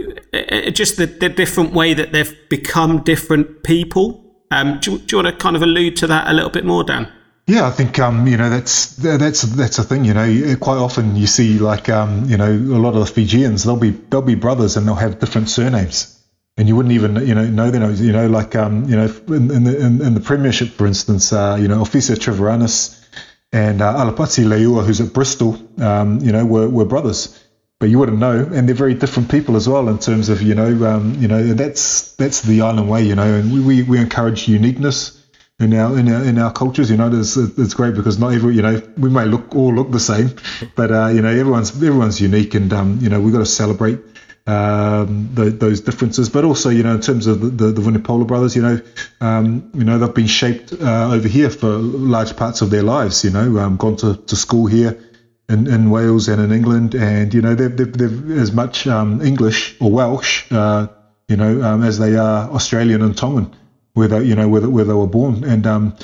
just 0.73 0.97
the, 0.97 1.05
the, 1.05 1.29
different 1.29 1.71
way 1.71 1.93
that 1.93 2.11
they've 2.11 2.35
become 2.49 3.03
different 3.03 3.63
people. 3.63 4.35
Um, 4.49 4.79
do, 4.79 4.97
do 4.97 5.17
you 5.17 5.23
want 5.23 5.37
to 5.37 5.41
kind 5.41 5.55
of 5.55 5.61
allude 5.61 5.95
to 5.97 6.07
that 6.07 6.27
a 6.27 6.33
little 6.33 6.49
bit 6.49 6.65
more, 6.65 6.83
Dan? 6.83 7.11
Yeah, 7.47 7.65
I 7.65 7.71
think 7.71 7.97
um, 7.97 8.27
you 8.27 8.35
know 8.35 8.49
that's 8.49 8.87
that's 8.97 9.43
that's 9.43 9.79
a 9.79 9.83
thing. 9.83 10.03
You 10.03 10.13
know, 10.13 10.55
quite 10.57 10.75
often 10.77 11.15
you 11.15 11.27
see 11.27 11.59
like 11.59 11.87
um, 11.87 12.25
you 12.29 12.35
know 12.35 12.51
a 12.51 12.79
lot 12.79 12.93
of 12.93 12.99
the 12.99 13.05
Fijians 13.05 13.63
they'll 13.63 13.77
be 13.77 13.91
they'll 13.91 14.21
be 14.21 14.35
brothers 14.35 14.75
and 14.75 14.85
they'll 14.85 14.95
have 14.95 15.19
different 15.19 15.49
surnames, 15.49 16.21
and 16.57 16.67
you 16.67 16.75
wouldn't 16.75 16.93
even 16.93 17.25
you 17.25 17.33
know 17.35 17.45
know 17.45 17.71
them. 17.71 17.95
You 17.95 18.11
know, 18.11 18.27
like 18.27 18.53
um, 18.57 18.83
you 18.89 18.97
know 18.97 19.05
in, 19.29 19.49
in 19.49 19.63
the 19.63 19.77
in, 19.79 20.01
in, 20.01 20.13
the 20.13 20.19
Premiership, 20.19 20.71
for 20.71 20.85
instance, 20.85 21.31
uh, 21.31 21.57
you 21.57 21.69
know 21.69 21.77
Ofisa 21.77 22.17
Treviranus 22.17 23.01
and 23.53 23.81
uh, 23.81 23.93
Alapati 23.93 24.43
Leiua, 24.43 24.85
who's 24.85 24.99
at 24.99 25.13
Bristol, 25.13 25.57
um, 25.81 26.19
you 26.19 26.33
know, 26.33 26.45
were, 26.45 26.67
were 26.67 26.83
brothers, 26.83 27.41
but 27.79 27.89
you 27.89 27.97
wouldn't 27.97 28.19
know, 28.19 28.39
and 28.53 28.67
they're 28.67 28.75
very 28.75 28.93
different 28.93 29.31
people 29.31 29.55
as 29.55 29.69
well 29.69 29.87
in 29.87 29.99
terms 29.99 30.27
of 30.27 30.41
you 30.41 30.53
know 30.53 30.85
um, 30.85 31.15
you 31.17 31.29
know 31.29 31.53
that's 31.53 32.13
that's 32.17 32.41
the 32.41 32.59
island 32.59 32.89
way, 32.89 33.03
you 33.03 33.15
know, 33.15 33.35
and 33.35 33.53
we 33.53 33.61
we, 33.61 33.83
we 33.83 33.99
encourage 33.99 34.49
uniqueness 34.49 35.16
in 35.59 35.73
our 35.73 35.97
in 35.97 36.07
our 36.11 36.23
in 36.23 36.37
our 36.37 36.51
cultures. 36.51 36.89
You 36.89 36.97
know, 36.97 37.11
it's, 37.11 37.35
it's 37.35 37.73
great 37.73 37.95
because 37.95 38.19
not 38.19 38.33
every 38.33 38.55
you 38.55 38.61
know 38.61 38.81
we 38.97 39.09
may 39.09 39.25
look 39.25 39.55
all 39.55 39.73
look 39.73 39.91
the 39.91 39.99
same, 39.99 40.31
but 40.75 40.91
uh, 40.91 41.07
you 41.07 41.21
know 41.21 41.29
everyone's 41.29 41.71
everyone's 41.71 42.21
unique, 42.21 42.53
and 42.53 42.71
um, 42.73 42.99
you 43.01 43.09
know 43.09 43.19
we've 43.19 43.33
got 43.33 43.39
to 43.39 43.45
celebrate 43.45 43.99
um, 44.45 45.29
the, 45.33 45.45
those 45.49 45.81
differences. 45.81 46.29
But 46.29 46.45
also, 46.45 46.69
you 46.69 46.83
know, 46.83 46.93
in 46.95 47.01
terms 47.01 47.27
of 47.27 47.41
the 47.41 47.49
the, 47.49 47.71
the 47.71 47.81
Vunipola 47.81 48.27
brothers, 48.27 48.55
you 48.55 48.61
know, 48.61 48.81
um, 49.19 49.71
you 49.73 49.83
know 49.83 49.97
they've 49.97 50.13
been 50.13 50.27
shaped 50.27 50.73
uh, 50.73 51.09
over 51.11 51.27
here 51.27 51.49
for 51.49 51.67
large 51.69 52.35
parts 52.37 52.61
of 52.61 52.69
their 52.69 52.83
lives. 52.83 53.23
You 53.23 53.31
know, 53.31 53.57
um, 53.59 53.77
gone 53.77 53.95
to, 53.97 54.15
to 54.15 54.35
school 54.35 54.67
here. 54.67 55.03
in, 55.49 55.65
in 55.67 55.89
Wales 55.89 56.27
and 56.27 56.41
in 56.41 56.51
England, 56.51 56.93
and 56.93 57.33
you 57.33 57.41
know 57.41 57.55
they're, 57.55 57.69
they're, 57.69 57.85
they're 57.85 58.39
as 58.39 58.51
much 58.51 58.85
um, 58.85 59.21
English 59.21 59.77
or 59.79 59.89
Welsh, 59.89 60.43
uh, 60.51 60.87
you 61.29 61.37
know, 61.37 61.61
um, 61.63 61.83
as 61.83 61.97
they 61.99 62.17
are 62.17 62.49
Australian 62.51 63.01
and 63.01 63.15
Tongan, 63.17 63.55
where 63.97 64.07
they 64.07 64.23
you 64.23 64.35
know 64.35 64.47
where, 64.47 64.69
where 64.69 64.85
they 64.85 64.93
were 64.93 65.07
born, 65.07 65.43
and 65.43 65.65
um, 65.65 65.97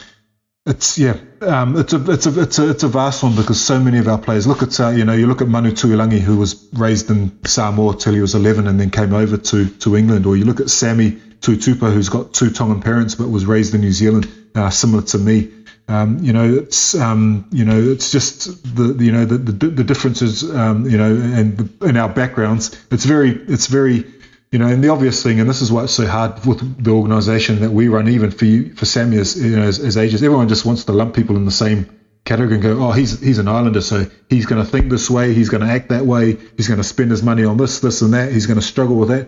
it's 0.65 0.97
yeah, 0.97 1.17
um, 1.41 1.77
it's 1.77 1.93
a 1.93 2.11
it's 2.11 2.25
a 2.25 2.41
it's 2.41 2.59
a 2.59 2.69
it's 2.71 2.83
a 2.83 2.87
vast 2.87 3.21
one 3.21 3.35
because 3.35 3.63
so 3.63 3.79
many 3.79 3.99
of 3.99 4.07
our 4.07 4.17
players 4.17 4.47
look 4.47 4.63
at 4.63 4.79
uh, 4.79 4.89
you 4.89 5.05
know 5.05 5.13
you 5.13 5.27
look 5.27 5.41
at 5.41 5.47
Manu 5.47 5.71
Tuilagi 5.71 6.19
who 6.19 6.37
was 6.37 6.67
raised 6.73 7.09
in 7.11 7.37
Samoa 7.45 7.95
till 7.95 8.13
he 8.13 8.21
was 8.21 8.33
11 8.33 8.67
and 8.67 8.79
then 8.79 8.89
came 8.89 9.13
over 9.13 9.37
to 9.37 9.69
to 9.69 9.95
England, 9.95 10.25
or 10.25 10.35
you 10.35 10.45
look 10.45 10.59
at 10.59 10.69
Sammy 10.69 11.11
Tuitupou 11.41 11.93
who's 11.93 12.09
got 12.09 12.33
two 12.33 12.49
Tongan 12.49 12.81
parents 12.81 13.15
but 13.15 13.29
was 13.29 13.45
raised 13.45 13.75
in 13.75 13.81
New 13.81 13.91
Zealand, 13.91 14.27
uh, 14.55 14.69
similar 14.71 15.03
to 15.03 15.19
me. 15.19 15.51
Um, 15.87 16.19
you 16.19 16.31
know, 16.31 16.51
it's 16.55 16.95
um, 16.95 17.45
you 17.51 17.65
know, 17.65 17.79
it's 17.79 18.11
just 18.11 18.75
the 18.75 19.03
you 19.03 19.11
know 19.11 19.25
the 19.25 19.37
the, 19.37 19.67
the 19.67 19.83
differences, 19.83 20.49
um, 20.49 20.89
you 20.89 20.97
know, 20.97 21.13
and 21.13 21.69
in 21.83 21.97
our 21.97 22.09
backgrounds. 22.09 22.75
It's 22.89 23.05
very 23.05 23.31
it's 23.31 23.67
very 23.67 24.05
you 24.53 24.59
know, 24.59 24.67
and 24.67 24.83
the 24.83 24.89
obvious 24.89 25.23
thing, 25.23 25.39
and 25.39 25.49
this 25.49 25.63
is 25.63 25.71
why 25.71 25.83
it's 25.83 25.93
so 25.93 26.05
hard 26.05 26.45
with 26.45 26.83
the 26.83 26.91
organisation 26.91 27.61
that 27.61 27.71
we 27.71 27.87
run, 27.87 28.07
even 28.07 28.29
for 28.29 28.45
you, 28.45 28.75
for 28.75 28.85
Sammy 28.85 29.17
as 29.17 29.35
you 29.35 29.55
know 29.55 29.63
as, 29.63 29.79
as 29.79 29.97
ages, 29.97 30.21
everyone 30.21 30.47
just 30.47 30.63
wants 30.63 30.83
to 30.83 30.91
lump 30.91 31.15
people 31.15 31.37
in 31.37 31.45
the 31.45 31.51
same 31.51 31.89
category 32.23 32.53
and 32.53 32.61
go, 32.61 32.77
oh, 32.85 32.91
he's 32.91 33.19
he's 33.19 33.39
an 33.39 33.47
islander, 33.47 33.81
so 33.81 34.05
he's 34.29 34.45
going 34.45 34.63
to 34.63 34.71
think 34.71 34.91
this 34.91 35.09
way, 35.09 35.33
he's 35.33 35.49
going 35.49 35.61
to 35.61 35.67
act 35.67 35.89
that 35.89 36.05
way, 36.05 36.37
he's 36.55 36.67
going 36.67 36.77
to 36.77 36.83
spend 36.83 37.09
his 37.09 37.23
money 37.23 37.43
on 37.43 37.57
this, 37.57 37.79
this, 37.79 38.03
and 38.03 38.13
that, 38.13 38.31
he's 38.31 38.45
going 38.45 38.59
to 38.59 38.65
struggle 38.65 38.95
with 38.95 39.09
that. 39.09 39.27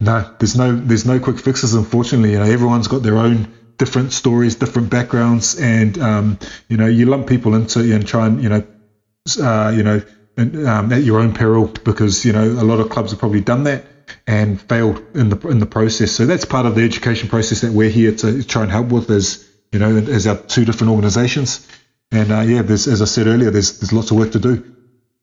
No, 0.00 0.28
there's 0.40 0.56
no 0.56 0.74
there's 0.74 1.06
no 1.06 1.20
quick 1.20 1.38
fixes. 1.38 1.74
Unfortunately, 1.74 2.32
you 2.32 2.40
know, 2.40 2.44
everyone's 2.44 2.88
got 2.88 3.04
their 3.04 3.18
own 3.18 3.46
different 3.76 4.12
stories, 4.12 4.56
different 4.56 4.90
backgrounds, 4.90 5.56
and 5.56 5.96
um, 5.98 6.36
you 6.68 6.76
know 6.76 6.86
you 6.86 7.06
lump 7.06 7.28
people 7.28 7.54
into 7.54 7.94
and 7.94 8.04
try 8.04 8.26
and 8.26 8.42
you 8.42 8.48
know 8.48 8.66
uh, 9.40 9.72
you 9.72 9.84
know 9.84 10.02
um, 10.36 10.92
at 10.92 11.04
your 11.04 11.20
own 11.20 11.32
peril 11.32 11.68
because 11.84 12.24
you 12.24 12.32
know 12.32 12.44
a 12.44 12.66
lot 12.66 12.80
of 12.80 12.90
clubs 12.90 13.12
have 13.12 13.20
probably 13.20 13.40
done 13.40 13.62
that 13.62 13.84
and 14.26 14.60
failed 14.60 15.02
in 15.14 15.28
the 15.28 15.48
in 15.48 15.58
the 15.58 15.66
process. 15.66 16.12
So 16.12 16.26
that's 16.26 16.44
part 16.44 16.66
of 16.66 16.74
the 16.74 16.82
education 16.82 17.28
process 17.28 17.60
that 17.60 17.72
we're 17.72 17.90
here 17.90 18.14
to 18.16 18.42
try 18.42 18.62
and 18.62 18.70
help 18.70 18.88
with 18.88 19.10
as 19.10 19.48
you 19.72 19.78
know 19.78 19.96
as 19.96 20.26
our 20.26 20.36
two 20.36 20.64
different 20.64 20.92
organisations. 20.92 21.66
And 22.10 22.32
uh, 22.32 22.40
yeah, 22.40 22.62
there's 22.62 22.88
as 22.88 23.02
I 23.02 23.06
said 23.06 23.26
earlier, 23.26 23.50
there's 23.50 23.78
there's 23.80 23.92
lots 23.92 24.10
of 24.10 24.16
work 24.16 24.32
to 24.32 24.38
do. 24.38 24.74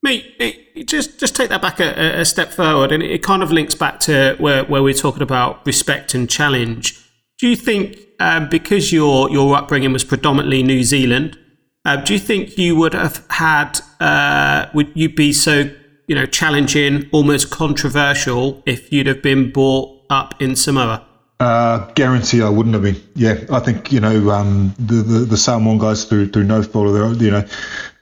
Mate, 0.04 0.86
just 0.86 1.20
just 1.20 1.36
take 1.36 1.50
that 1.50 1.62
back 1.62 1.80
a, 1.80 2.20
a 2.20 2.26
step 2.26 2.52
forward, 2.52 2.92
and 2.92 3.02
it 3.02 3.24
kind 3.24 3.42
of 3.42 3.52
links 3.52 3.76
back 3.76 4.00
to 4.02 4.36
where 4.40 4.64
where 4.66 4.84
we're 4.84 4.94
talking 4.94 5.24
about 5.24 5.66
respect 5.66 6.14
and 6.14 6.30
challenge. 6.30 7.02
Do 7.40 7.50
you 7.50 7.56
think 7.56 7.98
um, 8.20 8.48
because 8.50 8.94
your 8.94 9.30
your 9.32 9.56
upbringing 9.56 9.94
was 9.94 10.04
predominantly 10.04 10.62
New 10.62 10.84
Zealand, 10.84 11.38
uh, 11.86 11.98
do 11.98 12.14
you 12.14 12.20
think 12.20 12.58
you 12.58 12.76
would 12.76 12.94
have 12.94 13.26
had 13.30 13.80
uh, 14.00 14.68
would 14.74 14.92
you 14.96 15.10
be 15.10 15.34
so 15.34 15.72
you 16.08 16.16
know 16.16 16.26
challenging, 16.26 17.10
almost 17.12 17.50
controversial 17.50 18.64
if 18.66 18.92
you'd 18.92 19.08
have 19.08 19.22
been 19.22 19.52
brought 19.52 20.04
up 20.10 20.42
in 20.42 20.56
Samoa? 20.56 21.06
Uh, 21.38 21.92
guarantee 21.96 22.42
I 22.42 22.48
wouldn't 22.48 22.74
have 22.76 22.84
been. 22.84 23.02
Yeah, 23.14 23.44
I 23.52 23.60
think 23.60 23.92
you 23.92 24.00
know 24.00 24.30
um, 24.32 24.74
the, 24.80 24.96
the 24.96 25.20
the 25.26 25.38
Samoan 25.38 25.78
guys 25.78 26.06
through 26.06 26.30
through 26.30 26.46
no 26.46 26.64
fault. 26.64 27.20
You 27.20 27.32
know, 27.32 27.46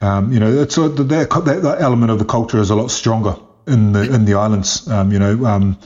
um, 0.00 0.32
you 0.32 0.38
know 0.38 0.62
it's 0.62 0.76
that, 0.76 0.96
that, 0.96 1.62
that 1.62 1.80
element 1.80 2.12
of 2.12 2.20
the 2.20 2.24
culture 2.24 2.58
is 2.58 2.70
a 2.70 2.76
lot 2.76 2.92
stronger 2.92 3.36
in 3.66 3.92
the 3.92 4.14
in 4.14 4.24
the 4.24 4.34
islands. 4.34 4.88
Um, 4.88 5.10
you 5.10 5.18
know, 5.18 5.44
um, 5.46 5.78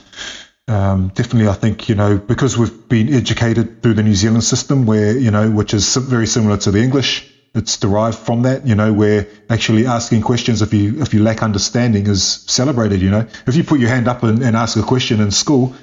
um, 0.67 1.07
definitely, 1.15 1.49
I 1.49 1.53
think 1.53 1.89
you 1.89 1.95
know 1.95 2.17
because 2.19 2.55
we've 2.55 2.87
been 2.87 3.11
educated 3.11 3.81
through 3.81 3.95
the 3.95 4.03
New 4.03 4.13
Zealand 4.13 4.43
system, 4.43 4.85
where 4.85 5.17
you 5.17 5.31
know 5.31 5.49
which 5.49 5.73
is 5.73 5.95
very 5.95 6.27
similar 6.27 6.57
to 6.57 6.71
the 6.71 6.83
English. 6.83 7.33
It's 7.55 7.77
derived 7.77 8.17
from 8.17 8.43
that, 8.43 8.67
you 8.67 8.75
know, 8.75 8.93
where 8.93 9.27
actually 9.49 9.87
asking 9.87 10.21
questions 10.21 10.61
if 10.61 10.71
you 10.71 11.01
if 11.01 11.15
you 11.15 11.23
lack 11.23 11.41
understanding 11.41 12.05
is 12.05 12.23
celebrated. 12.23 13.01
You 13.01 13.09
know, 13.09 13.27
if 13.47 13.55
you 13.55 13.63
put 13.63 13.79
your 13.79 13.89
hand 13.89 14.07
up 14.07 14.21
and, 14.21 14.43
and 14.43 14.55
ask 14.55 14.77
a 14.77 14.83
question 14.83 15.19
in 15.19 15.31
school, 15.31 15.73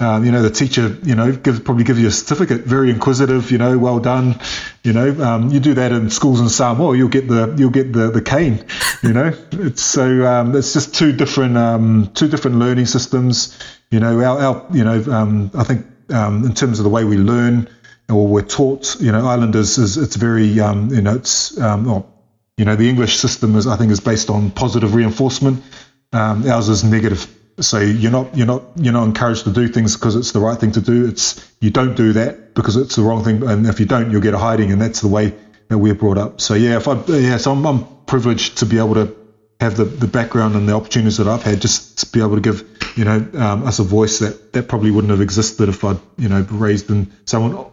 um, 0.00 0.24
you 0.24 0.32
know, 0.32 0.42
the 0.42 0.50
teacher, 0.50 0.98
you 1.02 1.14
know, 1.14 1.34
probably 1.36 1.84
give 1.84 1.98
you 1.98 2.08
a 2.08 2.10
certificate. 2.10 2.62
Very 2.62 2.90
inquisitive, 2.90 3.50
you 3.50 3.56
know, 3.56 3.78
well 3.78 4.00
done. 4.00 4.38
You 4.82 4.92
know, 4.92 5.24
um, 5.24 5.50
you 5.50 5.60
do 5.60 5.74
that 5.74 5.92
in 5.92 6.10
schools 6.10 6.40
in 6.40 6.48
Samoa, 6.50 6.94
you'll 6.96 7.08
get 7.08 7.26
the 7.26 7.54
you'll 7.56 7.70
get 7.70 7.92
the, 7.92 8.10
the 8.10 8.22
cane. 8.22 8.64
You 9.02 9.12
know, 9.12 9.32
it's 9.52 9.82
so 9.82 10.26
um, 10.26 10.54
it's 10.54 10.74
just 10.74 10.94
two 10.94 11.12
different 11.12 11.56
um, 11.56 12.10
two 12.14 12.28
different 12.28 12.58
learning 12.58 12.86
systems. 12.86 13.58
You 13.90 14.00
know, 14.00 14.20
our, 14.20 14.38
our 14.40 14.66
you 14.72 14.84
know, 14.84 15.02
um, 15.10 15.50
I 15.54 15.64
think 15.64 15.86
um, 16.10 16.44
in 16.44 16.54
terms 16.54 16.78
of 16.80 16.84
the 16.84 16.90
way 16.90 17.04
we 17.04 17.16
learn 17.16 17.68
or 18.10 18.26
we're 18.26 18.42
taught, 18.42 19.00
you 19.00 19.12
know, 19.12 19.26
Islanders 19.26 19.78
is 19.78 19.96
it's 19.96 20.16
very, 20.16 20.60
um, 20.60 20.88
you 20.90 21.00
know, 21.00 21.14
it's, 21.14 21.58
um, 21.60 21.86
well, 21.86 22.14
you 22.56 22.64
know, 22.64 22.76
the 22.76 22.88
English 22.88 23.16
system 23.16 23.56
is, 23.56 23.66
I 23.66 23.76
think, 23.76 23.90
is 23.90 24.00
based 24.00 24.30
on 24.30 24.50
positive 24.50 24.94
reinforcement. 24.94 25.62
Um, 26.12 26.48
ours 26.48 26.68
is 26.68 26.84
negative. 26.84 27.26
So 27.60 27.78
you're 27.78 28.10
not 28.10 28.36
you're 28.36 28.46
not 28.46 28.62
you're 28.76 28.92
not 28.92 29.04
encouraged 29.04 29.44
to 29.44 29.52
do 29.52 29.68
things 29.68 29.96
because 29.96 30.16
it's 30.16 30.32
the 30.32 30.40
right 30.40 30.58
thing 30.58 30.72
to 30.72 30.80
do. 30.80 31.06
It's 31.06 31.52
you 31.60 31.70
don't 31.70 31.96
do 31.96 32.12
that 32.14 32.54
because 32.54 32.76
it's 32.76 32.96
the 32.96 33.02
wrong 33.02 33.22
thing, 33.22 33.42
and 33.44 33.66
if 33.66 33.78
you 33.78 33.86
don't, 33.86 34.10
you'll 34.10 34.22
get 34.22 34.34
a 34.34 34.38
hiding, 34.38 34.72
and 34.72 34.80
that's 34.80 35.00
the 35.00 35.08
way 35.08 35.34
that 35.68 35.78
we're 35.78 35.94
brought 35.94 36.18
up. 36.18 36.40
So 36.40 36.54
yeah, 36.54 36.76
if 36.76 36.88
I 36.88 37.00
yeah, 37.06 37.36
so 37.36 37.52
I'm, 37.52 37.64
I'm 37.64 37.86
privileged 38.06 38.58
to 38.58 38.66
be 38.66 38.78
able 38.78 38.94
to 38.94 39.16
have 39.60 39.76
the, 39.76 39.84
the 39.84 40.08
background 40.08 40.56
and 40.56 40.68
the 40.68 40.74
opportunities 40.74 41.18
that 41.18 41.28
I've 41.28 41.42
had, 41.42 41.60
just 41.60 41.98
to 42.00 42.06
be 42.12 42.20
able 42.20 42.34
to 42.34 42.40
give 42.40 42.64
you 42.96 43.04
know 43.04 43.24
um, 43.34 43.66
us 43.66 43.78
a 43.78 43.84
voice 43.84 44.18
that 44.18 44.52
that 44.52 44.68
probably 44.68 44.90
wouldn't 44.90 45.12
have 45.12 45.20
existed 45.20 45.68
if 45.68 45.84
I'd 45.84 45.98
you 46.18 46.28
know 46.28 46.42
raised 46.50 46.90
in 46.90 47.12
someone. 47.24 47.66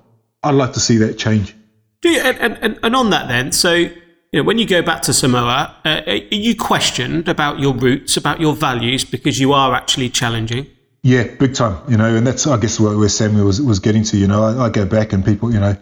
I'd 0.43 0.55
like 0.55 0.73
to 0.73 0.79
see 0.79 0.97
that 0.97 1.17
change. 1.17 1.55
Do 2.01 2.09
you, 2.09 2.19
and, 2.19 2.57
and, 2.57 2.79
and 2.81 2.95
on 2.95 3.11
that 3.11 3.27
then, 3.27 3.51
so 3.51 3.73
you 3.73 4.39
know, 4.39 4.43
when 4.43 4.57
you 4.57 4.65
go 4.65 4.81
back 4.81 5.01
to 5.03 5.13
Samoa, 5.13 5.75
uh, 5.83 6.01
are 6.07 6.15
you 6.15 6.55
questioned 6.55 7.27
about 7.27 7.59
your 7.59 7.73
roots, 7.73 8.15
about 8.15 8.39
your 8.39 8.55
values, 8.55 9.03
because 9.03 9.39
you 9.39 9.53
are 9.53 9.75
actually 9.75 10.09
challenging? 10.09 10.67
Yeah, 11.03 11.23
big 11.23 11.53
time. 11.53 11.77
You 11.89 11.97
know, 11.97 12.15
and 12.15 12.25
that's 12.25 12.47
I 12.47 12.57
guess 12.57 12.79
where 12.79 13.09
Samuel 13.09 13.45
was 13.45 13.61
was 13.61 13.79
getting 13.79 14.03
to. 14.03 14.17
You 14.17 14.27
know, 14.27 14.43
I, 14.43 14.65
I 14.65 14.69
go 14.69 14.85
back 14.85 15.13
and 15.13 15.25
people, 15.25 15.51
you 15.51 15.59
know, 15.59 15.75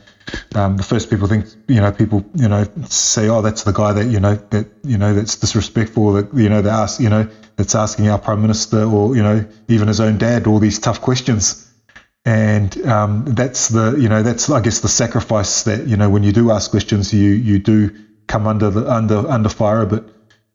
um, 0.56 0.78
the 0.78 0.84
first 0.84 1.10
people 1.10 1.28
think, 1.28 1.46
you 1.68 1.82
know, 1.82 1.92
people, 1.92 2.26
you 2.36 2.48
know, 2.48 2.66
say, 2.88 3.28
oh, 3.28 3.42
that's 3.42 3.64
the 3.64 3.74
guy 3.74 3.94
that 3.94 4.06
you 4.06 4.20
know 4.20 4.36
that 4.36 4.68
you 4.84 4.98
know 4.98 5.14
that's 5.14 5.36
disrespectful. 5.36 6.14
That 6.14 6.34
you 6.34 6.50
know, 6.50 6.62
they 6.62 6.70
ask, 6.70 7.00
you 7.00 7.10
know, 7.10 7.30
that's 7.58 7.76
asking 7.76 8.08
our 8.08 8.18
prime 8.18 8.42
minister 8.42 8.84
or 8.84 9.16
you 9.16 9.22
know 9.22 9.46
even 9.68 9.90
his 9.90 10.00
own 10.00 10.18
dad 10.18 10.48
all 10.48 10.60
these 10.60 10.80
tough 10.80 11.02
questions. 11.02 11.69
And 12.26 12.86
um, 12.86 13.26
that's 13.26 13.70
the, 13.70 13.96
you 13.98 14.10
know, 14.10 14.24
that's 14.24 14.50
I 14.50 14.62
guess 14.62 14.82
the 14.82 14.90
sacrifice 14.90 15.64
that 15.64 15.88
you 15.88 15.98
know 15.98 16.10
when 16.10 16.24
you 16.24 16.32
do 16.32 16.52
ask 16.52 16.70
questions, 16.72 17.14
you 17.14 17.32
you 17.32 17.60
do 17.60 17.92
come 18.28 18.46
under 18.46 18.70
the 18.70 18.92
under 18.92 19.28
under 19.28 19.50
fire 19.50 19.82
a 19.82 19.88
bit 19.88 20.04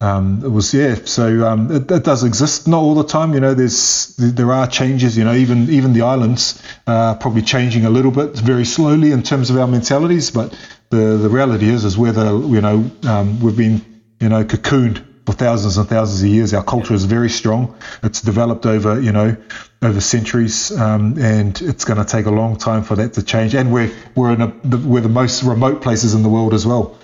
um, 0.04 0.44
it 0.44 0.48
was 0.48 0.74
yeah. 0.74 0.96
So 1.04 1.46
um, 1.46 1.70
it, 1.70 1.90
it, 1.90 2.04
does 2.04 2.24
exist, 2.24 2.68
not 2.68 2.78
all 2.78 2.94
the 2.94 3.04
time. 3.04 3.32
You 3.32 3.40
know, 3.40 3.54
there's 3.54 4.14
there 4.16 4.52
are 4.52 4.66
changes. 4.66 5.16
You 5.16 5.24
know, 5.24 5.34
even 5.34 5.70
even 5.70 5.92
the 5.92 6.02
islands 6.02 6.62
are 6.86 7.14
probably 7.14 7.42
changing 7.42 7.86
a 7.86 7.90
little 7.90 8.10
bit, 8.10 8.36
very 8.36 8.64
slowly 8.64 9.12
in 9.12 9.22
terms 9.22 9.50
of 9.50 9.56
our 9.56 9.66
mentalities. 9.66 10.30
But 10.30 10.58
the 10.90 11.16
the 11.16 11.30
reality 11.30 11.68
is, 11.68 11.84
is 11.84 11.96
whether 11.96 12.26
you 12.26 12.60
know 12.60 12.90
um, 13.04 13.40
we've 13.40 13.56
been 13.56 14.02
you 14.20 14.28
know 14.28 14.44
cocooned 14.44 15.02
for 15.24 15.32
thousands 15.32 15.78
and 15.78 15.88
thousands 15.88 16.22
of 16.22 16.28
years. 16.28 16.52
Our 16.52 16.64
culture 16.64 16.92
is 16.92 17.04
very 17.04 17.30
strong. 17.30 17.74
It's 18.02 18.20
developed 18.20 18.66
over, 18.66 19.00
you 19.00 19.12
know, 19.12 19.36
over 19.84 20.00
centuries, 20.00 20.70
um, 20.72 21.18
and 21.18 21.60
it's 21.62 21.84
going 21.84 21.98
to 21.98 22.04
take 22.04 22.26
a 22.26 22.30
long 22.30 22.56
time 22.56 22.82
for 22.82 22.96
that 22.96 23.14
to 23.14 23.22
change. 23.22 23.54
And 23.54 23.72
we're 23.72 23.92
we're 24.14 24.32
in 24.32 24.40
a, 24.42 24.46
the, 24.64 24.78
we're 24.78 25.00
the 25.00 25.08
most 25.08 25.42
remote 25.42 25.82
places 25.82 26.14
in 26.14 26.22
the 26.22 26.28
world 26.28 26.54
as 26.54 26.66
well. 26.66 26.98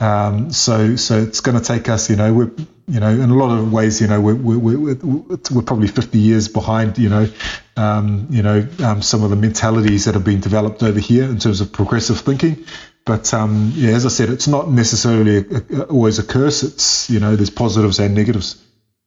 Um, 0.00 0.50
so 0.52 0.96
so 0.96 1.18
it's 1.18 1.40
going 1.40 1.58
to 1.58 1.64
take 1.64 1.88
us, 1.88 2.10
you 2.10 2.16
know, 2.16 2.32
we're 2.32 2.50
you 2.88 3.00
know, 3.00 3.10
in 3.10 3.30
a 3.30 3.34
lot 3.34 3.56
of 3.56 3.72
ways, 3.72 4.00
you 4.00 4.06
know, 4.06 4.20
we're 4.20 4.34
we're, 4.34 4.58
we're, 4.78 4.94
we're 4.96 5.62
probably 5.62 5.88
50 5.88 6.18
years 6.18 6.48
behind, 6.48 6.98
you 6.98 7.08
know, 7.08 7.28
um, 7.76 8.26
you 8.30 8.42
know, 8.42 8.66
um, 8.84 9.02
some 9.02 9.22
of 9.22 9.30
the 9.30 9.36
mentalities 9.36 10.04
that 10.06 10.14
have 10.14 10.24
been 10.24 10.40
developed 10.40 10.82
over 10.82 10.98
here 10.98 11.24
in 11.24 11.38
terms 11.38 11.60
of 11.60 11.72
progressive 11.72 12.20
thinking. 12.20 12.64
But 13.04 13.32
um, 13.34 13.72
yeah, 13.74 13.92
as 13.92 14.04
I 14.04 14.08
said, 14.08 14.30
it's 14.30 14.48
not 14.48 14.68
necessarily 14.68 15.38
a, 15.38 15.80
a, 15.80 15.82
always 15.84 16.18
a 16.18 16.24
curse. 16.24 16.62
It's 16.62 17.08
you 17.08 17.20
know, 17.20 17.36
there's 17.36 17.50
positives 17.50 17.98
and 17.98 18.14
negatives. 18.14 18.62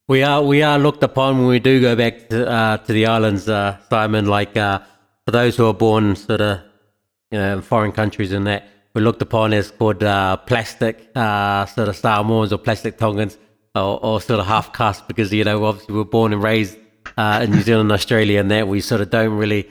We 0.07 0.21
are 0.21 0.43
we 0.43 0.61
are 0.61 0.77
looked 0.77 1.01
upon 1.01 1.39
when 1.39 1.47
we 1.47 1.57
do 1.57 1.81
go 1.81 1.95
back 1.95 2.29
to, 2.29 2.47
uh, 2.47 2.77
to 2.77 2.93
the 2.93 3.07
islands, 3.07 3.49
uh, 3.49 3.77
Simon. 3.89 4.27
Like 4.27 4.55
uh, 4.55 4.79
for 5.25 5.31
those 5.31 5.57
who 5.57 5.65
are 5.65 5.73
born 5.73 6.15
sort 6.15 6.41
of 6.41 6.59
you 7.31 7.39
know 7.39 7.57
in 7.57 7.63
foreign 7.63 7.91
countries 7.91 8.31
and 8.31 8.45
that, 8.45 8.67
we're 8.93 9.01
looked 9.01 9.23
upon 9.23 9.51
as 9.51 9.71
called 9.71 10.03
uh, 10.03 10.37
plastic 10.37 11.09
uh, 11.15 11.65
sort 11.65 11.89
of 11.89 11.95
Samoans 11.95 12.53
or 12.53 12.59
plastic 12.59 12.99
Tongans 12.99 13.39
or, 13.73 13.99
or, 14.05 14.21
sort 14.21 14.39
of 14.39 14.45
half 14.45 14.73
caste 14.73 15.07
because 15.07 15.33
you 15.33 15.43
know 15.43 15.65
obviously 15.65 15.95
we're 15.95 16.03
born 16.03 16.33
and 16.33 16.43
raised 16.43 16.77
uh, 17.17 17.39
in 17.43 17.49
New 17.49 17.61
Zealand, 17.61 17.91
Australia, 17.91 18.39
and 18.39 18.51
that 18.51 18.67
we 18.67 18.81
sort 18.81 19.01
of 19.01 19.09
don't 19.09 19.35
really 19.35 19.67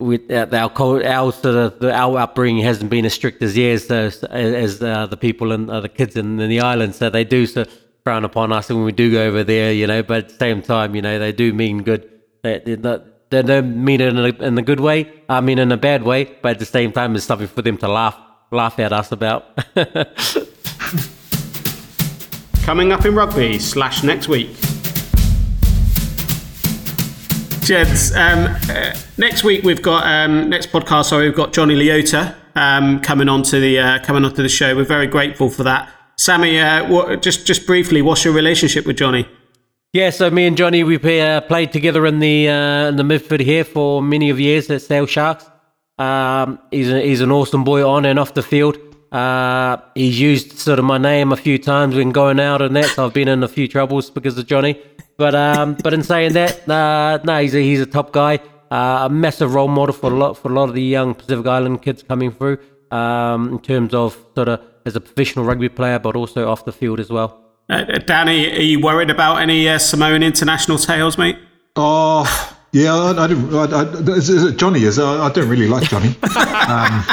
with 0.00 0.28
our 0.32 0.72
our 1.06 1.32
sort 1.32 1.54
of 1.54 1.84
our 1.84 2.18
upbringing 2.18 2.64
hasn't 2.64 2.90
been 2.90 3.04
as 3.04 3.14
strict 3.14 3.40
as 3.42 3.54
theirs 3.54 3.88
as, 3.92 4.24
as 4.24 4.82
uh, 4.82 5.06
the 5.06 5.16
people 5.16 5.52
and 5.52 5.70
uh, 5.70 5.78
the 5.78 5.88
kids 5.88 6.16
in, 6.16 6.40
in, 6.40 6.50
the 6.50 6.58
islands. 6.58 6.96
So 6.96 7.10
they 7.10 7.22
do 7.22 7.46
of 7.56 7.68
frown 8.04 8.24
upon 8.24 8.52
us 8.52 8.68
when 8.68 8.84
we 8.84 8.92
do 8.92 9.10
go 9.10 9.22
over 9.24 9.44
there, 9.44 9.72
you 9.72 9.86
know. 9.86 10.02
But 10.02 10.18
at 10.18 10.28
the 10.30 10.34
same 10.36 10.62
time, 10.62 10.94
you 10.94 11.02
know, 11.02 11.18
they 11.18 11.32
do 11.32 11.52
mean 11.52 11.82
good. 11.82 12.08
They, 12.42 12.58
they 12.58 13.42
don't 13.42 13.84
mean 13.84 14.00
it 14.00 14.08
in 14.08 14.18
a, 14.18 14.28
in 14.44 14.58
a 14.58 14.62
good 14.62 14.80
way. 14.80 15.12
I 15.28 15.40
mean 15.40 15.58
in 15.58 15.72
a 15.72 15.76
bad 15.76 16.02
way. 16.02 16.24
But 16.42 16.52
at 16.52 16.58
the 16.58 16.66
same 16.66 16.92
time, 16.92 17.14
it's 17.14 17.24
something 17.24 17.48
for 17.48 17.62
them 17.62 17.78
to 17.78 17.88
laugh 17.88 18.18
laugh 18.50 18.78
at 18.78 18.92
us 18.92 19.12
about. 19.12 19.46
coming 22.62 22.92
up 22.92 23.04
in 23.04 23.14
rugby 23.14 23.58
slash 23.58 24.04
next 24.04 24.28
week. 24.28 24.50
Gents, 27.62 28.14
um, 28.14 28.54
uh, 28.68 28.94
next 29.18 29.44
week 29.44 29.64
we've 29.64 29.82
got 29.82 30.06
um, 30.06 30.48
next 30.48 30.70
podcast. 30.70 31.06
Sorry, 31.06 31.26
we've 31.26 31.36
got 31.36 31.52
Johnny 31.52 31.74
Leota 31.74 32.34
um, 32.54 33.00
coming 33.00 33.28
onto 33.28 33.60
the 33.60 33.78
uh, 33.78 33.98
coming 34.04 34.24
onto 34.24 34.42
the 34.42 34.48
show. 34.48 34.76
We're 34.76 34.84
very 34.84 35.06
grateful 35.06 35.48
for 35.48 35.62
that. 35.64 35.90
Sammy, 36.22 36.60
uh, 36.60 36.88
what, 36.88 37.20
just 37.20 37.46
just 37.48 37.66
briefly, 37.66 38.00
what's 38.00 38.24
your 38.24 38.32
relationship 38.32 38.86
with 38.86 38.96
Johnny? 38.96 39.26
Yeah, 39.92 40.10
so 40.10 40.30
me 40.30 40.46
and 40.46 40.56
Johnny 40.56 40.84
we 40.84 40.96
uh, 41.20 41.40
played 41.40 41.72
together 41.72 42.06
in 42.06 42.20
the 42.20 42.48
uh, 42.48 42.90
in 42.90 42.94
the 42.94 43.02
midfield 43.02 43.40
here 43.40 43.64
for 43.64 44.00
many 44.00 44.30
of 44.30 44.38
years 44.38 44.70
at 44.70 44.82
Sale 44.82 45.06
Sharks. 45.06 45.50
Um, 45.98 46.60
he's 46.70 46.88
a, 46.92 47.00
he's 47.00 47.22
an 47.22 47.32
awesome 47.32 47.64
boy 47.64 47.84
on 47.84 48.04
and 48.04 48.20
off 48.20 48.34
the 48.34 48.42
field. 48.42 48.78
Uh, 49.10 49.78
he's 49.96 50.20
used 50.20 50.58
sort 50.58 50.78
of 50.78 50.84
my 50.84 50.96
name 50.96 51.32
a 51.32 51.36
few 51.36 51.58
times 51.58 51.96
when 51.96 52.10
going 52.10 52.38
out 52.38 52.62
and 52.62 52.76
that, 52.76 52.86
so 52.86 53.04
I've 53.04 53.12
been 53.12 53.26
in 53.26 53.42
a 53.42 53.48
few 53.48 53.66
troubles 53.66 54.08
because 54.08 54.38
of 54.38 54.46
Johnny. 54.46 54.80
But 55.16 55.34
um, 55.34 55.76
but 55.82 55.92
in 55.92 56.04
saying 56.04 56.34
that, 56.34 56.68
uh, 56.68 57.18
no, 57.24 57.42
he's 57.42 57.56
a, 57.56 57.58
he's 57.58 57.80
a 57.80 57.86
top 57.86 58.12
guy, 58.12 58.36
uh, 58.70 59.06
a 59.06 59.10
massive 59.10 59.54
role 59.54 59.66
model 59.66 59.92
for 59.92 60.12
a 60.12 60.16
lot 60.16 60.34
for 60.34 60.52
a 60.52 60.54
lot 60.54 60.68
of 60.68 60.76
the 60.76 60.82
young 60.82 61.16
Pacific 61.16 61.48
Island 61.48 61.82
kids 61.82 62.04
coming 62.04 62.30
through 62.30 62.58
um, 62.92 63.54
in 63.54 63.58
terms 63.58 63.92
of 63.92 64.16
sort 64.36 64.48
of 64.48 64.60
as 64.84 64.96
a 64.96 65.00
professional 65.00 65.44
rugby 65.44 65.68
player, 65.68 65.98
but 65.98 66.16
also 66.16 66.48
off 66.48 66.64
the 66.64 66.72
field 66.72 67.00
as 67.00 67.10
well. 67.10 67.42
Uh, 67.68 67.84
Danny, 68.06 68.52
are 68.52 68.60
you 68.60 68.80
worried 68.80 69.10
about 69.10 69.36
any 69.36 69.68
uh, 69.68 69.78
Samoan 69.78 70.22
international 70.22 70.78
tales, 70.78 71.16
mate? 71.16 71.38
Oh, 71.76 72.24
yeah, 72.72 72.94
I, 72.94 73.24
I 73.24 73.26
don't. 73.26 73.54
I, 73.54 74.12
I, 74.12 74.16
is 74.16 74.28
it 74.28 74.56
Johnny 74.56 74.82
is. 74.82 74.98
I, 74.98 75.26
I 75.26 75.30
don't 75.30 75.48
really 75.48 75.68
like 75.68 75.88
Johnny. 75.88 76.14
Um, 76.62 77.04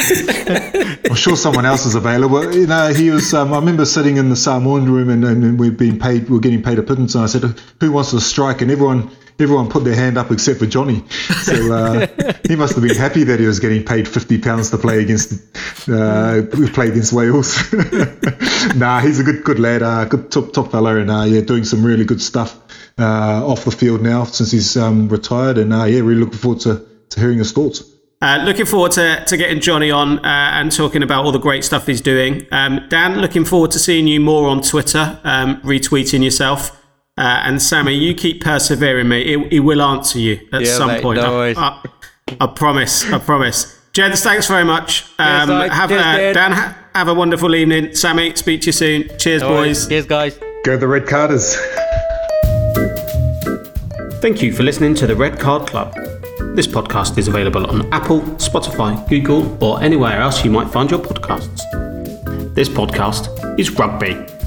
I'm 0.00 1.14
sure 1.14 1.36
someone 1.36 1.66
else 1.66 1.86
is 1.86 1.94
available. 1.94 2.54
You 2.54 2.66
know, 2.66 2.92
he 2.92 3.10
was. 3.10 3.32
Um, 3.34 3.52
I 3.52 3.56
remember 3.56 3.84
sitting 3.84 4.16
in 4.16 4.30
the 4.30 4.36
Samoan 4.36 4.90
room, 4.90 5.10
and, 5.10 5.24
and 5.24 5.58
we've 5.58 5.76
been 5.76 5.98
paid. 5.98 6.28
We 6.28 6.36
are 6.36 6.40
getting 6.40 6.62
paid 6.62 6.78
a 6.78 6.82
pittance, 6.82 7.14
and 7.14 7.24
I 7.24 7.26
said, 7.26 7.42
"Who 7.80 7.92
wants 7.92 8.10
to 8.10 8.20
strike?" 8.20 8.62
And 8.62 8.70
everyone, 8.70 9.10
everyone 9.38 9.68
put 9.68 9.84
their 9.84 9.94
hand 9.94 10.16
up 10.16 10.30
except 10.30 10.58
for 10.58 10.66
Johnny. 10.66 11.04
So 11.42 11.72
uh, 11.72 12.06
he 12.48 12.56
must 12.56 12.74
have 12.74 12.82
been 12.82 12.96
happy 12.96 13.24
that 13.24 13.40
he 13.40 13.46
was 13.46 13.60
getting 13.60 13.84
paid 13.84 14.08
fifty 14.08 14.38
pounds 14.38 14.70
to 14.70 14.78
play 14.78 15.02
against. 15.02 15.32
Uh, 15.88 16.42
play 16.72 16.88
against 16.88 17.12
Wales. 17.12 17.72
nah, 18.76 19.00
he's 19.00 19.18
a 19.18 19.24
good, 19.24 19.44
good 19.44 19.58
lad. 19.58 19.82
Uh, 19.82 20.04
good 20.04 20.30
top, 20.30 20.52
top 20.52 20.70
fellow, 20.70 20.96
and 20.96 21.10
uh, 21.10 21.24
yeah, 21.24 21.40
doing 21.40 21.64
some 21.64 21.84
really 21.84 22.04
good 22.04 22.22
stuff 22.22 22.56
uh, 22.98 23.46
off 23.46 23.64
the 23.64 23.70
field 23.70 24.02
now 24.02 24.24
since 24.24 24.50
he's 24.50 24.76
um, 24.76 25.08
retired. 25.08 25.58
And 25.58 25.72
uh, 25.72 25.84
yeah, 25.84 26.00
really 26.00 26.20
looking 26.20 26.38
forward 26.38 26.60
to 26.60 26.86
to 27.10 27.20
hearing 27.20 27.38
his 27.38 27.52
thoughts. 27.52 27.82
Uh, 28.22 28.42
looking 28.44 28.66
forward 28.66 28.92
to, 28.92 29.24
to 29.24 29.36
getting 29.38 29.60
Johnny 29.60 29.90
on 29.90 30.18
uh, 30.18 30.50
and 30.52 30.70
talking 30.70 31.02
about 31.02 31.24
all 31.24 31.32
the 31.32 31.38
great 31.38 31.64
stuff 31.64 31.86
he's 31.86 32.02
doing. 32.02 32.46
Um, 32.52 32.86
Dan, 32.90 33.18
looking 33.18 33.46
forward 33.46 33.70
to 33.70 33.78
seeing 33.78 34.06
you 34.06 34.20
more 34.20 34.48
on 34.48 34.60
Twitter, 34.60 35.18
um, 35.24 35.60
retweeting 35.62 36.22
yourself. 36.22 36.76
Uh, 37.16 37.40
and 37.44 37.62
Sammy, 37.62 37.94
you 37.94 38.14
keep 38.14 38.42
persevering, 38.42 39.08
mate. 39.08 39.26
He, 39.26 39.48
he 39.48 39.60
will 39.60 39.80
answer 39.80 40.18
you 40.18 40.46
at 40.52 40.62
yeah, 40.62 40.76
some 40.76 40.88
mate, 40.88 41.02
point. 41.02 41.18
No 41.18 41.40
I, 41.40 41.52
I, 41.52 41.82
I, 42.40 42.46
promise. 42.46 43.10
I 43.10 43.18
promise. 43.18 43.78
Gents, 43.92 44.22
thanks 44.22 44.46
very 44.46 44.64
much. 44.64 45.04
Um, 45.18 45.48
yes, 45.48 45.72
have 45.72 45.88
Cheers, 45.88 46.02
a, 46.02 46.34
Dan, 46.34 46.52
ha- 46.52 46.78
have 46.94 47.08
a 47.08 47.14
wonderful 47.14 47.54
evening. 47.54 47.94
Sammy, 47.94 48.34
speak 48.34 48.60
to 48.62 48.66
you 48.66 48.72
soon. 48.72 49.18
Cheers, 49.18 49.40
no 49.40 49.48
boys. 49.48 49.88
Cheers, 49.88 50.06
guys. 50.06 50.38
Go 50.64 50.76
the 50.76 50.86
Red 50.86 51.06
Carders. 51.06 51.56
Thank 54.20 54.42
you 54.42 54.52
for 54.52 54.62
listening 54.62 54.94
to 54.96 55.06
the 55.06 55.16
Red 55.16 55.38
Card 55.40 55.66
Club. 55.66 55.94
This 56.60 56.66
podcast 56.66 57.16
is 57.16 57.26
available 57.26 57.66
on 57.66 57.90
Apple, 57.90 58.20
Spotify, 58.36 59.08
Google, 59.08 59.56
or 59.64 59.82
anywhere 59.82 60.20
else 60.20 60.44
you 60.44 60.50
might 60.50 60.68
find 60.68 60.90
your 60.90 61.00
podcasts. 61.00 61.64
This 62.54 62.68
podcast 62.68 63.58
is 63.58 63.70
rugby. 63.70 64.39